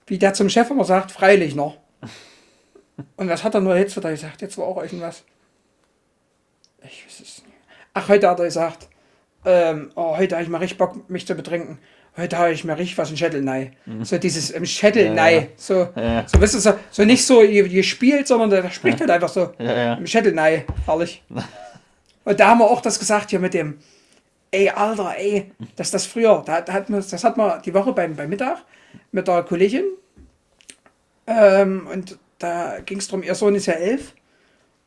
Wie 0.05 0.17
der 0.17 0.33
zum 0.33 0.47
Chef 0.49 0.69
immer 0.69 0.85
sagt, 0.85 1.11
freilich 1.11 1.53
noch. 1.55 1.75
Und 3.17 3.27
was 3.29 3.43
hat 3.43 3.55
er 3.55 3.61
nur 3.61 3.75
jetzt 3.75 3.97
wieder 3.97 4.09
gesagt? 4.11 4.41
Jetzt 4.41 4.57
war 4.57 4.65
auch 4.67 4.81
irgendwas. 4.81 5.23
Ich 6.83 7.05
weiß 7.05 7.13
es 7.15 7.19
nicht. 7.43 7.43
Ach, 7.93 8.07
heute 8.07 8.29
hat 8.29 8.39
er 8.39 8.45
gesagt, 8.45 8.87
ähm, 9.43 9.91
oh, 9.95 10.15
heute 10.17 10.35
habe 10.35 10.43
ich 10.43 10.49
mal 10.49 10.59
richtig 10.59 10.77
Bock, 10.77 11.09
mich 11.09 11.27
zu 11.27 11.35
betrinken. 11.35 11.79
Heute 12.15 12.37
habe 12.37 12.51
ich 12.53 12.63
mir 12.63 12.77
richtig 12.77 12.97
was 12.97 13.11
in 13.11 13.17
Schädel 13.17 13.41
nei. 13.41 13.73
So 14.01 14.17
dieses 14.17 14.49
im 14.51 14.65
Schädel 14.65 15.09
Mhm. 15.11 15.17
Ja, 15.17 15.27
ja. 15.29 15.43
So, 15.55 15.89
Ja. 15.95 16.27
so, 16.27 16.41
weißt 16.41 16.55
du, 16.55 16.59
so, 16.59 16.73
so 16.89 17.05
nicht 17.05 17.23
so 17.25 17.41
ge- 17.41 17.67
gespielt, 17.67 18.27
sondern 18.27 18.49
der 18.49 18.69
spricht 18.71 18.99
halt 19.01 19.11
einfach 19.11 19.29
so. 19.29 19.51
Im 19.59 20.07
Schädel 20.07 20.31
nei. 20.33 20.65
Herrlich. 20.85 21.23
Und 22.27 22.41
da 22.41 22.49
haben 22.49 22.59
wir 22.59 22.69
auch 22.69 22.81
das 22.81 22.99
gesagt 22.99 23.29
hier 23.29 23.39
mit 23.39 23.53
dem, 23.53 23.77
ey, 24.51 24.67
Alter, 24.67 25.15
ey, 25.17 25.49
dass 25.77 25.91
das 25.91 26.05
früher, 26.05 26.43
da, 26.45 26.59
da 26.59 26.73
hat 26.73 26.89
man, 26.89 27.01
das 27.09 27.23
hat 27.23 27.37
man 27.37 27.61
die 27.61 27.73
Woche 27.73 27.93
beim, 27.93 28.17
beim 28.17 28.29
Mittag 28.29 28.65
mit 29.13 29.29
der 29.29 29.43
Kollegin. 29.43 29.85
Ähm, 31.25 31.87
und 31.89 32.19
da 32.37 32.79
ging 32.85 32.97
es 32.97 33.07
darum, 33.07 33.23
ihr 33.23 33.33
Sohn 33.33 33.55
ist 33.55 33.67
ja 33.67 33.75
elf. 33.75 34.13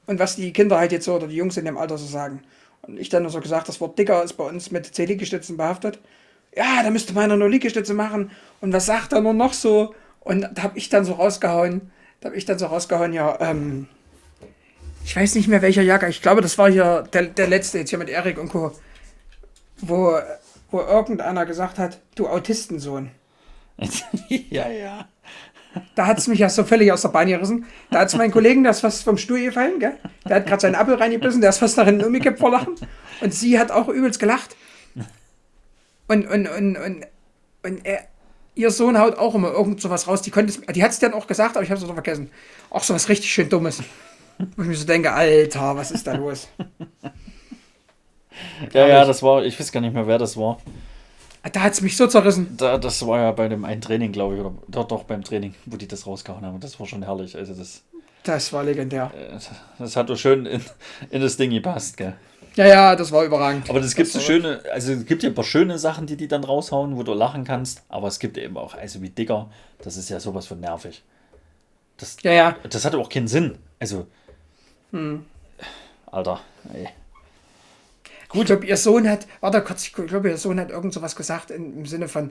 Und 0.06 0.18
was 0.18 0.36
die 0.36 0.52
Kinder 0.52 0.76
halt 0.76 0.92
jetzt 0.92 1.06
so, 1.06 1.14
oder 1.14 1.28
die 1.28 1.36
Jungs 1.36 1.56
in 1.56 1.64
dem 1.64 1.78
Alter 1.78 1.96
so 1.96 2.04
sagen. 2.04 2.42
Und 2.82 3.00
ich 3.00 3.08
dann 3.08 3.22
nur 3.22 3.32
so 3.32 3.40
gesagt, 3.40 3.70
das 3.70 3.80
Wort 3.80 3.98
dicker 3.98 4.22
ist 4.22 4.34
bei 4.34 4.44
uns 4.44 4.70
mit 4.70 4.94
zehn 4.94 5.08
Liegestützen 5.08 5.56
behaftet. 5.56 5.98
Ja, 6.54 6.82
da 6.82 6.90
müsste 6.90 7.14
meiner 7.14 7.38
nur 7.38 7.48
Liegestütze 7.48 7.94
machen. 7.94 8.32
Und 8.60 8.74
was 8.74 8.84
sagt 8.84 9.14
er 9.14 9.22
nur 9.22 9.32
noch 9.32 9.54
so? 9.54 9.94
Und 10.20 10.46
da 10.52 10.62
habe 10.62 10.76
ich 10.76 10.90
dann 10.90 11.06
so 11.06 11.14
rausgehauen, 11.14 11.90
da 12.20 12.28
habe 12.28 12.36
ich 12.36 12.44
dann 12.44 12.58
so 12.58 12.66
rausgehauen, 12.66 13.14
ja, 13.14 13.38
ähm, 13.40 13.88
ich 15.04 15.16
weiß 15.16 15.34
nicht 15.34 15.48
mehr 15.48 15.62
welcher 15.62 15.82
Jahrgang, 15.82 16.10
ich 16.10 16.22
glaube, 16.22 16.40
das 16.40 16.58
war 16.58 16.70
hier 16.70 17.04
der, 17.12 17.24
der 17.24 17.48
letzte, 17.48 17.78
jetzt 17.78 17.90
hier 17.90 17.98
mit 17.98 18.08
Erik 18.08 18.38
und 18.38 18.50
Co., 18.50 18.72
wo, 19.78 20.14
wo 20.70 20.80
irgendeiner 20.80 21.46
gesagt 21.46 21.78
hat, 21.78 22.00
du 22.14 22.28
Autistensohn. 22.28 23.10
ja, 24.28 24.68
ja. 24.68 25.08
Da 25.94 26.06
hat 26.06 26.18
es 26.18 26.26
mich 26.26 26.40
ja 26.40 26.48
so 26.48 26.64
völlig 26.64 26.90
aus 26.92 27.02
der 27.02 27.10
Bahn 27.10 27.28
gerissen. 27.28 27.64
Da 27.90 28.00
hat 28.00 28.08
es 28.08 28.16
meinen 28.16 28.32
Kollegen, 28.32 28.64
der 28.64 28.72
ist 28.72 28.80
fast 28.80 29.04
vom 29.04 29.16
Stuhl 29.16 29.40
gefallen, 29.42 29.78
gell? 29.78 29.96
Der 30.28 30.36
hat 30.36 30.46
gerade 30.46 30.60
seinen 30.60 30.74
Apfel 30.74 30.96
reingebissen, 30.96 31.40
der 31.40 31.50
ist 31.50 31.58
fast 31.58 31.76
nach 31.76 31.84
hinten 31.86 32.04
umgekippt 32.04 32.40
vor 32.40 32.50
Lachen. 32.50 32.74
Und 33.20 33.32
sie 33.32 33.58
hat 33.58 33.70
auch 33.70 33.88
übelst 33.88 34.18
gelacht. 34.18 34.56
Und, 36.08 36.26
und, 36.26 36.48
und, 36.48 36.76
und, 36.76 37.06
und 37.62 37.86
er, 37.86 38.08
ihr 38.56 38.70
Sohn 38.72 38.98
haut 38.98 39.16
auch 39.16 39.34
immer 39.36 39.52
irgend 39.52 39.80
sowas 39.80 40.08
raus. 40.08 40.22
Die, 40.22 40.32
die 40.32 40.82
hat 40.82 40.90
es 40.90 40.98
dann 40.98 41.14
auch 41.14 41.28
gesagt, 41.28 41.56
aber 41.56 41.62
ich 41.62 41.70
habe 41.70 41.80
es 41.80 41.86
noch 41.86 41.94
vergessen. 41.94 42.30
Auch 42.70 42.82
sowas 42.82 43.08
richtig 43.08 43.32
schön 43.32 43.48
Dummes. 43.48 43.80
Wo 44.56 44.62
ich 44.62 44.68
mir 44.68 44.74
so 44.76 44.86
denke, 44.86 45.12
Alter, 45.12 45.76
was 45.76 45.90
ist 45.90 46.06
da 46.06 46.14
los? 46.14 46.48
Ja, 48.72 48.86
ja, 48.86 49.04
das 49.04 49.22
war, 49.22 49.44
ich 49.44 49.58
weiß 49.58 49.70
gar 49.72 49.80
nicht 49.80 49.92
mehr, 49.92 50.06
wer 50.06 50.18
das 50.18 50.36
war. 50.36 50.58
Da 51.52 51.60
hat 51.60 51.72
es 51.72 51.80
mich 51.80 51.96
so 51.96 52.06
zerrissen. 52.06 52.56
Da, 52.56 52.78
das 52.78 53.06
war 53.06 53.18
ja 53.18 53.32
bei 53.32 53.48
dem 53.48 53.64
einen 53.64 53.80
Training, 53.80 54.12
glaube 54.12 54.34
ich, 54.34 54.40
oder 54.40 54.54
doch, 54.68 54.86
doch 54.86 55.04
beim 55.04 55.24
Training, 55.24 55.54
wo 55.66 55.76
die 55.76 55.88
das 55.88 56.06
rausgehauen 56.06 56.44
haben. 56.44 56.60
Das 56.60 56.78
war 56.78 56.86
schon 56.86 57.02
herrlich. 57.02 57.36
Also 57.36 57.54
das, 57.54 57.82
Das 58.22 58.52
war 58.52 58.62
legendär. 58.64 59.10
äh, 59.14 59.38
das 59.78 59.96
hat 59.96 60.10
doch 60.10 60.16
schön 60.16 60.46
in, 60.46 60.62
in 61.10 61.20
das 61.20 61.36
Ding 61.36 61.50
gepasst, 61.50 61.96
gell? 61.96 62.14
Ja, 62.56 62.66
ja, 62.66 62.96
das 62.96 63.12
war 63.12 63.24
überragend. 63.24 63.68
Aber 63.70 63.80
das 63.80 63.94
gibt 63.94 64.08
so 64.08 64.20
schöne, 64.20 64.60
also 64.72 64.92
es 64.92 65.06
gibt 65.06 65.22
ja 65.22 65.28
ein 65.30 65.34
paar 65.34 65.44
schöne 65.44 65.78
Sachen, 65.78 66.06
die 66.06 66.16
die 66.16 66.28
dann 66.28 66.44
raushauen, 66.44 66.96
wo 66.96 67.02
du 67.02 67.14
lachen 67.14 67.44
kannst. 67.44 67.82
Aber 67.88 68.08
es 68.08 68.18
gibt 68.18 68.36
eben 68.38 68.56
auch, 68.56 68.74
also 68.74 69.00
wie 69.02 69.10
Dicker, 69.10 69.50
das 69.82 69.96
ist 69.96 70.08
ja 70.10 70.18
sowas 70.18 70.46
von 70.46 70.60
nervig. 70.60 71.02
Das, 71.96 72.16
Ja, 72.22 72.32
ja. 72.32 72.56
das 72.68 72.84
hat 72.84 72.94
auch 72.94 73.08
keinen 73.08 73.28
Sinn. 73.28 73.58
Also, 73.78 74.06
Hm. 74.92 75.24
Alter, 76.06 76.40
ey. 76.72 76.88
Ich 78.32 78.44
glaube, 78.44 78.66
ihr 78.66 78.76
Sohn 78.76 79.08
hat, 79.08 79.26
warte 79.40 79.60
kurz, 79.62 79.84
ich 79.84 79.92
glaube, 79.92 80.30
ihr 80.30 80.36
Sohn 80.36 80.60
hat 80.60 80.70
irgend 80.70 80.92
sowas 80.92 81.16
gesagt 81.16 81.50
in, 81.50 81.78
im 81.78 81.86
Sinne 81.86 82.06
von, 82.06 82.30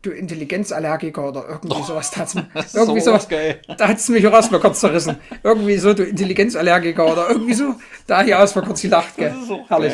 du 0.00 0.10
Intelligenzallergiker 0.10 1.28
oder 1.28 1.48
irgendwie 1.48 1.82
sowas. 1.82 2.10
Da 2.10 2.20
hat's, 2.20 2.34
irgendwie 2.74 3.00
so 3.00 3.10
sowas. 3.12 3.28
geil. 3.28 3.60
Da 3.78 3.88
hat 3.88 3.98
es 3.98 4.08
mich 4.08 4.26
auch 4.26 4.32
erstmal 4.32 4.60
kurz 4.60 4.80
zerrissen. 4.80 5.16
Irgendwie 5.42 5.76
so, 5.76 5.94
du 5.94 6.04
Intelligenzallergiker 6.04 7.10
oder 7.10 7.28
irgendwie 7.30 7.54
so. 7.54 7.74
Da 8.06 8.22
hier 8.22 8.36
erstmal 8.36 8.64
kurz 8.64 8.82
gelacht, 8.82 9.16
gell? 9.16 9.34
Herrlich. 9.68 9.92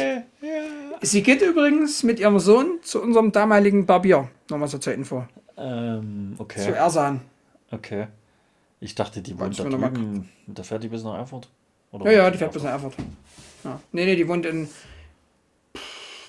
Sie 1.03 1.23
geht 1.23 1.43
übrigens 1.43 2.03
mit 2.03 2.19
ihrem 2.21 2.39
Sohn 2.39 2.79
zu 2.83 3.03
unserem 3.03 3.33
damaligen 3.33 3.87
Barbier. 3.87 4.29
Nochmal 4.51 4.69
so 4.69 4.79
zur 4.79 4.95
Info. 4.95 5.25
Ähm, 5.57 6.35
Zu 6.37 6.43
okay, 6.43 6.73
Ersan. 6.73 7.21
okay. 7.71 8.07
Ich 8.81 8.95
dachte, 8.95 9.21
die 9.21 9.39
wohnt 9.39 9.59
da 9.59 9.65
drüben. 9.65 10.29
Da 10.47 10.63
fährt 10.63 10.85
die 10.85 10.89
bis 10.89 11.03
nach 11.03 11.17
Erfurt? 11.17 11.49
Oder 11.93 12.05
Ja, 12.11 12.25
ja, 12.25 12.31
die 12.31 12.39
fährt 12.39 12.53
bis 12.53 12.63
nach 12.63 12.73
Erfurt. 12.73 12.95
Ja. 13.65 13.81
Nee, 13.93 14.05
nee, 14.05 14.17
die 14.17 14.29
wohnt 14.29 14.45
in, 14.47 14.69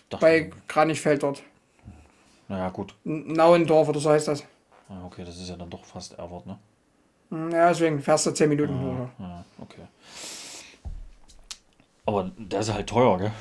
Dachte, 0.09 0.25
bei 0.25 0.49
Kranichfeld 0.67 1.21
dort. 1.23 1.43
Naja, 2.47 2.69
gut. 2.69 2.95
Nauendorf 3.03 3.89
oder 3.89 3.99
so 3.99 4.09
heißt 4.09 4.27
das. 4.27 4.43
Ja, 4.89 5.03
okay, 5.05 5.23
das 5.23 5.37
ist 5.37 5.49
ja 5.49 5.55
dann 5.55 5.69
doch 5.69 5.85
fast 5.85 6.17
Erfurt, 6.17 6.47
ne? 6.47 6.57
Hm, 7.29 7.51
Ja, 7.51 7.69
deswegen 7.69 8.01
fährst 8.01 8.25
du 8.25 8.31
10 8.31 8.49
Minuten. 8.49 8.73
oder 8.73 9.09
so. 9.17 9.23
Ja, 9.23 9.45
okay. 9.61 9.81
Aber 12.05 12.31
der 12.37 12.59
ist 12.61 12.73
halt 12.73 12.87
teuer, 12.87 13.17
gell? 13.19 13.31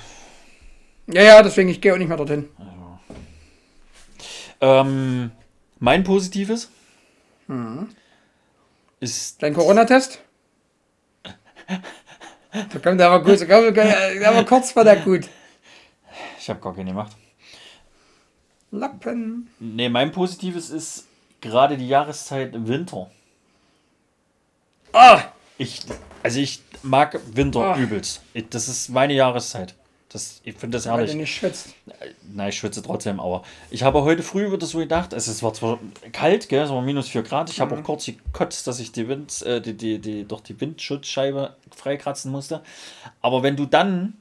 Ja, 1.06 1.22
ja, 1.22 1.42
deswegen, 1.42 1.70
ich 1.70 1.80
gehe 1.80 1.94
auch 1.94 1.98
nicht 1.98 2.08
mehr 2.08 2.18
dorthin. 2.18 2.50
Ähm, 4.60 5.30
mein 5.78 6.02
Positives 6.04 6.68
Mhm. 7.46 7.88
ist. 9.00 9.42
Dein 9.42 9.54
Corona-Test? 9.54 10.20
Da 12.52 12.78
kommt 12.78 12.98
der 13.00 13.10
aber 13.10 13.22
gut. 13.24 13.40
Da 13.40 13.46
kommt, 13.46 13.76
der 13.76 14.34
war 14.34 14.44
kurz 14.44 14.72
vor 14.72 14.84
der 14.84 14.96
gut. 14.96 15.28
Ich 16.38 16.48
habe 16.48 16.60
gar 16.60 16.74
keinen 16.74 16.86
gemacht. 16.86 17.12
Lappen. 18.70 19.50
Nee, 19.58 19.88
mein 19.88 20.12
Positives 20.12 20.70
ist 20.70 21.06
gerade 21.40 21.76
die 21.76 21.88
Jahreszeit 21.88 22.52
Winter. 22.66 23.10
Ah! 24.92 25.22
Ich, 25.58 25.80
also 26.22 26.38
ich 26.40 26.62
mag 26.82 27.18
Winter 27.34 27.60
Ah. 27.74 27.76
übelst. 27.78 28.22
Ich, 28.32 28.48
das 28.48 28.68
ist 28.68 28.88
meine 28.90 29.12
Jahreszeit. 29.14 29.74
Das, 30.18 30.40
ich 30.42 30.56
finde 30.56 30.78
das 30.78 30.86
Weil 30.86 30.94
herrlich. 30.94 31.12
du 31.12 31.18
nicht 31.18 31.32
schwitzt. 31.32 31.74
Nein, 32.34 32.48
ich 32.48 32.58
schwitze 32.58 32.82
trotzdem, 32.82 33.20
aber 33.20 33.44
ich 33.70 33.84
habe 33.84 34.02
heute 34.02 34.24
früh 34.24 34.50
wieder 34.50 34.66
so 34.66 34.78
gedacht, 34.78 35.12
es 35.12 35.42
war 35.44 35.54
zwar 35.54 35.78
kalt, 36.10 36.48
gell, 36.48 36.64
es 36.64 36.70
war 36.70 36.82
minus 36.82 37.08
4 37.08 37.22
Grad, 37.22 37.50
ich 37.50 37.60
habe 37.60 37.78
auch 37.78 37.84
kurz 37.84 38.06
gekotzt, 38.06 38.66
dass 38.66 38.80
ich 38.80 38.90
die 38.90 39.06
Wind, 39.06 39.42
äh, 39.42 39.60
die, 39.60 39.74
die, 39.74 40.00
die, 40.00 40.24
durch 40.24 40.40
die 40.40 40.60
Windschutzscheibe 40.60 41.54
freikratzen 41.70 42.32
musste. 42.32 42.62
Aber 43.22 43.44
wenn 43.44 43.54
du 43.54 43.66
dann 43.66 44.14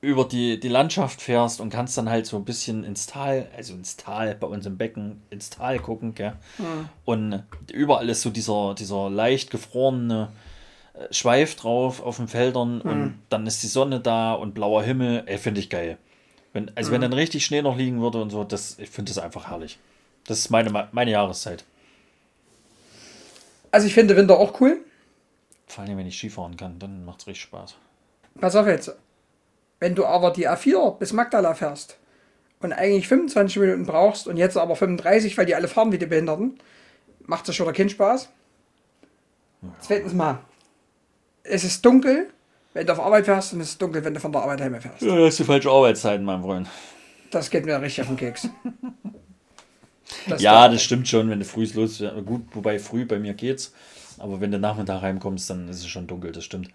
über 0.00 0.24
die, 0.24 0.58
die 0.58 0.68
Landschaft 0.68 1.22
fährst 1.22 1.60
und 1.60 1.70
kannst 1.70 1.96
dann 1.96 2.10
halt 2.10 2.26
so 2.26 2.36
ein 2.36 2.44
bisschen 2.44 2.82
ins 2.82 3.06
Tal, 3.06 3.48
also 3.56 3.74
ins 3.74 3.96
Tal, 3.96 4.34
bei 4.34 4.48
uns 4.48 4.66
im 4.66 4.78
Becken, 4.78 5.22
ins 5.30 5.50
Tal 5.50 5.78
gucken, 5.78 6.16
gell? 6.16 6.32
Und 7.04 7.44
überall 7.72 8.08
ist 8.08 8.22
so 8.22 8.30
dieser, 8.30 8.74
dieser 8.74 9.10
leicht 9.10 9.50
gefrorene 9.52 10.28
äh, 10.32 10.47
Schweif 11.10 11.54
drauf 11.54 12.02
auf 12.02 12.16
den 12.16 12.28
Feldern 12.28 12.80
und 12.80 13.18
dann 13.28 13.46
ist 13.46 13.62
die 13.62 13.68
Sonne 13.68 14.00
da 14.00 14.32
und 14.34 14.54
blauer 14.54 14.82
Himmel, 14.82 15.22
ey, 15.26 15.38
finde 15.38 15.60
ich 15.60 15.70
geil. 15.70 15.98
Wenn, 16.52 16.70
also 16.76 16.90
wenn 16.90 17.00
dann 17.00 17.12
richtig 17.12 17.44
Schnee 17.44 17.62
noch 17.62 17.76
liegen 17.76 18.00
würde 18.00 18.20
und 18.20 18.30
so, 18.30 18.42
das, 18.42 18.78
ich 18.78 18.90
finde 18.90 19.10
das 19.10 19.22
einfach 19.22 19.48
herrlich. 19.48 19.78
Das 20.26 20.38
ist 20.38 20.50
meine, 20.50 20.88
meine 20.92 21.10
Jahreszeit. 21.10 21.64
Also 23.70 23.86
ich 23.86 23.94
finde 23.94 24.16
Winter 24.16 24.38
auch 24.38 24.60
cool. 24.60 24.80
Vor 25.66 25.84
allem, 25.84 25.98
wenn 25.98 26.06
ich 26.06 26.16
Skifahren 26.16 26.56
kann, 26.56 26.78
dann 26.78 27.04
macht 27.04 27.20
es 27.20 27.26
richtig 27.26 27.42
Spaß. 27.42 27.76
Pass 28.40 28.56
auf 28.56 28.66
jetzt. 28.66 28.94
Wenn 29.80 29.94
du 29.94 30.06
aber 30.06 30.32
die 30.32 30.48
A4 30.48 30.98
bis 30.98 31.12
Magdala 31.12 31.54
fährst 31.54 31.98
und 32.60 32.72
eigentlich 32.72 33.06
25 33.06 33.58
Minuten 33.58 33.86
brauchst 33.86 34.26
und 34.26 34.36
jetzt 34.36 34.56
aber 34.56 34.74
35, 34.74 35.36
weil 35.38 35.46
die 35.46 35.54
alle 35.54 35.68
fahren 35.68 35.92
wie 35.92 35.98
die 35.98 36.06
Behinderten, 36.06 36.58
macht 37.26 37.46
das 37.46 37.54
schon 37.54 37.66
wieder 37.66 37.76
keinen 37.76 37.90
Spaß. 37.90 38.30
Zweitens 39.80 40.14
mal, 40.14 40.40
es 41.48 41.64
ist 41.64 41.84
dunkel, 41.84 42.28
wenn 42.74 42.86
du 42.86 42.92
auf 42.92 43.00
Arbeit 43.00 43.24
fährst 43.24 43.52
und 43.52 43.60
es 43.60 43.70
ist 43.70 43.82
dunkel, 43.82 44.04
wenn 44.04 44.14
du 44.14 44.20
von 44.20 44.32
der 44.32 44.42
Arbeit 44.42 44.60
heim 44.60 44.80
fährst. 44.80 45.02
Ja, 45.02 45.16
das 45.16 45.28
ist 45.30 45.40
die 45.40 45.44
falsche 45.44 45.70
Arbeitszeiten, 45.70 46.24
mein 46.24 46.42
Freund. 46.42 46.68
Das 47.30 47.50
geht 47.50 47.64
mir 47.66 47.80
richtig 47.80 48.02
auf 48.02 48.08
den 48.08 48.16
Keks. 48.16 48.48
Das 50.28 50.40
ja, 50.42 50.68
das 50.68 50.82
stimmt 50.82 51.08
schon, 51.08 51.28
wenn 51.30 51.38
du 51.38 51.44
früh 51.44 51.66
los 51.74 52.02
Gut, 52.24 52.42
wobei 52.52 52.78
früh 52.78 53.04
bei 53.04 53.18
mir 53.18 53.34
geht's. 53.34 53.72
Aber 54.18 54.40
wenn 54.40 54.50
du 54.50 54.58
Nachmittag 54.58 55.02
heimkommst, 55.02 55.48
dann 55.50 55.68
ist 55.68 55.78
es 55.78 55.86
schon 55.86 56.06
dunkel, 56.06 56.32
das 56.32 56.44
stimmt. 56.44 56.70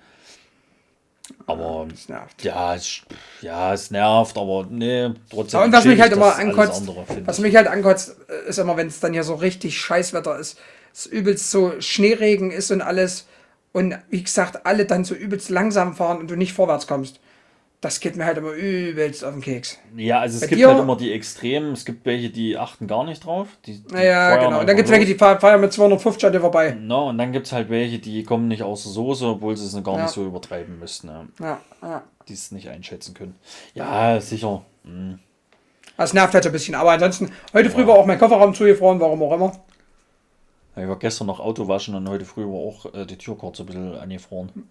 Aber 1.47 1.87
das 1.89 2.09
nervt. 2.09 2.43
ja, 2.43 2.75
es, 2.75 3.01
ja, 3.41 3.73
es 3.73 3.91
nervt, 3.91 4.37
aber 4.37 4.67
nee, 4.69 5.09
trotzdem. 5.29 5.59
Ja, 5.59 5.65
und 5.65 5.73
was 5.73 5.85
mich 5.85 6.01
halt 6.01 6.11
immer 6.11 6.27
das 6.27 6.39
ankotzt, 6.39 6.81
andere, 6.81 7.05
was 7.25 7.37
ich. 7.37 7.43
mich 7.43 7.55
halt 7.55 7.67
ankotzt, 7.67 8.17
äh, 8.27 8.49
ist 8.49 8.59
immer, 8.59 8.75
wenn 8.75 8.87
es 8.87 8.99
dann 8.99 9.13
hier 9.13 9.23
so 9.23 9.35
richtig 9.35 9.77
Scheißwetter 9.77 10.37
ist, 10.37 10.59
es 10.93 11.05
übelst 11.05 11.49
so 11.49 11.79
Schneeregen 11.79 12.51
ist 12.51 12.71
und 12.71 12.81
alles 12.81 13.25
und 13.73 13.97
wie 14.09 14.23
gesagt, 14.23 14.65
alle 14.65 14.85
dann 14.85 15.03
so 15.03 15.13
übelst 15.13 15.49
langsam 15.49 15.93
fahren 15.93 16.19
und 16.19 16.31
du 16.31 16.35
nicht 16.37 16.53
vorwärts 16.53 16.87
kommst. 16.87 17.19
Das 17.81 17.99
geht 17.99 18.15
mir 18.15 18.23
halt 18.23 18.37
immer 18.37 18.51
übelst 18.53 19.25
auf 19.25 19.33
den 19.33 19.41
Keks. 19.41 19.77
Ja, 19.97 20.21
also 20.21 20.35
es 20.35 20.41
Bei 20.41 20.47
gibt 20.47 20.61
dir- 20.61 20.69
halt 20.69 20.79
immer 20.79 20.95
die 20.95 21.11
Extremen. 21.11 21.73
Es 21.73 21.83
gibt 21.83 22.05
welche, 22.05 22.29
die 22.29 22.57
achten 22.57 22.87
gar 22.87 23.03
nicht 23.03 23.25
drauf. 23.25 23.49
Die, 23.65 23.79
die 23.83 23.93
Naja, 23.93 24.29
feuern 24.29 24.45
genau. 24.45 24.59
Und 24.61 24.67
dann 24.69 24.77
gibt 24.77 24.87
es 24.87 24.93
welche, 24.93 25.05
die 25.05 25.15
fahren 25.15 25.41
feiern 25.41 25.59
mit 25.59 25.73
250 25.73 26.25
an 26.25 26.31
dir 26.31 26.39
vorbei. 26.39 26.77
No, 26.79 27.09
und 27.09 27.17
dann 27.17 27.33
gibt 27.33 27.45
es 27.45 27.51
halt 27.51 27.69
welche, 27.69 27.99
die 27.99 28.23
kommen 28.23 28.47
nicht 28.47 28.63
aus 28.63 28.83
der 28.83 28.93
Soße, 28.93 29.25
obwohl 29.25 29.57
sie 29.57 29.65
es 29.65 29.83
gar 29.83 29.97
Ja. 29.97 30.03
nicht 30.03 30.13
so 30.13 30.25
übertreiben 30.25 30.79
müssten. 30.79 31.09
Ja. 31.09 31.25
Ja, 31.41 31.59
ja. 31.81 32.03
Die 32.29 32.33
es 32.33 32.53
nicht 32.53 32.69
einschätzen 32.69 33.13
können. 33.15 33.35
Ja, 33.73 34.21
sicher. 34.21 34.63
Hm. 34.85 35.19
Das 35.97 36.13
nervt 36.13 36.33
halt 36.33 36.43
so 36.45 36.51
ein 36.51 36.53
bisschen. 36.53 36.75
Aber 36.75 36.91
ansonsten, 36.91 37.31
heute 37.51 37.69
früh 37.69 37.85
war 37.85 37.95
auch 37.95 38.05
mein 38.05 38.17
Kofferraum 38.17 38.53
zugefroren, 38.53 39.01
warum 39.01 39.21
auch 39.23 39.33
immer. 39.33 39.51
Ja, 40.75 40.83
Ich 40.83 40.89
war 40.89 40.99
gestern 40.99 41.27
noch 41.27 41.39
Auto 41.39 41.67
waschen 41.67 41.95
und 41.95 42.07
heute 42.09 42.25
früh 42.25 42.43
war 42.43 42.55
auch 42.59 42.93
äh, 42.93 43.05
die 43.05 43.17
Tür 43.17 43.37
kurz 43.37 43.59
ein 43.59 43.65
bisschen 43.65 43.95
angefroren. 43.95 44.67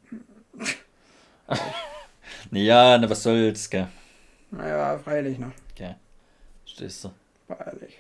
ja, 2.51 2.99
na 2.99 3.09
was 3.11 3.23
soll's, 3.23 3.69
gell? 3.71 3.89
Naja, 4.51 4.99
freilich, 4.99 5.39
ne? 5.39 5.53
gell. 5.75 5.97
Stehst 6.67 7.05
du? 7.05 7.11
Freilich. 7.47 7.95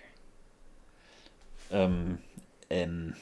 Ähm, 1.71 2.19
ähm, 2.71 3.15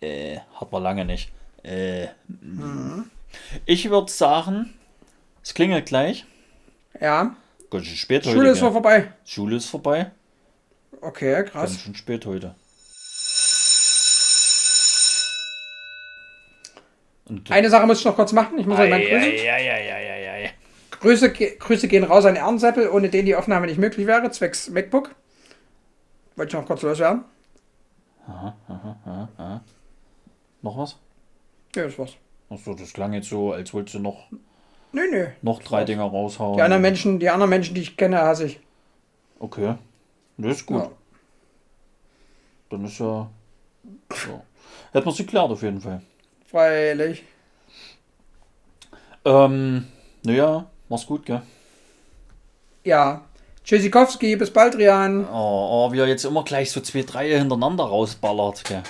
äh, 0.00 0.38
hat 0.54 0.72
man 0.72 0.82
lange 0.82 1.04
nicht. 1.04 1.30
Äh, 1.62 2.08
Ich 3.66 3.88
würde 3.90 4.10
sagen, 4.10 4.72
es 5.42 5.54
klingelt 5.54 5.86
gleich. 5.86 6.24
Ja, 7.00 7.34
Ganz 7.70 7.86
schön 7.86 7.96
spät 7.96 8.24
Schule 8.24 8.40
heute. 8.40 8.48
ist 8.50 8.58
gell? 8.58 8.64
mal 8.68 8.72
vorbei. 8.72 9.12
Schule 9.24 9.56
ist 9.56 9.66
vorbei. 9.66 10.10
Okay, 11.00 11.32
Ganz 11.34 11.50
krass. 11.50 11.80
schön 11.80 11.94
spät 11.94 12.26
heute. 12.26 12.54
Und 17.28 17.50
Eine 17.50 17.70
Sache 17.70 17.86
muss 17.86 18.00
ich 18.00 18.04
noch 18.04 18.16
kurz 18.16 18.32
machen. 18.32 18.58
Ich 18.58 18.66
muss 18.66 18.78
euch 18.78 18.90
mal 18.90 19.00
grüßen. 19.00 19.22
Eieieiei. 19.22 20.52
Grüße, 21.00 21.32
ge- 21.32 21.56
Grüße 21.58 21.88
gehen 21.88 22.04
raus 22.04 22.24
an 22.26 22.36
Ehrenseppel, 22.36 22.88
ohne 22.88 23.08
den 23.08 23.26
die 23.26 23.34
Aufnahme 23.36 23.66
nicht 23.66 23.78
möglich 23.78 24.06
wäre, 24.06 24.30
zwecks 24.30 24.68
MacBook. 24.70 25.14
Wollte 26.36 26.48
ich 26.50 26.54
noch 26.60 26.66
kurz 26.66 26.82
loswerden. 26.82 27.24
Noch 30.62 30.76
was? 30.78 30.96
Ja, 31.74 31.84
das 31.84 31.98
war's. 31.98 32.16
Achso, 32.50 32.74
das 32.74 32.92
klang 32.92 33.12
jetzt 33.14 33.28
so, 33.28 33.52
als 33.52 33.72
wolltest 33.72 33.94
du 33.94 33.98
noch, 34.00 34.26
Nö, 34.92 35.02
nö. 35.10 35.26
noch 35.40 35.62
drei 35.62 35.84
Dinger 35.84 36.04
raushauen. 36.04 36.56
Die 36.56 36.62
anderen 36.62 36.82
Menschen, 36.82 37.18
die 37.18 37.30
anderen 37.30 37.50
Menschen, 37.50 37.74
die 37.74 37.80
ich 37.80 37.96
kenne, 37.96 38.20
hasse 38.20 38.44
ich. 38.44 38.60
Okay. 39.38 39.74
Das 40.36 40.56
ist 40.58 40.66
gut. 40.66 40.82
Ja. 40.82 40.90
Dann 42.70 42.84
ist 42.84 42.98
ja. 42.98 43.28
So. 44.10 44.42
Hätten 44.92 45.06
wir 45.06 45.12
sie 45.12 45.24
geklärt 45.24 45.50
auf 45.50 45.62
jeden 45.62 45.80
Fall. 45.80 46.02
Freilich. 46.52 47.24
Ähm, 49.24 49.86
naja, 50.22 50.66
mach's 50.90 51.06
gut, 51.06 51.24
gell? 51.24 51.40
Ja. 52.84 53.22
Tschüssikowski, 53.64 54.36
bis 54.36 54.52
bald, 54.52 54.76
Rian. 54.76 55.24
Oh, 55.24 55.86
oh, 55.88 55.92
wie 55.92 56.00
er 56.00 56.08
jetzt 56.08 56.26
immer 56.26 56.44
gleich 56.44 56.70
so 56.70 56.80
zwei, 56.82 57.02
drei 57.02 57.30
hintereinander 57.38 57.84
rausballert, 57.84 58.64
gell? 58.64 58.82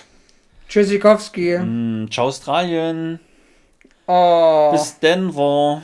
Tschüssikowski. 0.69 1.55
Hm, 1.59 2.09
ciao 2.11 2.27
Australien. 2.27 3.21
Oh. 4.09 4.71
Bis 4.73 4.99
Denver. 4.99 5.83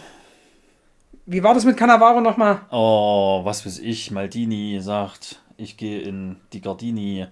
Wie 1.26 1.42
war 1.44 1.54
das 1.54 1.64
mit 1.64 1.76
Cannavaro 1.76 2.20
nochmal? 2.20 2.62
Oh, 2.72 3.42
was 3.44 3.64
weiß 3.64 3.78
ich, 3.78 4.10
Maldini 4.10 4.80
sagt, 4.80 5.40
ich 5.56 5.76
gehe 5.76 6.00
in 6.00 6.40
die 6.52 6.60
Gardini. 6.60 7.28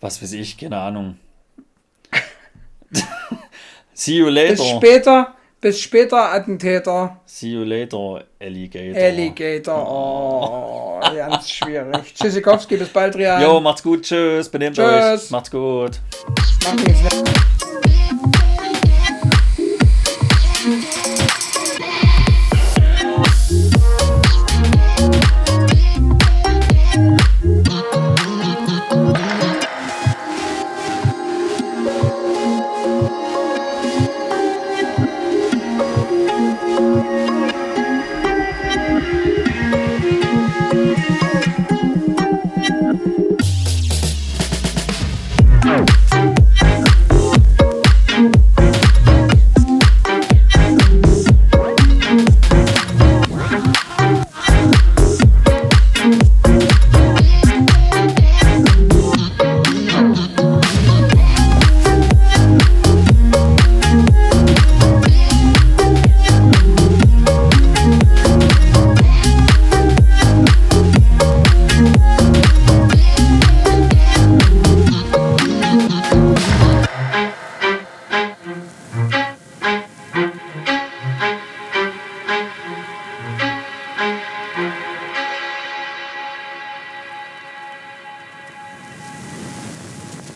Was 0.00 0.20
weiß 0.20 0.32
ich, 0.32 0.58
keine 0.58 0.78
Ahnung. 0.78 1.18
See 3.94 4.16
you 4.18 4.26
Bis 4.26 4.34
later. 4.34 4.64
später, 4.76 5.34
bis 5.60 5.80
später, 5.80 6.32
Attentäter. 6.32 7.20
See 7.26 7.52
you 7.52 7.62
later, 7.62 8.24
Alligator. 8.40 9.02
Alligator. 9.02 11.00
Oh, 11.04 11.14
ganz 11.14 11.50
schwierig. 11.50 12.14
Tschüssikowski, 12.14 12.76
bis 12.76 12.88
bald, 12.88 13.14
Rian. 13.16 13.40
Jo, 13.42 13.60
macht's 13.60 13.82
gut, 13.82 14.02
tschüss, 14.02 14.48
benehmt 14.48 14.76
Tschüss. 14.76 15.24
euch. 15.24 15.30
Macht's 15.30 15.50
gut. 15.50 16.00
Mach. 16.64 17.44